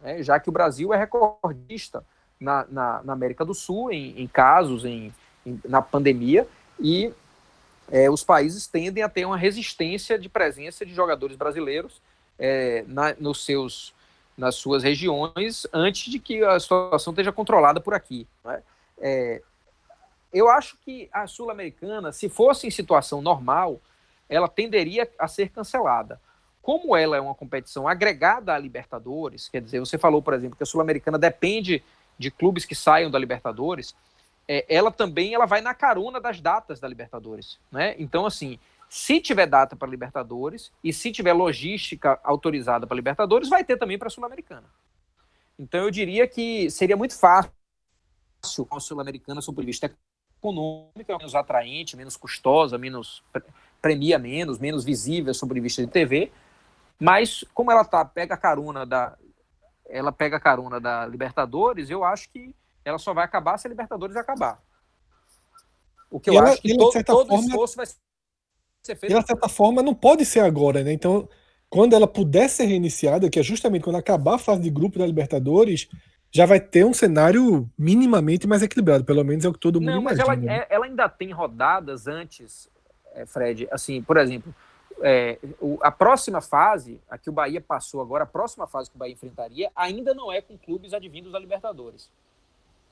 né, 0.00 0.22
já 0.22 0.38
que 0.38 0.48
o 0.48 0.52
Brasil 0.52 0.92
é 0.92 0.96
recordista 0.96 2.04
na, 2.38 2.66
na, 2.68 3.02
na 3.02 3.12
América 3.12 3.44
do 3.44 3.54
Sul 3.54 3.90
em, 3.90 4.20
em 4.20 4.26
casos, 4.26 4.84
em, 4.84 5.12
em, 5.44 5.60
na 5.64 5.80
pandemia, 5.80 6.46
e 6.78 7.12
é, 7.90 8.10
os 8.10 8.22
países 8.22 8.66
tendem 8.66 9.02
a 9.02 9.08
ter 9.08 9.24
uma 9.24 9.36
resistência 9.36 10.18
de 10.18 10.28
presença 10.28 10.84
de 10.84 10.94
jogadores 10.94 11.36
brasileiros 11.36 12.00
é, 12.38 12.84
na, 12.86 13.14
nos 13.14 13.44
seus, 13.44 13.94
nas 14.36 14.54
suas 14.56 14.82
regiões 14.82 15.66
antes 15.72 16.10
de 16.10 16.18
que 16.18 16.44
a 16.44 16.58
situação 16.60 17.12
esteja 17.12 17.32
controlada 17.32 17.80
por 17.80 17.94
aqui. 17.94 18.26
Né? 18.44 18.62
É, 18.98 19.42
eu 20.32 20.48
acho 20.48 20.76
que 20.84 21.08
a 21.12 21.26
Sul-Americana, 21.26 22.12
se 22.12 22.28
fosse 22.28 22.66
em 22.66 22.70
situação 22.70 23.22
normal, 23.22 23.80
ela 24.28 24.48
tenderia 24.48 25.10
a 25.18 25.28
ser 25.28 25.48
cancelada 25.48 26.20
como 26.66 26.96
ela 26.96 27.16
é 27.16 27.20
uma 27.20 27.32
competição 27.32 27.86
agregada 27.86 28.52
à 28.52 28.58
Libertadores, 28.58 29.48
quer 29.48 29.62
dizer, 29.62 29.78
você 29.78 29.96
falou, 29.96 30.20
por 30.20 30.34
exemplo, 30.34 30.56
que 30.56 30.64
a 30.64 30.66
Sul-Americana 30.66 31.16
depende 31.16 31.80
de 32.18 32.28
clubes 32.28 32.64
que 32.64 32.74
saiam 32.74 33.08
da 33.08 33.20
Libertadores, 33.20 33.94
é, 34.48 34.66
ela 34.68 34.90
também 34.90 35.32
ela 35.32 35.46
vai 35.46 35.60
na 35.60 35.72
carona 35.74 36.20
das 36.20 36.40
datas 36.40 36.80
da 36.80 36.88
Libertadores, 36.88 37.56
né? 37.70 37.94
Então, 38.00 38.26
assim, 38.26 38.58
se 38.88 39.20
tiver 39.20 39.46
data 39.46 39.74
para 39.74 39.88
Libertadores 39.88 40.72
e 40.82 40.92
se 40.92 41.10
tiver 41.10 41.32
logística 41.32 42.20
autorizada 42.22 42.86
para 42.86 42.96
Libertadores, 42.96 43.48
vai 43.48 43.64
ter 43.64 43.76
também 43.76 43.98
para 43.98 44.08
a 44.08 44.10
Sul-Americana. 44.10 44.66
Então, 45.58 45.80
eu 45.84 45.90
diria 45.90 46.26
que 46.28 46.70
seria 46.70 46.96
muito 46.96 47.18
fácil 47.18 47.50
a 48.70 48.80
Sul-Americana, 48.80 49.40
sob 49.40 49.60
o 49.60 49.64
vista 49.64 49.90
econômico, 50.38 51.18
menos 51.18 51.34
atraente, 51.34 51.96
menos 51.96 52.16
custosa, 52.16 52.78
menos 52.78 53.24
premia 53.80 54.18
menos, 54.18 54.58
menos 54.58 54.84
visível 54.84 55.32
sob 55.32 55.58
o 55.58 55.62
vista 55.62 55.84
de 55.84 55.90
TV, 55.90 56.32
mas 56.98 57.44
como 57.54 57.70
ela 57.70 57.84
tá 57.84 58.04
pega 58.04 58.36
carona 58.36 58.84
da 58.84 59.16
ela 59.88 60.10
pega 60.10 60.40
carona 60.40 60.80
da 60.80 61.06
Libertadores, 61.06 61.88
eu 61.88 62.02
acho 62.02 62.28
que 62.30 62.52
ela 62.84 62.98
só 62.98 63.14
vai 63.14 63.24
acabar 63.24 63.56
se 63.56 63.68
a 63.68 63.70
Libertadores 63.70 64.16
acabar. 64.16 64.60
O 66.10 66.18
que 66.18 66.30
e 66.30 66.34
eu 66.34 66.40
ela, 66.40 66.50
acho 66.50 66.62
que 66.62 66.76
todo, 66.76 67.04
todo 67.04 67.28
forma, 67.28 67.44
esforço 67.44 67.76
vai 67.76 67.86
ser 67.86 67.96
E, 68.92 68.94
de 68.94 69.26
certa 69.26 69.48
forma, 69.48 69.82
não 69.82 69.94
pode 69.94 70.24
ser 70.24 70.40
agora, 70.40 70.82
né? 70.82 70.92
Então, 70.92 71.28
quando 71.68 71.94
ela 71.94 72.06
puder 72.06 72.48
ser 72.48 72.64
reiniciada, 72.64 73.28
que 73.28 73.38
é 73.38 73.42
justamente 73.42 73.82
quando 73.82 73.96
acabar 73.96 74.34
a 74.36 74.38
fase 74.38 74.60
de 74.60 74.70
grupo 74.70 74.98
da 74.98 75.06
Libertadores, 75.06 75.88
já 76.30 76.46
vai 76.46 76.60
ter 76.60 76.84
um 76.84 76.92
cenário 76.92 77.68
minimamente 77.78 78.46
mais 78.46 78.62
equilibrado, 78.62 79.04
pelo 79.04 79.24
menos 79.24 79.44
é 79.44 79.48
o 79.48 79.52
que 79.52 79.58
todo 79.58 79.80
mundo 79.80 79.94
não, 79.94 80.02
mas 80.02 80.18
imagina. 80.18 80.52
Ela, 80.52 80.60
né? 80.60 80.66
ela 80.68 80.86
ainda 80.86 81.08
tem 81.08 81.32
rodadas 81.32 82.06
antes, 82.06 82.68
é, 83.14 83.24
Fred, 83.24 83.68
assim, 83.70 84.02
por 84.02 84.16
exemplo, 84.16 84.54
é, 85.00 85.38
o, 85.60 85.78
a 85.82 85.90
próxima 85.90 86.40
fase, 86.40 87.00
a 87.08 87.18
que 87.18 87.28
o 87.28 87.32
Bahia 87.32 87.60
passou 87.60 88.00
agora, 88.00 88.24
a 88.24 88.26
próxima 88.26 88.66
fase 88.66 88.90
que 88.90 88.96
o 88.96 88.98
Bahia 88.98 89.14
enfrentaria, 89.14 89.70
ainda 89.74 90.14
não 90.14 90.32
é 90.32 90.40
com 90.40 90.56
clubes 90.56 90.92
advindos 90.92 91.32
da 91.32 91.38
Libertadores. 91.38 92.10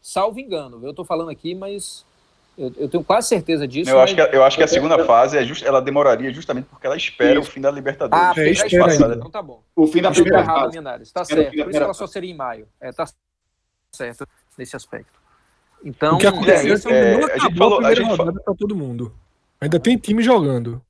Salvo 0.00 0.38
engano, 0.38 0.80
eu 0.82 0.90
estou 0.90 1.04
falando 1.04 1.30
aqui, 1.30 1.54
mas 1.54 2.04
eu, 2.56 2.72
eu, 2.76 2.88
tenho 2.88 3.02
quase 3.02 3.28
certeza 3.28 3.66
disso. 3.66 3.90
Eu, 3.90 4.00
acho, 4.00 4.14
que, 4.14 4.20
eu 4.20 4.44
acho 4.44 4.56
que 4.56 4.62
a 4.62 4.68
segunda 4.68 5.04
fase 5.04 5.36
é 5.36 5.44
just, 5.44 5.64
ela 5.64 5.82
demoraria 5.82 6.32
justamente 6.32 6.66
porque 6.66 6.86
ela 6.86 6.96
espera 6.96 7.40
Isso. 7.40 7.48
o 7.48 7.52
fim 7.52 7.60
da 7.60 7.70
Libertadores. 7.70 8.24
Ah, 8.24 8.40
é, 8.40 8.50
espera 8.50 8.94
então 8.94 9.30
tá 9.30 9.42
bom. 9.42 9.62
O 9.74 9.86
fim 9.86 10.00
da 10.00 10.10
primeira 10.10 10.44
fase. 10.44 10.78
Está 11.02 11.24
certo. 11.24 11.50
Por 11.50 11.58
isso 11.58 11.70
que 11.70 11.76
ela 11.76 11.94
só 11.94 12.06
seria 12.06 12.30
em 12.30 12.36
maio. 12.36 12.68
É, 12.80 12.92
tá 12.92 13.06
certo 13.92 14.26
nesse 14.56 14.76
aspecto. 14.76 15.12
Então, 15.84 16.16
o 16.16 16.18
que 16.18 16.26
aconteceu 16.26 16.90
é, 16.90 16.94
é, 16.94 17.20
é, 17.20 17.32
a 17.34 17.38
gente 17.38 17.58
falou, 17.58 17.84
a 17.84 17.94
gente 17.94 18.16
falou, 18.16 18.56
todo 18.56 18.74
mundo. 18.74 19.12
Ainda 19.60 19.78
tem 19.78 19.98
time 19.98 20.22
jogando. 20.22 20.80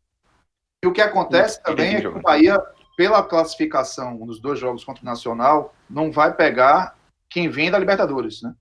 E 0.85 0.87
o 0.87 0.93
que 0.93 1.01
acontece 1.01 1.63
também 1.63 1.97
é 1.97 2.01
que 2.01 2.07
o 2.07 2.21
Bahia, 2.21 2.63
pela 2.97 3.23
classificação 3.23 4.17
dos 4.19 4.39
dois 4.39 4.59
jogos 4.59 4.85
contra 4.85 5.03
o 5.03 5.07
Nacional, 5.07 5.75
não 5.89 6.13
vai 6.13 6.33
pegar 6.35 6.95
quem 7.29 7.49
vem 7.49 7.71
da 7.71 7.79
Libertadores, 7.79 8.43
né? 8.43 8.55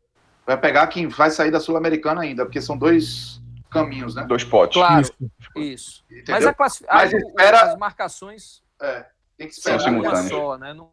Vai 0.46 0.58
pegar 0.58 0.88
quem 0.88 1.08
vai 1.08 1.32
sair 1.32 1.52
da 1.52 1.60
Sul-Americana 1.60 2.22
ainda, 2.22 2.46
porque 2.46 2.62
são 2.62 2.78
dois 2.78 3.42
caminhos, 3.72 4.16
né? 4.16 4.24
Dois 4.26 4.44
potes. 4.44 4.78
Claro, 4.78 5.02
isso. 5.02 5.14
isso. 5.56 6.04
Mas, 6.28 6.46
a 6.46 6.54
classific... 6.54 6.94
Mas 6.94 7.14
espera... 7.14 7.62
as 7.62 7.78
marcações 7.78 8.62
é, 8.82 9.06
tem 9.38 9.48
que 9.48 9.54
esperar 9.54 9.92
uma 9.92 10.24
só, 10.24 10.58
né? 10.58 10.74
Não, 10.74 10.92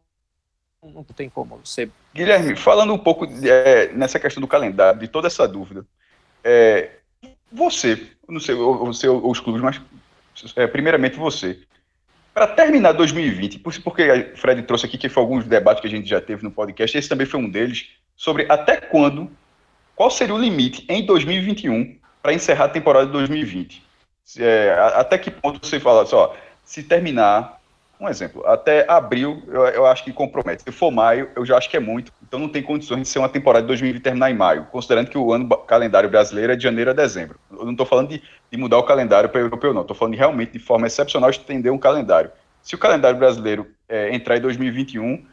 não 0.83 1.03
tem 1.03 1.29
como 1.29 1.59
ser. 1.65 1.91
Guilherme, 2.13 2.55
falando 2.55 2.93
um 2.93 2.97
pouco 2.97 3.25
é, 3.43 3.91
nessa 3.93 4.19
questão 4.19 4.41
do 4.41 4.47
calendário, 4.47 4.99
de 4.99 5.07
toda 5.07 5.27
essa 5.27 5.47
dúvida, 5.47 5.85
é, 6.43 6.91
você, 7.51 8.11
não 8.27 8.39
sei, 8.39 8.55
você 8.55 9.07
ou 9.07 9.29
os 9.29 9.39
clubes, 9.39 9.61
mas 9.61 9.81
é, 10.55 10.65
primeiramente 10.65 11.17
você, 11.17 11.61
para 12.33 12.47
terminar 12.47 12.93
2020, 12.93 13.59
porque 13.59 13.79
o 14.09 14.37
Fred 14.37 14.63
trouxe 14.63 14.85
aqui 14.85 14.97
que 14.97 15.09
foi 15.09 15.21
alguns 15.21 15.45
debates 15.45 15.81
que 15.81 15.87
a 15.87 15.91
gente 15.91 16.09
já 16.09 16.21
teve 16.21 16.43
no 16.43 16.51
podcast, 16.51 16.97
esse 16.97 17.09
também 17.09 17.27
foi 17.27 17.39
um 17.39 17.49
deles, 17.49 17.89
sobre 18.15 18.45
até 18.49 18.77
quando, 18.77 19.29
qual 20.01 20.09
seria 20.09 20.33
o 20.33 20.37
limite 20.39 20.83
em 20.89 21.05
2021 21.05 21.95
para 22.23 22.33
encerrar 22.33 22.65
a 22.65 22.69
temporada 22.69 23.05
de 23.05 23.11
2020. 23.11 23.83
É, 24.39 24.75
até 24.95 25.15
que 25.15 25.29
ponto 25.29 25.63
você 25.63 25.79
fala 25.79 26.07
só, 26.07 26.35
se 26.63 26.81
terminar 26.81 27.59
um 27.99 28.09
exemplo, 28.09 28.43
até 28.47 28.83
abril 28.89 29.43
eu, 29.47 29.63
eu, 29.67 29.85
acho 29.85 30.03
que 30.03 30.11
compromete. 30.11 30.63
Se 30.63 30.71
for 30.71 30.89
maio, 30.89 31.29
eu 31.35 31.45
já 31.45 31.55
acho 31.55 31.69
que 31.69 31.77
é 31.77 31.79
muito. 31.79 32.11
Então 32.23 32.39
não 32.39 32.49
tem 32.49 32.63
condições 32.63 33.03
de 33.03 33.09
ser 33.09 33.19
uma 33.19 33.29
temporada 33.29 33.61
de 33.61 33.67
2020 33.67 34.01
terminar 34.01 34.31
em 34.31 34.33
maio, 34.33 34.65
considerando 34.71 35.07
que 35.07 35.19
o 35.19 35.31
ano 35.31 35.47
calendário 35.67 36.09
brasileiro 36.09 36.53
é 36.53 36.55
de 36.55 36.63
janeiro 36.63 36.89
a 36.89 36.93
dezembro. 36.93 37.39
Eu 37.51 37.63
não 37.63 37.73
estou 37.73 37.85
falando 37.85 38.09
de, 38.09 38.23
de, 38.49 38.57
mudar 38.57 38.79
o 38.79 38.83
calendário 38.83 39.29
para 39.29 39.37
o 39.37 39.43
europeu, 39.43 39.71
não. 39.71 39.81
Estou 39.81 39.95
falando 39.95 40.13
de, 40.13 40.17
realmente 40.17 40.53
de 40.53 40.57
forma 40.59 40.87
excepcional 40.87 41.29
estender 41.29 41.71
um 41.71 41.77
calendário. 41.77 42.31
Se 42.63 42.73
o 42.73 42.77
calendário 42.79 43.19
brasileiro 43.19 43.67
é, 43.87 44.15
entrar 44.15 44.35
em 44.35 44.41
2021, 44.41 45.23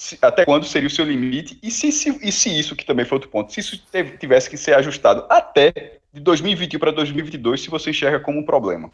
se, 0.00 0.18
até 0.22 0.46
quando 0.46 0.64
seria 0.64 0.86
o 0.86 0.90
seu 0.90 1.04
limite? 1.04 1.58
E 1.62 1.70
se, 1.70 1.92
se, 1.92 2.08
e 2.26 2.32
se 2.32 2.58
isso, 2.58 2.74
que 2.74 2.86
também 2.86 3.04
foi 3.04 3.16
outro 3.16 3.28
ponto, 3.28 3.52
se 3.52 3.60
isso 3.60 3.84
teve, 3.92 4.16
tivesse 4.16 4.48
que 4.48 4.56
ser 4.56 4.72
ajustado 4.72 5.26
até 5.28 5.98
de 6.10 6.20
2021 6.22 6.80
para 6.80 6.90
2022, 6.90 7.60
se 7.60 7.68
você 7.68 7.90
enxerga 7.90 8.18
como 8.18 8.40
um 8.40 8.42
problema? 8.42 8.90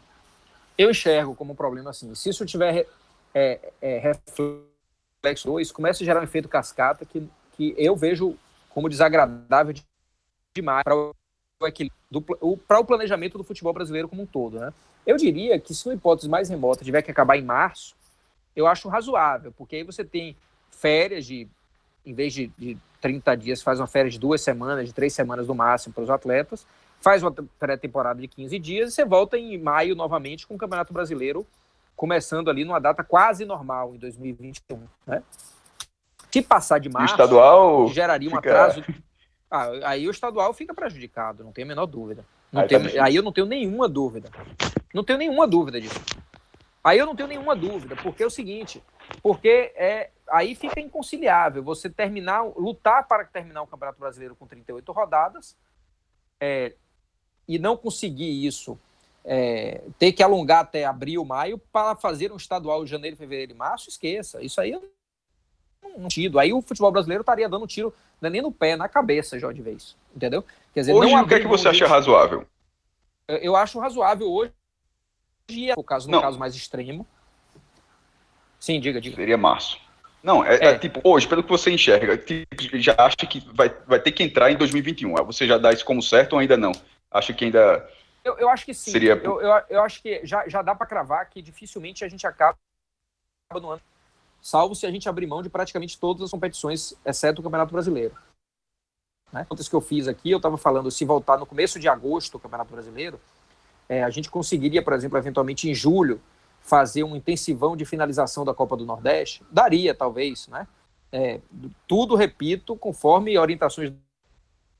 Eu 0.77 0.91
enxergo 0.91 1.33
como 1.33 1.53
um 1.53 1.55
problema 1.55 1.91
assim. 1.91 2.13
Se 2.13 2.29
isso 2.29 2.45
tiver 2.45 2.85
é, 3.33 3.71
é, 3.81 3.97
reflexo, 3.99 5.61
isso 5.61 5.73
começa 5.73 6.03
a 6.03 6.05
gerar 6.05 6.19
um 6.19 6.25
efeito 6.25 6.49
cascata 6.49 7.05
que, 7.05 7.25
que 7.53 7.73
eu 7.77 7.95
vejo 7.95 8.35
como 8.69 8.89
desagradável 8.89 9.73
demais 10.53 10.83
para 10.83 10.93
o, 10.93 11.13
o, 12.41 12.59
o 12.69 12.85
planejamento 12.85 13.37
do 13.37 13.45
futebol 13.45 13.71
brasileiro 13.71 14.09
como 14.09 14.23
um 14.23 14.27
todo. 14.27 14.59
Né? 14.59 14.73
Eu 15.05 15.15
diria 15.15 15.57
que 15.57 15.73
se 15.73 15.87
uma 15.87 15.95
hipótese 15.95 16.27
mais 16.27 16.49
remota 16.49 16.83
tiver 16.83 17.01
que 17.01 17.11
acabar 17.11 17.37
em 17.37 17.43
março, 17.43 17.95
eu 18.53 18.67
acho 18.67 18.89
razoável, 18.89 19.53
porque 19.57 19.77
aí 19.77 19.83
você 19.83 20.03
tem 20.03 20.35
férias 20.77 21.25
de, 21.25 21.47
em 22.05 22.13
vez 22.13 22.33
de, 22.33 22.47
de 22.57 22.77
30 23.01 23.35
dias, 23.35 23.61
faz 23.61 23.79
uma 23.79 23.87
férias 23.87 24.13
de 24.13 24.19
duas 24.19 24.41
semanas, 24.41 24.87
de 24.87 24.93
três 24.93 25.13
semanas 25.13 25.47
no 25.47 25.55
máximo 25.55 25.93
para 25.93 26.03
os 26.03 26.09
atletas, 26.09 26.65
faz 26.99 27.23
uma 27.23 27.33
pré-temporada 27.59 28.19
de 28.19 28.27
15 28.27 28.59
dias 28.59 28.89
e 28.89 28.95
você 28.95 29.05
volta 29.05 29.37
em 29.37 29.57
maio 29.57 29.95
novamente 29.95 30.47
com 30.47 30.55
o 30.55 30.57
Campeonato 30.57 30.93
Brasileiro 30.93 31.45
começando 31.95 32.49
ali 32.49 32.63
numa 32.63 32.79
data 32.79 33.03
quase 33.03 33.43
normal 33.43 33.95
em 33.95 33.97
2021, 33.97 34.83
né? 35.05 35.23
Se 36.31 36.41
passar 36.43 36.79
de 36.79 36.87
março, 36.87 37.13
o 37.13 37.17
estadual 37.17 37.87
geraria 37.87 38.29
um 38.29 38.35
fica... 38.35 38.51
atraso. 38.51 38.83
Ah, 39.49 39.69
aí 39.85 40.07
o 40.07 40.11
estadual 40.11 40.53
fica 40.53 40.73
prejudicado, 40.73 41.43
não 41.43 41.51
tenho 41.51 41.65
a 41.65 41.69
menor 41.69 41.87
dúvida. 41.87 42.23
Aí, 42.53 42.67
tenho, 42.67 42.93
tá 42.93 43.03
aí 43.03 43.15
eu 43.15 43.23
não 43.23 43.31
tenho 43.31 43.47
nenhuma 43.47 43.89
dúvida. 43.89 44.29
Não 44.93 45.03
tenho 45.03 45.17
nenhuma 45.17 45.47
dúvida 45.47 45.81
disso. 45.81 45.99
Aí 46.83 46.99
eu 46.99 47.05
não 47.05 47.15
tenho 47.15 47.29
nenhuma 47.29 47.55
dúvida, 47.55 47.95
porque 47.95 48.21
é 48.21 48.25
o 48.25 48.29
seguinte, 48.29 48.83
porque 49.21 49.73
é, 49.75 50.11
aí 50.29 50.55
fica 50.55 50.79
inconciliável 50.79 51.63
você 51.63 51.89
terminar, 51.89 52.43
lutar 52.55 53.07
para 53.07 53.25
terminar 53.25 53.61
o 53.61 53.67
Campeonato 53.67 53.99
Brasileiro 53.99 54.35
com 54.35 54.45
38 54.45 54.91
rodadas 54.91 55.55
é, 56.39 56.73
e 57.47 57.57
não 57.57 57.77
conseguir 57.77 58.45
isso 58.45 58.77
é, 59.23 59.81
ter 59.99 60.13
que 60.13 60.23
alongar 60.23 60.61
até 60.61 60.85
abril, 60.85 61.23
maio, 61.25 61.57
para 61.57 61.95
fazer 61.95 62.31
um 62.31 62.37
estadual 62.37 62.83
em 62.83 62.87
janeiro, 62.87 63.17
fevereiro 63.17 63.51
e 63.51 63.55
março, 63.55 63.89
esqueça. 63.89 64.41
Isso 64.41 64.61
aí 64.61 64.71
é 64.71 64.79
um 65.97 66.07
tiro. 66.07 66.39
Aí 66.39 66.53
o 66.53 66.61
futebol 66.61 66.91
brasileiro 66.91 67.21
estaria 67.21 67.49
dando 67.49 67.67
tiro 67.67 67.93
não 68.21 68.27
é 68.27 68.31
nem 68.31 68.41
no 68.41 68.51
pé, 68.51 68.75
na 68.75 68.89
cabeça 68.89 69.39
já 69.39 69.51
de 69.51 69.61
vez. 69.61 69.95
Entendeu? 70.15 70.43
Quer 70.73 70.81
dizer, 70.81 70.93
hoje, 70.93 71.13
o 71.13 71.27
que 71.27 71.35
é 71.35 71.39
que 71.39 71.47
você 71.47 71.67
acha 71.67 71.87
razoável? 71.87 72.47
Eu 73.27 73.55
acho 73.55 73.79
razoável 73.79 74.31
hoje, 74.31 74.53
no 75.75 75.83
caso, 75.83 76.09
no 76.09 76.21
caso 76.21 76.39
mais 76.39 76.55
extremo. 76.55 77.05
Sim, 78.59 78.79
diga, 78.79 78.99
diga. 78.99 79.15
Seria 79.15 79.37
março. 79.37 79.79
Não, 80.23 80.43
é, 80.43 80.55
é. 80.55 80.65
é, 80.65 80.79
tipo, 80.79 80.99
hoje, 81.03 81.27
pelo 81.27 81.43
que 81.43 81.49
você 81.49 81.71
enxerga, 81.71 82.17
tipo, 82.17 82.45
já 82.79 82.95
acha 82.97 83.15
que 83.17 83.39
vai, 83.53 83.69
vai 83.85 83.99
ter 83.99 84.11
que 84.11 84.23
entrar 84.23 84.51
em 84.51 84.57
2021. 84.57 85.13
Você 85.25 85.47
já 85.47 85.57
dá 85.57 85.71
isso 85.71 85.85
como 85.85 86.01
certo 86.01 86.33
ou 86.33 86.39
ainda 86.39 86.57
não? 86.57 86.71
Acha 87.11 87.33
que 87.33 87.45
ainda 87.45 87.87
eu, 88.27 88.37
eu 88.37 88.49
acho 88.49 88.65
que 88.65 88.73
sim. 88.73 88.91
Seria... 88.91 89.13
Eu, 89.13 89.41
eu, 89.41 89.63
eu 89.69 89.81
acho 89.81 90.01
que 90.01 90.19
já, 90.25 90.47
já 90.49 90.61
dá 90.61 90.75
para 90.75 90.85
cravar 90.85 91.29
que 91.29 91.41
dificilmente 91.41 92.03
a 92.03 92.09
gente 92.09 92.27
acaba 92.27 92.57
no 93.53 93.69
ano, 93.71 93.81
salvo 94.41 94.75
se 94.75 94.85
a 94.85 94.91
gente 94.91 95.07
abrir 95.07 95.25
mão 95.25 95.41
de 95.41 95.49
praticamente 95.49 95.97
todas 95.97 96.23
as 96.23 96.31
competições, 96.31 96.93
exceto 97.05 97.39
o 97.39 97.43
Campeonato 97.43 97.71
Brasileiro. 97.71 98.13
Né? 99.31 99.45
Contas 99.47 99.69
que 99.69 99.75
eu 99.75 99.79
fiz 99.79 100.09
aqui, 100.09 100.29
eu 100.29 100.37
estava 100.37 100.57
falando, 100.57 100.91
se 100.91 101.05
voltar 101.05 101.37
no 101.37 101.45
começo 101.45 101.79
de 101.79 101.87
agosto 101.87 102.35
o 102.35 102.39
Campeonato 102.39 102.73
Brasileiro, 102.73 103.17
é, 103.87 104.03
a 104.03 104.09
gente 104.09 104.29
conseguiria, 104.29 104.83
por 104.83 104.91
exemplo, 104.91 105.17
eventualmente 105.17 105.69
em 105.69 105.73
julho, 105.73 106.21
fazer 106.67 107.03
um 107.03 107.15
intensivão 107.15 107.75
de 107.75 107.85
finalização 107.85 108.43
da 108.43 108.53
Copa 108.53 108.75
do 108.75 108.85
Nordeste? 108.85 109.43
Daria, 109.49 109.95
talvez, 109.95 110.47
né? 110.47 110.67
É, 111.11 111.39
tudo, 111.87 112.15
repito, 112.15 112.75
conforme 112.75 113.37
orientações 113.37 113.91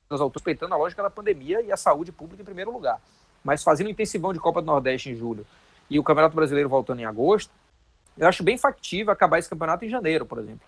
das 0.09 0.19
autoridades, 0.19 0.35
respeitando 0.35 0.73
a 0.73 0.77
lógica 0.77 1.01
da 1.01 1.09
pandemia 1.09 1.61
e 1.61 1.71
a 1.71 1.77
saúde 1.77 2.11
pública 2.11 2.41
em 2.41 2.45
primeiro 2.45 2.71
lugar 2.71 3.01
mas 3.47 3.63
fazendo 3.63 3.89
intensivão 3.89 4.33
de 4.33 4.39
Copa 4.39 4.61
do 4.61 4.65
Nordeste 4.65 5.09
em 5.09 5.15
julho 5.15 5.47
e 5.89 5.97
o 5.97 6.03
Campeonato 6.03 6.35
Brasileiro 6.35 6.67
voltando 6.67 6.99
em 6.99 7.05
agosto, 7.05 7.49
eu 8.17 8.27
acho 8.27 8.43
bem 8.43 8.57
factível 8.57 9.13
acabar 9.13 9.39
esse 9.39 9.49
campeonato 9.49 9.85
em 9.85 9.89
janeiro, 9.89 10.25
por 10.25 10.37
exemplo. 10.39 10.67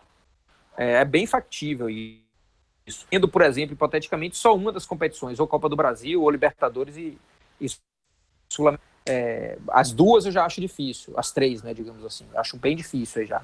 É, 0.77 0.93
é 0.93 1.05
bem 1.05 1.27
factível 1.27 1.89
isso. 1.89 3.05
Indo, 3.11 3.27
por 3.27 3.41
exemplo, 3.41 3.73
hipoteticamente, 3.73 4.37
só 4.37 4.55
uma 4.55 4.71
das 4.71 4.85
competições, 4.85 5.41
ou 5.41 5.47
Copa 5.47 5.67
do 5.67 5.75
Brasil, 5.75 6.21
ou 6.21 6.29
Libertadores 6.29 6.95
e, 6.95 7.19
e 7.59 7.67
Sul 8.47 8.79
é, 9.05 9.57
As 9.69 9.91
duas 9.91 10.25
eu 10.25 10.31
já 10.31 10.45
acho 10.45 10.61
difícil, 10.61 11.13
as 11.17 11.31
três, 11.31 11.63
né, 11.63 11.73
digamos 11.73 12.03
assim. 12.05 12.25
Eu 12.33 12.39
acho 12.39 12.57
bem 12.57 12.75
difícil 12.75 13.21
aí 13.21 13.27
já. 13.27 13.41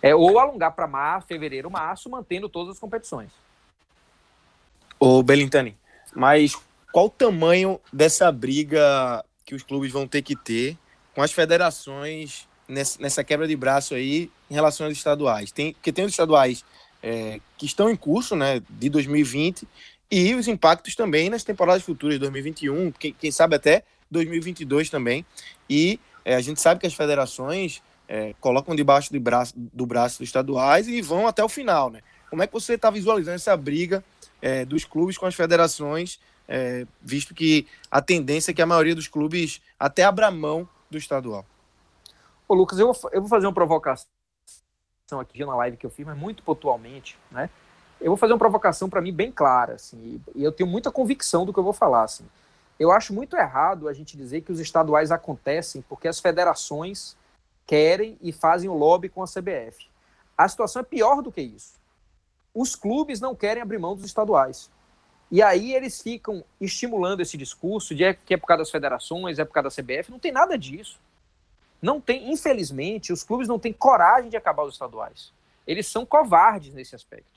É, 0.00 0.14
ou 0.14 0.38
alongar 0.38 0.72
para 0.72 0.86
março, 0.86 1.28
fevereiro, 1.28 1.70
março, 1.70 2.10
mantendo 2.10 2.48
todas 2.48 2.74
as 2.74 2.78
competições. 2.78 3.30
Ô, 4.98 5.22
Belintani, 5.22 5.76
mas 6.14 6.56
qual 6.92 7.06
o 7.06 7.10
tamanho 7.10 7.80
dessa 7.92 8.30
briga 8.30 9.24
que 9.44 9.54
os 9.54 9.62
clubes 9.62 9.92
vão 9.92 10.06
ter 10.06 10.22
que 10.22 10.36
ter 10.36 10.76
com 11.14 11.22
as 11.22 11.32
federações 11.32 12.48
nessa 12.68 13.22
quebra 13.22 13.46
de 13.46 13.56
braço 13.56 13.94
aí 13.94 14.30
em 14.50 14.54
relação 14.54 14.86
aos 14.86 14.96
estaduais? 14.96 15.52
Tem, 15.52 15.72
porque 15.72 15.92
tem 15.92 16.04
os 16.04 16.12
estaduais 16.12 16.64
é, 17.02 17.40
que 17.56 17.66
estão 17.66 17.90
em 17.90 17.96
curso, 17.96 18.36
né, 18.36 18.60
de 18.68 18.88
2020 18.88 19.66
e 20.10 20.34
os 20.34 20.46
impactos 20.46 20.94
também 20.94 21.30
nas 21.30 21.42
temporadas 21.42 21.82
futuras 21.82 22.16
de 22.16 22.20
2021, 22.20 22.92
quem, 22.92 23.12
quem 23.12 23.30
sabe 23.30 23.56
até 23.56 23.82
2022 24.12 24.90
também. 24.90 25.26
E 25.68 25.98
é, 26.24 26.34
a 26.34 26.40
gente 26.40 26.60
sabe 26.60 26.80
que 26.80 26.86
as 26.86 26.94
federações 26.94 27.82
é, 28.06 28.34
colocam 28.40 28.76
debaixo 28.76 29.12
do 29.12 29.18
braço, 29.18 29.54
do 29.56 29.86
braço 29.86 30.18
dos 30.18 30.28
estaduais 30.28 30.86
e 30.86 31.00
vão 31.02 31.26
até 31.26 31.42
o 31.42 31.48
final, 31.48 31.90
né? 31.90 32.00
Como 32.30 32.42
é 32.42 32.46
que 32.46 32.52
você 32.52 32.74
está 32.74 32.90
visualizando 32.90 33.34
essa 33.34 33.56
briga 33.56 34.04
é, 34.40 34.64
dos 34.64 34.84
clubes 34.84 35.18
com 35.18 35.26
as 35.26 35.34
federações 35.34 36.18
é, 36.48 36.86
visto 37.00 37.34
que 37.34 37.66
a 37.90 38.00
tendência 38.00 38.50
é 38.50 38.54
que 38.54 38.62
a 38.62 38.66
maioria 38.66 38.94
dos 38.94 39.08
clubes 39.08 39.60
até 39.78 40.04
abra 40.04 40.30
mão 40.30 40.68
do 40.90 40.98
estadual. 40.98 41.46
Ô 42.46 42.54
Lucas, 42.54 42.78
eu 42.78 42.92
eu 43.12 43.20
vou 43.20 43.28
fazer 43.28 43.46
uma 43.46 43.52
provocação 43.52 44.06
aqui 45.20 45.44
na 45.44 45.56
live 45.56 45.76
que 45.76 45.86
eu 45.86 45.90
fiz, 45.90 46.04
mas 46.04 46.16
muito 46.16 46.42
pontualmente, 46.42 47.18
né? 47.30 47.48
Eu 48.00 48.08
vou 48.08 48.16
fazer 48.16 48.32
uma 48.32 48.38
provocação 48.38 48.90
para 48.90 49.00
mim 49.00 49.12
bem 49.12 49.30
clara, 49.30 49.74
assim, 49.74 50.20
e 50.34 50.42
eu 50.42 50.50
tenho 50.50 50.68
muita 50.68 50.90
convicção 50.90 51.46
do 51.46 51.52
que 51.52 51.58
eu 51.58 51.64
vou 51.64 51.72
falar, 51.72 52.02
assim. 52.02 52.24
Eu 52.82 52.90
acho 52.90 53.14
muito 53.14 53.36
errado 53.36 53.88
a 53.88 53.92
gente 53.92 54.16
dizer 54.16 54.40
que 54.40 54.50
os 54.50 54.58
estaduais 54.58 55.12
acontecem 55.12 55.82
porque 55.88 56.08
as 56.08 56.18
federações 56.18 57.16
querem 57.64 58.18
e 58.20 58.32
fazem 58.32 58.68
o 58.68 58.74
lobby 58.74 59.08
com 59.08 59.22
a 59.22 59.26
CBF. 59.26 59.86
A 60.36 60.48
situação 60.48 60.80
é 60.80 60.84
pior 60.84 61.22
do 61.22 61.30
que 61.30 61.40
isso. 61.40 61.74
Os 62.52 62.74
clubes 62.74 63.20
não 63.20 63.36
querem 63.36 63.62
abrir 63.62 63.78
mão 63.78 63.94
dos 63.94 64.04
estaduais. 64.04 64.68
E 65.30 65.40
aí 65.40 65.72
eles 65.72 66.02
ficam 66.02 66.42
estimulando 66.60 67.20
esse 67.20 67.36
discurso 67.36 67.94
de 67.94 68.14
que 68.14 68.34
é 68.34 68.36
por 68.36 68.48
causa 68.48 68.62
das 68.62 68.70
federações, 68.72 69.38
é 69.38 69.44
por 69.44 69.52
causa 69.52 69.68
da 69.68 69.80
CBF. 69.80 70.10
Não 70.10 70.18
tem 70.18 70.32
nada 70.32 70.58
disso. 70.58 70.98
Não 71.80 72.00
tem, 72.00 72.32
infelizmente, 72.32 73.12
os 73.12 73.22
clubes 73.22 73.46
não 73.46 73.60
têm 73.60 73.72
coragem 73.72 74.28
de 74.28 74.36
acabar 74.36 74.64
os 74.64 74.74
estaduais. 74.74 75.32
Eles 75.64 75.86
são 75.86 76.04
covardes 76.04 76.74
nesse 76.74 76.96
aspecto. 76.96 77.30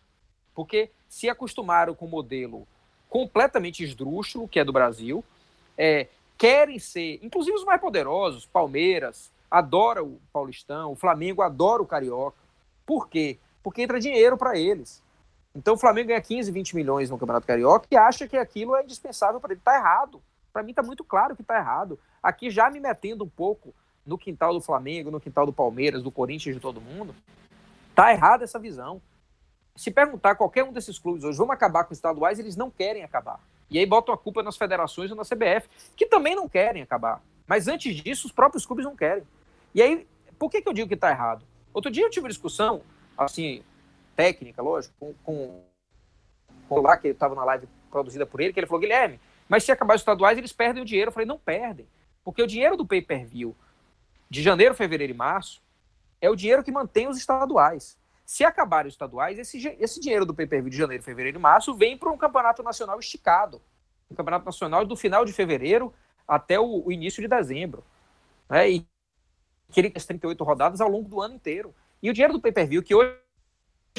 Porque 0.55 0.89
se 1.07 1.29
acostumaram 1.29 1.93
com 1.93 2.07
o 2.07 2.09
modelo 2.09 2.67
completamente 3.07 3.83
esdrúxulo, 3.83 4.47
que 4.47 4.59
é 4.59 4.65
do 4.65 4.73
Brasil, 4.73 5.23
é, 5.77 6.07
querem 6.37 6.79
ser, 6.79 7.19
inclusive 7.21 7.55
os 7.55 7.63
mais 7.63 7.79
poderosos, 7.79 8.45
Palmeiras, 8.45 9.31
adora 9.49 10.03
o 10.03 10.19
Paulistão, 10.31 10.91
o 10.91 10.95
Flamengo 10.95 11.41
adora 11.41 11.81
o 11.81 11.85
Carioca. 11.85 12.37
Por 12.85 13.07
quê? 13.07 13.39
Porque 13.63 13.81
entra 13.81 13.99
dinheiro 13.99 14.37
para 14.37 14.57
eles. 14.57 15.03
Então 15.55 15.75
o 15.75 15.77
Flamengo 15.77 16.09
ganha 16.09 16.21
15, 16.21 16.51
20 16.51 16.75
milhões 16.75 17.09
no 17.09 17.17
Campeonato 17.17 17.47
Carioca 17.47 17.87
e 17.89 17.95
acha 17.95 18.27
que 18.27 18.37
aquilo 18.37 18.75
é 18.75 18.83
indispensável 18.83 19.39
para 19.39 19.53
ele. 19.53 19.61
Está 19.61 19.75
errado. 19.77 20.21
Para 20.51 20.63
mim 20.63 20.71
está 20.71 20.83
muito 20.83 21.03
claro 21.03 21.35
que 21.35 21.41
está 21.41 21.57
errado. 21.57 21.99
Aqui 22.21 22.49
já 22.49 22.69
me 22.69 22.79
metendo 22.79 23.23
um 23.23 23.29
pouco 23.29 23.73
no 24.05 24.17
quintal 24.17 24.53
do 24.53 24.61
Flamengo, 24.61 25.09
no 25.09 25.19
quintal 25.19 25.45
do 25.45 25.53
Palmeiras, 25.53 26.03
do 26.03 26.11
Corinthians, 26.11 26.55
de 26.55 26.61
todo 26.61 26.79
mundo, 26.79 27.15
está 27.89 28.11
errada 28.11 28.43
essa 28.43 28.59
visão. 28.59 29.01
Se 29.75 29.89
perguntar 29.89 30.35
qualquer 30.35 30.63
um 30.63 30.71
desses 30.71 30.99
clubes 30.99 31.23
hoje, 31.23 31.37
vamos 31.37 31.53
acabar 31.53 31.83
com 31.83 31.91
os 31.91 31.97
estaduais, 31.97 32.37
eles 32.37 32.55
não 32.55 32.69
querem 32.69 33.03
acabar. 33.03 33.39
E 33.69 33.79
aí 33.79 33.85
botam 33.85 34.13
a 34.13 34.17
culpa 34.17 34.43
nas 34.43 34.57
federações 34.57 35.09
ou 35.11 35.17
na 35.17 35.23
CBF, 35.23 35.67
que 35.95 36.05
também 36.05 36.35
não 36.35 36.47
querem 36.47 36.81
acabar. 36.81 37.21
Mas 37.47 37.67
antes 37.67 37.95
disso, 37.95 38.27
os 38.27 38.33
próprios 38.33 38.65
clubes 38.65 38.85
não 38.85 38.95
querem. 38.95 39.23
E 39.73 39.81
aí, 39.81 40.07
por 40.37 40.49
que, 40.49 40.61
que 40.61 40.69
eu 40.69 40.73
digo 40.73 40.87
que 40.87 40.93
está 40.93 41.09
errado? 41.09 41.43
Outro 41.73 41.91
dia 41.91 42.05
eu 42.05 42.09
tive 42.09 42.23
uma 42.23 42.29
discussão, 42.29 42.81
assim, 43.17 43.63
técnica, 44.15 44.61
lógico, 44.61 44.93
com, 44.99 45.13
com, 45.23 45.61
com 46.69 46.81
lá 46.81 46.97
que 46.97 47.09
estava 47.09 47.35
na 47.35 47.43
live 47.43 47.67
produzida 47.89 48.25
por 48.25 48.39
ele, 48.39 48.53
que 48.53 48.59
ele 48.59 48.67
falou, 48.67 48.81
Guilherme, 48.81 49.19
mas 49.47 49.63
se 49.63 49.71
acabar 49.71 49.95
os 49.95 50.01
estaduais, 50.01 50.37
eles 50.37 50.51
perdem 50.51 50.81
o 50.81 50.85
dinheiro. 50.85 51.09
Eu 51.09 51.13
falei, 51.13 51.27
não 51.27 51.37
perdem. 51.37 51.87
Porque 52.23 52.41
o 52.41 52.47
dinheiro 52.47 52.75
do 52.75 52.85
pay-per-view 52.85 53.55
de 54.29 54.41
janeiro, 54.41 54.73
fevereiro 54.73 55.13
e 55.13 55.15
março 55.15 55.61
é 56.19 56.29
o 56.29 56.35
dinheiro 56.35 56.63
que 56.63 56.71
mantém 56.71 57.07
os 57.07 57.17
estaduais. 57.17 57.97
Se 58.25 58.43
acabarem 58.43 58.87
os 58.87 58.95
estaduais, 58.95 59.37
esse, 59.37 59.67
esse 59.79 59.99
dinheiro 59.99 60.25
do 60.25 60.33
pay-per-view 60.33 60.71
de 60.71 60.77
janeiro, 60.77 61.03
fevereiro 61.03 61.37
e 61.37 61.41
março 61.41 61.75
vem 61.75 61.95
para 61.95 62.09
um 62.09 62.17
campeonato 62.17 62.63
nacional 62.63 62.99
esticado. 62.99 63.61
Um 64.09 64.15
campeonato 64.15 64.45
nacional 64.45 64.83
do 64.83 64.95
final 64.95 65.23
de 65.23 65.31
fevereiro 65.31 65.93
até 66.27 66.59
o, 66.59 66.83
o 66.85 66.91
início 66.91 67.21
de 67.21 67.27
dezembro. 67.27 67.83
Né? 68.49 68.71
E 68.71 68.87
que 69.71 69.79
ele 69.79 69.89
tem 69.91 70.01
38 70.01 70.43
rodadas 70.43 70.81
ao 70.81 70.89
longo 70.89 71.07
do 71.07 71.21
ano 71.21 71.35
inteiro. 71.35 71.73
E 72.01 72.09
o 72.09 72.13
dinheiro 72.13 72.33
do 72.33 72.41
pay-per-view, 72.41 72.81
que 72.81 72.95
hoje 72.95 73.15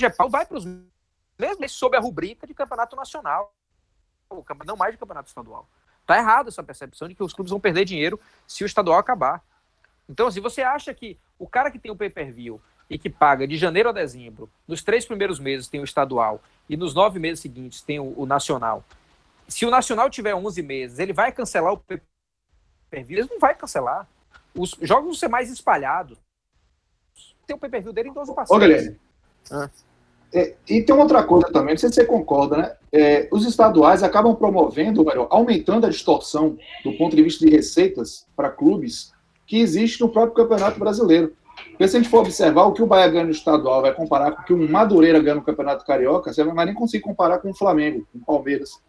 é 0.02 0.10
pau, 0.10 0.28
vai 0.28 0.44
para 0.44 0.58
os 0.58 0.64
mesmos 1.38 1.72
sob 1.72 1.96
a 1.96 2.00
rubrica 2.00 2.46
de 2.46 2.54
campeonato 2.54 2.96
nacional. 2.96 3.54
Não 4.64 4.76
mais 4.76 4.92
de 4.92 4.98
campeonato 4.98 5.28
estadual. 5.28 5.68
Está 6.00 6.18
errado 6.18 6.48
essa 6.48 6.62
percepção 6.62 7.08
de 7.08 7.14
que 7.14 7.22
os 7.22 7.32
clubes 7.32 7.50
vão 7.50 7.60
perder 7.60 7.84
dinheiro 7.84 8.18
se 8.46 8.64
o 8.64 8.66
estadual 8.66 8.98
acabar. 8.98 9.42
Então, 10.08 10.30
se 10.30 10.40
você 10.40 10.62
acha 10.62 10.92
que 10.94 11.18
o 11.38 11.48
cara 11.48 11.70
que 11.70 11.78
tem 11.78 11.90
o 11.90 11.96
pay-per-view 11.96 12.60
e 12.88 12.98
que 12.98 13.10
paga 13.10 13.46
de 13.46 13.56
janeiro 13.56 13.88
a 13.88 13.92
dezembro, 13.92 14.48
nos 14.66 14.82
três 14.82 15.04
primeiros 15.04 15.38
meses 15.38 15.68
tem 15.68 15.80
o 15.80 15.84
estadual 15.84 16.40
e 16.68 16.76
nos 16.76 16.94
nove 16.94 17.18
meses 17.18 17.40
seguintes 17.40 17.82
tem 17.82 17.98
o, 17.98 18.14
o 18.16 18.26
nacional. 18.26 18.84
Se 19.48 19.64
o 19.64 19.70
nacional 19.70 20.10
tiver 20.10 20.34
11 20.34 20.62
meses, 20.62 20.98
ele 20.98 21.12
vai 21.12 21.30
cancelar 21.32 21.72
o 21.72 21.78
pay-per-view? 21.78 23.20
Ele 23.20 23.28
não 23.30 23.38
vai 23.38 23.54
cancelar. 23.54 24.08
Os 24.54 24.76
jogos 24.82 25.04
vão 25.04 25.14
ser 25.14 25.28
mais 25.28 25.50
espalhados. 25.50 26.18
Tem 27.46 27.54
o 27.54 27.58
pay-per-view 27.58 27.92
dele 27.92 28.08
em 28.08 28.12
12 28.12 28.34
parcelas. 28.34 28.62
Ô, 28.62 28.66
Guilherme. 28.66 28.98
Ah. 29.50 29.70
É, 30.34 30.54
e 30.68 30.82
tem 30.82 30.94
outra 30.94 31.22
coisa 31.22 31.46
também, 31.52 31.74
não 31.74 31.78
sei 31.78 31.88
se 31.88 31.94
você 31.94 32.04
concorda, 32.04 32.56
né? 32.56 32.76
É, 32.92 33.28
os 33.30 33.46
estaduais 33.46 34.02
acabam 34.02 34.34
promovendo, 34.34 35.04
melhor, 35.04 35.28
aumentando 35.30 35.86
a 35.86 35.90
distorção 35.90 36.58
do 36.84 36.92
ponto 36.98 37.14
de 37.14 37.22
vista 37.22 37.46
de 37.46 37.52
receitas 37.52 38.26
para 38.34 38.50
clubes 38.50 39.12
que 39.46 39.60
existe 39.60 40.00
no 40.00 40.08
próprio 40.08 40.34
Campeonato 40.34 40.80
Brasileiro. 40.80 41.32
Porque 41.70 41.88
se 41.88 41.96
a 41.96 42.00
gente 42.00 42.10
for 42.10 42.20
observar 42.20 42.64
o 42.64 42.72
que 42.72 42.82
o 42.82 42.86
Bahia 42.86 43.08
ganha 43.08 43.24
no 43.24 43.30
estadual, 43.30 43.82
vai 43.82 43.94
comparar 43.94 44.32
com 44.32 44.42
o 44.42 44.44
que 44.44 44.52
o 44.52 44.70
Madureira 44.70 45.20
ganha 45.20 45.36
no 45.36 45.42
Campeonato 45.42 45.84
Carioca, 45.84 46.32
você 46.32 46.44
não 46.44 46.54
vai 46.54 46.66
nem 46.66 46.74
conseguir 46.74 47.02
comparar 47.02 47.38
com 47.38 47.50
o 47.50 47.54
Flamengo, 47.54 48.06
com 48.12 48.18
o 48.18 48.24
Palmeiras, 48.24 48.80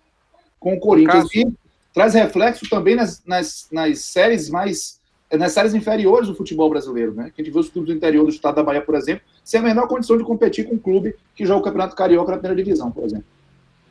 com 0.59 0.73
o 0.73 0.79
Corinthians. 0.79 1.33
E 1.33 1.47
traz 1.93 2.13
reflexo 2.13 2.69
também 2.69 2.95
nas, 2.95 3.23
nas, 3.25 3.67
nas 3.71 3.99
séries 4.01 4.49
mais. 4.49 5.01
nas 5.31 5.51
séries 5.51 5.73
inferiores 5.73 6.27
do 6.27 6.35
futebol 6.35 6.69
brasileiro, 6.69 7.13
né? 7.13 7.31
Que 7.33 7.41
a 7.41 7.43
gente 7.43 7.53
vê 7.53 7.59
os 7.59 7.69
clubes 7.69 7.91
do 7.91 7.97
interior 7.97 8.23
do 8.23 8.29
estado 8.29 8.55
da 8.55 8.63
Bahia, 8.63 8.81
por 8.81 8.95
exemplo, 8.95 9.25
sem 9.43 9.59
a 9.59 9.63
menor 9.63 9.87
condição 9.87 10.17
de 10.17 10.23
competir 10.23 10.67
com 10.67 10.75
um 10.75 10.79
clube 10.79 11.15
que 11.35 11.45
joga 11.45 11.61
o 11.61 11.63
Campeonato 11.63 11.95
Carioca 11.95 12.31
na 12.31 12.37
primeira 12.37 12.63
divisão, 12.63 12.91
por 12.91 13.03
exemplo. 13.03 13.25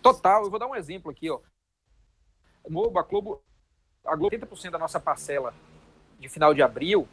Total, 0.02 0.44
eu 0.44 0.50
vou 0.50 0.58
dar 0.58 0.68
um 0.68 0.76
exemplo 0.76 1.10
aqui, 1.10 1.28
ó. 1.28 1.40
a 2.64 2.68
Globo, 3.02 3.40
a 4.04 4.14
Globo 4.14 4.36
80% 4.36 4.70
da 4.70 4.78
nossa 4.78 5.00
parcela 5.00 5.52
de 6.20 6.28
final 6.28 6.54
de 6.54 6.62
abril, 6.62 7.08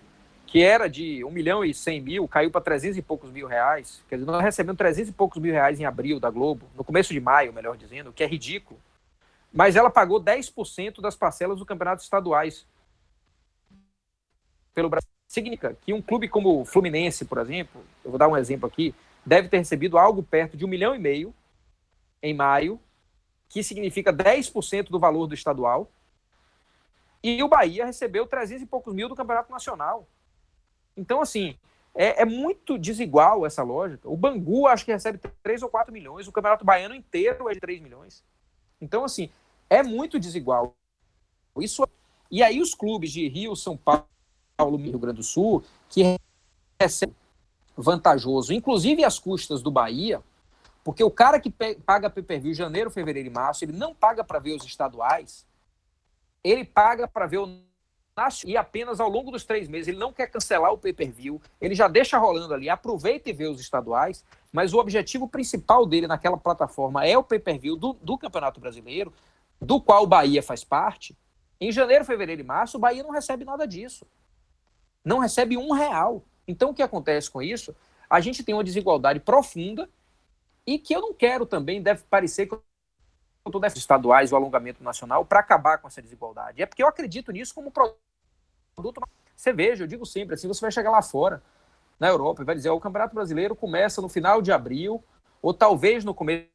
que 0.54 0.62
era 0.62 0.88
de 0.88 1.26
1 1.26 1.32
milhão 1.32 1.66
e 1.66 1.74
100 1.74 2.02
mil, 2.02 2.28
caiu 2.28 2.52
para 2.52 2.62
300 2.62 2.96
e 3.00 3.02
poucos 3.02 3.32
mil 3.32 3.48
reais. 3.48 4.04
Quer 4.08 4.18
dizer, 4.18 4.30
nós 4.30 4.44
recebemos 4.44 4.78
300 4.78 5.10
e 5.10 5.12
poucos 5.12 5.42
mil 5.42 5.52
reais 5.52 5.80
em 5.80 5.86
abril 5.86 6.20
da 6.20 6.30
Globo, 6.30 6.68
no 6.76 6.84
começo 6.84 7.12
de 7.12 7.20
maio, 7.20 7.52
melhor 7.52 7.76
dizendo, 7.76 8.14
que 8.14 8.24
é 8.24 8.28
ridículo. 8.28 8.80
Mas 9.52 9.76
ela 9.76 9.90
pagou 9.90 10.22
10% 10.22 11.02
das 11.02 11.16
parcelas 11.16 11.58
do 11.58 11.66
campeonato 11.66 12.04
estaduais 12.04 12.68
pelo 14.76 14.90
Brasil. 14.90 15.10
Significa 15.28 15.76
que 15.82 15.92
um 15.92 16.04
clube 16.04 16.30
como 16.30 16.62
o 16.62 16.66
Fluminense, 16.66 17.26
por 17.26 17.40
exemplo, 17.40 17.84
eu 18.06 18.12
vou 18.12 18.20
dar 18.20 18.28
um 18.28 18.38
exemplo 18.38 18.68
aqui, 18.68 18.94
deve 19.26 19.50
ter 19.50 19.58
recebido 19.58 19.98
algo 19.98 20.22
perto 20.22 20.56
de 20.56 20.64
um 20.64 20.68
milhão 20.68 20.94
e 20.94 21.00
meio 21.00 21.34
em 22.22 22.32
maio, 22.32 22.80
que 23.50 23.64
significa 23.64 24.14
10% 24.14 24.92
do 24.92 25.00
valor 25.00 25.26
do 25.26 25.34
estadual, 25.34 25.90
e 27.24 27.42
o 27.42 27.48
Bahia 27.48 27.88
recebeu 27.88 28.28
300 28.28 28.62
e 28.62 28.66
poucos 28.68 28.94
mil 28.94 29.10
do 29.10 29.16
Campeonato 29.16 29.52
Nacional. 29.52 30.08
Então, 30.95 31.22
assim, 31.22 31.56
é, 31.95 32.22
é, 32.22 32.26
muito 32.26 32.78
desigual 32.78 33.45
essa 33.45 33.64
lógica. 33.64 34.10
O 34.10 34.18
Bangu 34.18 34.68
acho 34.68 34.86
que 34.86 34.91
recebe 34.91 35.20
3 35.41 35.64
ou 35.64 35.70
4 35.70 35.94
milhões, 35.94 36.28
o 36.28 36.32
Campeonato 36.32 36.65
Baiano 36.65 36.95
inteiro 36.95 37.49
é 37.49 37.53
de 37.53 37.60
3 37.60 37.82
milhões. 37.82 38.24
Então, 38.82 39.03
assim, 39.03 39.30
é 39.70 39.84
muito 39.84 40.20
desigual. 40.20 40.76
Isso, 41.60 41.88
e 42.32 42.41
aí 42.41 42.61
os 42.61 42.74
clubes 42.74 43.11
de 43.11 43.28
Rio, 43.28 43.56
São 43.56 43.78
Paulo 43.78 44.07
Rio 44.78 44.99
Grande 44.99 45.18
do 45.18 45.24
Sul, 45.24 45.64
que 45.90 46.18
recebem 46.82 47.15
vantajoso, 47.76 48.53
inclusive 48.53 49.03
às 49.03 49.18
custas 49.18 49.61
do 49.61 49.72
Bahia, 49.72 50.22
porque 50.84 51.03
o 51.03 51.10
cara 51.10 51.40
que 51.40 51.49
paga 51.86 52.10
pay-per-view 52.10 52.53
janeiro, 52.53 52.91
fevereiro 52.91 53.30
e 53.30 53.32
março, 53.32 53.64
ele 53.64 53.72
não 53.72 53.95
paga 53.95 54.24
para 54.24 54.40
ver 54.40 54.56
os 54.56 54.65
estaduais, 54.65 55.45
ele 56.44 56.65
paga 56.65 57.07
para 57.07 57.26
ver 57.26 57.38
o 57.38 57.61
e 58.45 58.56
apenas 58.56 58.99
ao 58.99 59.10
longo 59.10 59.31
dos 59.31 59.44
três 59.44 59.68
meses 59.68 59.88
ele 59.88 59.98
não 59.98 60.14
quer 60.14 60.27
cancelar 60.27 60.72
o 60.72 60.77
pay-per-view, 60.77 61.41
ele 61.60 61.73
já 61.73 61.88
deixa 61.88 62.18
rolando 62.18 62.53
ali, 62.53 62.69
aproveita 62.69 63.30
e 63.30 63.34
vê 63.34 63.48
os 63.48 63.60
estaduais, 63.60 64.23
mas 64.52 64.72
o 64.72 64.77
objetivo 64.77 65.27
principal 65.27 65.84
dele 65.84 66.06
naquela 66.06 66.38
plataforma 66.38 67.06
é 67.06 67.18
o 67.18 67.23
pay-per-view 67.23 67.76
do, 67.76 67.94
do, 67.94 68.15
Campeonato 68.15 68.60
Brasileiro, 68.60 69.11
do 69.60 69.81
qual 69.81 70.03
o 70.03 70.07
Bahia 70.07 70.44
faz 70.44 70.64
parte. 70.64 71.18
Em 71.60 71.72
janeiro, 71.72 72.06
fevereiro 72.06 72.41
e 72.41 72.45
março, 72.45 72.77
o 72.77 72.80
Bahia 72.80 73.02
não 73.02 73.10
recebe 73.10 73.44
nada 73.44 73.65
disso. 73.65 74.06
Não 75.03 75.18
recebe 75.18 75.57
um 75.57 75.72
real. 75.72 76.23
Então, 76.48 76.69
o 76.69 76.73
que 76.73 76.84
acontece 76.84 77.31
com 77.31 77.41
isso? 77.41 77.76
A 78.07 78.19
gente 78.19 78.44
tem 78.44 78.53
uma 78.53 78.64
desigualdade 78.64 79.19
profunda 79.22 79.90
e 80.68 80.77
que 80.77 80.94
eu 80.94 81.02
não 81.02 81.14
quero 81.14 81.48
também, 81.48 81.81
deve 81.81 82.03
parecer 82.03 82.45
que 82.45 82.56
todos 83.52 83.68
esses 83.68 83.80
estaduais, 83.80 84.32
o 84.32 84.36
alongamento 84.36 84.84
nacional, 84.84 85.26
para 85.26 85.40
acabar 85.40 85.78
com 85.78 85.88
essa 85.88 86.02
desigualdade. 86.02 86.61
É 86.61 86.65
porque 86.65 86.82
eu 86.82 86.88
acredito 86.88 87.32
nisso 87.32 87.53
como 87.53 87.72
produto. 87.72 89.02
Você 89.36 89.52
veja, 89.52 89.84
eu 89.84 89.88
digo 89.88 90.06
sempre 90.06 90.36
assim, 90.36 90.48
você 90.48 90.61
vai 90.61 90.72
chegar 90.72 90.91
lá 90.91 91.02
fora, 91.02 91.44
na 91.99 92.07
Europa, 92.07 92.41
e 92.41 92.45
vai 92.45 92.56
dizer, 92.56 92.70
o 92.70 92.80
Campeonato 92.80 93.15
Brasileiro 93.15 93.56
começa 93.56 94.02
no 94.02 94.10
final 94.10 94.41
de 94.41 94.52
abril, 94.52 95.03
ou 95.41 95.53
talvez 95.53 96.03
no 96.03 96.14
começo 96.14 96.48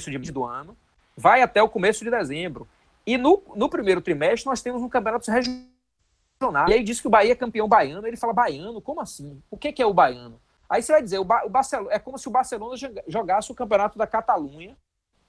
de, 0.00 0.18
do 0.32 0.44
ano, 0.44 0.76
vai 1.16 1.42
até 1.42 1.62
o 1.62 1.68
começo 1.68 2.04
de 2.04 2.10
dezembro. 2.10 2.68
E 3.06 3.16
no, 3.16 3.42
no 3.54 3.68
primeiro 3.68 4.00
trimestre 4.00 4.48
nós 4.48 4.62
temos 4.62 4.82
um 4.82 4.88
campeonato 4.88 5.30
regional. 5.30 6.68
E 6.68 6.72
aí 6.72 6.82
diz 6.82 7.00
que 7.00 7.06
o 7.06 7.10
Bahia 7.10 7.32
é 7.32 7.36
campeão 7.36 7.68
baiano, 7.68 8.06
ele 8.06 8.16
fala, 8.16 8.32
baiano? 8.32 8.80
Como 8.80 9.00
assim? 9.00 9.42
O 9.50 9.56
que, 9.56 9.72
que 9.72 9.82
é 9.82 9.86
o 9.86 9.94
baiano? 9.94 10.40
Aí 10.68 10.82
você 10.82 10.92
vai 10.92 11.02
dizer, 11.02 11.18
o, 11.18 11.24
ba 11.24 11.44
o 11.44 11.48
Barcelona, 11.48 11.92
é 11.92 11.98
como 11.98 12.18
se 12.18 12.28
o 12.28 12.30
Barcelona 12.30 12.76
jogasse 13.06 13.50
o 13.50 13.54
campeonato 13.54 13.98
da 13.98 14.06
Catalunha 14.06 14.76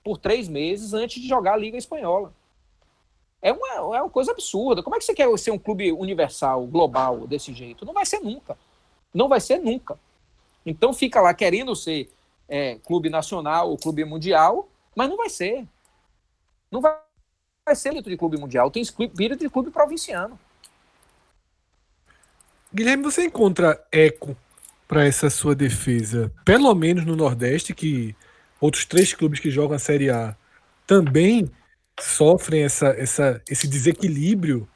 por 0.04 0.18
três 0.18 0.48
meses 0.48 0.94
antes 0.94 1.22
de 1.22 1.28
jogar 1.28 1.54
a 1.54 1.58
Liga 1.58 1.78
Espanhola. 1.78 2.34
É 3.42 3.52
uma, 3.52 3.98
é 3.98 4.02
uma 4.02 4.10
coisa 4.10 4.32
absurda. 4.32 4.84
Como 4.84 4.96
é 4.96 5.00
que 5.00 5.06
você 5.06 5.14
quer 5.14 5.36
ser 5.38 5.52
um 5.52 5.58
clube 5.58 5.92
universal, 5.92 6.66
global, 6.68 7.26
desse 7.26 7.54
jeito? 7.54 7.86
Não 7.86 7.94
vai 7.94 8.06
ser 8.06 8.20
nunca. 8.20 8.58
Não 9.14 9.28
vai 9.28 9.42
ser 9.42 9.58
nunca. 9.58 9.98
Então 10.66 10.94
fica 10.94 11.20
lá 11.20 11.34
querendo 11.34 11.76
ser 11.76 12.12
é, 12.48 12.76
clube 12.86 13.10
nacional 13.10 13.70
ou 13.70 13.78
clube 13.78 14.06
mundial, 14.06 14.70
mas 14.96 15.10
não 15.10 15.18
vai 15.18 15.30
ser. 15.30 15.66
Não 16.70 16.82
vai, 16.82 16.96
vai 17.66 17.76
ser 17.76 17.94
dentro 17.94 18.12
de 18.12 18.18
clube 18.18 18.38
mundial. 18.38 18.70
Tem 18.70 18.82
espírito 18.82 19.38
de 19.38 19.50
clube 19.50 19.72
provinciano. 19.72 20.40
Guilherme, 22.74 23.04
você 23.04 23.26
encontra 23.26 23.84
eco 23.92 24.38
para 24.88 25.06
essa 25.06 25.30
sua 25.30 25.56
defesa, 25.56 26.32
pelo 26.46 26.74
menos 26.76 27.06
no 27.06 27.16
Nordeste, 27.16 27.74
que 27.74 28.16
outros 28.62 28.86
três 28.86 29.12
clubes 29.14 29.40
que 29.40 29.50
jogam 29.50 29.76
a 29.76 29.80
Série 29.80 30.12
A 30.12 30.36
também 30.86 31.50
sofrem 32.00 32.64
essa, 32.64 32.88
essa, 32.90 33.42
esse 33.50 33.68
desequilíbrio 33.68 34.68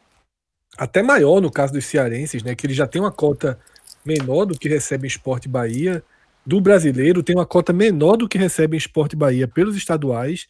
até 0.77 1.01
maior 1.01 1.39
no 1.39 1.51
caso 1.51 1.71
dos 1.71 1.85
cearenses, 1.85 2.43
né? 2.43 2.55
Que 2.55 2.65
ele 2.65 2.73
já 2.73 2.87
tem 2.87 3.01
uma 3.01 3.11
cota 3.11 3.59
menor 4.03 4.45
do 4.45 4.57
que 4.57 4.67
recebe 4.67 5.05
em 5.05 5.07
Esporte 5.07 5.47
Bahia. 5.47 6.03
Do 6.45 6.59
brasileiro 6.59 7.23
tem 7.23 7.35
uma 7.35 7.45
cota 7.45 7.71
menor 7.71 8.17
do 8.17 8.27
que 8.27 8.37
recebe 8.37 8.75
em 8.75 8.77
Esporte 8.77 9.15
Bahia 9.15 9.47
pelos 9.47 9.75
estaduais. 9.75 10.47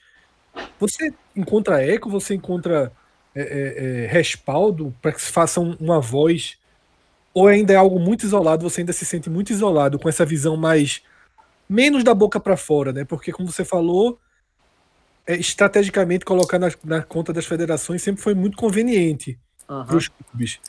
Você 0.79 1.13
encontra 1.35 1.83
eco, 1.83 2.09
você 2.09 2.33
encontra 2.33 2.91
é, 3.35 3.41
é, 3.41 4.03
é 4.03 4.07
respaldo 4.07 4.95
para 5.01 5.11
que 5.11 5.21
se 5.21 5.31
faça 5.31 5.59
uma 5.59 5.99
voz? 5.99 6.57
Ou 7.33 7.47
ainda 7.47 7.73
é 7.73 7.75
algo 7.75 7.99
muito 7.99 8.25
isolado, 8.25 8.67
você 8.67 8.81
ainda 8.81 8.93
se 8.93 9.05
sente 9.05 9.29
muito 9.29 9.51
isolado 9.51 9.99
com 9.99 10.07
essa 10.07 10.25
visão 10.25 10.55
mais 10.55 11.01
menos 11.67 12.03
da 12.03 12.13
boca 12.13 12.39
para 12.39 12.57
fora, 12.57 12.93
né? 12.93 13.05
Porque 13.05 13.31
como 13.31 13.51
você 13.51 13.65
falou, 13.65 14.19
é, 15.25 15.35
estrategicamente 15.35 16.23
colocar 16.23 16.59
na, 16.59 16.69
na, 16.83 17.01
conta 17.01 17.33
das 17.33 17.45
federações 17.45 18.01
sempre 18.01 18.21
foi 18.21 18.33
muito 18.33 18.57
conveniente 18.57 19.39
uhum. 19.67 19.85
para 19.85 19.97
os 19.97 20.07
clubes. 20.07 20.59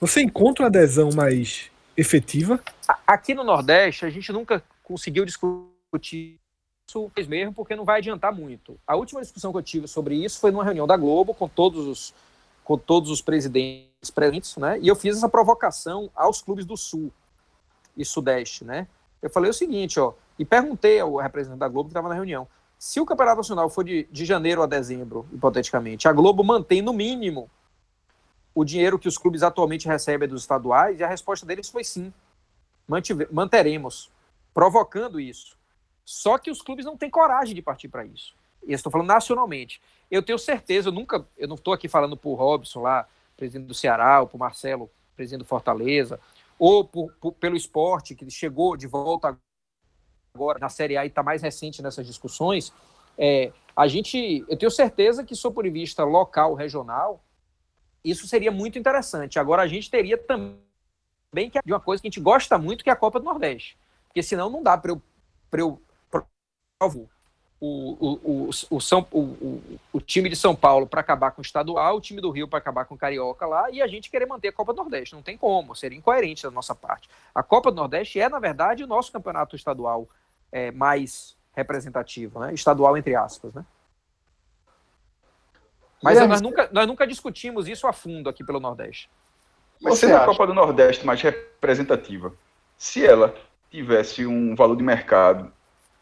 Você 0.00 0.22
encontra 0.22 0.64
uma 0.64 0.68
adesão 0.68 1.10
mais 1.14 1.70
efetiva? 1.96 2.60
Aqui 3.06 3.34
no 3.34 3.44
Nordeste, 3.44 4.04
a 4.04 4.10
gente 4.10 4.32
nunca 4.32 4.62
conseguiu 4.82 5.24
discutir 5.24 6.40
isso 6.88 7.10
mesmo, 7.28 7.54
porque 7.54 7.76
não 7.76 7.84
vai 7.84 7.98
adiantar 7.98 8.34
muito. 8.34 8.78
A 8.86 8.96
última 8.96 9.20
discussão 9.20 9.52
que 9.52 9.58
eu 9.58 9.62
tive 9.62 9.86
sobre 9.86 10.16
isso 10.16 10.40
foi 10.40 10.50
numa 10.50 10.64
reunião 10.64 10.86
da 10.86 10.96
Globo, 10.96 11.32
com 11.32 11.48
todos 11.48 11.86
os, 11.86 12.14
com 12.64 12.76
todos 12.76 13.10
os 13.10 13.22
presidentes 13.22 14.10
presentes, 14.12 14.56
né? 14.56 14.78
E 14.80 14.88
eu 14.88 14.96
fiz 14.96 15.16
essa 15.16 15.28
provocação 15.28 16.10
aos 16.14 16.42
clubes 16.42 16.64
do 16.64 16.76
Sul 16.76 17.12
e 17.96 18.04
Sudeste, 18.04 18.64
né? 18.64 18.86
Eu 19.22 19.30
falei 19.30 19.50
o 19.50 19.54
seguinte, 19.54 20.00
ó, 20.00 20.12
e 20.38 20.44
perguntei 20.44 21.00
ao 21.00 21.16
representante 21.16 21.60
da 21.60 21.68
Globo 21.68 21.88
que 21.88 21.92
estava 21.92 22.08
na 22.08 22.14
reunião: 22.14 22.46
se 22.78 23.00
o 23.00 23.06
Campeonato 23.06 23.38
Nacional 23.38 23.70
for 23.70 23.84
de, 23.84 24.08
de 24.10 24.24
janeiro 24.24 24.62
a 24.62 24.66
dezembro, 24.66 25.26
hipoteticamente, 25.32 26.08
a 26.08 26.12
Globo 26.12 26.42
mantém 26.42 26.82
no 26.82 26.92
mínimo 26.92 27.50
o 28.54 28.64
dinheiro 28.64 28.98
que 28.98 29.08
os 29.08 29.16
clubes 29.16 29.42
atualmente 29.42 29.86
recebem 29.86 30.28
dos 30.28 30.42
estaduais? 30.42 30.98
E 30.98 31.04
a 31.04 31.08
resposta 31.08 31.46
deles 31.46 31.70
foi 31.70 31.84
sim. 31.84 32.12
Mantive, 32.86 33.28
manteremos, 33.30 34.10
provocando 34.52 35.20
isso. 35.20 35.56
Só 36.04 36.36
que 36.38 36.50
os 36.50 36.60
clubes 36.60 36.84
não 36.84 36.96
têm 36.96 37.08
coragem 37.08 37.54
de 37.54 37.62
partir 37.62 37.88
para 37.88 38.04
isso. 38.04 38.34
E 38.66 38.72
eu 38.72 38.76
estou 38.76 38.90
falando 38.90 39.08
nacionalmente. 39.08 39.80
Eu 40.10 40.22
tenho 40.22 40.38
certeza, 40.38 40.88
eu 40.88 40.92
nunca, 40.92 41.26
eu 41.38 41.48
não 41.48 41.54
estou 41.54 41.72
aqui 41.72 41.88
falando 41.88 42.16
por 42.16 42.34
Robson 42.34 42.82
lá, 42.82 43.06
presidente 43.36 43.66
do 43.66 43.74
Ceará, 43.74 44.20
ou 44.20 44.26
por 44.26 44.38
Marcelo, 44.38 44.90
presidente 45.16 45.40
do 45.40 45.46
Fortaleza, 45.46 46.20
ou 46.58 46.84
por, 46.84 47.12
por, 47.14 47.32
pelo 47.32 47.56
esporte, 47.56 48.14
que 48.14 48.28
chegou 48.30 48.76
de 48.76 48.86
volta 48.86 49.38
agora 50.34 50.58
na 50.58 50.68
Série 50.68 50.96
A 50.96 51.04
e 51.04 51.08
está 51.08 51.22
mais 51.22 51.42
recente 51.42 51.82
nessas 51.82 52.06
discussões. 52.06 52.72
É, 53.18 53.52
a 53.76 53.86
gente, 53.86 54.44
eu 54.48 54.56
tenho 54.56 54.70
certeza 54.70 55.24
que, 55.24 55.34
sob 55.34 55.54
por 55.54 55.70
vista 55.70 56.04
local, 56.04 56.54
regional, 56.54 57.22
isso 58.02 58.26
seria 58.26 58.50
muito 58.50 58.78
interessante. 58.78 59.38
Agora, 59.38 59.62
a 59.62 59.66
gente 59.66 59.90
teria 59.90 60.16
também 60.16 61.50
que 61.50 61.60
de 61.64 61.72
uma 61.72 61.80
coisa 61.80 62.00
que 62.00 62.08
a 62.08 62.10
gente 62.10 62.20
gosta 62.20 62.58
muito, 62.58 62.82
que 62.82 62.90
é 62.90 62.92
a 62.92 62.96
Copa 62.96 63.20
do 63.20 63.26
Nordeste. 63.26 63.76
Porque 64.08 64.22
senão 64.22 64.50
não 64.50 64.62
dá 64.62 64.76
para 64.76 64.92
eu, 64.92 65.02
eu 65.52 65.80
provo 66.78 67.08
o, 67.60 67.96
o, 68.00 68.20
o, 68.24 68.50
o, 68.70 68.80
São, 68.80 69.06
o, 69.12 69.78
o, 69.92 70.00
time 70.00 70.28
de 70.28 70.34
São 70.34 70.54
Paulo 70.54 70.86
para 70.86 71.00
acabar 71.00 71.30
com 71.30 71.40
o 71.40 71.44
estadual, 71.44 71.96
o 71.96 72.00
time 72.00 72.20
do 72.20 72.30
Rio 72.30 72.48
para 72.48 72.58
acabar 72.58 72.86
com 72.86 72.96
o 72.96 72.98
Carioca 72.98 73.46
lá, 73.46 73.70
e 73.70 73.80
a 73.80 73.86
gente 73.86 74.10
querer 74.10 74.26
manter 74.26 74.48
a 74.48 74.52
Copa 74.52 74.72
do 74.72 74.78
Nordeste. 74.78 75.14
Não 75.14 75.22
tem 75.22 75.38
como, 75.38 75.76
seria 75.76 75.96
incoerente 75.96 76.42
da 76.42 76.50
nossa 76.50 76.74
parte. 76.74 77.08
A 77.32 77.42
Copa 77.42 77.70
do 77.70 77.76
Nordeste 77.76 78.18
é, 78.18 78.28
na 78.28 78.40
verdade, 78.40 78.82
o 78.82 78.86
nosso 78.86 79.12
campeonato 79.12 79.54
estadual 79.54 80.08
é, 80.52 80.70
mais 80.70 81.36
representativo, 81.56 82.38
né? 82.38 82.54
estadual 82.54 82.96
entre 82.96 83.16
aspas. 83.16 83.52
Né? 83.54 83.64
Mas 86.02 86.18
nós, 86.28 86.40
nunca, 86.40 86.68
nós 86.72 86.86
nunca 86.86 87.06
discutimos 87.06 87.66
isso 87.66 87.86
a 87.86 87.92
fundo 87.92 88.28
aqui 88.28 88.44
pelo 88.44 88.60
Nordeste. 88.60 89.10
Mas 89.80 89.98
sendo 89.98 90.16
a 90.16 90.24
Copa 90.24 90.46
do 90.46 90.54
Nordeste 90.54 91.04
mais 91.04 91.20
representativa, 91.20 92.32
se 92.76 93.04
ela 93.04 93.34
tivesse 93.70 94.26
um 94.26 94.54
valor 94.54 94.76
de 94.76 94.82
mercado 94.82 95.52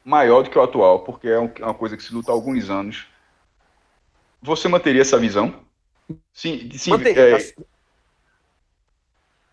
maior 0.05 0.43
do 0.43 0.51
que 0.51 0.59
o 0.59 0.62
atual, 0.62 1.01
porque 1.01 1.28
é, 1.28 1.35
é 1.35 1.64
uma 1.64 1.74
coisa 1.74 1.97
que 1.97 2.02
se 2.02 2.12
luta 2.12 2.31
há 2.31 2.35
alguns 2.35 2.68
anos, 2.68 3.06
você 4.43 4.68
manteria 4.68 5.02
essa 5.02 5.18
visão? 5.18 5.55
Sim, 6.32 6.70
sim 6.72 6.90
manteria. 6.90 7.36
É... 7.36 7.55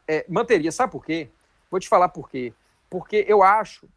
É, 0.10 0.26
manteria, 0.30 0.72
sabe 0.72 0.91
por 0.91 1.06
quê? 1.06 1.30
Vou 1.69 1.80
te 1.80 1.90
falar 1.90 2.07
por 2.10 2.30
quê. 2.30 2.53
Porque 2.90 3.26
eu 3.28 3.44
acho 3.44 3.90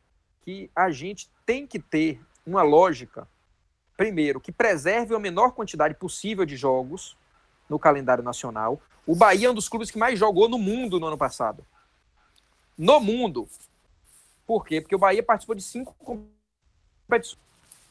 que 0.42 0.70
a 0.74 0.90
gente 0.90 1.30
tem 1.44 1.66
que 1.66 1.78
ter 1.78 2.20
uma 2.46 2.62
lógica 2.62 3.28
primeiro, 3.96 4.40
que 4.40 4.50
preserve 4.50 5.14
a 5.14 5.18
menor 5.18 5.52
quantidade 5.52 5.94
possível 5.94 6.46
de 6.46 6.56
jogos 6.56 7.16
no 7.68 7.78
calendário 7.78 8.24
nacional. 8.24 8.80
O 9.06 9.14
Bahia 9.14 9.48
é 9.48 9.50
um 9.50 9.54
dos 9.54 9.68
clubes 9.68 9.90
que 9.90 9.98
mais 9.98 10.18
jogou 10.18 10.48
no 10.48 10.58
mundo 10.58 10.98
no 10.98 11.06
ano 11.06 11.18
passado. 11.18 11.66
No 12.78 12.98
mundo. 12.98 13.46
Por 14.46 14.64
quê? 14.64 14.80
Porque 14.80 14.94
o 14.94 14.98
Bahia 14.98 15.22
participou 15.22 15.54
de 15.54 15.62
cinco 15.62 15.94
competições. 15.98 17.38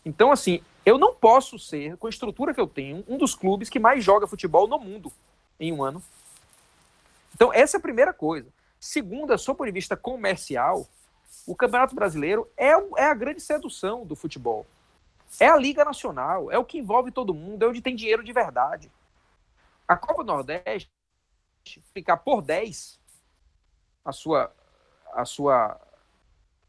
Então, 0.03 0.31
assim, 0.31 0.63
eu 0.83 0.97
não 0.97 1.13
posso 1.13 1.59
ser, 1.59 1.95
com 1.97 2.07
a 2.07 2.09
estrutura 2.09 2.53
que 2.53 2.59
eu 2.59 2.67
tenho, 2.67 3.03
um 3.07 3.17
dos 3.17 3.35
clubes 3.35 3.69
que 3.69 3.79
mais 3.79 4.03
joga 4.03 4.25
futebol 4.25 4.67
no 4.67 4.79
mundo 4.79 5.13
em 5.59 5.71
um 5.71 5.83
ano. 5.83 6.01
Então, 7.35 7.53
essa 7.53 7.77
é 7.77 7.79
a 7.79 7.81
primeira 7.81 8.13
coisa. 8.13 8.47
Segunda, 8.79 9.37
só 9.37 9.53
por 9.53 9.71
vista 9.71 9.95
comercial, 9.95 10.87
o 11.45 11.55
Campeonato 11.55 11.95
Brasileiro 11.95 12.49
é, 12.57 12.71
é 12.97 13.05
a 13.05 13.13
grande 13.13 13.41
sedução 13.41 14.05
do 14.05 14.15
futebol. 14.15 14.65
É 15.39 15.47
a 15.47 15.57
Liga 15.57 15.85
Nacional, 15.85 16.51
é 16.51 16.57
o 16.57 16.65
que 16.65 16.77
envolve 16.77 17.11
todo 17.11 17.33
mundo, 17.33 17.63
é 17.63 17.67
onde 17.67 17.81
tem 17.81 17.95
dinheiro 17.95 18.23
de 18.23 18.33
verdade. 18.33 18.91
A 19.87 19.95
Copa 19.95 20.23
do 20.23 20.27
Nordeste 20.31 20.89
ficar 21.93 22.17
por 22.17 22.41
10 22.41 22.99
a 24.03 24.11
sua 24.11 24.51
a 25.13 25.25
sua 25.25 25.79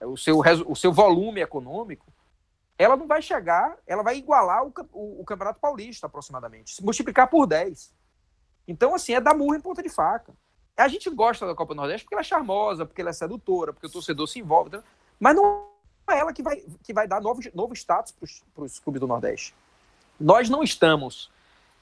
o 0.03 0.17
seu 0.17 0.41
o 0.67 0.77
seu 0.77 0.93
volume 0.93 1.41
econômico, 1.41 2.07
ela 2.79 2.97
não 2.97 3.07
vai 3.07 3.21
chegar, 3.21 3.79
ela 3.87 4.03
vai 4.03 4.17
igualar 4.17 4.65
o, 4.65 4.73
o, 4.93 5.21
o 5.21 5.25
Campeonato 5.25 5.61
Paulista 5.61 6.07
aproximadamente, 6.07 6.75
se 6.75 6.83
multiplicar 6.83 7.29
por 7.29 7.47
10. 7.47 7.95
Então 8.67 8.95
assim, 8.95 9.15
é 9.15 9.21
dar 9.21 9.35
murro 9.35 9.55
em 9.55 9.61
ponta 9.61 9.83
de 9.83 9.91
faca. 9.91 10.35
A 10.77 10.89
gente 10.89 11.11
gosta 11.11 11.47
da 11.47 11.55
Copa 11.55 11.75
do 11.75 11.79
Nordeste 11.79 12.05
porque 12.05 12.15
ela 12.15 12.23
é 12.23 12.25
charmosa, 12.25 12.87
porque 12.87 13.01
ela 13.01 13.11
é 13.11 13.13
sedutora, 13.13 13.73
porque 13.73 13.87
o 13.87 13.91
torcedor 13.91 14.27
se 14.27 14.39
envolve, 14.39 14.81
mas 15.19 15.37
não 15.37 15.69
ela 16.09 16.33
que 16.33 16.43
vai, 16.43 16.65
que 16.83 16.93
vai 16.93 17.07
dar 17.07 17.21
novo, 17.21 17.41
novo 17.55 17.75
status 17.75 18.13
para 18.55 18.65
os 18.65 18.79
clubes 18.79 19.01
do 19.01 19.07
Nordeste. 19.07 19.55
Nós 20.19 20.49
não 20.49 20.63
estamos 20.63 21.31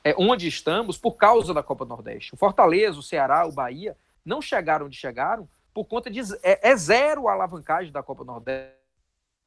é, 0.05 0.15
onde 0.19 0.47
estamos 0.47 0.97
por 0.97 1.13
causa 1.13 1.53
da 1.53 1.63
Copa 1.63 1.85
do 1.85 1.89
Nordeste. 1.89 2.35
O 2.35 2.37
Fortaleza, 2.37 2.99
o 2.99 3.03
Ceará, 3.03 3.47
o 3.47 3.53
Bahia 3.53 3.97
não 4.25 4.41
chegaram 4.41 4.87
onde 4.87 4.97
chegaram 4.97 5.49
por 5.75 5.85
conta 5.85 6.11
de. 6.11 6.21
É, 6.43 6.71
é 6.71 6.77
zero 6.77 7.29
a 7.29 7.33
alavancagem 7.33 7.93
da 7.93 8.03
Copa 8.03 8.25
do 8.25 8.33
Nordeste 8.33 8.75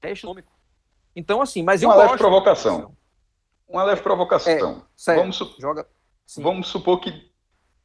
econômico. 0.04 0.52
Então, 1.16 1.42
assim, 1.42 1.64
mas 1.64 1.84
Uma 1.84 1.94
eu 1.94 2.00
leve 2.00 2.18
provocação. 2.18 2.96
Uma 3.68 3.84
leve 3.84 4.02
provocação. 4.02 4.86
É, 5.08 5.16
vamos, 5.16 5.38
su 5.38 5.56
joga... 5.60 5.88
vamos 6.38 6.68
supor 6.68 7.00
que 7.00 7.32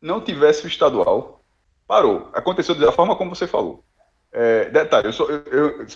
não 0.01 0.21
tivesse 0.21 0.65
o 0.65 0.69
estadual. 0.69 1.36
Parou. 1.87 2.29
Aconteceu 2.33 2.75
da 2.75 2.93
forma 2.93 3.17
como 3.17 3.35
você 3.35 3.47
falou. 3.47 3.85
É, 4.33 4.69
detalhe, 4.71 5.09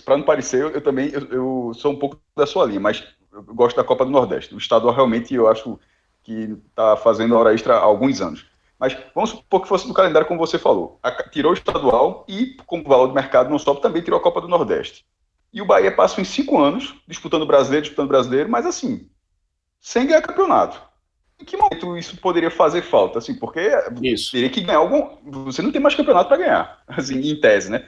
para 0.03 0.17
não 0.17 0.23
parecer, 0.23 0.61
eu, 0.61 0.69
eu 0.71 0.81
também 0.81 1.09
eu, 1.09 1.21
eu, 1.27 1.73
sou 1.75 1.91
um 1.91 1.99
pouco 1.99 2.19
da 2.35 2.47
sua 2.47 2.65
linha, 2.65 2.79
mas 2.79 3.03
eu 3.31 3.43
gosto 3.43 3.75
da 3.75 3.83
Copa 3.83 4.05
do 4.05 4.11
Nordeste. 4.11 4.55
O 4.55 4.57
estadual 4.57 4.95
realmente 4.95 5.33
eu 5.33 5.47
acho 5.47 5.79
que 6.23 6.57
está 6.69 6.95
fazendo 6.97 7.35
hora 7.35 7.53
extra 7.53 7.75
há 7.75 7.81
alguns 7.81 8.21
anos. 8.21 8.45
Mas 8.79 8.97
vamos 9.13 9.29
supor 9.29 9.61
que 9.61 9.67
fosse 9.67 9.87
no 9.87 9.93
calendário 9.93 10.27
como 10.27 10.39
você 10.39 10.57
falou. 10.57 10.97
A, 11.03 11.11
tirou 11.29 11.51
o 11.51 11.53
estadual 11.53 12.25
e, 12.27 12.57
como 12.65 12.83
valor 12.83 13.09
de 13.09 13.13
mercado 13.13 13.49
não 13.49 13.59
sobe, 13.59 13.79
também 13.79 14.01
tirou 14.01 14.19
a 14.19 14.23
Copa 14.23 14.41
do 14.41 14.47
Nordeste. 14.47 15.05
E 15.53 15.61
o 15.61 15.65
Bahia 15.65 15.95
passa 15.95 16.19
em 16.19 16.23
cinco 16.23 16.59
anos 16.59 16.95
disputando 17.07 17.45
brasileiro, 17.45 17.83
disputando 17.83 18.07
brasileiro, 18.07 18.49
mas 18.49 18.65
assim, 18.65 19.07
sem 19.79 20.07
ganhar 20.07 20.21
campeonato. 20.23 20.81
Em 21.41 21.45
que 21.45 21.57
momento 21.57 21.97
isso 21.97 22.17
poderia 22.17 22.51
fazer 22.51 22.83
falta? 22.83 23.17
Assim, 23.17 23.33
porque 23.33 23.71
isso. 24.01 24.31
teria 24.31 24.49
que 24.49 24.61
ganhar 24.61 24.77
algum. 24.77 25.17
Você 25.45 25.61
não 25.63 25.71
tem 25.71 25.81
mais 25.81 25.95
campeonato 25.95 26.27
para 26.27 26.37
ganhar, 26.37 26.83
assim, 26.87 27.19
em 27.19 27.39
tese, 27.39 27.71
né? 27.71 27.87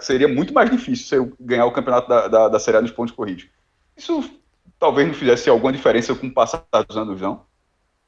seria 0.00 0.26
muito 0.26 0.52
mais 0.52 0.70
difícil 0.70 1.06
você 1.06 1.32
ganhar 1.38 1.66
o 1.66 1.72
campeonato 1.72 2.08
da, 2.08 2.26
da, 2.26 2.48
da 2.48 2.58
Série 2.58 2.78
A 2.78 2.82
nos 2.82 2.90
pontos 2.90 3.14
corridos. 3.14 3.46
Isso 3.96 4.40
talvez 4.78 5.06
não 5.06 5.14
fizesse 5.14 5.48
alguma 5.48 5.72
diferença 5.72 6.14
com 6.14 6.26
o 6.26 6.32
passar 6.32 6.64
dos 6.88 6.96
anos, 6.96 7.20
não? 7.20 7.46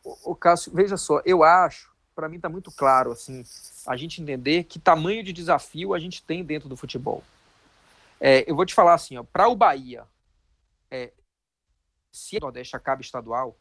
O, 0.02 0.32
o 0.32 0.34
Cássio, 0.34 0.72
veja 0.74 0.96
só, 0.96 1.20
eu 1.24 1.44
acho, 1.44 1.92
para 2.14 2.28
mim 2.28 2.36
está 2.36 2.48
muito 2.48 2.72
claro, 2.72 3.12
assim, 3.12 3.44
a 3.86 3.94
gente 3.94 4.22
entender 4.22 4.64
que 4.64 4.78
tamanho 4.78 5.22
de 5.22 5.34
desafio 5.34 5.92
a 5.92 5.98
gente 5.98 6.22
tem 6.22 6.42
dentro 6.42 6.68
do 6.68 6.76
futebol. 6.76 7.22
É, 8.18 8.50
eu 8.50 8.56
vou 8.56 8.64
te 8.64 8.74
falar 8.74 8.94
assim, 8.94 9.22
para 9.32 9.48
o 9.48 9.54
Bahia, 9.54 10.04
é, 10.90 11.12
se 12.10 12.38
o 12.38 12.40
Nordeste 12.40 12.74
acaba 12.74 13.02
estadual, 13.02 13.56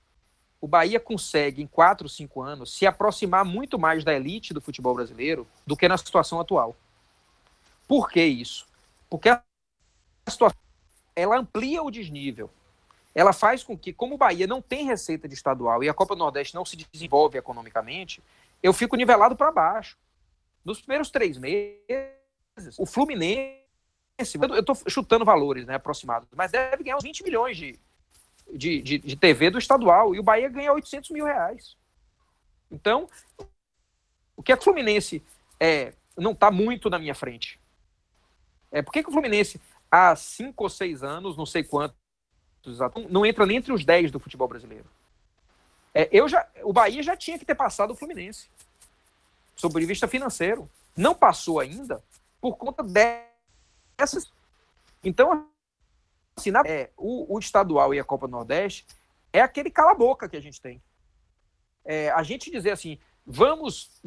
o 0.61 0.67
Bahia 0.67 0.99
consegue, 0.99 1.63
em 1.63 1.67
quatro, 1.67 2.07
cinco 2.07 2.39
anos, 2.39 2.71
se 2.77 2.85
aproximar 2.85 3.43
muito 3.43 3.79
mais 3.79 4.03
da 4.03 4.13
elite 4.13 4.53
do 4.53 4.61
futebol 4.61 4.93
brasileiro 4.93 5.47
do 5.65 5.75
que 5.75 5.87
na 5.87 5.97
situação 5.97 6.39
atual. 6.39 6.75
Por 7.87 8.09
que 8.09 8.23
isso? 8.23 8.67
Porque 9.09 9.27
a 9.27 9.41
situação 10.29 10.61
ela 11.15 11.37
amplia 11.37 11.81
o 11.81 11.89
desnível. 11.89 12.49
Ela 13.13 13.33
faz 13.33 13.63
com 13.63 13.77
que, 13.77 13.91
como 13.91 14.15
o 14.15 14.17
Bahia 14.17 14.47
não 14.47 14.61
tem 14.61 14.85
receita 14.85 15.27
de 15.27 15.33
estadual 15.33 15.83
e 15.83 15.89
a 15.89 15.93
Copa 15.93 16.15
do 16.15 16.19
Nordeste 16.19 16.55
não 16.55 16.63
se 16.63 16.77
desenvolve 16.77 17.37
economicamente, 17.37 18.23
eu 18.61 18.71
fico 18.71 18.95
nivelado 18.95 19.35
para 19.35 19.51
baixo. 19.51 19.97
Nos 20.63 20.79
primeiros 20.79 21.09
três 21.09 21.37
meses, 21.37 22.77
o 22.77 22.85
Fluminense, 22.85 23.57
eu 24.17 24.59
estou 24.59 24.77
chutando 24.87 25.25
valores 25.25 25.65
né, 25.65 25.75
aproximados, 25.75 26.29
mas 26.35 26.51
deve 26.51 26.83
ganhar 26.83 26.97
uns 26.97 27.03
20 27.03 27.23
milhões 27.23 27.57
de, 27.57 27.79
de, 28.53 28.81
de, 28.81 28.97
de, 28.99 29.15
TV 29.15 29.49
do 29.49 29.57
estadual 29.57 30.13
e 30.13 30.19
o 30.19 30.23
Bahia 30.23 30.49
ganha 30.49 30.73
800 30.73 31.09
mil 31.11 31.25
reais. 31.25 31.75
Então, 32.69 33.09
o 34.35 34.43
que 34.43 34.51
é 34.51 34.55
que 34.55 34.61
o 34.61 34.63
Fluminense 34.63 35.23
é, 35.59 35.93
não 36.17 36.31
está 36.31 36.49
muito 36.49 36.89
na 36.89 36.99
minha 36.99 37.15
frente? 37.15 37.59
É, 38.71 38.81
por 38.81 38.91
que, 38.91 39.03
que 39.03 39.09
o 39.09 39.11
Fluminense, 39.11 39.59
há 39.89 40.15
cinco 40.15 40.63
ou 40.63 40.69
seis 40.69 41.03
anos, 41.03 41.35
não 41.35 41.45
sei 41.45 41.63
quantos, 41.63 41.95
não 43.09 43.25
entra 43.25 43.45
nem 43.45 43.57
entre 43.57 43.73
os 43.73 43.83
dez 43.83 44.11
do 44.11 44.19
futebol 44.19 44.47
brasileiro? 44.47 44.85
É, 45.93 46.07
eu 46.11 46.27
já, 46.27 46.47
o 46.63 46.71
Bahia 46.71 47.03
já 47.03 47.17
tinha 47.17 47.37
que 47.37 47.45
ter 47.45 47.55
passado 47.55 47.91
o 47.91 47.95
Fluminense, 47.95 48.47
sob 49.55 49.83
o 49.83 49.87
vista 49.87 50.07
financeiro. 50.07 50.69
Não 50.95 51.13
passou 51.13 51.59
ainda 51.59 52.01
por 52.39 52.57
conta 52.57 52.83
dessas. 52.83 54.31
Então, 55.03 55.47
assim, 56.41 56.51
na, 56.51 56.61
é, 56.65 56.89
o, 56.97 57.35
o, 57.35 57.39
estadual 57.39 57.93
e 57.93 57.99
a 57.99 58.03
Copa 58.03 58.27
Nordeste 58.27 58.85
é 59.31 59.41
aquele 59.41 59.69
cala-boca 59.69 60.27
que 60.27 60.35
a 60.35 60.41
gente 60.41 60.59
tem. 60.61 60.81
É, 61.85 62.11
a 62.11 62.23
gente 62.23 62.51
dizer 62.51 62.71
assim, 62.71 62.99
vamos 63.25 64.01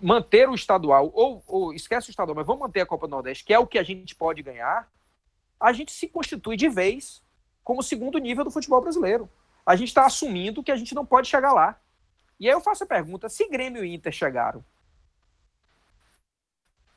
manter 0.00 0.48
o 0.48 0.54
estadual, 0.54 1.10
ou, 1.14 1.42
ou, 1.46 1.72
esquece 1.72 2.08
o 2.08 2.12
estadual, 2.12 2.36
mas 2.36 2.46
vamos 2.46 2.62
manter 2.62 2.80
a 2.80 2.86
Copa 2.86 3.08
Nordeste, 3.08 3.44
que 3.44 3.52
é 3.52 3.58
o 3.58 3.66
que 3.66 3.78
a 3.78 3.82
gente 3.82 4.14
pode 4.14 4.42
ganhar, 4.42 4.90
a 5.58 5.72
gente 5.72 5.90
se 5.92 6.06
constitui 6.06 6.56
de 6.56 6.68
vez 6.68 7.22
como 7.64 7.82
segundo 7.82 8.18
nível 8.18 8.44
do 8.44 8.50
futebol 8.50 8.80
brasileiro. 8.80 9.28
A 9.66 9.76
gente 9.76 9.88
está 9.88 10.06
assumindo 10.06 10.62
que 10.62 10.72
a 10.72 10.76
gente 10.76 10.94
não 10.94 11.04
pode 11.04 11.28
chegar 11.28 11.52
lá. 11.52 11.78
E 12.40 12.46
aí 12.46 12.54
eu 12.54 12.60
faço 12.60 12.84
a 12.84 12.86
pergunta: 12.86 13.28
se 13.28 13.48
Grêmio 13.48 13.84
e 13.84 13.94
Inter 13.94 14.12
chegaram, 14.12 14.64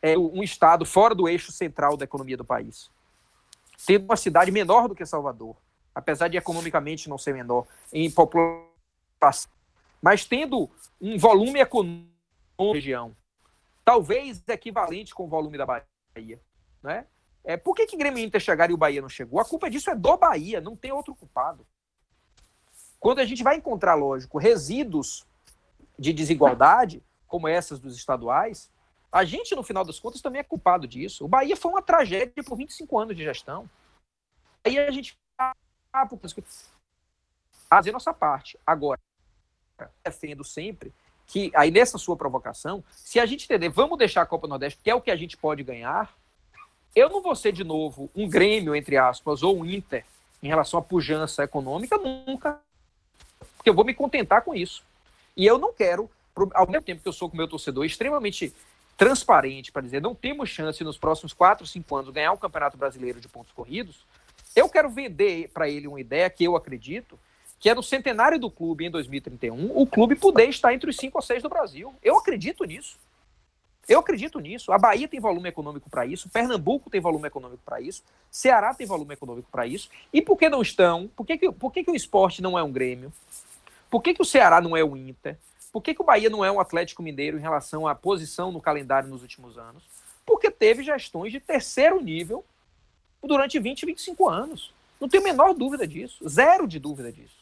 é 0.02 0.18
um 0.18 0.42
estado 0.42 0.86
fora 0.86 1.14
do 1.14 1.28
eixo 1.28 1.52
central 1.52 1.98
da 1.98 2.06
economia 2.06 2.38
do 2.38 2.46
país, 2.46 2.90
tendo 3.86 4.06
uma 4.06 4.18
cidade 4.18 4.52
menor 4.52 4.88
do 4.88 4.96
que 4.96 5.06
Salvador, 5.06 5.56
apesar 5.94 6.28
de 6.28 6.38
economicamente 6.38 7.10
não 7.10 7.18
ser 7.18 7.34
menor 7.34 7.66
em 7.92 8.10
população, 8.10 9.52
mas 10.02 10.26
tendo 10.26 10.70
um 11.00 11.18
volume 11.18 11.60
econômico 11.60 12.10
na 12.60 12.74
região, 12.74 13.16
talvez 13.84 14.44
equivalente 14.48 15.14
com 15.14 15.26
o 15.26 15.30
volume 15.30 15.58
da 15.58 15.66
Bahia, 15.66 16.42
né? 16.82 17.06
É, 17.44 17.58
por 17.58 17.76
que, 17.76 17.88
que 17.88 17.98
Grêmio 17.98 18.24
Inter 18.24 18.40
chegaram 18.40 18.72
e 18.72 18.76
o 18.76 18.78
Bahia 18.78 19.02
não 19.02 19.10
chegou? 19.10 19.40
A 19.40 19.46
culpa 19.46 19.70
disso 19.70 19.90
é 19.90 19.96
do 19.96 20.16
Bahia, 20.16 20.62
não 20.62 20.76
tem 20.76 20.92
outro 20.92 21.16
culpado. 21.16 21.66
Quando 23.00 23.18
a 23.18 23.26
gente 23.26 23.42
vai 23.42 23.56
encontrar, 23.56 23.96
lógico, 23.96 24.38
resíduos 24.38 25.26
de 25.98 26.14
desigualdade, 26.14 27.04
como 27.28 27.48
essas 27.48 27.80
dos 27.80 27.96
estaduais, 27.96 28.70
a 29.12 29.26
gente, 29.26 29.54
no 29.56 29.64
final 29.64 29.84
das 29.84 30.00
contas, 30.00 30.22
também 30.22 30.40
é 30.40 30.44
culpado 30.44 30.88
disso. 30.88 31.26
O 31.26 31.28
Bahia 31.28 31.58
foi 31.58 31.72
uma 31.72 31.82
tragédia 31.82 32.44
por 32.46 32.56
25 32.56 32.98
anos 32.98 33.16
de 33.16 33.24
gestão. 33.24 33.70
Aí 34.64 34.80
a 34.80 34.90
gente 34.90 35.18
ah, 35.38 35.54
fazer 37.70 37.92
nossa 37.92 38.14
parte. 38.14 38.58
Agora, 38.66 39.00
defendo 40.04 40.44
sempre 40.44 40.94
que, 41.28 41.52
aí 41.56 41.72
nessa 41.72 41.98
sua 41.98 42.16
provocação, 42.16 42.84
se 42.90 43.20
a 43.20 43.26
gente 43.26 43.46
entender, 43.46 43.70
vamos 43.70 43.98
deixar 43.98 44.22
a 44.22 44.26
Copa 44.26 44.48
Nordeste, 44.48 44.80
que 44.82 44.90
é 44.90 44.96
o 44.96 45.02
que 45.02 45.12
a 45.12 45.16
gente 45.16 45.36
pode 45.36 45.64
ganhar, 45.64 46.16
eu 46.96 47.10
não 47.10 47.22
vou 47.22 47.36
ser 47.36 47.52
de 47.52 47.64
novo 47.64 48.10
um 48.16 48.30
Grêmio, 48.30 48.76
entre 48.76 48.98
aspas, 48.98 49.44
ou 49.44 49.58
um 49.58 49.66
Inter 49.66 50.06
em 50.42 50.48
relação 50.48 50.80
à 50.80 50.84
pujança 50.84 51.44
econômica, 51.44 51.98
nunca. 51.98 52.60
Porque 53.58 53.70
eu 53.70 53.74
vou 53.74 53.86
me 53.86 53.94
contentar 53.94 54.42
com 54.44 54.56
isso. 54.56 54.84
E 55.36 55.46
eu 55.46 55.58
não 55.58 55.74
quero, 55.74 56.10
ao 56.54 56.68
mesmo 56.68 56.84
tempo 56.84 57.02
que 57.02 57.08
eu 57.08 57.14
sou 57.14 57.30
com 57.30 57.36
o 57.36 57.38
meu 57.38 57.48
torcedor 57.48 57.86
extremamente 57.86 58.54
transparente 59.02 59.72
para 59.72 59.82
dizer 59.82 60.00
não 60.00 60.14
temos 60.14 60.48
chance 60.48 60.84
nos 60.84 60.96
próximos 60.96 61.34
4, 61.34 61.66
5 61.66 61.96
anos 61.96 62.14
ganhar 62.14 62.34
o 62.34 62.38
Campeonato 62.38 62.78
Brasileiro 62.78 63.20
de 63.20 63.28
pontos 63.28 63.52
corridos, 63.52 64.06
eu 64.56 64.70
quero 64.70 64.92
vender 64.92 65.50
para 65.52 65.68
ele 65.68 65.88
uma 65.88 66.00
ideia 66.00 66.30
que 66.30 66.44
eu 66.44 66.56
acredito, 66.56 67.18
que 67.60 67.68
é 67.68 67.74
no 67.74 67.82
centenário 67.82 68.38
do 68.38 68.52
clube 68.52 68.86
em 68.86 68.92
2031, 68.92 69.72
o 69.76 69.88
clube 69.88 70.16
poder 70.16 70.50
estar 70.50 70.72
entre 70.72 70.88
os 70.88 70.98
5 70.98 71.18
ou 71.18 71.22
6 71.24 71.42
do 71.42 71.50
Brasil. 71.50 71.96
Eu 72.04 72.16
acredito 72.16 72.64
nisso. 72.64 73.00
Eu 73.90 74.02
acredito 74.02 74.40
nisso. 74.40 74.72
A 74.72 74.78
Bahia 74.78 75.08
tem 75.08 75.20
volume 75.20 75.50
econômico 75.50 75.90
para 75.90 76.06
isso, 76.06 76.30
Pernambuco 76.30 76.88
tem 76.88 77.02
volume 77.02 77.28
econômico 77.28 77.64
para 77.66 77.82
isso, 77.82 78.04
Ceará 78.30 78.72
tem 78.72 78.86
volume 78.86 79.16
econômico 79.16 79.50
para 79.52 79.66
isso. 79.66 79.90
E 80.14 80.22
por 80.22 80.38
que 80.38 80.48
não 80.48 80.62
estão? 80.62 81.10
Por 81.16 81.26
que, 81.26 81.40
que, 81.40 81.52
por 81.52 81.74
que, 81.74 81.84
que 81.84 81.90
o 81.90 81.96
esporte 81.96 82.40
não 82.40 82.56
é 82.56 82.62
um 82.62 82.72
Grêmio? 82.72 83.12
Por 83.90 84.04
que, 84.04 84.14
que 84.14 84.22
o 84.22 84.26
Ceará 84.26 84.62
não 84.62 84.78
é 84.78 84.84
o 84.84 84.96
Inter? 84.96 85.40
Por 85.72 85.82
que, 85.82 85.94
que 85.94 86.02
o 86.02 86.06
Bahia 86.06 86.30
não 86.30 86.44
é 86.44 86.52
um 86.52 86.60
Atlético 86.60 87.02
Mineiro 87.02 87.38
em 87.38 87.42
relação 87.42 87.88
à 87.88 87.96
posição 87.96 88.52
no 88.52 88.62
calendário 88.62 89.10
nos 89.10 89.22
últimos 89.22 89.58
anos? 89.58 89.84
Porque 90.26 90.52
teve 90.52 90.84
gestões 90.84 91.32
de 91.32 91.40
terceiro 91.40 92.02
nível 92.02 92.44
durante 93.24 93.58
20, 93.60 93.86
25 93.86 94.30
anos. 94.30 94.74
Não 95.00 95.08
tenho 95.08 95.24
a 95.24 95.26
menor 95.26 95.54
dúvida 95.54 95.88
disso. 95.88 96.28
Zero 96.28 96.68
de 96.68 96.78
dúvida 96.78 97.12
disso. 97.12 97.36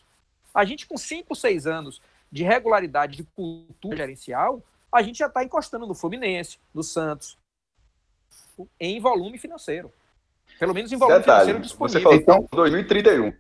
A 0.54 0.64
gente, 0.64 0.88
com 0.88 0.98
5, 0.98 1.36
6 1.36 1.68
anos 1.68 2.02
de 2.32 2.44
regularidade 2.44 3.18
de 3.18 3.24
cultura 3.36 3.98
gerencial, 3.98 4.62
a 4.92 5.02
gente 5.02 5.20
já 5.20 5.28
está 5.28 5.44
encostando 5.44 5.86
no 5.86 5.96
Fluminense, 5.96 6.58
no 6.74 6.84
Santos, 6.84 7.38
em 8.80 9.00
volume 9.00 9.38
financeiro. 9.38 9.92
Pelo 10.60 10.74
menos 10.74 10.92
em 10.92 10.98
volume 10.98 11.20
Detalhe, 11.20 11.52
financeiro 11.52 11.62
disponível. 11.62 12.02
Você 12.02 12.04
falou 12.04 12.20
então 12.20 12.48
2031. 12.52 13.34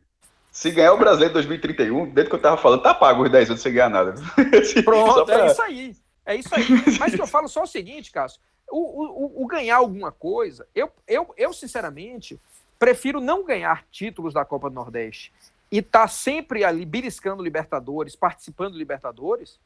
Se 0.51 0.71
ganhar 0.71 0.93
o 0.93 0.97
brasileiro 0.97 1.33
2031, 1.33 2.09
dentro 2.09 2.29
que 2.29 2.35
eu 2.35 2.41
tava 2.41 2.57
falando, 2.57 2.81
tá 2.81 2.93
pago 2.93 3.23
os 3.23 3.31
10 3.31 3.51
anos 3.51 3.61
sem 3.61 3.73
ganhar 3.73 3.89
nada. 3.89 4.15
Pronto, 4.83 5.25
pra... 5.25 5.45
é 5.45 5.51
isso 5.51 5.61
aí. 5.61 5.95
É 6.25 6.35
isso 6.35 6.53
aí. 6.53 6.65
Mas 6.99 7.15
que 7.15 7.21
eu 7.21 7.27
falo 7.27 7.47
só 7.47 7.63
o 7.63 7.67
seguinte, 7.67 8.11
Cássio. 8.11 8.41
O, 8.69 8.77
o, 8.77 9.43
o, 9.43 9.47
ganhar 9.47 9.77
alguma 9.77 10.11
coisa, 10.11 10.67
eu, 10.75 10.91
eu, 11.07 11.33
eu 11.35 11.51
sinceramente 11.53 12.39
prefiro 12.77 13.19
não 13.19 13.43
ganhar 13.43 13.83
títulos 13.89 14.33
da 14.33 14.45
Copa 14.45 14.69
do 14.69 14.75
Nordeste 14.75 15.33
e 15.71 15.79
estar 15.79 16.01
tá 16.01 16.07
sempre 16.07 16.63
ali 16.63 16.85
beliscando 16.85 17.41
Libertadores, 17.41 18.15
participando 18.15 18.73
de 18.73 18.77
Libertadores, 18.77 19.59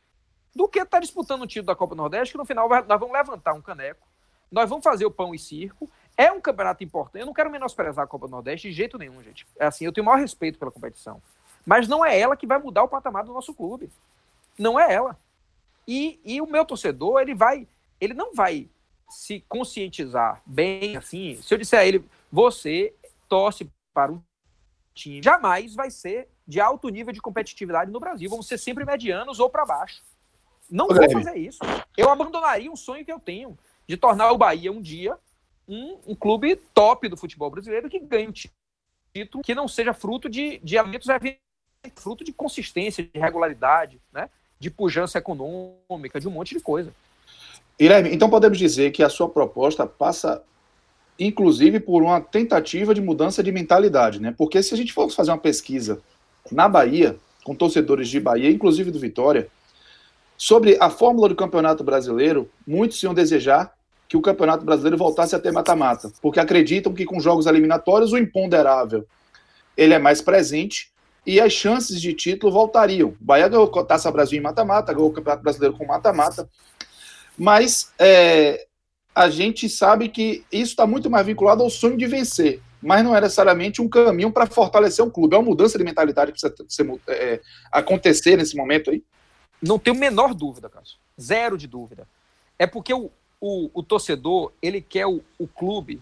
do 0.55 0.67
que 0.67 0.79
estar 0.79 0.97
tá 0.97 0.99
disputando 0.99 1.41
o 1.41 1.47
título 1.47 1.67
da 1.67 1.75
Copa 1.75 1.95
do 1.95 2.01
Nordeste, 2.01 2.33
que 2.33 2.37
no 2.37 2.45
final 2.45 2.69
nós 2.69 2.99
vamos 2.99 3.11
levantar 3.11 3.53
um 3.53 3.61
caneco, 3.61 4.07
nós 4.51 4.69
vamos 4.69 4.83
fazer 4.83 5.05
o 5.05 5.11
pão 5.11 5.33
e 5.35 5.39
circo, 5.39 5.89
é 6.17 6.31
um 6.31 6.39
campeonato 6.39 6.83
importante. 6.83 7.21
Eu 7.21 7.25
não 7.25 7.33
quero 7.33 7.49
menosprezar 7.49 8.03
a 8.03 8.07
Copa 8.07 8.27
do 8.27 8.31
Nordeste 8.31 8.69
de 8.69 8.73
jeito 8.73 8.97
nenhum, 8.97 9.21
gente. 9.23 9.47
É 9.57 9.65
assim, 9.65 9.85
eu 9.85 9.91
tenho 9.91 10.03
o 10.03 10.05
maior 10.05 10.19
respeito 10.19 10.59
pela 10.59 10.71
competição. 10.71 11.21
Mas 11.65 11.87
não 11.87 12.05
é 12.05 12.19
ela 12.19 12.35
que 12.35 12.47
vai 12.47 12.59
mudar 12.59 12.83
o 12.83 12.87
patamar 12.87 13.23
do 13.23 13.33
nosso 13.33 13.53
clube. 13.53 13.89
Não 14.57 14.79
é 14.79 14.93
ela. 14.93 15.17
E, 15.87 16.19
e 16.23 16.41
o 16.41 16.47
meu 16.47 16.65
torcedor, 16.65 17.21
ele 17.21 17.33
vai, 17.33 17.67
ele 17.99 18.13
não 18.13 18.33
vai 18.33 18.69
se 19.09 19.43
conscientizar 19.47 20.41
bem 20.45 20.97
assim. 20.97 21.39
Se 21.41 21.53
eu 21.53 21.57
disser 21.57 21.79
a 21.79 21.85
ele, 21.85 22.03
você 22.31 22.93
torce 23.27 23.69
para 23.93 24.11
um 24.11 24.21
time, 24.93 25.21
jamais 25.21 25.75
vai 25.75 25.89
ser 25.89 26.27
de 26.47 26.59
alto 26.59 26.89
nível 26.89 27.13
de 27.13 27.21
competitividade 27.21 27.91
no 27.91 27.99
Brasil. 27.99 28.29
Vamos 28.29 28.47
ser 28.47 28.57
sempre 28.57 28.85
medianos 28.85 29.39
ou 29.39 29.49
para 29.49 29.65
baixo. 29.65 30.01
Não 30.69 30.87
vou 30.87 31.11
fazer 31.11 31.37
isso. 31.37 31.59
Eu 31.97 32.09
abandonaria 32.09 32.71
um 32.71 32.75
sonho 32.75 33.05
que 33.05 33.11
eu 33.11 33.19
tenho 33.19 33.57
de 33.87 33.97
tornar 33.97 34.31
o 34.31 34.37
Bahia 34.37 34.71
um 34.71 34.81
dia 34.81 35.17
um, 35.67 35.97
um 36.07 36.15
clube 36.15 36.55
top 36.73 37.07
do 37.07 37.17
futebol 37.17 37.49
brasileiro 37.49 37.89
que 37.89 37.99
ganhe 37.99 38.27
um 38.27 38.31
título 38.31 39.43
que 39.43 39.55
não 39.55 39.67
seja 39.67 39.93
fruto 39.93 40.29
de, 40.29 40.59
de 40.59 40.75
eventos, 40.75 41.07
fruto 41.95 42.23
de 42.23 42.33
consistência, 42.33 43.03
de 43.03 43.19
regularidade, 43.19 44.01
né? 44.11 44.29
de 44.59 44.69
pujança 44.69 45.17
econômica, 45.17 46.19
de 46.19 46.27
um 46.27 46.31
monte 46.31 46.55
de 46.55 46.61
coisa. 46.61 46.93
Irene, 47.77 48.13
então 48.13 48.29
podemos 48.29 48.57
dizer 48.57 48.91
que 48.91 49.03
a 49.03 49.09
sua 49.09 49.27
proposta 49.27 49.85
passa, 49.85 50.43
inclusive, 51.19 51.79
por 51.79 52.01
uma 52.01 52.21
tentativa 52.21 52.93
de 52.93 53.01
mudança 53.01 53.43
de 53.43 53.51
mentalidade, 53.51 54.21
né? 54.21 54.33
Porque 54.37 54.61
se 54.63 54.73
a 54.73 54.77
gente 54.77 54.93
fosse 54.93 55.15
fazer 55.15 55.31
uma 55.31 55.37
pesquisa 55.37 56.01
na 56.51 56.69
Bahia, 56.69 57.17
com 57.43 57.55
torcedores 57.55 58.07
de 58.07 58.19
Bahia, 58.19 58.49
inclusive 58.49 58.89
do 58.89 58.99
Vitória, 58.99 59.49
sobre 60.37 60.77
a 60.79 60.89
fórmula 60.89 61.27
do 61.27 61.35
Campeonato 61.35 61.83
Brasileiro, 61.83 62.49
muitos 62.65 63.01
iam 63.03 63.13
desejar 63.13 63.73
que 64.13 64.17
o 64.17 64.21
Campeonato 64.21 64.63
Brasileiro 64.63 64.95
voltasse 64.95 65.35
a 65.35 65.39
ter 65.39 65.51
mata-mata, 65.51 66.11
porque 66.21 66.39
acreditam 66.39 66.93
que 66.93 67.03
com 67.03 67.19
jogos 67.19 67.47
eliminatórios 67.47 68.13
o 68.13 68.17
imponderável 68.19 69.07
ele 69.75 69.91
é 69.91 69.97
mais 69.97 70.21
presente 70.21 70.91
e 71.25 71.41
as 71.41 71.51
chances 71.51 71.99
de 71.99 72.13
título 72.13 72.53
voltariam. 72.53 73.09
O 73.09 73.17
Bahia 73.19 73.47
ganhou 73.47 73.71
a 73.75 73.83
Taça 73.83 74.11
Brasil 74.11 74.37
em 74.37 74.41
mata-mata, 74.43 74.93
ganhou 74.93 75.09
o 75.09 75.11
Campeonato 75.11 75.41
Brasileiro 75.41 75.75
com 75.75 75.87
mata-mata, 75.87 76.47
mas 77.35 77.91
é, 77.97 78.67
a 79.15 79.31
gente 79.31 79.67
sabe 79.67 80.07
que 80.09 80.45
isso 80.51 80.73
está 80.73 80.85
muito 80.85 81.09
mais 81.09 81.25
vinculado 81.25 81.63
ao 81.63 81.69
sonho 81.71 81.97
de 81.97 82.05
vencer, 82.05 82.61
mas 82.83 83.03
não 83.03 83.17
é 83.17 83.21
necessariamente 83.21 83.81
um 83.81 83.89
caminho 83.89 84.31
para 84.31 84.45
fortalecer 84.45 85.03
um 85.03 85.09
clube. 85.09 85.33
É 85.33 85.39
uma 85.39 85.49
mudança 85.49 85.75
de 85.75 85.83
mentalidade 85.83 86.31
que 86.31 86.39
precisa 86.39 86.53
ser, 86.69 86.99
é, 87.07 87.41
acontecer 87.71 88.37
nesse 88.37 88.55
momento 88.55 88.91
aí? 88.91 89.03
Não 89.59 89.79
tenho 89.79 89.97
menor 89.97 90.35
dúvida, 90.35 90.69
Cássio. 90.69 90.99
Zero 91.19 91.57
de 91.57 91.65
dúvida. 91.65 92.07
É 92.59 92.67
porque 92.67 92.93
o, 92.93 93.09
o, 93.45 93.69
o 93.73 93.83
torcedor, 93.83 94.53
ele 94.61 94.79
quer 94.79 95.05
o, 95.05 95.21
o, 95.37 95.45
clube, 95.45 96.01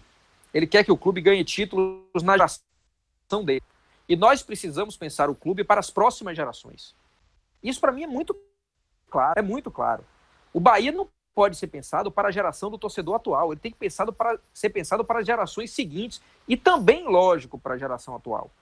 ele 0.54 0.64
quer 0.64 0.84
que 0.84 0.92
o 0.92 0.96
clube 0.96 1.20
ganhe 1.20 1.42
títulos 1.42 2.22
na 2.22 2.34
geração 2.34 3.44
dele. 3.44 3.64
E 4.08 4.14
nós 4.14 4.44
precisamos 4.44 4.96
pensar 4.96 5.28
o 5.28 5.34
clube 5.34 5.64
para 5.64 5.80
as 5.80 5.90
próximas 5.90 6.36
gerações. 6.36 6.94
Isso 7.60 7.80
para 7.80 7.90
mim 7.90 8.04
é 8.04 8.06
muito 8.06 8.36
claro, 9.10 9.32
é 9.36 9.42
muito 9.42 9.72
claro. 9.72 10.04
O 10.54 10.60
Bahia 10.60 10.92
não 10.92 11.08
pode 11.34 11.56
ser 11.56 11.66
pensado 11.66 12.12
para 12.12 12.28
a 12.28 12.30
geração 12.30 12.70
do 12.70 12.78
torcedor 12.78 13.16
atual, 13.16 13.52
ele 13.52 13.60
tem 13.60 13.72
que 13.72 13.78
pensado 13.78 14.12
para, 14.12 14.38
ser 14.54 14.70
pensado 14.70 15.04
para 15.04 15.18
as 15.18 15.26
gerações 15.26 15.72
seguintes 15.72 16.22
e 16.46 16.56
também, 16.56 17.08
lógico, 17.08 17.58
para 17.58 17.74
a 17.74 17.78
geração 17.78 18.14
atual. 18.14 18.52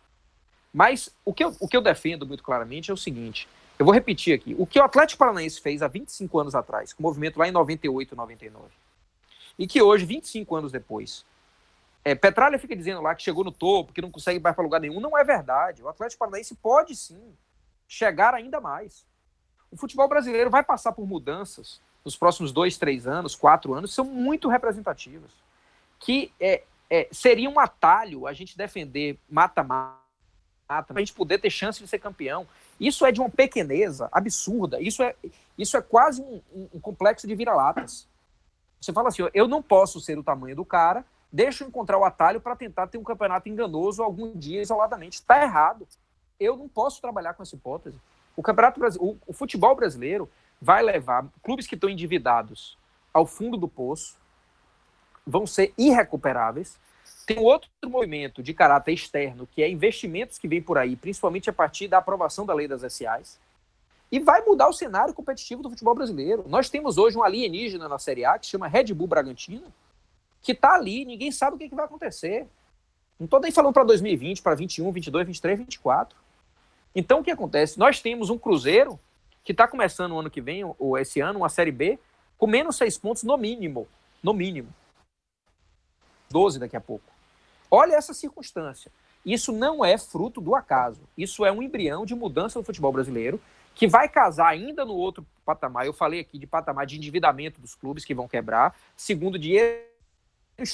Mas 0.73 1.15
o 1.23 1.35
que, 1.35 1.45
eu, 1.45 1.55
o 1.61 1.69
que 1.69 1.77
eu 1.77 1.83
defendo 1.83 2.27
muito 2.27 2.43
claramente 2.43 2.91
é 2.91 2.95
o 2.95 2.97
seguinte: 2.97 3.47
Eu 3.81 3.87
vou 3.87 3.95
repetir 3.95 4.35
aqui. 4.35 4.55
O 4.59 4.67
que 4.67 4.79
o 4.79 4.85
Atlético 4.85 5.21
Paranaense 5.21 5.59
fez 5.59 5.81
há 5.81 5.89
25 5.89 6.39
anos 6.39 6.55
atrás, 6.55 6.93
com 6.93 7.03
o 7.03 7.07
movimento 7.07 7.39
lá 7.39 7.49
em 7.49 7.51
98, 7.51 8.15
99, 8.15 8.67
e 9.59 9.67
que 9.67 9.81
hoje, 9.81 10.05
25 10.05 10.55
anos 10.55 10.71
depois, 10.71 11.25
é, 12.05 12.15
Petralha 12.15 12.59
fica 12.59 12.77
dizendo 12.77 13.01
lá 13.01 13.15
que 13.15 13.23
chegou 13.23 13.43
no 13.43 13.51
topo, 13.51 13.95
que 13.95 14.03
não 14.03 14.11
consegue 14.11 14.37
ir 14.37 14.43
para 14.43 14.63
lugar 14.63 14.83
nenhum. 14.83 15.01
Não 15.01 15.17
é 15.17 15.25
verdade. 15.25 15.83
O 15.83 15.89
Atlético 15.89 16.19
Paranaense 16.19 16.55
pode 16.57 16.95
sim 16.95 17.35
chegar 17.89 18.35
ainda 18.35 18.61
mais. 18.61 19.07
O 19.71 19.79
futebol 19.79 20.07
brasileiro 20.07 20.51
vai 20.51 20.63
passar 20.63 20.93
por 20.93 21.07
mudanças 21.07 21.81
nos 22.05 22.15
próximos 22.15 22.53
dois, 22.53 22.77
três 22.77 23.07
anos, 23.07 23.35
quatro 23.35 23.73
anos, 23.73 23.95
são 23.95 24.05
muito 24.05 24.47
representativas. 24.47 25.31
Que 25.99 26.31
é, 26.39 26.65
é, 26.91 27.09
seria 27.11 27.49
um 27.49 27.59
atalho 27.59 28.27
a 28.27 28.35
gente 28.35 28.59
defender 28.59 29.19
mata-mata, 29.27 29.99
para 30.67 30.97
a 30.97 31.01
gente 31.01 31.15
poder 31.15 31.39
ter 31.39 31.49
chance 31.49 31.81
de 31.83 31.89
ser 31.89 31.99
campeão. 31.99 32.47
Isso 32.81 33.05
é 33.05 33.13
de 33.13 33.21
uma 33.21 33.29
pequeneza 33.29 34.09
absurda. 34.11 34.81
Isso 34.81 35.03
é, 35.03 35.15
isso 35.59 35.77
é 35.77 35.83
quase 35.83 36.23
um, 36.23 36.41
um, 36.75 36.81
complexo 36.81 37.27
de 37.27 37.35
vira-latas. 37.35 38.09
Você 38.81 38.91
fala 38.93 39.09
assim: 39.09 39.29
eu 39.35 39.47
não 39.47 39.63
posso 39.63 40.01
ser 40.01 40.19
o 40.19 40.25
tamanho 40.25 40.57
do 40.57 40.65
cara, 40.65 41.05
deixa 41.31 41.63
eu 41.63 41.69
encontrar 41.69 41.99
o 41.99 42.05
atalho 42.05 42.41
para 42.41 42.57
tentar 42.57 42.87
ter 42.87 42.97
um 42.97 43.05
campeonato 43.05 43.49
enganoso 43.51 44.03
algum 44.03 44.33
dia 44.35 44.63
isoladamente. 44.63 45.17
Está 45.17 45.43
errado. 45.43 45.87
Eu 46.39 46.57
não 46.57 46.67
posso 46.67 47.03
trabalhar 47.03 47.35
com 47.35 47.43
essa 47.43 47.55
hipótese. 47.55 48.01
O 48.35 48.43
campeonato 48.43 48.81
o, 48.99 49.19
o 49.27 49.33
futebol 49.35 49.77
brasileiro 49.77 50.31
vai 50.61 50.83
levar 50.83 51.27
clubes 51.43 51.67
que 51.67 51.75
estão 51.75 51.91
endividados 51.91 52.79
ao 53.13 53.27
fundo 53.27 53.59
do 53.59 53.69
poço, 53.69 54.17
vão 55.27 55.47
ser 55.47 55.75
irrecuperáveis. 55.77 56.79
Tem 57.27 57.39
outro 57.39 57.71
movimento 57.87 58.43
de 58.43 58.53
caráter 58.53 58.93
externo, 58.93 59.47
que 59.47 59.63
é 59.63 59.69
investimentos 59.69 60.39
que 60.39 60.49
vêm 60.49 60.63
por 60.63 60.79
aí, 60.79 60.97
principalmente 60.97 61.49
a 61.49 61.53
partir 61.53 61.89
da 61.89 61.99
aprovação 61.99 62.45
da 62.45 62.55
lei 62.55 62.67
das 62.67 62.81
SAs, 62.93 63.39
e 64.11 64.19
vai 64.19 64.43
mudar 64.45 64.69
o 64.69 64.73
cenário 64.73 65.15
competitivo 65.15 65.63
do 65.63 65.71
futebol 65.71 65.95
brasileiro. 65.95 66.45
Nós 66.49 66.69
temos 66.69 66.99
hoje 66.99 67.17
um 67.17 67.23
alienígena 67.23 67.89
na 67.89 67.99
Série 67.99 68.25
A 68.25 68.39
que 68.39 68.47
se 68.47 68.53
chama 68.53 68.67
Red 68.67 68.93
Bull 68.93 69.07
Bragantino, 69.07 69.73
que 70.43 70.53
está 70.53 70.75
ali, 70.75 71.05
ninguém 71.05 71.31
sabe 71.31 71.57
o 71.57 71.59
que, 71.59 71.69
que 71.69 71.75
vai 71.75 71.85
acontecer. 71.85 72.47
Não 73.19 73.27
estou 73.27 73.39
nem 73.39 73.53
falando 73.53 73.75
para 73.75 73.85
2020, 73.85 74.43
para 74.43 74.55
21, 74.55 74.91
22, 74.91 75.27
23, 75.27 75.59
24. 75.59 76.19
Então, 76.95 77.21
o 77.21 77.25
que 77.25 77.31
acontece? 77.31 77.79
Nós 77.79 78.01
temos 78.01 78.31
um 78.31 78.39
Cruzeiro 78.39 78.99
que 79.45 79.53
está 79.53 79.69
começando 79.69 80.13
o 80.13 80.19
ano 80.19 80.31
que 80.31 80.41
vem, 80.41 80.65
ou 80.79 80.99
esse 80.99 81.21
ano, 81.21 81.41
uma 81.41 81.49
Série 81.49 81.71
B, 81.71 81.99
com 82.37 82.47
menos 82.47 82.77
seis 82.77 82.99
pontos 82.99 83.23
no 83.23 83.37
mínimo. 83.37 83.87
No 84.23 84.33
mínimo. 84.33 84.75
12 86.31 86.59
daqui 86.59 86.77
a 86.77 86.81
pouco. 86.81 87.05
Olha 87.71 87.95
essa 87.95 88.15
circunstância. 88.15 88.91
Isso 89.25 89.53
não 89.53 89.85
é 89.85 89.99
fruto 89.99 90.41
do 90.41 90.55
acaso. 90.55 91.01
Isso 91.17 91.45
é 91.45 91.53
um 91.53 91.63
embrião 91.63 92.07
de 92.07 92.15
mudança 92.15 92.59
no 92.59 92.65
futebol 92.65 92.93
brasileiro 92.93 93.41
que 93.75 93.87
vai 93.87 94.09
casar 94.09 94.49
ainda 94.49 94.85
no 94.85 94.95
outro 94.95 95.25
patamar. 95.45 95.87
Eu 95.87 95.93
falei 95.93 96.21
aqui 96.21 96.39
de 96.39 96.47
patamar 96.47 96.87
de 96.87 96.97
endividamento 96.97 97.61
dos 97.61 97.75
clubes 97.75 98.05
que 98.05 98.15
vão 98.15 98.29
quebrar. 98.29 98.77
Segundo, 98.97 99.39
de 99.39 99.59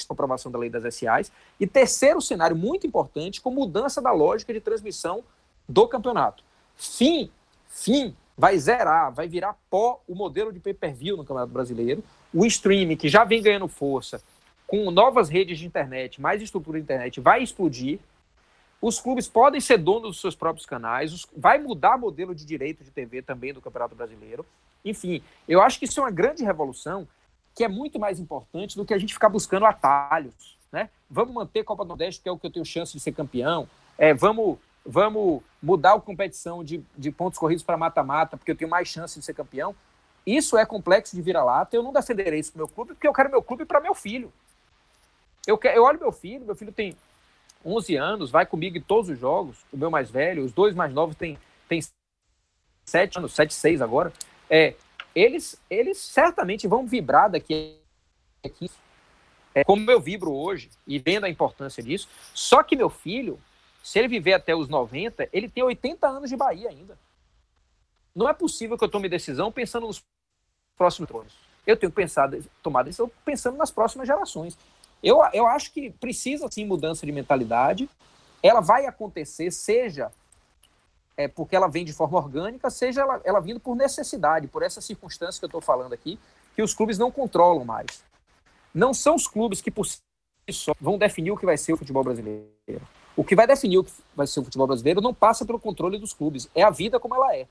aprovação 0.09 0.51
da 0.51 0.59
lei 0.59 0.69
das 0.69 0.93
SAs. 0.93 1.31
E 1.59 1.65
terceiro 1.65 2.21
cenário 2.21 2.55
muito 2.55 2.85
importante, 2.85 3.41
com 3.41 3.51
mudança 3.51 4.01
da 4.01 4.11
lógica 4.11 4.53
de 4.53 4.59
transmissão 4.59 5.23
do 5.67 5.87
campeonato. 5.87 6.43
Fim, 6.75 7.31
fim, 7.67 8.15
vai 8.37 8.57
zerar, 8.57 9.11
vai 9.11 9.27
virar 9.27 9.57
pó 9.69 10.01
o 10.07 10.13
modelo 10.13 10.51
de 10.51 10.59
pay-per-view 10.59 11.17
no 11.17 11.23
Campeonato 11.23 11.51
Brasileiro. 11.51 12.03
O 12.33 12.45
streaming, 12.45 12.97
que 12.97 13.09
já 13.09 13.23
vem 13.23 13.41
ganhando 13.41 13.67
força, 13.67 14.21
com 14.67 14.91
novas 14.91 15.29
redes 15.29 15.57
de 15.57 15.65
internet, 15.65 16.19
mais 16.21 16.41
estrutura 16.41 16.77
de 16.77 16.83
internet, 16.83 17.21
vai 17.21 17.41
explodir. 17.41 17.99
Os 18.81 18.99
clubes 18.99 19.27
podem 19.27 19.61
ser 19.61 19.77
donos 19.77 20.09
dos 20.09 20.21
seus 20.21 20.35
próprios 20.35 20.65
canais, 20.65 21.13
os, 21.13 21.25
vai 21.35 21.57
mudar 21.57 21.95
o 21.95 21.99
modelo 21.99 22.35
de 22.35 22.45
direito 22.45 22.83
de 22.83 22.91
TV 22.91 23.21
também 23.21 23.53
do 23.53 23.61
Campeonato 23.61 23.95
Brasileiro. 23.95 24.45
Enfim, 24.83 25.23
eu 25.47 25.61
acho 25.61 25.79
que 25.79 25.85
isso 25.85 25.99
é 25.99 26.03
uma 26.03 26.11
grande 26.11 26.43
revolução 26.43 27.07
que 27.55 27.63
é 27.63 27.67
muito 27.67 27.97
mais 27.97 28.19
importante 28.19 28.75
do 28.75 28.85
que 28.85 28.93
a 28.93 28.99
gente 28.99 29.13
ficar 29.13 29.29
buscando 29.29 29.65
atalhos. 29.65 30.57
Né? 30.71 30.89
Vamos 31.09 31.33
manter 31.33 31.61
a 31.61 31.63
Copa 31.63 31.83
do 31.83 31.87
Nordeste, 31.87 32.21
que 32.21 32.29
é 32.29 32.31
o 32.31 32.37
que 32.37 32.45
eu 32.45 32.51
tenho 32.51 32.65
chance 32.65 32.93
de 32.93 32.99
ser 32.99 33.13
campeão. 33.13 33.67
É, 33.97 34.13
vamos, 34.13 34.59
vamos 34.85 35.41
mudar 35.63 35.93
a 35.93 35.99
competição 35.99 36.63
de, 36.63 36.83
de 36.95 37.09
pontos 37.09 37.39
corridos 37.39 37.63
para 37.63 37.75
mata-mata, 37.75 38.37
porque 38.37 38.51
eu 38.51 38.55
tenho 38.55 38.69
mais 38.69 38.87
chance 38.87 39.17
de 39.17 39.25
ser 39.25 39.33
campeão. 39.33 39.73
Isso 40.25 40.57
é 40.57 40.65
complexo 40.65 41.15
de 41.15 41.21
vira-lata. 41.21 41.75
Eu 41.75 41.81
não 41.81 41.93
defenderei 41.93 42.39
isso 42.39 42.51
para 42.51 42.59
meu 42.59 42.67
clube, 42.67 42.93
porque 42.93 43.07
eu 43.07 43.13
quero 43.13 43.31
meu 43.31 43.41
clube 43.41 43.65
para 43.65 43.79
meu 43.79 43.95
filho. 43.95 44.31
Eu, 45.47 45.57
quero, 45.57 45.77
eu 45.77 45.83
olho 45.83 45.99
meu 45.99 46.11
filho, 46.11 46.45
meu 46.45 46.55
filho 46.55 46.71
tem 46.71 46.95
11 47.65 47.95
anos, 47.95 48.29
vai 48.29 48.45
comigo 48.45 48.77
em 48.77 48.81
todos 48.81 49.09
os 49.09 49.17
jogos, 49.17 49.57
o 49.71 49.77
meu 49.77 49.89
mais 49.89 50.11
velho, 50.11 50.43
os 50.43 50.51
dois 50.51 50.75
mais 50.75 50.93
novos 50.93 51.15
têm, 51.15 51.39
têm 51.67 51.81
7 52.85 53.17
anos, 53.17 53.33
7, 53.33 53.53
6 53.53 53.81
agora. 53.81 54.13
É, 54.49 54.75
eles, 55.15 55.59
eles 55.69 55.97
certamente 55.97 56.67
vão 56.67 56.85
vibrar 56.85 57.31
daqui 57.31 57.79
a 58.45 58.49
15 58.49 58.87
é, 59.57 59.63
como 59.63 59.89
eu 59.89 59.99
vibro 59.99 60.31
hoje 60.31 60.69
e 60.85 60.99
vendo 60.99 61.23
a 61.23 61.29
importância 61.29 61.81
disso. 61.81 62.07
Só 62.31 62.61
que 62.61 62.75
meu 62.75 62.91
filho, 62.91 63.39
se 63.81 63.97
ele 63.97 64.07
viver 64.07 64.33
até 64.33 64.55
os 64.55 64.69
90, 64.69 65.27
ele 65.33 65.49
tem 65.49 65.63
80 65.63 66.07
anos 66.07 66.29
de 66.29 66.37
Bahia 66.37 66.69
ainda. 66.69 66.95
Não 68.13 68.29
é 68.29 68.33
possível 68.33 68.77
que 68.77 68.83
eu 68.83 68.89
tome 68.89 69.09
decisão 69.09 69.51
pensando 69.51 69.87
nos 69.87 70.03
próximos 70.77 71.09
anos. 71.09 71.33
Eu 71.65 71.75
tenho 71.75 71.91
pensado, 71.91 72.45
tomar 72.61 72.83
decisão 72.83 73.09
pensando 73.25 73.57
nas 73.57 73.71
próximas 73.71 74.07
gerações. 74.07 74.55
Eu, 75.01 75.21
eu 75.33 75.47
acho 75.47 75.71
que 75.71 75.91
precisa 75.91 76.47
sim 76.49 76.65
mudança 76.65 77.05
de 77.05 77.11
mentalidade. 77.11 77.89
Ela 78.41 78.59
vai 78.59 78.85
acontecer, 78.85 79.51
seja 79.51 80.11
é, 81.17 81.27
porque 81.27 81.55
ela 81.55 81.67
vem 81.67 81.83
de 81.83 81.91
forma 81.91 82.17
orgânica, 82.17 82.69
seja 82.69 83.01
ela, 83.01 83.19
ela 83.23 83.39
vindo 83.39 83.59
por 83.59 83.75
necessidade, 83.75 84.47
por 84.47 84.61
essa 84.61 84.79
circunstância 84.79 85.39
que 85.39 85.45
eu 85.45 85.47
estou 85.47 85.61
falando 85.61 85.93
aqui, 85.93 86.19
que 86.55 86.61
os 86.61 86.73
clubes 86.73 86.97
não 86.97 87.11
controlam 87.11 87.65
mais. 87.65 88.03
Não 88.73 88.93
são 88.93 89.15
os 89.15 89.27
clubes 89.27 89.59
que 89.59 89.71
por 89.71 89.85
si 89.85 89.97
só 90.51 90.73
vão 90.79 90.97
definir 90.97 91.31
o 91.31 91.37
que 91.37 91.45
vai 91.45 91.57
ser 91.57 91.73
o 91.73 91.77
futebol 91.77 92.03
brasileiro. 92.03 92.47
O 93.15 93.23
que 93.23 93.35
vai 93.35 93.47
definir 93.47 93.79
o 93.79 93.83
que 93.83 93.91
vai 94.15 94.27
ser 94.27 94.39
o 94.39 94.43
futebol 94.43 94.67
brasileiro 94.67 95.01
não 95.01 95.13
passa 95.13 95.43
pelo 95.43 95.59
controle 95.59 95.97
dos 95.97 96.13
clubes, 96.13 96.47
é 96.53 96.61
a 96.61 96.69
vida 96.69 96.99
como 96.99 97.15
ela 97.15 97.35
é. 97.35 97.47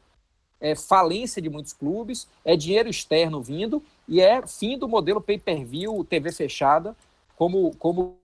É 0.59 0.75
falência 0.75 1.43
de 1.43 1.51
muitos 1.51 1.73
clubes, 1.73 2.27
é 2.45 2.57
dinheiro 2.57 2.89
externo 2.89 3.43
vindo 3.43 3.83
e 4.09 4.21
é 4.21 4.47
fim 4.47 4.79
do 4.79 4.89
modelo 4.89 5.21
pay-per-view, 5.21 6.05
TV 6.05 6.33
fechada, 6.33 6.97
como, 7.37 7.71
como 7.77 8.19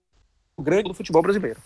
o 0.57 0.63
grande 0.63 0.89
do 0.89 0.95
futebol 0.95 1.23
brasileiro. 1.23 1.61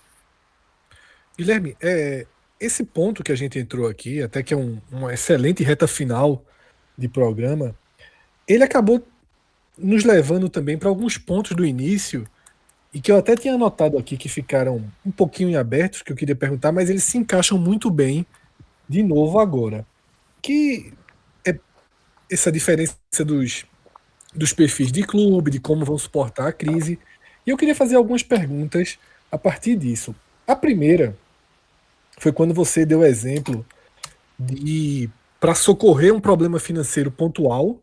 Guilherme, 1.38 1.76
é, 1.80 2.26
esse 2.60 2.84
ponto 2.84 3.22
que 3.22 3.32
a 3.32 3.36
gente 3.36 3.58
entrou 3.58 3.86
aqui, 3.86 4.22
até 4.22 4.42
que 4.42 4.52
é 4.52 4.56
um, 4.56 4.80
uma 4.90 5.14
excelente 5.14 5.62
reta 5.62 5.86
final 5.86 6.44
de 6.96 7.08
programa, 7.08 7.74
ele 8.48 8.64
acabou 8.64 9.06
nos 9.76 10.04
levando 10.04 10.48
também 10.48 10.78
para 10.78 10.88
alguns 10.88 11.18
pontos 11.18 11.54
do 11.54 11.64
início 11.64 12.26
e 12.92 13.00
que 13.00 13.12
eu 13.12 13.18
até 13.18 13.36
tinha 13.36 13.54
anotado 13.54 13.98
aqui 13.98 14.16
que 14.16 14.28
ficaram 14.28 14.82
um 15.04 15.10
pouquinho 15.10 15.50
em 15.50 15.56
abertos, 15.56 16.00
que 16.00 16.10
eu 16.10 16.16
queria 16.16 16.34
perguntar, 16.34 16.72
mas 16.72 16.88
eles 16.88 17.04
se 17.04 17.18
encaixam 17.18 17.58
muito 17.58 17.90
bem 17.90 18.24
de 18.88 19.02
novo 19.02 19.38
agora. 19.38 19.86
Que 20.40 20.94
é 21.46 21.58
essa 22.30 22.50
diferença 22.50 22.96
dos, 23.18 23.66
dos 24.34 24.54
perfis 24.54 24.90
de 24.90 25.02
clube, 25.02 25.50
de 25.50 25.60
como 25.60 25.84
vão 25.84 25.98
suportar 25.98 26.48
a 26.48 26.52
crise. 26.52 26.98
E 27.46 27.50
eu 27.50 27.56
queria 27.56 27.74
fazer 27.74 27.96
algumas 27.96 28.22
perguntas 28.22 28.98
a 29.30 29.38
partir 29.38 29.76
disso. 29.76 30.14
A 30.46 30.56
primeira 30.56 31.16
foi 32.18 32.32
quando 32.32 32.52
você 32.52 32.84
deu 32.84 33.00
o 33.00 33.04
exemplo 33.04 33.64
de, 34.38 35.08
para 35.38 35.54
socorrer 35.54 36.12
um 36.12 36.20
problema 36.20 36.58
financeiro 36.58 37.10
pontual, 37.10 37.78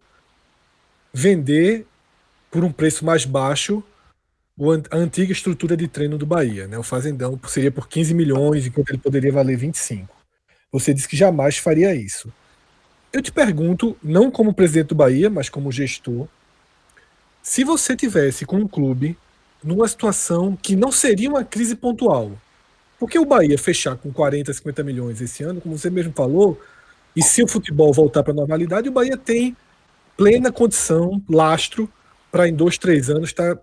vender 1.14 1.86
por 2.52 2.64
um 2.64 2.72
preço 2.72 3.06
mais 3.06 3.26
baixo 3.26 3.84
a 4.92 4.98
antiga 4.98 5.32
estrutura 5.32 5.76
de 5.76 5.88
treino 5.88 6.18
do 6.18 6.26
Bahia. 6.26 6.68
Né? 6.68 6.78
O 6.78 6.84
Fazendão 6.84 7.40
seria 7.48 7.72
por 7.72 7.88
15 7.88 8.14
milhões, 8.14 8.68
enquanto 8.68 8.90
ele 8.90 9.00
poderia 9.00 9.32
valer 9.32 9.58
25. 9.58 10.16
Você 10.72 10.94
disse 10.94 11.08
que 11.08 11.18
jamais 11.18 11.58
faria 11.58 11.96
isso. 11.96 12.32
Eu 13.12 13.22
te 13.22 13.32
pergunto, 13.32 13.98
não 14.04 14.30
como 14.30 14.54
presidente 14.54 14.90
do 14.90 14.96
Bahia, 14.96 15.30
mas 15.30 15.50
como 15.50 15.72
gestor, 15.72 16.28
se 17.42 17.64
você 17.64 17.96
tivesse 17.96 18.46
com 18.46 18.58
um 18.58 18.68
clube 18.68 19.18
numa 19.64 19.88
situação 19.88 20.56
que 20.56 20.76
não 20.76 20.92
seria 20.92 21.30
uma 21.30 21.44
crise 21.44 21.76
pontual, 21.76 22.32
porque 23.00 23.18
o 23.18 23.26
Bahia 23.26 23.58
fechar 23.58 23.96
com 23.98 24.12
40, 24.12 24.54
50 24.54 24.84
milhões 24.84 25.22
esse 25.22 25.44
ano, 25.44 25.62
como 25.62 25.78
você 25.78 25.90
mesmo 25.90 26.14
falou, 26.14 26.60
e 27.16 27.22
se 27.22 27.44
o 27.44 27.48
futebol 27.48 27.94
voltar 27.94 28.24
para 28.24 28.34
a 28.34 28.36
normalidade, 28.36 28.90
o 28.90 28.92
Bahia 28.92 29.18
tem 29.18 29.56
plena 30.18 30.52
condição, 30.52 31.22
lastro, 31.30 31.90
para 32.32 32.48
em 32.48 32.54
dois, 32.54 32.78
três 32.78 33.10
anos 33.10 33.32
tá, 33.32 33.58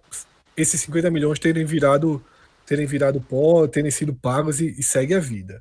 esses 0.57 0.81
50 0.83 1.11
milhões 1.11 1.39
terem 1.39 1.65
virado 1.65 2.23
terem 2.67 2.87
virado 2.87 3.21
pó, 3.21 3.67
terem 3.67 3.91
sido 3.91 4.15
pagos 4.15 4.61
e, 4.61 4.77
e 4.79 4.83
segue 4.83 5.13
a 5.13 5.19
vida. 5.19 5.61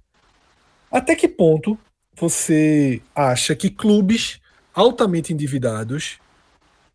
Até 0.91 1.15
que 1.15 1.27
ponto 1.27 1.75
você 2.15 3.01
acha 3.15 3.55
que 3.55 3.67
clubes 3.67 4.39
altamente 4.75 5.33
endividados 5.33 6.19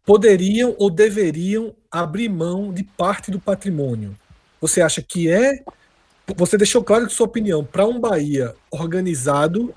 poderiam 0.04 0.76
ou 0.78 0.88
deveriam 0.88 1.74
abrir 2.02 2.28
mão 2.28 2.72
de 2.72 2.82
parte 2.82 3.30
do 3.30 3.40
patrimônio? 3.40 4.16
Você 4.60 4.80
acha 4.80 5.02
que 5.02 5.28
é 5.28 5.62
você 6.36 6.56
deixou 6.56 6.82
claro 6.82 7.06
que 7.06 7.12
sua 7.12 7.26
opinião 7.26 7.62
para 7.62 7.86
um 7.86 8.00
Bahia 8.00 8.54
organizado 8.70 9.74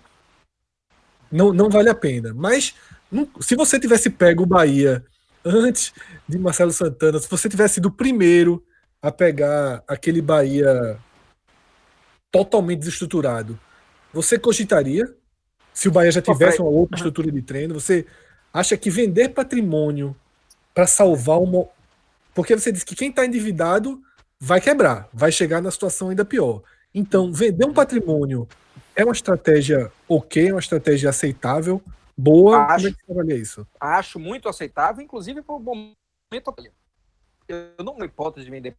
não, 1.30 1.52
não 1.52 1.70
vale 1.70 1.90
a 1.90 1.96
pena. 1.96 2.34
Mas 2.34 2.74
não, 3.12 3.28
se 3.42 3.56
você 3.56 3.80
tivesse 3.80 4.10
pego 4.10 4.44
o 4.44 4.48
Bahia 4.48 5.04
antes 5.44 5.94
de 6.28 6.38
Marcelo 6.38 6.72
Santana, 6.72 7.20
se 7.20 7.30
você 7.30 7.50
tivesse 7.50 7.76
sido 7.76 7.88
o 7.88 7.92
primeiro 7.92 8.64
a 9.02 9.12
pegar 9.12 9.84
aquele 9.88 10.22
Bahia 10.22 10.98
totalmente 12.32 12.80
desestruturado, 12.80 13.60
você 14.14 14.40
cogitaria? 14.40 15.14
Se 15.74 15.88
o 15.88 15.92
Bahia 15.92 16.12
já 16.12 16.22
tivesse 16.22 16.62
uma 16.62 16.72
outra 16.72 16.96
estrutura 16.96 17.32
de 17.32 17.42
treino, 17.42 17.74
você 17.74 18.06
acha 18.54 18.76
que 18.76 18.90
vender 18.90 19.30
patrimônio 19.30 20.16
para 20.74 20.88
salvar 20.88 21.40
uma. 21.40 21.68
Porque 22.38 22.56
você 22.56 22.72
disse 22.72 22.86
que 22.86 22.96
quem 22.96 23.10
está 23.10 23.26
endividado 23.26 24.00
vai 24.40 24.62
quebrar, 24.62 25.10
vai 25.12 25.32
chegar 25.32 25.60
na 25.60 25.72
situação 25.72 26.10
ainda 26.10 26.24
pior. 26.24 26.62
Então, 26.94 27.34
vender 27.34 27.66
um 27.66 27.74
patrimônio 27.74 28.48
é 28.96 29.04
uma 29.04 29.12
estratégia 29.12 29.92
ok, 30.08 30.50
é 30.50 30.54
uma 30.54 30.60
estratégia 30.60 31.10
aceitável, 31.10 31.82
boa. 32.16 32.60
Acho, 32.66 32.76
Como 32.76 32.88
é 32.88 32.92
que 32.92 33.06
você 33.08 33.12
avalia 33.12 33.36
isso? 33.36 33.68
Acho 33.80 34.20
muito 34.20 34.48
aceitável, 34.48 35.04
inclusive 35.04 35.42
por 35.42 35.60
momento. 35.60 35.96
Eu 37.48 37.84
não 37.84 37.96
tenho 37.96 38.06
hipótese 38.06 38.46
de 38.46 38.52
vender 38.52 38.76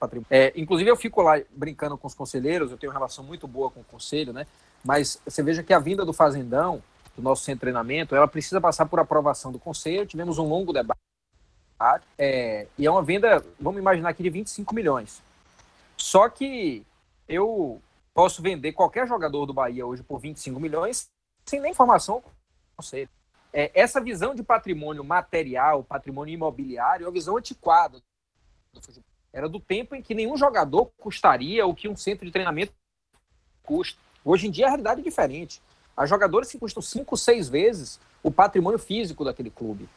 patrimônio. 0.00 0.26
É, 0.28 0.52
inclusive, 0.56 0.90
eu 0.90 0.96
fico 0.96 1.22
lá 1.22 1.40
brincando 1.52 1.96
com 1.96 2.08
os 2.08 2.14
conselheiros, 2.14 2.72
eu 2.72 2.76
tenho 2.76 2.90
uma 2.90 2.98
relação 2.98 3.22
muito 3.22 3.46
boa 3.46 3.70
com 3.70 3.78
o 3.78 3.84
conselho, 3.84 4.32
né? 4.32 4.44
Mas 4.84 5.22
você 5.24 5.40
veja 5.40 5.62
que 5.62 5.72
a 5.72 5.78
vinda 5.78 6.04
do 6.04 6.12
Fazendão, 6.12 6.82
do 7.14 7.22
nosso 7.22 7.44
centro 7.44 7.58
de 7.58 7.60
treinamento, 7.60 8.16
ela 8.16 8.26
precisa 8.26 8.60
passar 8.60 8.86
por 8.86 8.98
aprovação 8.98 9.52
do 9.52 9.58
conselho. 9.60 10.04
Tivemos 10.04 10.36
um 10.36 10.48
longo 10.48 10.72
debate. 10.72 10.98
É, 12.18 12.66
e 12.78 12.86
é 12.86 12.90
uma 12.90 13.02
venda, 13.02 13.44
vamos 13.60 13.80
imaginar 13.80 14.10
aqui, 14.10 14.22
de 14.22 14.30
25 14.30 14.74
milhões. 14.74 15.22
Só 15.96 16.28
que 16.28 16.84
eu 17.28 17.80
posso 18.14 18.42
vender 18.42 18.72
qualquer 18.72 19.06
jogador 19.06 19.46
do 19.46 19.54
Bahia 19.54 19.86
hoje 19.86 20.02
por 20.02 20.18
25 20.18 20.60
milhões 20.60 21.08
sem 21.44 21.60
nem 21.60 21.72
informação 21.72 22.22
conselho. 22.76 23.08
É, 23.52 23.70
essa 23.74 24.00
visão 24.00 24.34
de 24.34 24.42
patrimônio 24.42 25.04
material, 25.04 25.84
patrimônio 25.84 26.32
imobiliário, 26.32 27.04
é 27.04 27.06
uma 27.06 27.12
visão 27.12 27.36
antiquada. 27.36 28.00
Era 29.32 29.48
do 29.48 29.60
tempo 29.60 29.94
em 29.94 30.02
que 30.02 30.14
nenhum 30.14 30.36
jogador 30.36 30.90
custaria 30.98 31.66
o 31.66 31.74
que 31.74 31.88
um 31.88 31.96
centro 31.96 32.24
de 32.24 32.32
treinamento 32.32 32.72
custa. 33.62 33.98
Hoje 34.24 34.46
em 34.46 34.50
dia 34.50 34.66
a 34.66 34.68
realidade 34.70 35.00
é 35.00 35.04
diferente. 35.04 35.60
Há 35.96 36.06
jogadores 36.06 36.50
que 36.50 36.58
custam 36.58 36.82
cinco, 36.82 37.16
seis 37.16 37.48
vezes 37.48 38.00
o 38.22 38.30
patrimônio 38.30 38.78
físico 38.78 39.24
daquele 39.24 39.50
clube. 39.50 39.88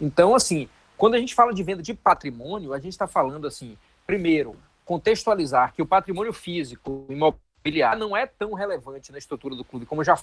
Então, 0.00 0.34
assim, 0.34 0.68
quando 0.96 1.14
a 1.14 1.18
gente 1.18 1.34
fala 1.34 1.52
de 1.52 1.62
venda 1.62 1.82
de 1.82 1.94
patrimônio, 1.94 2.72
a 2.72 2.78
gente 2.78 2.92
está 2.92 3.06
falando 3.06 3.46
assim, 3.46 3.76
primeiro, 4.06 4.56
contextualizar 4.84 5.72
que 5.72 5.82
o 5.82 5.86
patrimônio 5.86 6.32
físico 6.32 7.06
imobiliário 7.08 7.98
não 7.98 8.16
é 8.16 8.26
tão 8.26 8.52
relevante 8.54 9.10
na 9.10 9.18
estrutura 9.18 9.54
do 9.54 9.64
clube 9.64 9.86
como 9.86 10.04
já 10.04 10.18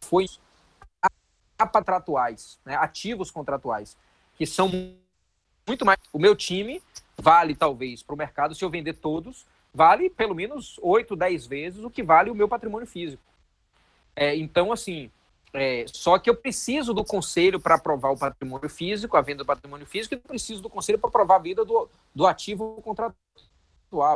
foi 0.00 0.26
a 1.58 1.66
contratuais, 1.66 2.58
né, 2.64 2.74
ativos 2.76 3.30
contratuais, 3.30 3.96
que 4.36 4.46
são 4.46 4.70
muito 5.66 5.84
mais. 5.84 5.98
O 6.12 6.18
meu 6.18 6.34
time 6.34 6.82
vale, 7.20 7.54
talvez, 7.54 8.02
para 8.02 8.14
o 8.14 8.18
mercado, 8.18 8.54
se 8.54 8.64
eu 8.64 8.70
vender 8.70 8.94
todos, 8.94 9.46
vale 9.72 10.08
pelo 10.08 10.34
menos 10.34 10.78
8, 10.82 11.14
10 11.14 11.46
vezes 11.46 11.84
o 11.84 11.90
que 11.90 12.02
vale 12.02 12.30
o 12.30 12.34
meu 12.34 12.48
patrimônio 12.48 12.86
físico. 12.86 13.22
É, 14.16 14.34
então, 14.34 14.72
assim, 14.72 15.10
é, 15.52 15.84
só 15.88 16.18
que 16.18 16.30
eu 16.30 16.36
preciso 16.36 16.94
do 16.94 17.04
conselho 17.04 17.58
para 17.58 17.74
aprovar 17.74 18.10
o 18.10 18.18
patrimônio 18.18 18.68
físico, 18.68 19.16
a 19.16 19.20
venda 19.20 19.42
do 19.42 19.46
patrimônio 19.46 19.86
físico, 19.86 20.14
e 20.14 20.18
preciso 20.18 20.62
do 20.62 20.70
conselho 20.70 20.98
para 20.98 21.08
aprovar 21.08 21.36
a 21.36 21.40
venda 21.40 21.64
do, 21.64 21.88
do 22.14 22.26
ativo 22.26 22.80
contratual. 22.82 23.16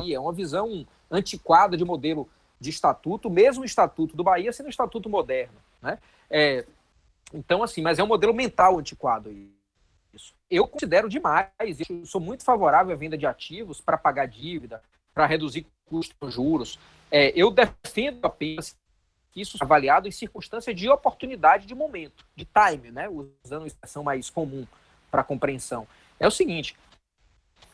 É 0.08 0.18
uma 0.18 0.32
visão 0.32 0.86
antiquada 1.10 1.76
de 1.76 1.84
modelo 1.84 2.28
de 2.60 2.70
estatuto, 2.70 3.28
mesmo 3.28 3.62
o 3.62 3.66
estatuto 3.66 4.16
do 4.16 4.22
Bahia 4.22 4.52
sendo 4.52 4.66
um 4.66 4.70
estatuto 4.70 5.08
moderno. 5.08 5.56
Né? 5.82 5.98
É, 6.30 6.64
então, 7.32 7.62
assim, 7.62 7.82
mas 7.82 7.98
é 7.98 8.04
um 8.04 8.06
modelo 8.06 8.32
mental 8.32 8.78
antiquado. 8.78 9.30
Isso. 10.12 10.32
Eu 10.48 10.68
considero 10.68 11.08
demais, 11.08 11.50
eu 11.88 12.06
sou 12.06 12.20
muito 12.20 12.44
favorável 12.44 12.94
à 12.94 12.96
venda 12.96 13.18
de 13.18 13.26
ativos 13.26 13.80
para 13.80 13.98
pagar 13.98 14.26
dívida, 14.26 14.80
para 15.12 15.26
reduzir 15.26 15.66
custos 15.84 16.32
juros. 16.32 16.78
É, 17.10 17.32
eu 17.34 17.50
defendo 17.50 18.24
apenas 18.24 18.76
isso 19.34 19.56
avaliado 19.60 20.08
em 20.08 20.10
circunstâncias 20.10 20.74
de 20.74 20.88
oportunidade 20.88 21.66
de 21.66 21.74
momento, 21.74 22.24
de 22.36 22.46
time, 22.46 22.90
né? 22.90 23.08
usando 23.08 23.64
a 23.64 23.66
expressão 23.66 24.02
mais 24.02 24.30
comum 24.30 24.66
para 25.10 25.24
compreensão. 25.24 25.86
É 26.18 26.26
o 26.26 26.30
seguinte: 26.30 26.76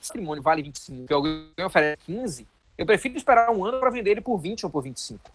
se 0.00 0.10
o 0.10 0.12
patrimônio 0.12 0.42
vale 0.42 0.62
25 0.62 1.10
e 1.10 1.14
alguém 1.14 1.52
oferece 1.64 2.02
15, 2.06 2.46
eu 2.78 2.86
prefiro 2.86 3.16
esperar 3.16 3.50
um 3.50 3.64
ano 3.64 3.78
para 3.78 3.90
vender 3.90 4.12
ele 4.12 4.20
por 4.20 4.38
20 4.38 4.64
ou 4.64 4.70
por 4.70 4.82
25. 4.82 5.30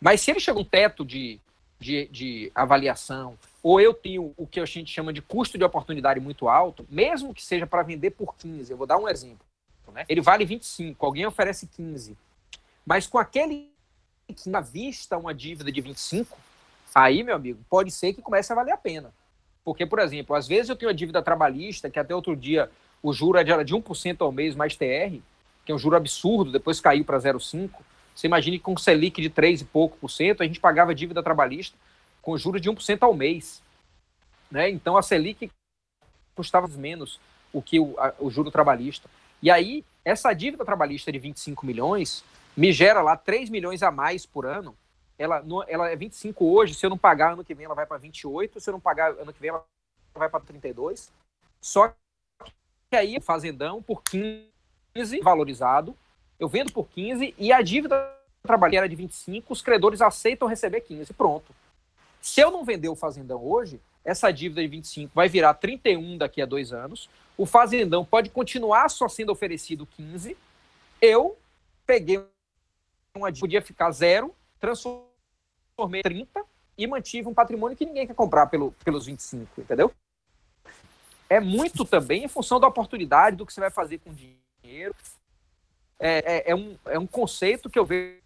Mas 0.00 0.20
se 0.20 0.30
ele 0.30 0.40
chega 0.40 0.58
um 0.58 0.64
teto 0.64 1.04
de, 1.04 1.40
de, 1.78 2.06
de 2.08 2.52
avaliação, 2.54 3.38
ou 3.62 3.80
eu 3.80 3.94
tenho 3.94 4.34
o 4.36 4.46
que 4.46 4.60
a 4.60 4.64
gente 4.64 4.92
chama 4.92 5.12
de 5.12 5.22
custo 5.22 5.56
de 5.56 5.64
oportunidade 5.64 6.20
muito 6.20 6.48
alto, 6.48 6.86
mesmo 6.90 7.34
que 7.34 7.42
seja 7.42 7.66
para 7.66 7.82
vender 7.82 8.10
por 8.10 8.36
15, 8.36 8.70
eu 8.70 8.76
vou 8.76 8.86
dar 8.86 8.98
um 8.98 9.08
exemplo 9.08 9.44
né? 9.94 10.04
Ele 10.08 10.20
vale 10.20 10.44
25, 10.44 11.06
alguém 11.06 11.24
oferece 11.24 11.66
15. 11.68 12.16
Mas 12.84 13.06
com 13.06 13.16
aquele 13.16 13.70
na 14.46 14.60
vista 14.60 15.16
uma 15.16 15.34
dívida 15.34 15.70
de 15.70 15.80
25, 15.80 16.36
aí, 16.94 17.22
meu 17.22 17.34
amigo, 17.34 17.60
pode 17.68 17.90
ser 17.90 18.12
que 18.12 18.22
comece 18.22 18.52
a 18.52 18.56
valer 18.56 18.72
a 18.72 18.76
pena. 18.76 19.12
Porque, 19.64 19.86
por 19.86 19.98
exemplo, 19.98 20.36
às 20.36 20.46
vezes 20.46 20.68
eu 20.68 20.76
tenho 20.76 20.90
uma 20.90 20.96
dívida 20.96 21.22
trabalhista, 21.22 21.90
que 21.90 21.98
até 21.98 22.14
outro 22.14 22.36
dia 22.36 22.70
o 23.02 23.12
juro 23.12 23.38
era 23.38 23.64
de 23.64 23.74
1% 23.74 24.20
ao 24.20 24.32
mês 24.32 24.54
mais 24.54 24.76
TR, 24.76 25.18
que 25.64 25.72
é 25.72 25.74
um 25.74 25.78
juro 25.78 25.96
absurdo, 25.96 26.52
depois 26.52 26.80
caiu 26.80 27.04
para 27.04 27.18
0,5%. 27.18 27.70
Você 28.14 28.26
imagine 28.26 28.58
que 28.58 28.64
com 28.64 28.76
Selic 28.76 29.20
de 29.20 29.28
3 29.28 29.62
e 29.62 29.64
pouco 29.64 29.96
por 29.98 30.08
cento, 30.08 30.42
a 30.42 30.46
gente 30.46 30.60
pagava 30.60 30.94
dívida 30.94 31.22
trabalhista 31.22 31.76
com 32.22 32.36
juros 32.38 32.60
de 32.60 32.70
1% 32.70 32.98
ao 33.02 33.12
mês. 33.12 33.62
Né? 34.50 34.70
Então 34.70 34.96
a 34.96 35.02
Selic 35.02 35.50
custava 36.34 36.68
menos 36.68 37.18
o 37.52 37.60
que 37.60 37.80
o, 37.80 37.94
a, 37.98 38.14
o 38.18 38.30
juro 38.30 38.50
trabalhista. 38.50 39.08
E 39.42 39.50
aí, 39.50 39.84
essa 40.04 40.32
dívida 40.32 40.64
trabalhista 40.64 41.10
de 41.10 41.18
25 41.18 41.66
milhões 41.66 42.24
me 42.56 42.72
gera 42.72 43.02
lá 43.02 43.16
3 43.16 43.50
milhões 43.50 43.82
a 43.82 43.90
mais 43.90 44.26
por 44.26 44.46
ano. 44.46 44.76
Ela, 45.18 45.44
ela 45.68 45.90
é 45.90 45.96
25 45.96 46.44
hoje, 46.44 46.74
se 46.74 46.84
eu 46.84 46.90
não 46.90 46.98
pagar 46.98 47.32
ano 47.32 47.44
que 47.44 47.54
vem, 47.54 47.66
ela 47.66 47.74
vai 47.74 47.86
para 47.86 47.98
28, 47.98 48.60
se 48.60 48.68
eu 48.68 48.72
não 48.72 48.80
pagar 48.80 49.12
ano 49.12 49.32
que 49.32 49.40
vem, 49.40 49.50
ela 49.50 49.64
vai 50.14 50.28
para 50.28 50.40
32. 50.40 51.12
Só 51.60 51.94
que 52.90 52.96
aí, 52.96 53.20
fazendão 53.20 53.82
por 53.82 54.02
15 54.02 54.50
valorizado, 55.22 55.96
eu 56.38 56.48
vendo 56.48 56.72
por 56.72 56.88
15 56.88 57.34
e 57.38 57.52
a 57.52 57.62
dívida 57.62 58.12
trabalhista 58.42 58.80
era 58.80 58.88
de 58.88 58.96
25, 58.96 59.52
os 59.52 59.62
credores 59.62 60.02
aceitam 60.02 60.48
receber 60.48 60.80
15, 60.80 61.12
pronto. 61.14 61.54
Se 62.20 62.40
eu 62.40 62.50
não 62.50 62.64
vender 62.64 62.88
o 62.88 62.96
fazendão 62.96 63.42
hoje, 63.44 63.80
essa 64.04 64.30
dívida 64.30 64.60
de 64.60 64.68
25 64.68 65.12
vai 65.14 65.28
virar 65.28 65.54
31 65.54 66.18
daqui 66.18 66.42
a 66.42 66.46
dois 66.46 66.72
anos 66.72 67.08
o 67.36 67.46
fazendão 67.46 68.04
pode 68.04 68.30
continuar 68.30 68.88
só 68.88 69.08
sendo 69.08 69.32
oferecido 69.32 69.86
15. 69.86 70.36
Eu 71.00 71.36
peguei 71.86 72.24
uma 73.16 73.32
podia 73.32 73.62
ficar 73.62 73.92
zero, 73.92 74.34
transformei 74.58 76.02
30 76.02 76.44
e 76.76 76.86
mantive 76.86 77.28
um 77.28 77.34
patrimônio 77.34 77.76
que 77.76 77.86
ninguém 77.86 78.06
quer 78.06 78.14
comprar 78.14 78.46
pelo, 78.46 78.72
pelos 78.84 79.06
25, 79.06 79.60
entendeu? 79.60 79.92
É 81.30 81.38
muito 81.38 81.84
também 81.84 82.24
em 82.24 82.28
função 82.28 82.58
da 82.58 82.66
oportunidade, 82.66 83.36
do 83.36 83.46
que 83.46 83.52
você 83.52 83.60
vai 83.60 83.70
fazer 83.70 83.98
com 83.98 84.12
dinheiro. 84.12 84.94
É, 85.98 86.50
é, 86.50 86.50
é 86.50 86.54
um, 86.56 86.76
é 86.86 86.98
um 86.98 87.06
conceito 87.06 87.70
que 87.70 87.78
eu 87.78 87.84
vejo 87.84 88.18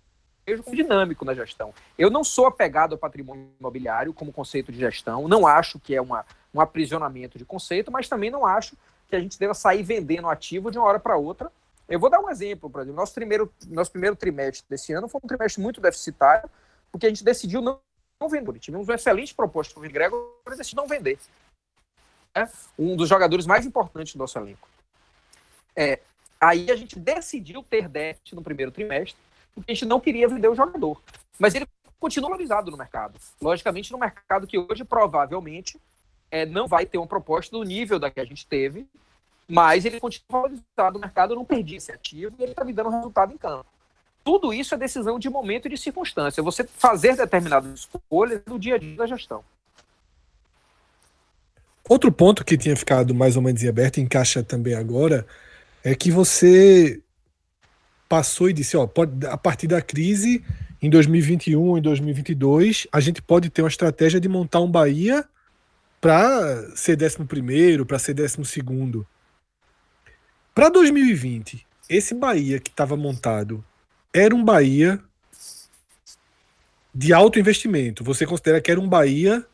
como 0.64 0.74
dinâmico 0.74 1.24
na 1.24 1.34
gestão. 1.34 1.74
Eu 1.98 2.08
não 2.08 2.24
sou 2.24 2.46
apegado 2.46 2.92
ao 2.92 2.98
patrimônio 2.98 3.50
imobiliário 3.60 4.14
como 4.14 4.32
conceito 4.32 4.72
de 4.72 4.78
gestão, 4.78 5.28
não 5.28 5.46
acho 5.46 5.78
que 5.78 5.94
é 5.94 6.00
uma, 6.00 6.24
um 6.52 6.62
aprisionamento 6.62 7.36
de 7.36 7.44
conceito, 7.44 7.92
mas 7.92 8.08
também 8.08 8.30
não 8.30 8.46
acho 8.46 8.74
que 9.06 9.14
a 9.14 9.20
gente 9.20 9.38
deva 9.38 9.52
sair 9.52 9.82
vendendo 9.82 10.28
ativo 10.28 10.70
de 10.70 10.78
uma 10.78 10.86
hora 10.86 10.98
para 10.98 11.16
outra. 11.16 11.52
Eu 11.88 11.98
vou 11.98 12.10
dar 12.10 12.20
um 12.20 12.28
exemplo, 12.28 12.68
por 12.68 12.82
exemplo, 12.82 12.96
nosso 12.96 13.14
primeiro, 13.14 13.52
nosso 13.68 13.90
primeiro 13.90 14.14
trimestre 14.14 14.66
desse 14.68 14.92
ano 14.92 15.08
foi 15.08 15.20
um 15.24 15.26
trimestre 15.26 15.62
muito 15.62 15.80
deficitário, 15.80 16.48
porque 16.92 17.06
a 17.06 17.08
gente 17.08 17.24
decidiu 17.24 17.62
não, 17.62 17.80
não 18.20 18.28
vender. 18.28 18.58
Tivemos 18.58 18.86
uma 18.86 18.94
excelente 18.94 19.34
proposta 19.34 19.74
do 19.74 19.88
Gregor, 19.88 20.38
mas 20.44 20.58
decidiu 20.58 20.82
não 20.82 20.88
vender. 20.88 21.18
É 22.34 22.46
um 22.78 22.94
dos 22.94 23.08
jogadores 23.08 23.46
mais 23.46 23.64
importantes 23.64 24.14
do 24.14 24.18
nosso 24.18 24.38
elenco. 24.38 24.68
É, 25.74 26.00
aí 26.38 26.70
a 26.70 26.76
gente 26.76 26.98
decidiu 26.98 27.62
ter 27.62 27.88
déficit 27.88 28.34
no 28.34 28.42
primeiro 28.42 28.70
trimestre, 28.70 29.18
porque 29.54 29.72
a 29.72 29.74
gente 29.74 29.86
não 29.86 29.98
queria 29.98 30.28
vender 30.28 30.48
o 30.48 30.54
jogador. 30.54 31.00
Mas 31.38 31.54
ele 31.54 31.66
continua 31.98 32.28
valorizado 32.28 32.70
no 32.70 32.76
mercado. 32.76 33.18
Logicamente, 33.40 33.90
no 33.92 33.98
mercado 33.98 34.46
que 34.46 34.58
hoje 34.58 34.84
provavelmente 34.84 35.80
é, 36.30 36.44
não 36.44 36.68
vai 36.68 36.84
ter 36.84 36.98
uma 36.98 37.06
proposta 37.06 37.56
do 37.56 37.62
nível 37.62 37.98
da 37.98 38.10
que 38.10 38.20
a 38.20 38.24
gente 38.24 38.46
teve, 38.46 38.86
mas 39.48 39.84
ele 39.84 39.98
continua 39.98 40.42
valorizado 40.42 40.94
no 40.94 41.00
mercado, 41.00 41.32
eu 41.32 41.36
não 41.36 41.44
perdi 41.44 41.76
esse 41.76 41.90
ativo 41.90 42.34
e 42.38 42.42
ele 42.42 42.52
está 42.52 42.64
me 42.64 42.72
dando 42.72 42.90
resultado 42.90 43.32
em 43.32 43.38
campo. 43.38 43.66
Tudo 44.22 44.52
isso 44.52 44.74
é 44.74 44.78
decisão 44.78 45.18
de 45.18 45.30
momento 45.30 45.66
e 45.66 45.70
de 45.70 45.78
circunstância. 45.78 46.42
Você 46.42 46.64
fazer 46.64 47.16
determinadas 47.16 47.80
escolhas 47.80 48.42
no 48.46 48.58
dia 48.58 48.74
a 48.74 48.78
dia 48.78 48.94
da 48.94 49.06
gestão. 49.06 49.42
Outro 51.88 52.12
ponto 52.12 52.44
que 52.44 52.58
tinha 52.58 52.76
ficado 52.76 53.14
mais 53.14 53.36
ou 53.36 53.42
menos 53.42 53.62
em 53.62 53.68
aberto, 53.68 53.98
encaixa 53.98 54.42
também 54.42 54.74
agora, 54.74 55.26
é 55.82 55.94
que 55.94 56.10
você 56.10 57.00
passou 58.06 58.50
e 58.50 58.52
disse, 58.52 58.76
ó, 58.76 58.86
pode, 58.86 59.26
a 59.26 59.38
partir 59.38 59.66
da 59.66 59.80
crise 59.80 60.44
em 60.82 60.90
2021, 60.90 61.78
em 61.78 61.80
2022, 61.80 62.86
a 62.92 63.00
gente 63.00 63.22
pode 63.22 63.48
ter 63.48 63.62
uma 63.62 63.68
estratégia 63.68 64.20
de 64.20 64.28
montar 64.28 64.60
um 64.60 64.70
Bahia 64.70 65.24
para 66.00 66.76
ser 66.76 66.98
11 67.02 67.84
para 67.86 67.98
ser 67.98 68.12
12 68.12 68.36
Para 70.58 70.70
2020, 70.70 71.64
esse 71.88 72.12
Bahia 72.12 72.58
que 72.58 72.68
estava 72.68 72.96
montado 72.96 73.64
era 74.12 74.34
um 74.34 74.44
Bahia 74.44 75.00
de 76.92 77.12
alto 77.12 77.38
investimento. 77.38 78.02
Você 78.02 78.26
considera 78.26 78.60
que 78.60 78.68
era 78.68 78.80
um 78.80 78.88
Bahia 78.88 79.46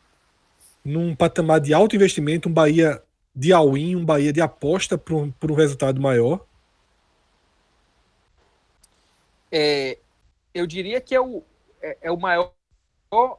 num 0.83 1.15
patamar 1.15 1.59
de 1.59 1.75
alto 1.75 1.95
investimento, 1.95 2.49
um 2.49 2.51
Bahia 2.51 3.03
de 3.35 3.53
all-in, 3.53 3.95
um 3.95 4.03
Bahia 4.03 4.33
de 4.33 4.41
aposta 4.41 4.97
por 4.97 5.13
um, 5.13 5.31
um 5.43 5.53
resultado 5.53 6.01
maior? 6.01 6.43
É, 9.51 9.99
eu 10.55 10.65
diria 10.65 10.99
que 10.99 11.13
é 11.13 11.21
o, 11.21 11.43
é, 11.83 11.97
é 12.01 12.11
o 12.11 12.17
maior 12.17 12.51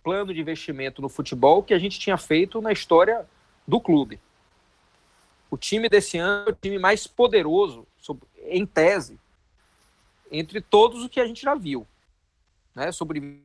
plano 0.05 0.33
de 0.33 0.41
investimento 0.41 1.03
no 1.03 1.09
futebol 1.09 1.65
que 1.65 1.75
a 1.75 1.81
gente 1.81 1.99
tinha 1.99 2.17
feito 2.17 2.63
na 2.63 2.71
história 2.71 3.27
do 3.67 3.81
clube. 3.81 4.21
O 5.57 5.59
time 5.59 5.89
desse 5.89 6.19
ano 6.19 6.51
é 6.51 6.53
o 6.53 6.55
time 6.55 6.78
mais 6.78 7.07
poderoso, 7.07 7.87
em 8.43 8.66
tese, 8.66 9.19
entre 10.31 10.61
todos 10.61 11.03
os 11.03 11.09
que 11.09 11.19
a 11.19 11.27
gente 11.27 11.41
já 11.41 11.55
viu. 11.55 11.87
Né, 12.74 12.93
sobre 12.93 13.43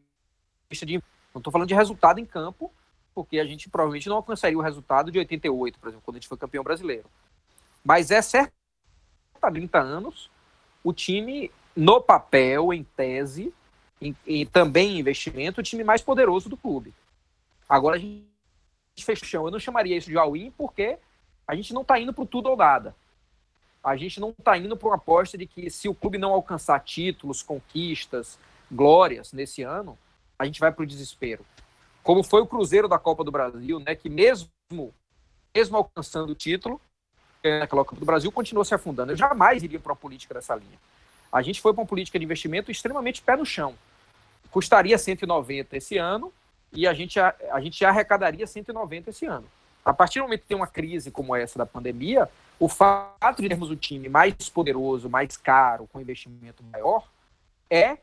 de. 0.69 1.01
Não 1.33 1.39
estou 1.39 1.53
falando 1.53 1.69
de 1.69 1.73
resultado 1.73 2.19
em 2.19 2.25
campo, 2.25 2.69
porque 3.15 3.39
a 3.39 3.45
gente 3.45 3.69
provavelmente 3.69 4.09
não 4.09 4.17
alcançaria 4.17 4.57
o 4.57 4.61
resultado 4.61 5.09
de 5.09 5.19
88, 5.19 5.79
por 5.79 5.87
exemplo, 5.87 6.03
quando 6.03 6.17
a 6.17 6.19
gente 6.19 6.27
foi 6.27 6.37
campeão 6.37 6.65
brasileiro. 6.65 7.05
Mas 7.81 8.11
é 8.11 8.21
certo, 8.21 8.51
há 9.41 9.49
30 9.49 9.79
anos, 9.79 10.29
o 10.83 10.91
time, 10.91 11.49
no 11.73 12.01
papel, 12.01 12.73
em 12.73 12.83
tese, 12.83 13.53
e 14.27 14.45
também 14.47 14.97
em 14.97 14.99
investimento, 14.99 15.61
o 15.61 15.63
time 15.63 15.81
mais 15.81 16.01
poderoso 16.01 16.49
do 16.49 16.57
clube. 16.57 16.93
Agora 17.69 17.95
a 17.95 17.99
gente 17.99 18.25
fechou. 18.99 19.47
Eu 19.47 19.51
não 19.51 19.59
chamaria 19.59 19.95
isso 19.95 20.09
de 20.09 20.17
all-in 20.17 20.51
porque 20.51 20.99
a 21.51 21.55
gente 21.55 21.73
não 21.73 21.81
está 21.81 21.99
indo 21.99 22.13
para 22.13 22.25
tudo 22.25 22.49
ou 22.49 22.55
nada. 22.55 22.95
A 23.83 23.97
gente 23.97 24.19
não 24.19 24.29
está 24.29 24.57
indo 24.57 24.77
para 24.77 24.87
uma 24.87 24.95
aposta 24.95 25.37
de 25.37 25.45
que 25.45 25.69
se 25.69 25.89
o 25.89 25.95
clube 25.95 26.17
não 26.17 26.31
alcançar 26.31 26.79
títulos, 26.79 27.41
conquistas, 27.41 28.39
glórias 28.71 29.33
nesse 29.33 29.63
ano, 29.63 29.97
a 30.37 30.45
gente 30.45 30.59
vai 30.59 30.71
para 30.71 30.83
o 30.83 30.87
desespero. 30.87 31.45
Como 32.03 32.23
foi 32.23 32.41
o 32.41 32.47
Cruzeiro 32.47 32.87
da 32.87 32.97
Copa 32.97 33.23
do 33.23 33.31
Brasil, 33.31 33.79
né, 33.79 33.95
que 33.95 34.09
mesmo, 34.09 34.49
mesmo 35.53 35.75
alcançando 35.75 36.31
o 36.31 36.35
título, 36.35 36.79
naquela 37.43 37.83
Copa 37.83 37.99
do 37.99 38.05
Brasil, 38.05 38.31
continuou 38.31 38.63
se 38.63 38.73
afundando. 38.73 39.11
Eu 39.11 39.17
jamais 39.17 39.63
iria 39.63 39.79
para 39.79 39.91
uma 39.91 39.97
política 39.97 40.35
dessa 40.35 40.55
linha. 40.55 40.79
A 41.31 41.41
gente 41.41 41.59
foi 41.59 41.73
para 41.73 41.81
uma 41.81 41.87
política 41.87 42.17
de 42.17 42.23
investimento 42.23 42.71
extremamente 42.71 43.21
pé 43.21 43.35
no 43.35 43.45
chão 43.45 43.75
custaria 44.51 44.97
190 44.97 45.77
esse 45.77 45.97
ano 45.97 46.31
e 46.73 46.85
a 46.85 46.93
gente, 46.93 47.19
a, 47.19 47.33
a 47.51 47.61
gente 47.61 47.83
arrecadaria 47.83 48.45
190 48.45 49.09
esse 49.09 49.25
ano. 49.25 49.47
A 49.83 49.93
partir 49.93 50.19
do 50.19 50.23
momento 50.23 50.41
que 50.41 50.47
tem 50.47 50.57
uma 50.57 50.67
crise 50.67 51.11
como 51.11 51.35
essa 51.35 51.57
da 51.57 51.65
pandemia, 51.65 52.29
o 52.59 52.67
fato 52.67 53.41
de 53.41 53.49
termos 53.49 53.69
o 53.71 53.75
time 53.75 54.07
mais 54.07 54.33
poderoso, 54.49 55.09
mais 55.09 55.35
caro, 55.37 55.87
com 55.91 55.99
investimento 55.99 56.63
maior, 56.71 57.07
é 57.69 57.97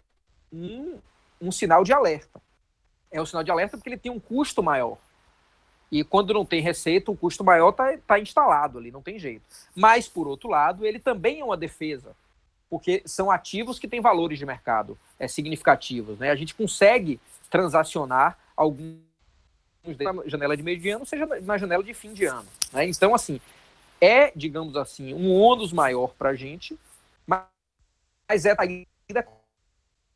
um, 0.53 0.99
um 1.41 1.53
sinal 1.53 1.85
de 1.85 1.93
alerta. 1.93 2.41
É 3.11 3.21
um 3.21 3.27
sinal 3.27 3.45
de 3.45 3.51
alerta 3.51 3.77
porque 3.77 3.89
ele 3.89 3.99
tem 3.99 4.11
um 4.11 4.19
custo 4.19 4.63
maior. 4.63 4.99
E 5.91 6.05
quando 6.05 6.35
não 6.35 6.45
tem 6.45 6.61
receita, 6.61 7.11
o 7.11 7.17
custo 7.17 7.43
maior 7.43 7.71
está 7.71 7.97
tá 8.07 8.19
instalado 8.19 8.79
ali, 8.79 8.91
não 8.91 9.01
tem 9.01 9.19
jeito. 9.19 9.45
Mas, 9.75 10.07
por 10.07 10.29
outro 10.29 10.49
lado, 10.49 10.85
ele 10.85 10.99
também 10.99 11.41
é 11.41 11.45
uma 11.45 11.57
defesa 11.57 12.15
porque 12.71 13.03
são 13.07 13.31
ativos 13.31 13.79
que 13.79 13.89
têm 13.89 14.01
valores 14.01 14.39
de 14.39 14.45
mercado 14.45 14.99
é, 15.19 15.27
significativos. 15.27 16.19
Né? 16.19 16.31
A 16.31 16.37
gente 16.37 16.55
consegue 16.55 17.21
transacionar 17.51 18.39
alguns 18.57 19.08
na 19.85 20.27
janela 20.27 20.57
de 20.57 20.63
meio 20.63 20.79
de 20.79 20.91
ano, 20.91 21.07
seja 21.07 21.27
na 21.27 21.59
janela 21.59 21.83
de 21.83 21.95
fim 21.95 22.13
de 22.13 22.25
ano. 22.25 22.47
Né? 22.73 22.87
Então, 22.87 23.15
assim, 23.15 23.41
é, 24.01 24.33
digamos 24.35 24.77
assim, 24.77 25.15
um 25.15 25.33
ônus 25.33 25.73
maior 25.73 26.15
para 26.15 26.31
a 26.31 26.35
gente, 26.35 26.79
mas 27.27 28.45
é 28.45 28.55
ainda 28.59 29.27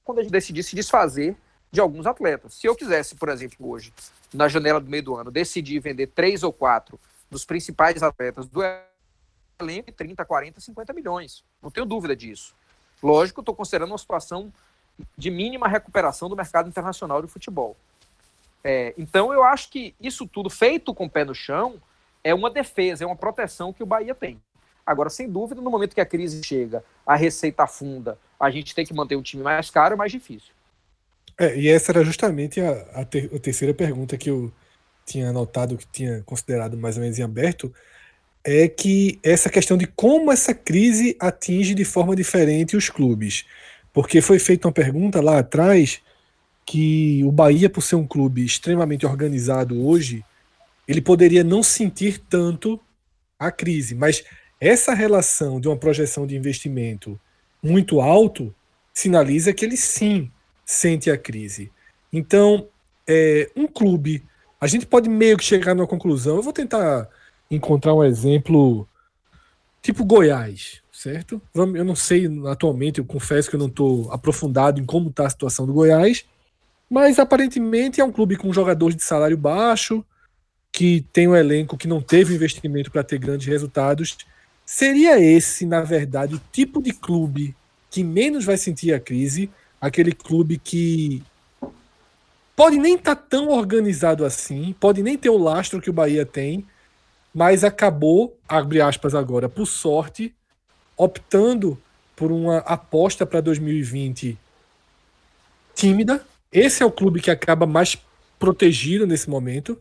quando 0.05 0.19
a 0.19 0.23
gente 0.23 0.33
decidir 0.33 0.63
se 0.63 0.75
desfazer 0.75 1.37
de 1.71 1.81
alguns 1.81 2.07
atletas. 2.07 2.55
Se 2.55 2.67
eu 2.67 2.77
quisesse, 2.77 3.15
por 3.15 3.29
exemplo, 3.29 3.69
hoje, 3.69 3.93
na 4.33 4.49
janela 4.49 4.81
do 4.81 4.91
meio 4.91 5.03
do 5.03 5.17
ano, 5.17 5.31
decidir 5.31 5.81
vender 5.81 6.09
três 6.09 6.43
ou 6.43 6.53
quatro 6.53 6.99
dos 7.31 7.45
principais 7.45 8.03
atletas 8.03 8.47
do 8.47 8.61
elenco 9.59 9.91
de 9.91 9.97
30, 9.97 10.25
40, 10.25 10.61
50 10.61 10.93
milhões. 10.93 11.45
Não 11.63 11.71
tenho 11.71 11.87
dúvida 11.87 12.15
disso. 12.15 12.55
Lógico, 13.03 13.41
estou 13.41 13.55
considerando 13.55 13.91
uma 13.91 13.99
situação 13.99 14.53
de 15.17 15.31
mínima 15.31 15.67
recuperação 15.67 16.29
do 16.29 16.37
mercado 16.37 16.69
internacional 16.69 17.23
de 17.23 17.29
futebol. 17.29 17.77
É, 18.65 18.95
então, 18.97 19.33
eu 19.33 19.43
acho 19.43 19.71
que 19.71 19.95
isso 20.01 20.27
tudo 20.27 20.49
feito 20.49 20.95
com 20.95 21.07
o 21.07 21.11
pé 21.11 21.25
no 21.25 21.35
chão 21.35 21.75
é 22.23 22.33
uma 22.35 22.51
defesa, 22.51 23.05
é 23.05 23.07
uma 23.07 23.17
proteção 23.17 23.73
que 23.73 23.83
o 23.83 23.87
Bahia 23.87 24.15
tem. 24.15 24.41
Agora, 24.87 25.11
sem 25.11 25.29
dúvida, 25.29 25.61
no 25.61 25.71
momento 25.71 25.95
que 25.95 26.01
a 26.01 26.07
crise 26.07 26.43
chega, 26.45 26.85
a 27.07 27.17
receita 27.17 27.63
afunda, 27.63 28.19
a 28.39 28.51
gente 28.51 28.75
tem 28.75 28.85
que 28.85 28.95
manter 28.95 29.17
o 29.17 29.23
time 29.23 29.43
mais 29.43 29.71
caro, 29.71 29.95
é 29.95 29.97
mais 29.97 30.11
difícil. 30.11 30.53
É, 31.39 31.57
e 31.57 31.69
essa 31.69 31.93
era 31.93 32.05
justamente 32.05 32.61
a, 32.61 32.73
a, 32.95 33.05
ter, 33.05 33.31
a 33.35 33.39
terceira 33.39 33.73
pergunta 33.73 34.17
que 34.17 34.31
eu 34.31 34.53
tinha 35.05 35.31
anotado, 35.31 35.77
que 35.77 35.87
tinha 35.87 36.23
considerado 36.23 36.77
mais 36.77 36.97
ou 36.97 37.03
menos 37.03 37.19
em 37.19 37.23
aberto, 37.23 37.73
é 38.45 38.69
que 38.69 39.19
essa 39.23 39.49
questão 39.49 39.77
de 39.77 39.87
como 39.87 40.33
essa 40.33 40.53
crise 40.53 41.17
atinge 41.21 41.75
de 41.75 41.85
forma 41.85 42.15
diferente 42.17 42.77
os 42.77 42.91
clubes. 42.91 43.45
Porque 43.93 44.21
foi 44.21 44.39
feita 44.39 44.67
uma 44.67 44.73
pergunta 44.73 45.21
lá 45.21 45.39
atrás 45.39 46.01
que 46.65 47.23
o 47.25 47.33
Bahia, 47.33 47.69
por 47.69 47.83
ser 47.83 47.97
um 47.97 48.07
clube 48.07 48.45
extremamente 48.45 49.05
organizado 49.05 49.85
hoje, 49.85 50.25
ele 50.87 51.01
poderia 51.01 51.45
não 51.45 51.63
sentir 51.63 52.19
tanto 52.29 52.81
a 53.39 53.51
crise. 53.51 53.95
Mas 53.95 54.25
essa 54.61 54.95
relação 54.95 55.61
de 55.61 55.69
uma 55.69 55.77
projeção 55.77 56.27
de 56.27 56.37
investimento 56.37 57.19
muito 57.63 58.01
alto 58.01 58.55
sinaliza 58.93 59.53
que 59.53 59.65
ele 59.65 59.77
sim 59.77 60.31
sente 60.65 61.11
a 61.11 61.19
crise. 61.19 61.71
Então, 62.13 62.69
é, 63.07 63.51
um 63.57 63.67
clube, 63.67 64.25
a 64.61 64.67
gente 64.67 64.87
pode 64.87 65.09
meio 65.09 65.37
que 65.37 65.45
chegar 65.45 65.75
numa 65.75 65.87
conclusão. 65.87 66.37
Eu 66.37 66.43
vou 66.43 66.53
tentar 66.53 67.09
encontrar 67.51 67.95
um 67.95 68.05
exemplo 68.05 68.89
tipo 69.81 70.05
Goiás, 70.05 70.81
certo? 70.93 71.43
Eu 71.55 71.85
não 71.85 71.97
sei 71.97 72.29
atualmente, 72.47 72.99
eu 72.99 73.05
confesso 73.05 73.51
que 73.51 73.57
eu 73.57 73.61
não 73.61 73.67
estou 73.67 74.11
aprofundado 74.13 74.81
em 74.81 74.85
como 74.85 75.11
está 75.11 75.27
a 75.27 75.31
situação 75.31 75.67
do 75.67 75.73
Goiás, 75.73 76.25
mas 76.93 77.19
aparentemente 77.19 78.03
é 78.03 78.05
um 78.05 78.13
clube 78.13 78.37
com 78.37 78.53
jogadores 78.53 78.95
de 78.95 79.03
salário 79.03 79.39
baixo, 79.39 80.05
que 80.71 81.03
tem 81.11 81.27
um 81.27 81.35
elenco 81.35 81.79
que 81.79 81.89
não 81.89 82.03
teve 82.03 82.35
investimento 82.35 82.91
para 82.91 83.03
ter 83.03 83.17
grandes 83.17 83.47
resultados. 83.47 84.19
Seria 84.67 85.19
esse, 85.19 85.65
na 85.65 85.81
verdade, 85.81 86.35
o 86.35 86.41
tipo 86.53 86.83
de 86.83 86.93
clube 86.93 87.57
que 87.91 88.05
menos 88.05 88.45
vai 88.45 88.59
sentir 88.59 88.93
a 88.93 89.01
crise? 89.01 89.51
Aquele 89.81 90.13
clube 90.13 90.59
que 90.59 91.23
pode 92.55 92.77
nem 92.77 92.97
estar 92.97 93.17
tá 93.17 93.23
tão 93.27 93.49
organizado 93.49 94.23
assim, 94.23 94.77
pode 94.79 95.03
nem 95.03 95.17
ter 95.17 95.31
o 95.31 95.39
lastro 95.39 95.81
que 95.81 95.89
o 95.89 95.95
Bahia 95.95 96.27
tem, 96.27 96.67
mas 97.35 97.65
acabou, 97.65 98.37
abre 98.47 98.83
aspas 98.83 99.15
agora, 99.15 99.49
por 99.49 99.65
sorte, 99.65 100.35
optando 100.95 101.81
por 102.15 102.31
uma 102.31 102.59
aposta 102.59 103.25
para 103.25 103.41
2020 103.41 104.39
tímida. 105.75 106.23
Esse 106.53 106.83
é 106.83 106.87
o 106.87 106.93
clube 106.93 107.21
que 107.21 107.31
acaba 107.31 107.67
mais 107.67 107.97
protegido 108.39 109.07
nesse 109.07 109.31
momento. 109.31 109.81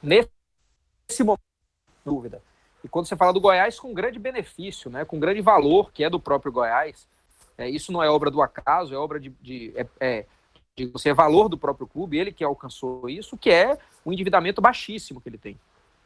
Nesse 0.00 1.24
momento, 1.24 1.40
dúvida. 2.04 2.40
E 2.84 2.88
quando 2.88 3.06
você 3.06 3.16
fala 3.16 3.32
do 3.32 3.40
Goiás, 3.40 3.80
com 3.80 3.92
grande 3.92 4.18
benefício, 4.18 4.88
né, 4.88 5.04
com 5.04 5.18
grande 5.18 5.40
valor, 5.40 5.90
que 5.92 6.04
é 6.04 6.10
do 6.10 6.20
próprio 6.20 6.52
Goiás, 6.52 7.08
é, 7.56 7.68
isso 7.68 7.90
não 7.90 8.02
é 8.02 8.08
obra 8.08 8.30
do 8.30 8.40
acaso, 8.40 8.94
é 8.94 8.96
obra 8.96 9.18
de, 9.18 9.30
de, 9.42 9.72
é, 9.74 9.86
é, 9.98 10.26
você 10.92 11.08
é 11.08 11.14
valor 11.14 11.48
do 11.48 11.58
próprio 11.58 11.88
clube, 11.88 12.16
ele 12.16 12.30
que 12.30 12.44
alcançou 12.44 13.08
isso, 13.08 13.36
que 13.36 13.50
é 13.50 13.76
o 14.04 14.12
endividamento 14.12 14.60
baixíssimo 14.60 15.20
que 15.20 15.28
ele 15.28 15.38
tem. 15.38 15.58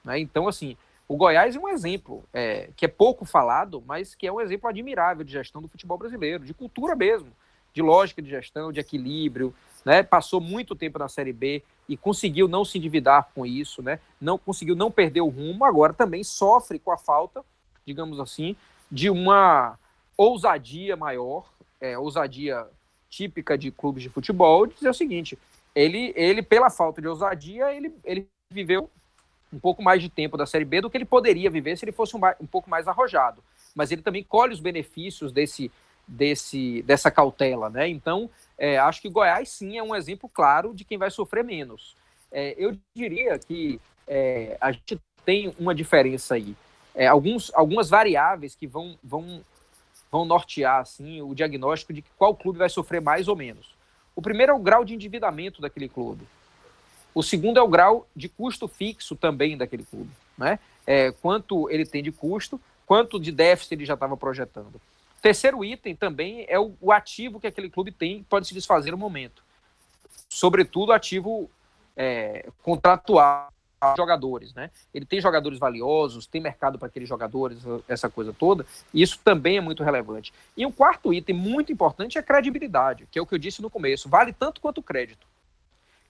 Né? 0.03 0.19
Então, 0.19 0.49
assim, 0.49 0.75
o 1.07 1.17
Goiás 1.17 1.55
é 1.55 1.59
um 1.59 1.69
exemplo 1.69 2.25
é, 2.33 2.71
que 2.75 2.87
é 2.87 2.89
pouco 2.89 3.27
falado, 3.27 3.83
mas 3.87 4.15
que 4.15 4.27
é 4.27 4.33
um 4.33 4.41
exemplo 4.41 4.71
admirável 4.71 5.23
de 5.23 5.33
gestão 5.33 5.61
do 5.61 5.69
futebol 5.69 5.99
brasileiro, 5.99 6.45
de 6.45 6.55
cultura 6.55 6.97
mesmo, 6.97 7.29
de 7.73 7.83
lógica 7.83 8.21
de 8.21 8.29
gestão, 8.29 8.73
de 8.73 8.81
equilíbrio. 8.81 9.55
Né? 9.85 10.03
Passou 10.03 10.41
muito 10.41 10.75
tempo 10.75 10.99
na 10.99 11.09
Série 11.09 11.33
B 11.33 11.63
e 11.89 11.97
conseguiu 11.97 12.47
não 12.47 12.65
se 12.65 12.79
endividar 12.79 13.31
com 13.35 13.45
isso, 13.45 13.83
né? 13.83 13.99
não 14.21 14.39
conseguiu 14.39 14.77
não 14.77 14.91
perder 14.91 15.21
o 15.21 15.29
rumo, 15.29 15.65
agora 15.65 15.93
também 15.93 16.23
sofre 16.23 16.79
com 16.79 16.93
a 16.93 16.99
falta, 16.99 17.45
digamos 17.85 18.21
assim, 18.21 18.55
de 18.91 19.11
uma 19.11 19.79
ousadia 20.17 20.97
maior, 20.97 21.51
é, 21.81 21.99
ousadia 21.99 22.67
típica 23.09 23.59
de 23.59 23.71
clubes 23.71 24.03
de 24.03 24.09
futebol, 24.09 24.67
de 24.67 24.75
dizer 24.75 24.89
o 24.89 24.95
seguinte: 24.95 25.39
ele, 25.75 26.13
ele 26.17 26.43
pela 26.43 26.71
falta 26.71 27.01
de 27.01 27.09
ousadia, 27.09 27.75
ele, 27.75 27.93
ele 28.05 28.29
viveu 28.51 28.89
um 29.53 29.59
pouco 29.59 29.83
mais 29.83 30.01
de 30.01 30.09
tempo 30.09 30.37
da 30.37 30.47
Série 30.47 30.65
B 30.65 30.81
do 30.81 30.89
que 30.89 30.97
ele 30.97 31.05
poderia 31.05 31.51
viver 31.51 31.77
se 31.77 31.85
ele 31.85 31.93
fosse 31.93 32.17
um, 32.17 32.21
um 32.41 32.47
pouco 32.47 32.71
mais 32.71 32.89
arrojado. 32.89 33.43
Mas 33.75 33.91
ele 33.91 34.03
também 34.03 34.25
colhe 34.25 34.53
os 34.53 34.61
benefícios 34.61 35.31
desse, 35.31 35.71
desse, 36.07 36.83
dessa 36.83 37.11
cautela, 37.11 37.71
né? 37.71 37.89
Então, 37.89 38.29
é, 38.59 38.79
acho 38.79 39.01
que 39.01 39.09
Goiás 39.09 39.49
sim 39.49 39.79
é 39.79 39.83
um 39.83 39.95
exemplo 39.95 40.29
claro 40.29 40.75
de 40.75 40.85
quem 40.85 40.99
vai 40.99 41.11
sofrer 41.11 41.45
menos. 41.45 41.97
É, 42.31 42.55
eu 42.57 42.77
diria 42.95 43.39
que 43.39 43.81
é, 44.07 44.57
a 44.61 44.73
gente 44.73 45.01
tem 45.25 45.55
uma 45.59 45.75
diferença 45.75 46.35
aí. 46.35 46.57
É, 46.95 47.07
alguns, 47.07 47.51
algumas 47.55 47.89
variáveis 47.89 48.55
que 48.55 48.67
vão, 48.67 48.99
vão, 49.03 49.43
vão 50.11 50.25
nortear 50.25 50.81
assim, 50.81 51.23
o 51.23 51.35
diagnóstico 51.35 51.93
de 51.93 52.05
qual 52.17 52.35
clube 52.35 52.59
vai 52.59 52.69
sofrer 52.69 53.01
mais 53.01 53.29
ou 53.29 53.37
menos. 53.37 53.75
O 54.15 54.21
primeiro 54.21 54.53
é 54.53 54.55
o 54.55 54.59
grau 54.59 54.85
de 54.85 54.95
endividamento 54.95 55.61
daquele 55.61 55.89
clube. 55.89 56.27
O 57.15 57.23
segundo 57.23 57.59
é 57.59 57.63
o 57.63 57.69
grau 57.69 58.07
de 58.15 58.29
custo 58.29 58.69
fixo 58.69 59.17
também 59.17 59.57
daquele 59.57 59.85
clube. 59.85 60.11
Né? 60.37 60.59
É, 60.87 61.13
quanto 61.13 61.71
ele 61.71 61.87
tem 61.87 62.03
de 62.03 62.13
custo, 62.13 62.61
quanto 62.87 63.19
de 63.19 63.33
déficit 63.33 63.75
ele 63.75 63.85
já 63.85 63.95
estava 63.95 64.17
projetando. 64.17 64.81
Terceiro 65.23 65.65
item 65.65 65.95
também 65.95 66.45
é 66.49 66.59
o, 66.59 66.75
o, 66.81 66.91
ativo 66.91 67.39
que 67.39 67.47
aquele 67.47 67.71
clube 67.71 67.93
tem, 67.93 68.25
pode 68.25 68.49
se 68.49 68.53
desfazer 68.53 68.91
no 68.91 68.99
momento. 68.99 69.45
Sobretudo 70.29 70.93
ativo 70.93 71.49
é, 71.97 72.51
contratual 72.61 73.53
jogadores, 73.97 74.53
né? 74.55 74.71
Ele 74.93 75.05
tem 75.05 75.21
jogadores 75.21 75.59
valiosos, 75.59 76.27
tem 76.27 76.41
mercado 76.41 76.79
para 76.79 76.89
aqueles 76.89 77.09
jogadores, 77.09 77.59
essa 77.89 78.09
coisa 78.09 78.33
toda, 78.33 78.67
e 78.93 79.03
isso 79.03 79.19
também 79.25 79.57
é 79.57 79.61
muito 79.61 79.83
relevante. 79.83 80.33
E 80.57 80.67
um 80.67 80.73
quarto 80.73 81.13
item 81.13 81.35
muito 81.35 81.73
importante 81.73 82.19
é 82.19 82.21
a 82.21 82.25
credibilidade, 82.25 83.09
que 83.11 83.19
é 83.19 83.23
o 83.23 83.27
que 83.27 83.35
eu 83.35 83.39
disse 83.39 83.63
no 83.63 83.71
começo, 83.71 84.09
vale 84.09 84.33
tanto 84.33 84.61
quanto 84.61 84.79
o 84.79 84.83
crédito. 84.83 85.27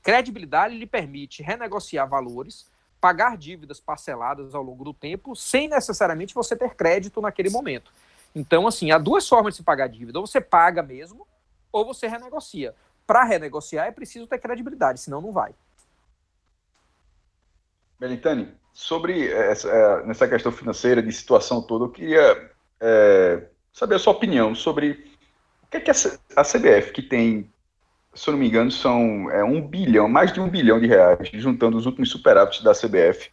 Credibilidade 0.03 0.77
lhe 0.77 0.87
permite 0.87 1.43
renegociar 1.43 2.09
valores, 2.09 2.67
pagar 3.01 3.37
dívidas 3.37 3.81
parceladas 3.81 4.55
ao 4.55 4.63
longo 4.63 4.85
do 4.85 4.95
tempo, 4.95 5.35
sem 5.35 5.69
necessariamente 5.69 6.35
você 6.35 6.55
ter 6.55 6.75
crédito 6.75 7.21
naquele 7.21 7.51
momento. 7.51 7.91
Então, 8.35 8.67
assim, 8.67 8.91
há 8.91 8.99
duas 8.99 9.29
formas 9.29 9.55
de 9.55 9.59
se 9.59 9.63
pagar 9.63 9.89
dívida. 9.89 10.19
Ou 10.19 10.27
você 10.27 10.41
paga 10.41 10.83
mesmo, 10.83 11.27
ou 11.71 11.85
você 11.85 12.07
renegocia. 12.07 12.75
Para 13.07 13.25
renegociar 13.25 13.87
é 13.87 13.93
preciso 13.93 14.27
ter 14.27 14.39
credibilidade, 14.39 15.01
senão 15.01 15.21
não 15.21 15.33
vai. 15.33 15.55
Belintani, 17.99 18.53
sobre 18.73 19.31
essa, 19.31 19.69
é, 19.69 20.07
nessa 20.07 20.27
questão 20.27 20.51
financeira, 20.51 21.03
de 21.03 21.13
situação 21.13 21.63
toda, 21.63 21.85
eu 21.85 21.91
queria 21.91 22.51
é, 22.81 23.45
saber 23.73 23.97
a 23.97 23.99
sua 23.99 24.13
opinião 24.13 24.55
sobre 24.55 25.05
o 25.63 25.67
que, 25.71 25.77
é 25.77 25.81
que 25.81 25.91
a, 25.91 26.45
CBF, 26.45 26.93
que 26.93 27.03
tem, 27.03 27.51
se 28.15 28.29
eu 28.29 28.33
não 28.33 28.41
me 28.41 28.49
engano, 28.49 28.71
são 28.71 29.31
é, 29.31 29.45
um 29.45 29.67
bilhão, 29.67 30.09
mais 30.09 30.33
de 30.33 30.41
um 30.41 30.49
bilhão 30.49 30.81
de 30.81 30.87
reais, 30.87 31.29
juntando 31.35 31.77
os 31.77 31.87
últimos 31.87 32.11
superávites 32.11 32.63
da 32.63 32.73
CBF, 32.73 33.31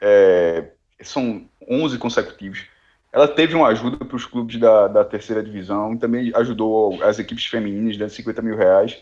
é, 0.00 0.70
são 1.02 1.48
11 1.68 1.98
consecutivos. 1.98 2.66
Ela 3.12 3.26
teve 3.26 3.54
uma 3.54 3.68
ajuda 3.68 4.04
para 4.04 4.16
os 4.16 4.24
clubes 4.24 4.58
da, 4.58 4.86
da 4.86 5.04
terceira 5.04 5.42
divisão, 5.42 5.96
também 5.96 6.32
ajudou 6.34 7.02
as 7.02 7.18
equipes 7.18 7.46
femininas, 7.46 7.96
dando 7.96 8.10
50 8.10 8.40
mil 8.42 8.56
reais, 8.56 8.98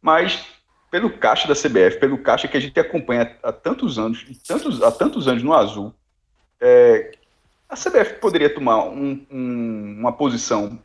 mas 0.00 0.44
pelo 0.90 1.10
caixa 1.10 1.48
da 1.48 1.54
CBF, 1.54 1.98
pelo 1.98 2.18
caixa 2.18 2.46
que 2.48 2.56
a 2.56 2.60
gente 2.60 2.78
acompanha 2.78 3.36
há 3.42 3.52
tantos 3.52 3.98
anos, 3.98 4.24
tantos, 4.46 4.82
há 4.82 4.92
tantos 4.92 5.26
anos 5.26 5.42
no 5.42 5.52
azul, 5.52 5.94
é, 6.60 7.12
a 7.68 7.74
CBF 7.74 8.14
poderia 8.20 8.52
tomar 8.52 8.84
um, 8.84 9.26
um, 9.30 9.96
uma 9.98 10.12
posição 10.12 10.78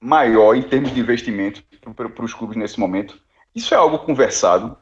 maior 0.00 0.54
em 0.54 0.62
termos 0.62 0.92
de 0.92 1.00
investimento 1.00 1.62
para 1.94 2.24
os 2.24 2.34
clubes 2.34 2.56
nesse 2.56 2.78
momento. 2.78 3.18
Isso 3.54 3.72
é 3.72 3.76
algo 3.76 3.98
conversado. 4.00 4.76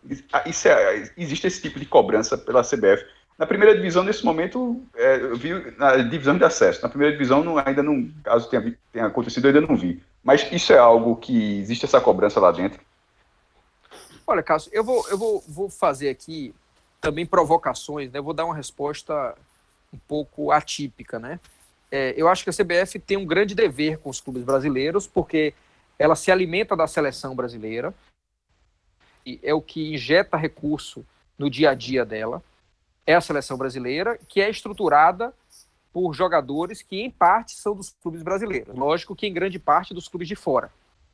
Isso 0.47 0.67
é, 0.69 1.13
existe 1.17 1.47
esse 1.47 1.63
tipo 1.63 1.79
de 1.79 1.87
cobrança 1.87 2.37
pela 2.37 2.63
CBF. 2.63 3.05
Na 3.37 3.47
primeira 3.47 3.75
divisão, 3.75 4.05
nesse 4.05 4.25
momento, 4.25 4.81
é, 4.95 5.17
eu 5.17 5.37
vi 5.37 5.53
na 5.77 5.97
divisão 5.97 6.39
de 6.39 6.45
acesso. 6.45 6.83
Na 6.83 6.89
primeira 6.89 7.13
divisão, 7.13 7.43
não, 7.43 7.59
ainda 7.59 7.83
não, 7.83 8.09
caso 8.23 8.49
tenha, 8.49 8.79
tenha 8.93 9.07
acontecido, 9.07 9.47
ainda 9.47 9.61
não 9.61 9.77
vi. 9.77 10.03
Mas 10.23 10.51
isso 10.53 10.73
é 10.73 10.79
algo 10.79 11.17
que 11.17 11.59
existe 11.59 11.85
essa 11.85 12.01
cobrança 12.01 12.39
lá 12.39 12.53
dentro. 12.53 12.81
Olha, 14.27 14.43
Cássio, 14.43 14.71
eu 14.73 14.85
vou, 14.85 15.07
eu 15.09 15.19
vou, 15.19 15.45
vou 15.49 15.69
fazer 15.69 16.09
aqui 16.09 16.55
também 17.01 17.27
provocações, 17.27 18.11
né? 18.11 18.19
Eu 18.19 18.23
vou 18.23 18.33
dar 18.33 18.47
uma 18.47 18.55
resposta 18.55 19.35
um 19.93 19.99
pouco 19.99 20.51
atípica, 20.51 21.19
né? 21.19 21.39
É, 21.91 22.15
eu 22.17 22.29
acho 22.29 22.43
que 22.43 22.51
a 22.51 22.53
CBF 22.53 22.99
tem 22.99 23.17
um 23.17 23.27
grande 23.27 23.55
dever 23.55 23.99
com 23.99 24.09
os 24.09 24.21
clubes 24.21 24.43
brasileiros, 24.43 25.07
porque 25.07 25.53
ela 25.99 26.17
se 26.17 26.33
alimenta 26.33 26.75
da 26.75 26.87
seleção 26.87 27.37
brasileira, 27.37 27.95
e 29.27 29.39
é 29.43 29.55
o 29.55 29.61
que 29.61 29.95
injeta 29.95 30.37
recurso 30.37 31.05
no 31.39 31.51
dia 31.51 31.71
a 31.71 31.75
dia 31.75 32.05
dela. 32.05 32.43
É 33.07 33.15
a 33.15 33.21
seleção 33.21 33.57
brasileira, 33.57 34.19
que 34.29 34.41
é 34.41 34.49
estruturada 34.49 35.35
por 35.93 36.13
jogadores 36.15 36.83
que, 36.83 37.01
em 37.01 37.11
parte, 37.11 37.55
são 37.55 37.75
dos 37.75 37.95
clubes 38.03 38.23
brasileiros. 38.23 38.75
Lógico 38.75 39.15
que, 39.15 39.27
em 39.27 39.33
grande 39.33 39.59
parte, 39.59 39.95
dos 39.95 40.09
clubes 40.09 40.27
de 40.27 40.35
fora, 40.35 40.73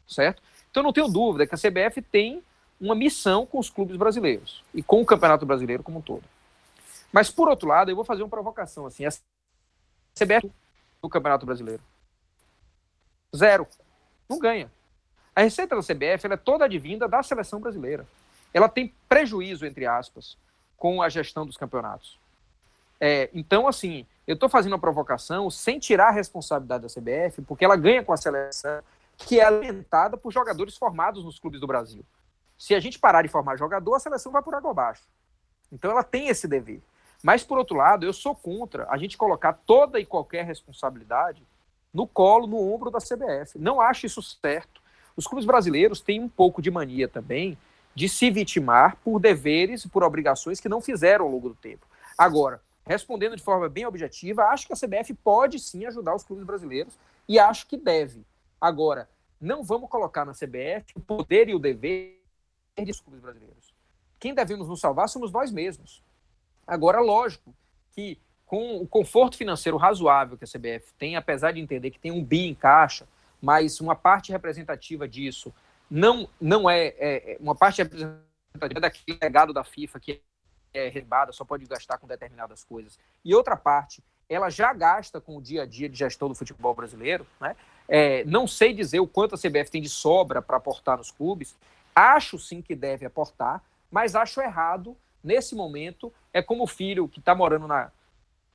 certo? 0.08 0.42
Então, 0.70 0.82
não 0.82 0.92
tenho 0.92 1.08
dúvida 1.08 1.46
que 1.46 1.54
a 1.54 1.58
CBF 1.58 2.00
tem 2.00 2.42
uma 2.80 2.94
missão 2.94 3.44
com 3.44 3.58
os 3.58 3.68
clubes 3.68 3.96
brasileiros 3.96 4.64
e 4.72 4.82
com 4.82 5.02
o 5.02 5.06
Campeonato 5.06 5.44
Brasileiro 5.44 5.82
como 5.82 5.98
um 5.98 6.02
todo. 6.02 6.24
Mas, 7.12 7.30
por 7.30 7.48
outro 7.48 7.68
lado, 7.68 7.90
eu 7.90 7.96
vou 7.96 8.04
fazer 8.04 8.22
uma 8.22 8.28
provocação. 8.28 8.86
Assim, 8.86 9.04
a 9.04 9.10
CBF 9.10 10.50
no 11.02 11.08
Campeonato 11.08 11.44
Brasileiro. 11.44 11.82
Zero. 13.36 13.66
Não 14.28 14.38
ganha. 14.38 14.70
A 15.34 15.42
receita 15.42 15.76
da 15.76 15.82
CBF 15.82 16.26
é 16.26 16.36
toda 16.36 16.64
advinda 16.64 17.08
da 17.08 17.22
seleção 17.22 17.60
brasileira. 17.60 18.06
Ela 18.52 18.68
tem 18.68 18.94
prejuízo, 19.08 19.66
entre 19.66 19.86
aspas, 19.86 20.36
com 20.80 21.02
a 21.02 21.10
gestão 21.10 21.44
dos 21.44 21.58
campeonatos. 21.58 22.18
É, 22.98 23.28
então, 23.34 23.68
assim, 23.68 24.06
eu 24.26 24.32
estou 24.32 24.48
fazendo 24.48 24.72
uma 24.72 24.78
provocação 24.78 25.50
sem 25.50 25.78
tirar 25.78 26.08
a 26.08 26.10
responsabilidade 26.10 26.82
da 26.82 26.88
CBF, 26.88 27.42
porque 27.42 27.66
ela 27.66 27.76
ganha 27.76 28.02
com 28.02 28.14
a 28.14 28.16
seleção 28.16 28.82
que 29.18 29.38
é 29.38 29.44
alimentada 29.44 30.16
por 30.16 30.32
jogadores 30.32 30.78
formados 30.78 31.22
nos 31.22 31.38
clubes 31.38 31.60
do 31.60 31.66
Brasil. 31.66 32.02
Se 32.56 32.74
a 32.74 32.80
gente 32.80 32.98
parar 32.98 33.20
de 33.20 33.28
formar 33.28 33.58
jogador, 33.58 33.94
a 33.94 34.00
seleção 34.00 34.32
vai 34.32 34.42
por 34.42 34.54
água 34.54 34.70
abaixo. 34.70 35.02
Então 35.70 35.90
ela 35.90 36.02
tem 36.02 36.28
esse 36.28 36.48
dever. 36.48 36.80
Mas, 37.22 37.44
por 37.44 37.58
outro 37.58 37.76
lado, 37.76 38.06
eu 38.06 38.14
sou 38.14 38.34
contra 38.34 38.86
a 38.88 38.96
gente 38.96 39.18
colocar 39.18 39.52
toda 39.52 40.00
e 40.00 40.06
qualquer 40.06 40.46
responsabilidade 40.46 41.42
no 41.92 42.06
colo, 42.06 42.46
no 42.46 42.72
ombro 42.72 42.90
da 42.90 42.98
CBF. 42.98 43.58
Não 43.58 43.82
acho 43.82 44.06
isso 44.06 44.22
certo. 44.22 44.80
Os 45.14 45.26
clubes 45.26 45.44
brasileiros 45.44 46.00
têm 46.00 46.22
um 46.22 46.28
pouco 46.28 46.62
de 46.62 46.70
mania 46.70 47.06
também 47.06 47.58
de 47.94 48.08
se 48.08 48.30
vitimar 48.30 48.96
por 49.04 49.18
deveres 49.18 49.84
e 49.84 49.88
por 49.88 50.02
obrigações 50.02 50.60
que 50.60 50.68
não 50.68 50.80
fizeram 50.80 51.24
ao 51.24 51.30
longo 51.30 51.48
do 51.48 51.54
tempo. 51.54 51.86
Agora, 52.16 52.60
respondendo 52.86 53.36
de 53.36 53.42
forma 53.42 53.68
bem 53.68 53.86
objetiva, 53.86 54.44
acho 54.44 54.66
que 54.66 54.72
a 54.72 54.76
CBF 54.76 55.14
pode 55.14 55.58
sim 55.58 55.86
ajudar 55.86 56.14
os 56.14 56.22
clubes 56.22 56.44
brasileiros 56.44 56.98
e 57.28 57.38
acho 57.38 57.66
que 57.66 57.76
deve. 57.76 58.24
Agora, 58.60 59.08
não 59.40 59.62
vamos 59.62 59.88
colocar 59.88 60.24
na 60.24 60.32
CBF 60.32 60.92
o 60.94 61.00
poder 61.00 61.48
e 61.48 61.54
o 61.54 61.58
dever 61.58 62.20
dos 62.78 63.00
clubes 63.00 63.20
brasileiros. 63.20 63.74
Quem 64.18 64.34
devemos 64.34 64.68
nos 64.68 64.80
salvar 64.80 65.08
somos 65.08 65.32
nós 65.32 65.50
mesmos. 65.50 66.02
Agora, 66.66 67.00
lógico 67.00 67.54
que 67.92 68.18
com 68.44 68.76
o 68.78 68.86
conforto 68.86 69.36
financeiro 69.36 69.78
razoável 69.78 70.36
que 70.36 70.44
a 70.44 70.46
CBF 70.46 70.92
tem, 70.98 71.16
apesar 71.16 71.52
de 71.52 71.60
entender 71.60 71.90
que 71.90 71.98
tem 71.98 72.10
um 72.10 72.22
bi 72.22 72.46
em 72.46 72.54
caixa, 72.54 73.06
mas 73.40 73.80
uma 73.80 73.94
parte 73.94 74.32
representativa 74.32 75.08
disso 75.08 75.54
não, 75.90 76.28
não 76.40 76.68
é, 76.68 76.86
é, 76.98 77.32
é 77.32 77.36
uma 77.40 77.54
parte 77.54 77.82
representativa 77.82 78.80
daquele 78.80 79.18
legado 79.20 79.52
da 79.52 79.64
FIFA 79.64 80.00
que 80.00 80.22
é 80.72 80.88
rebada, 80.88 81.32
só 81.32 81.44
pode 81.44 81.66
gastar 81.66 81.98
com 81.98 82.06
determinadas 82.06 82.62
coisas. 82.62 82.98
E 83.24 83.34
outra 83.34 83.56
parte, 83.56 84.02
ela 84.28 84.48
já 84.48 84.72
gasta 84.72 85.20
com 85.20 85.36
o 85.36 85.42
dia 85.42 85.62
a 85.62 85.66
dia 85.66 85.88
de 85.88 85.98
gestão 85.98 86.28
do 86.28 86.34
futebol 86.34 86.74
brasileiro. 86.74 87.26
Né? 87.40 87.56
É, 87.88 88.24
não 88.24 88.46
sei 88.46 88.72
dizer 88.72 89.00
o 89.00 89.06
quanto 89.06 89.34
a 89.34 89.38
CBF 89.38 89.70
tem 89.70 89.82
de 89.82 89.88
sobra 89.88 90.40
para 90.40 90.58
aportar 90.58 90.96
nos 90.96 91.10
clubes, 91.10 91.56
Acho 91.94 92.38
sim 92.38 92.62
que 92.62 92.74
deve 92.74 93.04
aportar, 93.04 93.62
mas 93.90 94.14
acho 94.14 94.40
errado 94.40 94.96
nesse 95.22 95.54
momento. 95.54 96.12
É 96.32 96.40
como 96.40 96.64
o 96.64 96.66
filho 96.66 97.08
que 97.08 97.18
está 97.18 97.34
morando 97.34 97.66
na 97.66 97.90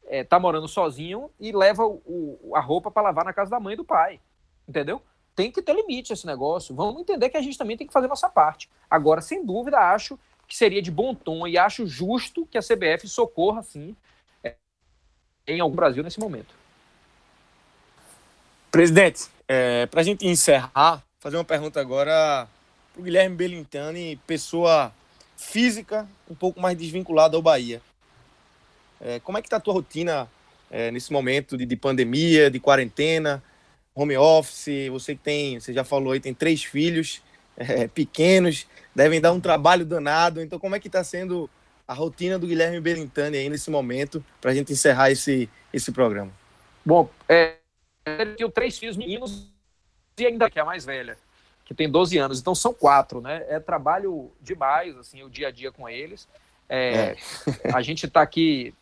é, 0.07 0.23
tá 0.23 0.39
morando 0.39 0.67
sozinho 0.67 1.31
e 1.39 1.51
leva 1.51 1.83
o, 1.83 2.39
o, 2.41 2.55
a 2.55 2.59
roupa 2.59 2.91
para 2.91 3.03
lavar 3.03 3.25
na 3.25 3.33
casa 3.33 3.51
da 3.51 3.59
mãe 3.59 3.73
e 3.73 3.77
do 3.77 3.83
pai. 3.83 4.19
Entendeu? 4.67 5.01
Tem 5.35 5.51
que 5.51 5.61
ter 5.61 5.75
limite 5.75 6.13
esse 6.13 6.25
negócio. 6.25 6.73
Vamos 6.73 7.01
entender 7.01 7.29
que 7.29 7.37
a 7.37 7.41
gente 7.41 7.57
também 7.57 7.75
tem 7.75 7.85
que 7.85 7.93
fazer 7.93 8.07
nossa 8.07 8.29
parte. 8.29 8.69
Agora, 8.89 9.21
sem 9.21 9.45
dúvida, 9.45 9.77
acho 9.77 10.17
que 10.47 10.55
seria 10.55 10.81
de 10.81 10.91
bom 10.91 11.13
tom 11.13 11.45
e 11.47 11.57
acho 11.57 11.85
justo 11.85 12.45
que 12.45 12.57
a 12.57 12.61
CBF 12.61 13.07
socorra, 13.07 13.61
sim, 13.63 13.95
é, 14.43 14.55
em 15.47 15.59
algum 15.59 15.75
Brasil 15.75 16.03
nesse 16.03 16.19
momento. 16.19 16.53
Presidente, 18.71 19.25
é, 19.47 19.85
para 19.87 20.01
a 20.01 20.03
gente 20.03 20.25
encerrar, 20.27 21.03
fazer 21.19 21.37
uma 21.37 21.43
pergunta 21.43 21.79
agora 21.79 22.47
para 22.93 23.01
o 23.01 23.03
Guilherme 23.03 23.35
Belintani, 23.35 24.15
pessoa 24.27 24.93
física, 25.35 26.07
um 26.29 26.35
pouco 26.35 26.59
mais 26.59 26.77
desvinculada 26.77 27.35
ao 27.35 27.41
Bahia. 27.41 27.81
É, 29.01 29.19
como 29.19 29.37
é 29.37 29.41
que 29.41 29.47
está 29.47 29.57
a 29.57 29.59
tua 29.59 29.73
rotina 29.73 30.29
é, 30.69 30.91
nesse 30.91 31.11
momento 31.11 31.57
de, 31.57 31.65
de, 31.65 31.75
pandemia, 31.75 32.49
de 32.49 32.59
quarentena, 32.59 33.43
home 33.95 34.17
office? 34.17 34.89
Você 34.91 35.15
que 35.15 35.21
tem, 35.21 35.59
você 35.59 35.73
já 35.73 35.83
falou 35.83 36.13
aí, 36.13 36.19
tem 36.19 36.33
três 36.33 36.63
filhos 36.63 37.23
é, 37.57 37.87
pequenos, 37.87 38.67
devem 38.93 39.21
dar 39.21 39.31
um 39.31 39.39
trabalho 39.39 39.85
danado. 39.85 40.41
Então, 40.41 40.59
como 40.59 40.75
é 40.75 40.79
que 40.79 40.87
está 40.87 41.03
sendo 41.03 41.49
a 41.87 41.93
rotina 41.93 42.37
do 42.37 42.47
Guilherme 42.47 42.81
Belintani 42.81 43.37
aí 43.37 43.49
nesse 43.49 43.71
momento, 43.71 44.23
para 44.41 44.51
a 44.51 44.53
gente 44.53 44.73
encerrar 44.73 45.11
esse, 45.11 45.49
esse 45.71 45.91
programa? 45.91 46.31
Bom, 46.85 47.09
é, 47.29 47.55
eu 48.05 48.35
tenho 48.35 48.49
três 48.49 48.77
filhos 48.77 48.97
meninos 48.97 49.51
e 50.17 50.25
ainda 50.25 50.49
que 50.49 50.59
é 50.59 50.61
a 50.61 50.65
mais 50.65 50.85
velha, 50.85 51.17
que 51.63 51.73
tem 51.73 51.89
12 51.89 52.17
anos. 52.17 52.39
Então 52.39 52.53
são 52.53 52.73
quatro, 52.73 53.21
né? 53.21 53.45
É 53.47 53.59
trabalho 53.59 54.31
demais, 54.41 54.95
assim, 54.97 55.23
o 55.23 55.29
dia 55.29 55.47
a 55.47 55.51
dia 55.51 55.71
com 55.71 55.89
eles. 55.89 56.27
É, 56.67 56.77
é. 56.87 57.17
A 57.73 57.81
gente 57.81 58.05
está 58.05 58.21
aqui 58.21 58.73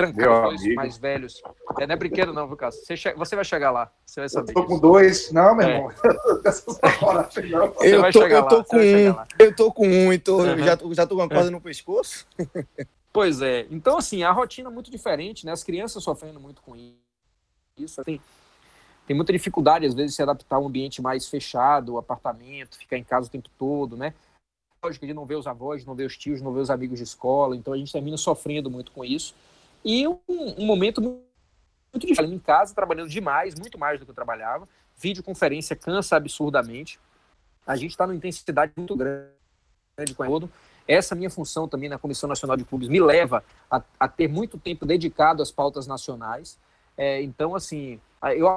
trancando 0.00 0.48
dois 0.48 0.74
mais 0.74 0.98
velhos. 0.98 1.42
É, 1.78 1.86
não 1.86 1.94
é 1.94 1.96
brinquedo, 1.96 2.32
não, 2.32 2.46
viu, 2.46 2.56
Cássio? 2.56 2.84
Você, 2.84 2.96
che... 2.96 3.12
você 3.14 3.36
vai 3.36 3.44
chegar 3.44 3.70
lá. 3.70 3.92
Você 4.04 4.20
vai 4.20 4.28
saber. 4.28 4.50
Eu 4.50 4.54
tô 4.54 4.64
com 4.64 4.78
dois. 4.78 5.30
Não, 5.32 5.54
meu 5.54 5.66
é. 5.66 5.76
irmão. 5.76 5.92
eu, 7.82 8.12
tô, 8.12 8.26
eu 8.26 8.48
tô 8.48 8.64
com 8.64 8.76
um. 8.76 9.16
Eu 9.38 9.56
tô 9.56 9.72
com 9.72 9.86
um, 9.86 10.12
então 10.12 10.38
uhum. 10.38 10.58
já, 10.58 10.78
já 10.92 11.06
tô 11.06 11.14
com 11.14 11.22
uma 11.22 11.28
corda 11.28 11.48
é. 11.48 11.50
no 11.50 11.60
pescoço. 11.60 12.26
Pois 13.12 13.42
é. 13.42 13.66
Então, 13.70 13.98
assim, 13.98 14.22
a 14.22 14.30
rotina 14.30 14.68
é 14.68 14.72
muito 14.72 14.90
diferente, 14.90 15.44
né? 15.44 15.52
As 15.52 15.64
crianças 15.64 16.02
sofrendo 16.02 16.38
muito 16.38 16.62
com 16.62 16.76
isso. 17.76 18.02
Tem, 18.04 18.20
tem 19.06 19.16
muita 19.16 19.32
dificuldade, 19.32 19.86
às 19.86 19.94
vezes, 19.94 20.12
de 20.12 20.16
se 20.16 20.22
adaptar 20.22 20.56
a 20.56 20.60
um 20.60 20.66
ambiente 20.66 21.02
mais 21.02 21.28
fechado, 21.28 21.98
apartamento, 21.98 22.78
ficar 22.78 22.96
em 22.96 23.04
casa 23.04 23.26
o 23.26 23.30
tempo 23.30 23.48
todo, 23.58 23.96
né? 23.96 24.14
Lógico 24.82 25.06
de 25.06 25.12
não 25.12 25.26
ver 25.26 25.34
os 25.34 25.46
avós, 25.46 25.84
não 25.84 25.94
ver 25.94 26.06
os 26.06 26.16
tios, 26.16 26.40
não 26.40 26.52
ver 26.52 26.60
os 26.60 26.70
amigos 26.70 26.98
de 26.98 27.04
escola. 27.04 27.56
Então, 27.56 27.72
a 27.72 27.76
gente 27.76 27.92
termina 27.92 28.16
sofrendo 28.16 28.70
muito 28.70 28.92
com 28.92 29.04
isso. 29.04 29.34
E 29.84 30.06
um, 30.06 30.18
um 30.28 30.66
momento 30.66 31.00
muito 31.00 32.06
difícil. 32.06 32.24
Em 32.24 32.38
casa, 32.38 32.74
trabalhando 32.74 33.08
demais, 33.08 33.54
muito 33.54 33.78
mais 33.78 33.98
do 33.98 34.04
que 34.04 34.10
eu 34.10 34.14
trabalhava. 34.14 34.68
Videoconferência 34.96 35.74
cansa 35.74 36.16
absurdamente. 36.16 37.00
A 37.66 37.76
gente 37.76 37.90
está 37.90 38.06
numa 38.06 38.16
intensidade 38.16 38.72
muito 38.76 38.96
grande 38.96 40.14
com 40.16 40.24
todo. 40.26 40.50
Essa 40.86 41.14
minha 41.14 41.30
função 41.30 41.68
também 41.68 41.88
na 41.88 41.98
Comissão 41.98 42.28
Nacional 42.28 42.56
de 42.56 42.64
Clubes 42.64 42.88
me 42.88 43.00
leva 43.00 43.44
a, 43.70 43.82
a 43.98 44.08
ter 44.08 44.28
muito 44.28 44.58
tempo 44.58 44.84
dedicado 44.84 45.42
às 45.42 45.50
pautas 45.50 45.86
nacionais. 45.86 46.58
É, 46.96 47.22
então, 47.22 47.54
assim, 47.54 48.00
eu 48.36 48.48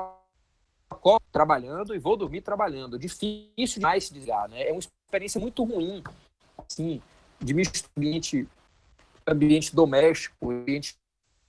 acordo 0.89 1.23
trabalhando 1.31 1.93
e 1.93 1.99
vou 1.99 2.17
dormir 2.17 2.41
trabalhando. 2.41 2.97
Difícil 2.97 3.79
demais 3.79 4.05
se 4.05 4.13
desligar, 4.13 4.49
né? 4.49 4.67
É 4.67 4.71
uma 4.71 4.79
experiência 4.79 5.39
muito 5.39 5.63
ruim, 5.63 6.03
assim, 6.57 7.01
de 7.39 7.53
misturar 7.53 7.91
ambiente, 7.97 8.47
ambiente 9.27 9.75
doméstico, 9.75 10.51
ambiente 10.51 10.95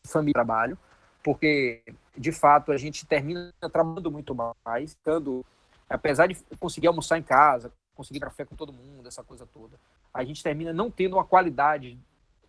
família 0.06 0.34
trabalho, 0.34 0.78
porque 1.22 1.82
de 2.16 2.32
fato 2.32 2.72
a 2.72 2.76
gente 2.76 3.06
termina 3.06 3.52
trabalhando 3.72 4.10
muito 4.10 4.36
mais, 4.64 4.94
ficando, 4.94 5.44
apesar 5.88 6.26
de 6.26 6.36
conseguir 6.58 6.86
almoçar 6.86 7.18
em 7.18 7.22
casa, 7.22 7.72
conseguir 7.94 8.20
café 8.20 8.44
com 8.44 8.56
todo 8.56 8.72
mundo, 8.72 9.06
essa 9.08 9.22
coisa 9.22 9.46
toda, 9.46 9.78
a 10.12 10.24
gente 10.24 10.42
termina 10.42 10.72
não 10.72 10.90
tendo 10.90 11.16
uma 11.16 11.24
qualidade 11.24 11.98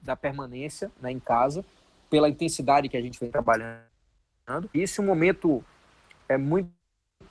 da 0.02 0.16
permanência 0.16 0.92
né, 1.02 1.12
em 1.12 1.20
casa 1.20 1.66
pela 2.10 2.30
intensidade 2.30 2.90
que 2.90 2.98
a 2.98 3.02
gente 3.02 3.20
vem 3.20 3.32
trabalhando. 3.32 3.82
E 4.74 4.84
é 4.84 5.02
um 5.02 5.06
momento 5.06 5.64
é 6.30 6.38
muito 6.38 6.70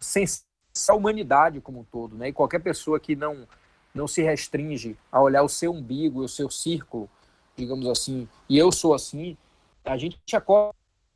sensível 0.00 0.46
à 0.88 0.94
humanidade 0.94 1.60
como 1.60 1.80
um 1.80 1.84
todo, 1.84 2.16
né? 2.16 2.28
E 2.28 2.32
qualquer 2.32 2.60
pessoa 2.60 2.98
que 2.98 3.14
não 3.14 3.46
não 3.94 4.08
se 4.08 4.22
restringe 4.22 4.98
a 5.10 5.20
olhar 5.20 5.44
o 5.44 5.48
seu 5.48 5.72
umbigo 5.72 6.22
e 6.22 6.24
o 6.24 6.28
seu 6.28 6.50
círculo, 6.50 7.08
digamos 7.56 7.86
assim, 7.86 8.28
e 8.48 8.58
eu 8.58 8.72
sou 8.72 8.92
assim, 8.92 9.36
a 9.84 9.96
gente 9.96 10.18
acorda 10.34 10.74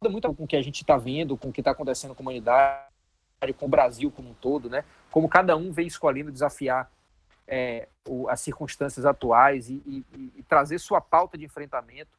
muito 0.08 0.32
com 0.34 0.44
o 0.44 0.46
que 0.46 0.56
a 0.56 0.62
gente 0.62 0.82
está 0.82 0.96
vendo, 0.96 1.36
com 1.36 1.48
o 1.48 1.52
que 1.52 1.60
está 1.60 1.70
acontecendo 1.70 2.14
com 2.14 2.22
a 2.22 2.24
humanidade, 2.24 2.88
com 3.56 3.66
o 3.66 3.68
Brasil 3.68 4.10
como 4.10 4.30
um 4.30 4.34
todo, 4.34 4.68
né? 4.68 4.84
Como 5.10 5.28
cada 5.28 5.56
um 5.56 5.72
vem 5.72 5.86
escolhendo 5.86 6.30
desafiar 6.30 6.90
é, 7.46 7.88
o, 8.06 8.28
as 8.28 8.40
circunstâncias 8.40 9.06
atuais 9.06 9.70
e, 9.70 9.82
e, 9.86 10.32
e, 10.36 10.42
trazer 10.42 10.78
sua 10.78 11.00
pauta 11.00 11.38
de 11.38 11.44
enfrentamento. 11.44 12.10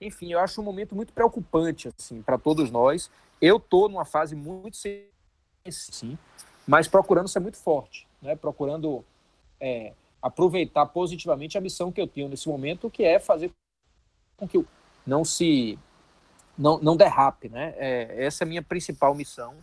Enfim, 0.00 0.32
eu 0.32 0.38
acho 0.38 0.60
um 0.60 0.64
momento 0.64 0.94
muito 0.94 1.12
preocupante 1.12 1.88
assim 1.88 2.22
para 2.22 2.38
todos 2.38 2.70
nós. 2.70 3.10
Eu 3.40 3.58
estou 3.58 3.88
numa 3.88 4.04
fase 4.04 4.34
muito 4.34 4.76
sim, 4.76 6.18
mas 6.66 6.88
procurando 6.88 7.28
ser 7.28 7.40
muito 7.40 7.58
forte, 7.58 8.06
né? 8.22 8.34
Procurando 8.34 9.04
é, 9.60 9.92
aproveitar 10.22 10.86
positivamente 10.86 11.58
a 11.58 11.60
missão 11.60 11.92
que 11.92 12.00
eu 12.00 12.06
tenho 12.06 12.28
nesse 12.28 12.48
momento, 12.48 12.90
que 12.90 13.04
é 13.04 13.18
fazer 13.18 13.52
com 14.36 14.48
que 14.48 14.64
não 15.06 15.24
se 15.24 15.78
não, 16.58 16.78
não 16.78 16.96
derrape, 16.96 17.48
né? 17.48 17.74
É, 17.76 18.24
essa 18.24 18.42
é 18.42 18.44
a 18.44 18.48
minha 18.48 18.62
principal 18.62 19.14
missão, 19.14 19.54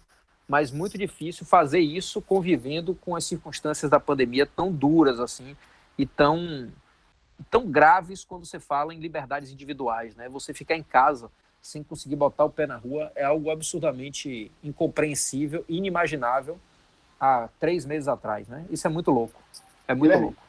mas 0.48 0.72
muito 0.72 0.98
difícil 0.98 1.46
fazer 1.46 1.80
isso 1.80 2.22
convivendo 2.22 2.96
com 2.96 3.16
as 3.16 3.26
circunstâncias 3.26 3.92
da 3.92 4.00
pandemia 4.00 4.46
tão 4.46 4.72
duras 4.72 5.20
assim 5.20 5.56
e 5.98 6.06
tão 6.06 6.72
tão 7.52 7.70
graves 7.70 8.24
quando 8.24 8.46
você 8.46 8.62
fala 8.62 8.94
em 8.94 9.00
liberdades 9.00 9.52
individuais, 9.52 10.16
né? 10.16 10.30
Você 10.30 10.54
ficar 10.54 10.76
em 10.76 10.84
casa 10.84 11.30
sem 11.62 11.84
conseguir 11.84 12.16
botar 12.16 12.46
o 12.46 12.50
pé 12.50 12.66
na 12.66 12.78
rua 12.78 13.12
é 13.14 13.26
algo 13.26 13.50
absurdamente 13.50 14.50
incompreensível, 14.64 15.66
inimaginável 15.68 16.58
há 17.20 17.50
três 17.60 17.86
meses 17.86 18.08
atrás, 18.08 18.48
né? 18.48 18.66
Isso 18.70 18.88
é 18.88 18.90
muito 18.90 19.12
louco, 19.12 19.42
é 19.86 19.94
muito 19.94 20.04
Guilherme, 20.04 20.26
louco. 20.28 20.42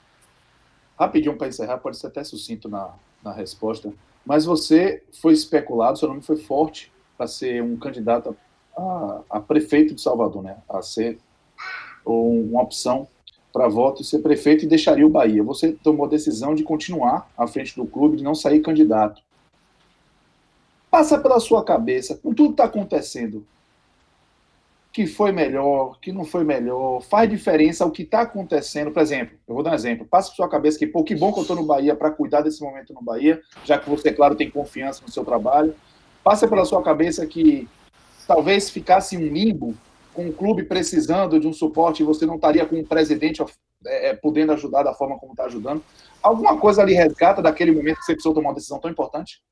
Rapidinho 0.96 1.36
para 1.36 1.48
encerrar, 1.48 1.78
pode 1.78 1.96
ser 1.96 2.06
até 2.06 2.22
sucinto 2.22 2.68
na, 2.68 2.94
na 3.22 3.32
resposta. 3.32 3.92
Mas 4.26 4.44
você 4.44 5.04
foi 5.22 5.32
especulado, 5.32 5.98
seu 5.98 6.08
nome 6.08 6.20
foi 6.20 6.36
forte 6.36 6.92
para 7.16 7.28
ser 7.28 7.62
um 7.62 7.76
candidato 7.76 8.36
a, 8.76 9.20
a, 9.30 9.40
prefeito 9.40 9.94
de 9.94 10.02
Salvador, 10.02 10.42
né? 10.42 10.56
A 10.68 10.82
ser 10.82 11.18
uma 12.04 12.62
opção 12.62 13.06
para 13.52 13.68
voto 13.68 14.02
e 14.02 14.04
ser 14.04 14.18
prefeito 14.18 14.64
e 14.64 14.68
deixaria 14.68 15.06
o 15.06 15.10
Bahia. 15.10 15.42
Você 15.44 15.72
tomou 15.72 16.06
a 16.06 16.08
decisão 16.08 16.54
de 16.54 16.64
continuar 16.64 17.30
à 17.38 17.46
frente 17.46 17.74
do 17.74 17.86
clube, 17.86 18.16
de 18.16 18.24
não 18.24 18.34
sair 18.34 18.60
candidato. 18.60 19.22
Passa 20.90 21.18
pela 21.18 21.40
sua 21.40 21.64
cabeça, 21.64 22.16
com 22.16 22.34
tudo 22.34 22.48
que 22.48 22.54
está 22.54 22.64
acontecendo, 22.64 23.46
que 24.96 25.06
foi 25.06 25.30
melhor, 25.30 26.00
que 26.00 26.10
não 26.10 26.24
foi 26.24 26.42
melhor, 26.42 27.02
faz 27.02 27.28
diferença 27.28 27.84
o 27.84 27.90
que 27.90 28.00
está 28.00 28.22
acontecendo. 28.22 28.90
Por 28.90 29.02
exemplo, 29.02 29.36
eu 29.46 29.54
vou 29.54 29.62
dar 29.62 29.72
um 29.72 29.74
exemplo. 29.74 30.06
Passa 30.06 30.30
por 30.30 30.36
sua 30.36 30.48
cabeça 30.48 30.78
que, 30.78 30.86
pô, 30.86 31.04
que 31.04 31.14
bom 31.14 31.30
que 31.34 31.38
eu 31.38 31.42
estou 31.42 31.54
no 31.54 31.66
Bahia 31.66 31.94
para 31.94 32.10
cuidar 32.10 32.40
desse 32.40 32.62
momento 32.62 32.94
no 32.94 33.02
Bahia, 33.02 33.38
já 33.62 33.78
que 33.78 33.90
você, 33.90 34.10
claro, 34.10 34.34
tem 34.34 34.50
confiança 34.50 35.02
no 35.04 35.12
seu 35.12 35.22
trabalho. 35.22 35.74
Passa 36.24 36.48
pela 36.48 36.64
sua 36.64 36.82
cabeça 36.82 37.26
que 37.26 37.68
talvez 38.26 38.70
ficasse 38.70 39.18
um 39.18 39.26
limbo 39.26 39.74
com 40.14 40.30
o 40.30 40.32
clube 40.32 40.62
precisando 40.62 41.38
de 41.38 41.46
um 41.46 41.52
suporte 41.52 42.02
e 42.02 42.06
você 42.06 42.24
não 42.24 42.36
estaria 42.36 42.64
com 42.64 42.80
o 42.80 42.86
presidente 42.86 43.42
é, 43.84 44.08
é 44.08 44.14
podendo 44.14 44.52
ajudar 44.52 44.82
da 44.82 44.94
forma 44.94 45.18
como 45.18 45.32
está 45.32 45.44
ajudando. 45.44 45.84
Alguma 46.22 46.56
coisa 46.56 46.80
ali 46.80 46.94
resgata 46.94 47.42
daquele 47.42 47.70
momento 47.70 47.98
que 47.98 48.04
você 48.06 48.14
precisou 48.14 48.32
tomar 48.32 48.48
uma 48.48 48.54
decisão 48.54 48.78
tão 48.78 48.90
importante? 48.90 49.42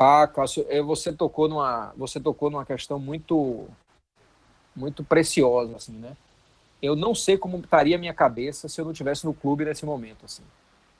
Ah, 0.00 0.28
Cássio, 0.28 0.64
é, 0.68 0.80
você 0.80 1.12
tocou 1.12 1.48
numa, 1.48 1.92
você 1.96 2.20
tocou 2.20 2.48
numa 2.48 2.64
questão 2.64 3.00
muito, 3.00 3.68
muito 4.74 5.02
preciosa, 5.02 5.74
assim, 5.74 5.92
né? 5.92 6.16
Eu 6.80 6.94
não 6.94 7.16
sei 7.16 7.36
como 7.36 7.58
estaria 7.58 7.96
a 7.96 7.98
minha 7.98 8.14
cabeça 8.14 8.68
se 8.68 8.80
eu 8.80 8.84
não 8.84 8.92
tivesse 8.92 9.26
no 9.26 9.34
clube 9.34 9.64
nesse 9.64 9.84
momento, 9.84 10.24
assim. 10.24 10.44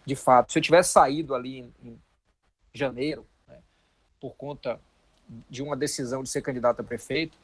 De 0.05 0.17
fato, 0.17 0.51
se 0.53 0.59
eu 0.59 0.63
tivesse 0.63 0.91
saído 0.91 1.33
ali 1.33 1.61
em, 1.61 1.73
em 1.85 1.99
janeiro, 2.75 3.25
né, 3.47 3.59
por 4.21 4.35
conta 4.35 4.81
de 5.49 5.63
uma 5.63 5.77
decisão 5.77 6.25
de 6.25 6.29
ser 6.29 6.43
candidato 6.43 6.81
a 6.81 6.85
prefeito, 6.85 7.39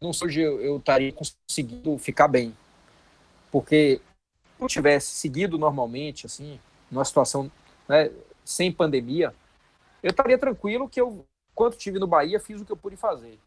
não 0.00 0.12
sei 0.12 0.30
se 0.30 0.40
eu, 0.40 0.60
eu 0.60 0.78
estaria 0.78 1.12
conseguindo 1.12 1.96
ficar 1.98 2.26
bem, 2.26 2.56
porque 3.52 4.00
se 4.56 4.64
eu 4.64 4.66
tivesse 4.66 5.12
seguido 5.12 5.56
normalmente, 5.56 6.26
assim, 6.26 6.58
numa 6.90 7.04
situação 7.04 7.48
né, 7.88 8.10
sem 8.44 8.72
pandemia, 8.72 9.32
eu 10.02 10.10
estaria 10.10 10.38
tranquilo 10.38 10.88
que 10.88 11.00
eu, 11.00 11.24
quanto 11.54 11.76
tive 11.76 11.98
no 11.98 12.06
Bahia, 12.06 12.40
fiz 12.40 12.60
o 12.60 12.64
que 12.64 12.72
eu 12.72 12.76
pude 12.76 12.96
fazer. 12.96 13.38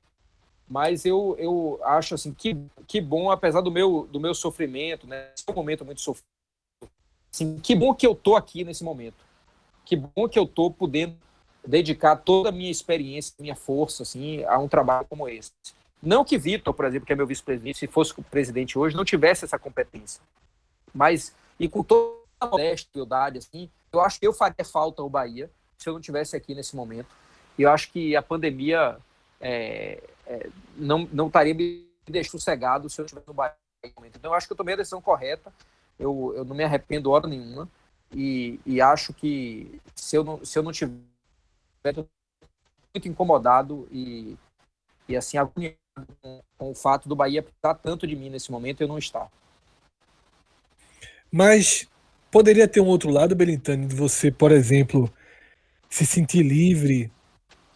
Mas 0.68 1.06
eu, 1.06 1.36
eu 1.38 1.80
acho 1.84 2.16
assim 2.16 2.34
que, 2.34 2.58
que 2.88 3.02
bom, 3.02 3.30
apesar 3.30 3.62
do 3.62 3.72
meu, 3.72 4.08
do 4.10 4.20
meu 4.20 4.34
sofrimento, 4.34 5.06
né? 5.06 5.30
Esse 5.36 5.44
é 5.48 5.52
um 5.52 5.56
momento 5.56 5.84
muito 5.84 6.00
sofrido. 6.00 6.26
Assim, 7.34 7.60
que 7.60 7.76
bom 7.76 7.94
que 7.94 8.08
eu 8.08 8.16
tô 8.16 8.36
aqui 8.36 8.64
nesse 8.64 8.84
momento. 8.84 9.26
Que 9.86 9.96
bom 9.96 10.30
que 10.30 10.40
eu 10.40 10.46
tô 10.46 10.72
podendo 10.72 11.16
dedicar 11.66 12.16
toda 12.16 12.50
a 12.50 12.52
minha 12.52 12.72
experiência, 12.72 13.36
minha 13.40 13.56
força, 13.56 14.04
assim, 14.04 14.44
a 14.46 14.58
um 14.58 14.68
trabalho 14.68 15.06
como 15.10 15.28
esse. 15.28 15.52
Não 16.02 16.26
que 16.26 16.38
Vitor, 16.38 16.74
por 16.74 16.86
exemplo, 16.86 17.06
que 17.06 17.14
é 17.14 17.16
meu 17.16 17.28
vice-presidente, 17.28 17.78
se 17.78 17.88
fosse 17.88 18.14
presidente 18.24 18.78
hoje, 18.78 18.96
não 18.96 19.06
tivesse 19.06 19.46
essa 19.46 19.60
competência. 19.60 20.22
Mas, 20.94 21.36
e 21.60 21.70
com 21.70 21.84
toda 21.84 22.16
a 22.40 22.48
modéstia 22.48 22.88
e 22.94 22.98
humildade, 22.98 23.38
assim, 23.38 23.70
eu 23.94 24.02
acho 24.02 24.20
que 24.20 24.26
eu 24.26 24.34
faria 24.34 24.66
falta 24.66 25.02
ao 25.02 25.10
Bahia 25.10 25.50
se 25.82 25.90
eu 25.90 25.94
não 25.94 26.02
tivesse 26.02 26.36
aqui 26.36 26.54
nesse 26.54 26.76
momento. 26.76 27.08
E 27.58 27.64
eu 27.64 27.72
acho 27.72 27.92
que 27.92 28.16
a 28.16 28.22
pandemia 28.22 28.98
é, 29.40 30.02
é, 30.28 30.50
não, 30.78 31.10
não 31.12 31.28
estaria 31.28 31.54
me 31.54 31.88
deixando 32.08 32.32
sossegado 32.32 32.90
se 32.90 33.02
eu 33.02 33.06
estivesse 33.06 33.28
no 33.28 33.34
Bahia. 33.34 33.56
Então 33.84 34.32
eu 34.32 34.36
acho 34.36 34.46
que 34.46 34.54
eu 34.54 34.58
tomei 34.58 34.76
a 34.76 34.78
decisão 34.78 35.02
correta. 35.02 35.52
Eu, 36.00 36.34
eu 36.36 36.46
não 36.46 36.56
me 36.56 36.64
arrependo 36.64 37.10
hora 37.10 37.28
nenhuma. 37.28 37.68
E, 38.14 38.60
e 38.66 38.80
acho 38.80 39.14
que 39.14 39.80
se 39.96 40.16
eu 40.16 40.24
não, 40.24 40.46
se 40.46 40.58
eu 40.58 40.64
não 40.64 40.72
tiver 40.72 40.96
muito 42.94 43.08
incomodado 43.08 43.88
e, 43.92 44.38
e 45.08 45.16
assim 45.16 45.38
agoniado 45.38 45.78
com, 46.22 46.42
com 46.58 46.72
o 46.72 46.76
fato 46.76 47.10
do 47.10 47.16
Bahia 47.16 47.42
precisar 47.42 47.74
tanto 47.76 48.06
de 48.06 48.16
mim 48.16 48.30
nesse 48.30 48.52
momento 48.52 48.82
eu 48.82 48.88
não 48.88 49.00
estar. 49.00 49.32
Mas 51.32 51.88
poderia 52.30 52.68
ter 52.68 52.82
um 52.82 52.88
outro 52.88 53.10
lado, 53.10 53.36
Belintani, 53.36 53.88
de 53.88 53.96
você, 53.96 54.30
por 54.30 54.52
exemplo, 54.52 55.12
se 55.92 56.06
sentir 56.06 56.42
livre 56.42 57.12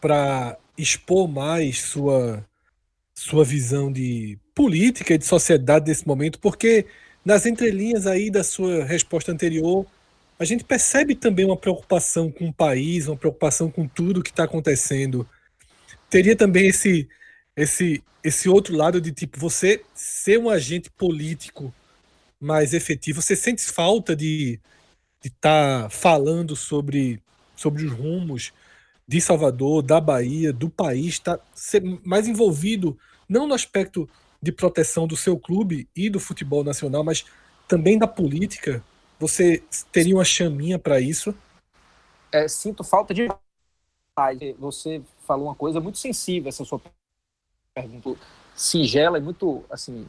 para 0.02 0.58
expor 0.78 1.28
mais 1.28 1.82
sua, 1.82 2.44
sua 3.14 3.44
visão 3.44 3.92
de 3.92 4.40
política 4.56 5.14
e 5.14 5.18
de 5.18 5.26
sociedade 5.26 5.88
nesse 5.88 6.08
momento, 6.08 6.40
porque 6.40 6.88
nas 7.24 7.46
entrelinhas 7.46 8.08
aí 8.08 8.32
da 8.32 8.44
sua 8.44 8.86
resposta 8.86 9.32
anterior, 9.32 9.86
a 10.40 10.46
gente 10.46 10.64
percebe 10.64 11.14
também 11.14 11.46
uma 11.46 11.58
preocupação 11.58 12.32
com 12.32 12.48
o 12.48 12.54
país, 12.54 13.08
uma 13.08 13.18
preocupação 13.18 13.70
com 13.70 13.88
tudo 13.88 14.24
que 14.24 14.30
está 14.30 14.46
acontecendo. 14.46 15.28
Teria 16.10 16.36
também 16.36 16.68
esse, 16.68 17.10
esse, 17.56 18.02
esse 18.24 18.48
outro 18.48 18.76
lado 18.76 19.02
de 19.02 19.12
tipo, 19.12 19.38
você 19.38 19.84
ser 19.94 20.40
um 20.40 20.50
agente 20.50 20.90
político 20.90 21.74
mais 22.40 22.74
efetivo, 22.74 23.22
você 23.22 23.36
sente 23.36 23.62
falta 23.64 24.16
de 24.16 24.60
estar 25.24 25.84
tá 25.84 25.90
falando 25.90 26.56
sobre, 26.56 27.22
sobre 27.56 27.86
os 27.86 27.92
rumos 27.92 28.54
de 29.08 29.22
Salvador, 29.22 29.84
da 29.84 30.02
Bahia, 30.02 30.52
do 30.52 30.70
país, 30.70 31.20
tá 31.20 31.40
ser 31.54 31.82
mais 32.04 32.28
envolvido, 32.28 32.98
não 33.30 33.48
no 33.48 33.54
aspecto 33.54 34.10
de 34.42 34.52
proteção 34.52 35.08
do 35.08 35.16
seu 35.16 35.38
clube 35.38 35.88
e 35.96 36.10
do 36.10 36.20
futebol 36.20 36.64
nacional, 36.64 37.04
mas 37.04 37.26
também 37.68 37.98
da 37.98 38.08
política. 38.08 38.84
Você 39.20 39.64
teria 39.92 40.16
uma 40.16 40.26
chaminha 40.26 40.78
para 40.78 41.00
isso? 41.00 41.34
É, 42.32 42.48
sinto 42.48 42.84
falta 42.84 43.14
de. 43.14 43.28
Você 44.60 45.02
falou 45.26 45.48
uma 45.48 45.56
coisa 45.56 45.80
muito 45.80 45.98
sensível, 45.98 46.50
essa 46.50 46.64
sua 46.64 46.82
pergunta 47.74 48.18
singela 48.56 49.18
e 49.18 49.22
muito, 49.22 49.66
assim, 49.70 50.08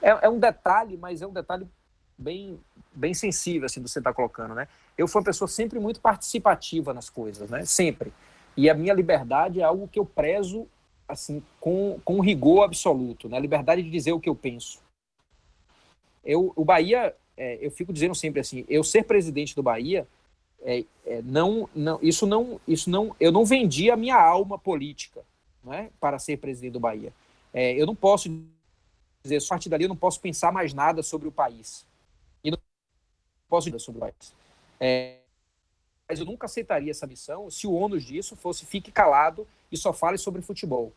é, 0.00 0.26
é 0.26 0.28
um 0.28 0.38
detalhe, 0.38 0.96
mas 0.96 1.20
é 1.20 1.26
um 1.26 1.32
detalhe 1.32 1.68
bem, 2.16 2.58
bem 2.94 3.12
sensível, 3.12 3.66
assim, 3.66 3.80
do 3.80 3.84
que 3.84 3.90
você 3.90 3.98
está 3.98 4.12
colocando, 4.12 4.54
né? 4.54 4.68
Eu 4.96 5.08
fui 5.08 5.20
uma 5.20 5.24
pessoa 5.24 5.48
sempre 5.48 5.78
muito 5.78 6.00
participativa 6.00 6.94
nas 6.94 7.10
coisas, 7.10 7.50
né? 7.50 7.64
Sempre. 7.64 8.12
E 8.56 8.70
a 8.70 8.74
minha 8.74 8.94
liberdade 8.94 9.60
é 9.60 9.64
algo 9.64 9.88
que 9.88 9.98
eu 9.98 10.06
prezo, 10.06 10.66
assim, 11.08 11.42
com, 11.60 12.00
com 12.04 12.20
rigor 12.20 12.62
absoluto, 12.62 13.28
né? 13.28 13.36
A 13.36 13.40
liberdade 13.40 13.82
de 13.82 13.90
dizer 13.90 14.12
o 14.12 14.20
que 14.20 14.28
eu 14.28 14.34
penso. 14.34 14.80
Eu, 16.24 16.52
o 16.56 16.64
Bahia, 16.64 17.14
é, 17.36 17.58
eu 17.60 17.70
fico 17.70 17.92
dizendo 17.92 18.14
sempre 18.14 18.40
assim, 18.40 18.64
eu 18.68 18.82
ser 18.82 19.04
presidente 19.04 19.54
do 19.54 19.62
Bahia, 19.62 20.06
é, 20.62 20.84
é, 21.04 21.20
não, 21.22 21.68
não, 21.74 21.98
isso 22.00 22.26
não, 22.26 22.58
isso 22.66 22.88
não, 22.88 23.14
eu 23.20 23.30
não 23.30 23.44
vendi 23.44 23.90
a 23.90 23.96
minha 23.96 24.16
alma 24.16 24.58
política, 24.58 25.22
né, 25.62 25.90
para 26.00 26.18
ser 26.18 26.38
presidente 26.38 26.72
do 26.72 26.80
Bahia. 26.80 27.12
É, 27.52 27.74
eu 27.74 27.84
não 27.84 27.94
posso 27.94 28.30
dizer, 29.22 29.44
a 29.44 29.48
partir 29.48 29.68
dali 29.68 29.84
eu 29.84 29.88
não 29.88 29.96
posso 29.96 30.18
pensar 30.20 30.50
mais 30.50 30.72
nada 30.72 31.02
sobre 31.02 31.28
o 31.28 31.32
país 31.32 31.84
posso 33.48 33.78
sobre 33.78 33.98
o 33.98 34.00
país. 34.00 34.34
É, 34.80 35.18
mas 36.08 36.20
eu 36.20 36.26
nunca 36.26 36.46
aceitaria 36.46 36.90
essa 36.90 37.06
missão 37.06 37.50
se 37.50 37.66
o 37.66 37.72
ônus 37.72 38.04
disso 38.04 38.36
fosse 38.36 38.66
fique 38.66 38.92
calado 38.92 39.46
e 39.70 39.76
só 39.76 39.92
fale 39.92 40.18
sobre 40.18 40.42
futebol. 40.42 40.92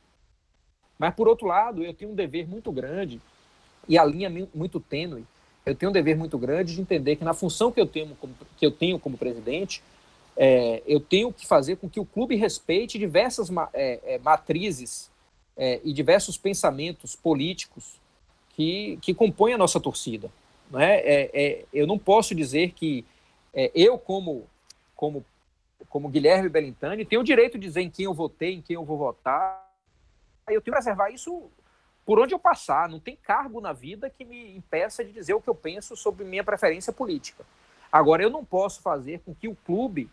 Mas, 0.97 1.13
por 1.13 1.27
outro 1.27 1.47
lado, 1.47 1.83
eu 1.83 1.93
tenho 1.93 2.11
um 2.11 2.15
dever 2.15 2.47
muito 2.47 2.71
grande, 2.71 3.21
e 3.87 3.97
a 3.97 4.03
linha 4.03 4.29
muito 4.53 4.79
tênue, 4.79 5.25
eu 5.65 5.75
tenho 5.75 5.89
um 5.89 5.93
dever 5.93 6.17
muito 6.17 6.37
grande 6.37 6.75
de 6.75 6.81
entender 6.81 7.15
que 7.15 7.23
na 7.23 7.33
função 7.33 7.71
que 7.71 7.79
eu 7.79 7.85
tenho 7.85 8.15
como, 8.15 8.33
que 8.57 8.65
eu 8.65 8.71
tenho 8.71 8.99
como 8.99 9.17
presidente, 9.17 9.83
é, 10.35 10.81
eu 10.85 10.99
tenho 10.99 11.31
que 11.31 11.45
fazer 11.45 11.77
com 11.77 11.89
que 11.89 11.99
o 11.99 12.05
clube 12.05 12.35
respeite 12.35 12.97
diversas 12.97 13.49
é, 13.73 13.99
é, 14.15 14.19
matrizes 14.19 15.09
é, 15.55 15.81
e 15.83 15.91
diversos 15.91 16.37
pensamentos 16.37 17.15
políticos 17.15 17.99
que, 18.55 18.97
que 19.01 19.13
compõem 19.13 19.53
a 19.53 19.57
nossa 19.57 19.79
torcida. 19.79 20.31
Né? 20.69 20.99
É, 20.99 21.31
é, 21.33 21.65
eu 21.73 21.87
não 21.87 21.97
posso 21.97 22.35
dizer 22.35 22.71
que 22.71 23.05
é, 23.53 23.71
eu, 23.73 23.97
como, 23.97 24.47
como, 24.95 25.25
como 25.89 26.09
Guilherme 26.09 26.49
Bellintani, 26.49 27.05
tenho 27.05 27.21
o 27.21 27.25
direito 27.25 27.57
de 27.57 27.67
dizer 27.67 27.81
em 27.81 27.89
quem 27.89 28.05
eu 28.05 28.13
votei, 28.13 28.55
em 28.55 28.61
quem 28.61 28.75
eu 28.75 28.85
vou 28.85 28.97
votar. 28.97 29.65
Eu 30.47 30.61
tenho 30.61 30.61
que 30.61 30.71
preservar 30.71 31.09
isso 31.09 31.49
por 32.05 32.19
onde 32.19 32.33
eu 32.33 32.39
passar. 32.39 32.87
Não 32.87 32.99
tem 32.99 33.15
cargo 33.15 33.59
na 33.59 33.73
vida 33.73 34.09
que 34.09 34.23
me 34.23 34.55
impeça 34.55 35.03
de 35.03 35.11
dizer 35.11 35.33
o 35.33 35.41
que 35.41 35.49
eu 35.49 35.55
penso 35.55 35.95
sobre 35.95 36.23
minha 36.23 36.43
preferência 36.43 36.93
política. 36.93 37.45
Agora, 37.91 38.21
eu 38.21 38.29
não 38.29 38.43
posso 38.43 38.81
fazer 38.81 39.21
com 39.25 39.33
que 39.33 39.47
o 39.47 39.55
clube 39.55 40.09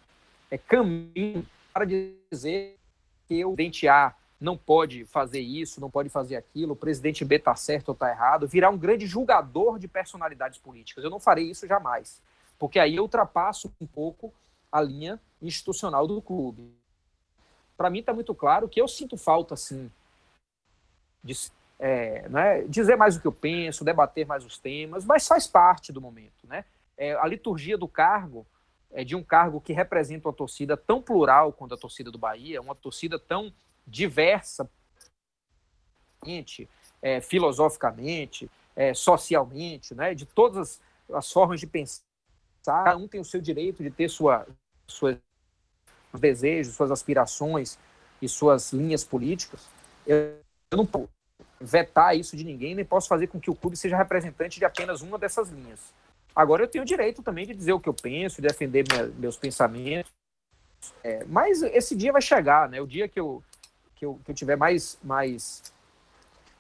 é, 0.51 0.59
caminhe 0.59 1.47
para 1.73 1.85
dizer 1.85 2.79
que 3.27 3.39
eu, 3.41 3.55
dentear 3.55 4.17
não 4.40 4.56
pode 4.56 5.05
fazer 5.05 5.40
isso, 5.40 5.81
não 5.81 5.90
pode 5.90 6.09
fazer 6.09 6.36
aquilo, 6.36 6.73
o 6.73 6.77
presidente 6.77 7.24
B 7.24 7.36
está 7.36 7.55
certo 7.55 7.89
ou 7.89 7.93
está 7.94 8.11
errado, 8.11 8.47
virar 8.47 8.70
um 8.70 8.78
grande 8.78 9.06
julgador 9.06 9.78
de 9.78 9.89
personalidades 9.89 10.59
políticas. 10.59 11.05
Eu 11.05 11.11
não 11.11 11.20
farei 11.20 11.51
isso 11.51 11.66
jamais, 11.66 12.20
porque 12.59 12.78
aí 12.78 12.97
eu 12.97 13.02
ultrapasso 13.02 13.73
um 13.81 13.86
pouco 13.86 14.32
a 14.70 14.81
linha 14.81 15.20
institucional 15.40 16.06
do 16.06 16.20
clube. 16.20 16.73
Para 17.77 17.90
mim 17.90 18.01
está 18.01 18.12
muito 18.12 18.35
claro 18.35 18.69
que 18.69 18.81
eu 18.81 18.89
sinto 18.89 19.16
falta, 19.16 19.56
sim, 19.56 19.90
de 21.23 21.35
é, 21.78 22.28
né, 22.28 22.62
dizer 22.62 22.97
mais 22.97 23.16
o 23.16 23.20
que 23.20 23.27
eu 23.27 23.32
penso, 23.32 23.85
debater 23.85 24.27
mais 24.27 24.44
os 24.44 24.59
temas, 24.59 25.05
mas 25.05 25.27
faz 25.27 25.47
parte 25.47 25.93
do 25.93 26.01
momento. 26.01 26.47
Né? 26.47 26.65
É, 26.97 27.15
a 27.15 27.27
liturgia 27.27 27.77
do 27.77 27.89
cargo 27.89 28.47
é 28.93 29.02
de 29.02 29.16
um 29.16 29.23
cargo 29.23 29.61
que 29.61 29.73
representa 29.73 30.28
uma 30.28 30.35
torcida 30.35 30.77
tão 30.77 31.02
plural 31.02 31.52
quanto 31.52 31.74
a 31.74 31.78
torcida 31.78 32.11
do 32.11 32.19
Bahia, 32.19 32.61
uma 32.61 32.74
torcida 32.74 33.19
tão 33.19 33.52
diversa, 33.86 34.69
é, 37.02 37.20
filosoficamente, 37.20 38.51
é, 38.74 38.94
socialmente, 38.94 39.94
né, 39.94 40.15
de 40.15 40.24
todas 40.24 40.81
as, 41.09 41.16
as, 41.16 41.32
formas 41.32 41.61
de 41.61 41.66
pensar. 41.66 42.02
Cada 42.65 42.97
um 42.97 43.06
tem 43.06 43.20
o 43.20 43.24
seu 43.24 43.40
direito 43.40 43.82
de 43.82 43.90
ter 43.90 44.09
sua, 44.09 44.47
suas 44.86 45.19
desejos, 46.15 46.74
suas 46.74 46.90
aspirações 46.90 47.78
e 48.23 48.28
suas 48.28 48.73
linhas 48.73 49.05
políticas. 49.05 49.69
Eu, 50.06 50.40
eu 50.70 50.78
não 50.78 50.86
posso 50.86 51.11
vetar 51.61 52.16
isso 52.16 52.36
de 52.36 52.44
ninguém, 52.44 52.74
nem 52.74 52.85
posso 52.85 53.09
fazer 53.09 53.27
com 53.27 53.40
que 53.40 53.51
o 53.51 53.55
clube 53.55 53.77
seja 53.77 53.97
representante 53.97 54.59
de 54.59 54.65
apenas 54.65 55.02
uma 55.02 55.19
dessas 55.19 55.51
linhas. 55.51 55.93
Agora 56.35 56.62
eu 56.62 56.69
tenho 56.69 56.82
o 56.82 56.86
direito 56.86 57.23
também 57.23 57.47
de 57.47 57.55
dizer 57.55 57.73
o 57.73 57.81
que 57.81 57.89
eu 57.89 57.94
penso, 57.94 58.43
de 58.43 58.48
defender 58.48 58.85
minha, 58.90 59.06
meus 59.06 59.36
pensamentos. 59.36 60.12
É, 61.02 61.24
mas 61.24 61.62
esse 61.62 61.94
dia 61.94 62.12
vai 62.12 62.20
chegar, 62.20 62.69
né? 62.69 62.81
O 62.81 62.86
dia 62.86 63.09
que 63.09 63.19
eu, 63.19 63.43
que 64.05 64.07
eu, 64.07 64.21
que 64.25 64.31
eu 64.31 64.35
tiver 64.35 64.57
mais, 64.57 64.99
mais 65.03 65.73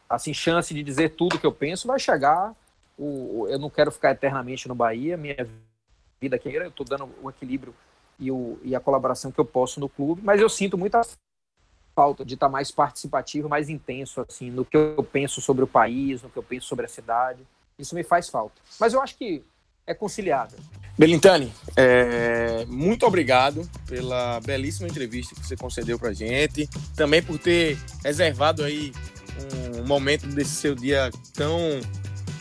assim, 0.08 0.32
chance 0.32 0.72
de 0.72 0.82
dizer 0.82 1.10
tudo 1.10 1.38
que 1.38 1.46
eu 1.46 1.52
penso, 1.52 1.86
vai 1.86 1.98
chegar. 1.98 2.54
O, 2.98 3.46
eu 3.48 3.58
não 3.58 3.68
quero 3.68 3.90
ficar 3.90 4.12
eternamente 4.12 4.66
no 4.66 4.74
Bahia, 4.74 5.16
minha 5.16 5.48
vida 6.20 6.36
aqui, 6.36 6.52
eu 6.54 6.68
estou 6.68 6.86
dando 6.86 7.12
o 7.22 7.28
equilíbrio 7.28 7.74
e, 8.18 8.30
o, 8.30 8.58
e 8.62 8.74
a 8.74 8.80
colaboração 8.80 9.30
que 9.30 9.38
eu 9.38 9.44
posso 9.44 9.80
no 9.80 9.88
clube, 9.88 10.22
mas 10.24 10.40
eu 10.40 10.48
sinto 10.48 10.78
muita 10.78 11.02
falta 11.94 12.24
de 12.24 12.34
estar 12.34 12.48
mais 12.48 12.70
participativo, 12.70 13.48
mais 13.48 13.68
intenso, 13.68 14.24
assim, 14.26 14.50
no 14.50 14.64
que 14.64 14.76
eu 14.76 15.04
penso 15.04 15.40
sobre 15.40 15.64
o 15.64 15.66
país, 15.66 16.22
no 16.22 16.30
que 16.30 16.36
eu 16.36 16.42
penso 16.42 16.66
sobre 16.66 16.86
a 16.86 16.88
cidade. 16.88 17.46
Isso 17.78 17.94
me 17.94 18.04
faz 18.04 18.28
falta. 18.28 18.54
Mas 18.80 18.94
eu 18.94 19.02
acho 19.02 19.16
que 19.16 19.44
é 19.86 19.94
conciliável. 19.94 20.58
Belintani, 20.96 21.52
é, 21.76 22.64
muito 22.68 23.04
obrigado 23.04 23.68
pela 23.86 24.40
belíssima 24.40 24.86
entrevista 24.86 25.34
que 25.34 25.44
você 25.44 25.56
concedeu 25.56 25.98
para 25.98 26.12
gente, 26.12 26.68
também 26.94 27.20
por 27.20 27.36
ter 27.38 27.76
reservado 28.04 28.62
aí 28.62 28.92
um 29.80 29.86
momento 29.86 30.26
desse 30.28 30.52
seu 30.52 30.74
dia 30.74 31.10
tão 31.34 31.58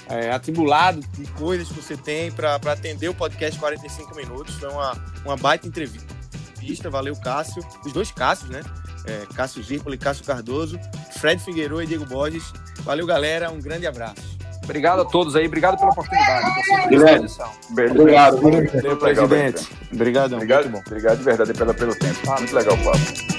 é, 0.08 0.32
atribulado 0.32 1.02
de 1.18 1.26
coisas 1.32 1.68
que 1.68 1.74
você 1.74 1.98
tem 1.98 2.32
para 2.32 2.56
atender 2.56 3.10
o 3.10 3.14
podcast 3.14 3.60
45 3.60 4.16
minutos. 4.16 4.56
Foi 4.56 4.70
uma, 4.70 4.94
uma 5.26 5.38
baita 5.38 5.68
entrevista. 5.68 6.14
Valeu, 6.90 7.16
Cássio. 7.16 7.62
Os 7.86 7.92
dois 7.92 8.12
Cássios, 8.12 8.50
né? 8.50 8.62
É, 9.06 9.26
Cássio 9.36 9.62
Zirpoli, 9.62 9.98
Cássio 9.98 10.24
Cardoso, 10.24 10.80
Fred 11.20 11.44
Figueiredo 11.44 11.82
e 11.82 11.88
Diego 11.88 12.06
Borges. 12.06 12.54
Valeu, 12.84 13.06
galera. 13.06 13.52
Um 13.52 13.60
grande 13.60 13.86
abraço. 13.86 14.38
Obrigado 14.64 15.02
a 15.02 15.06
todos 15.06 15.36
aí, 15.36 15.46
obrigado 15.46 15.78
pela 15.78 15.92
oportunidade. 15.92 16.46
Guilherme, 16.90 17.28
obrigado. 17.72 18.38
Obrigado, 18.38 18.98
presidente. 18.98 19.70
Obrigado, 19.94 20.36
obrigado, 20.36 20.76
obrigado 20.86 21.18
de 21.18 21.24
verdade 21.24 21.54
pelo, 21.54 21.74
pelo 21.74 21.96
tempo. 21.96 22.20
Muito 22.26 22.56
legal 22.56 22.76
o 22.76 22.84
papo. 22.84 23.33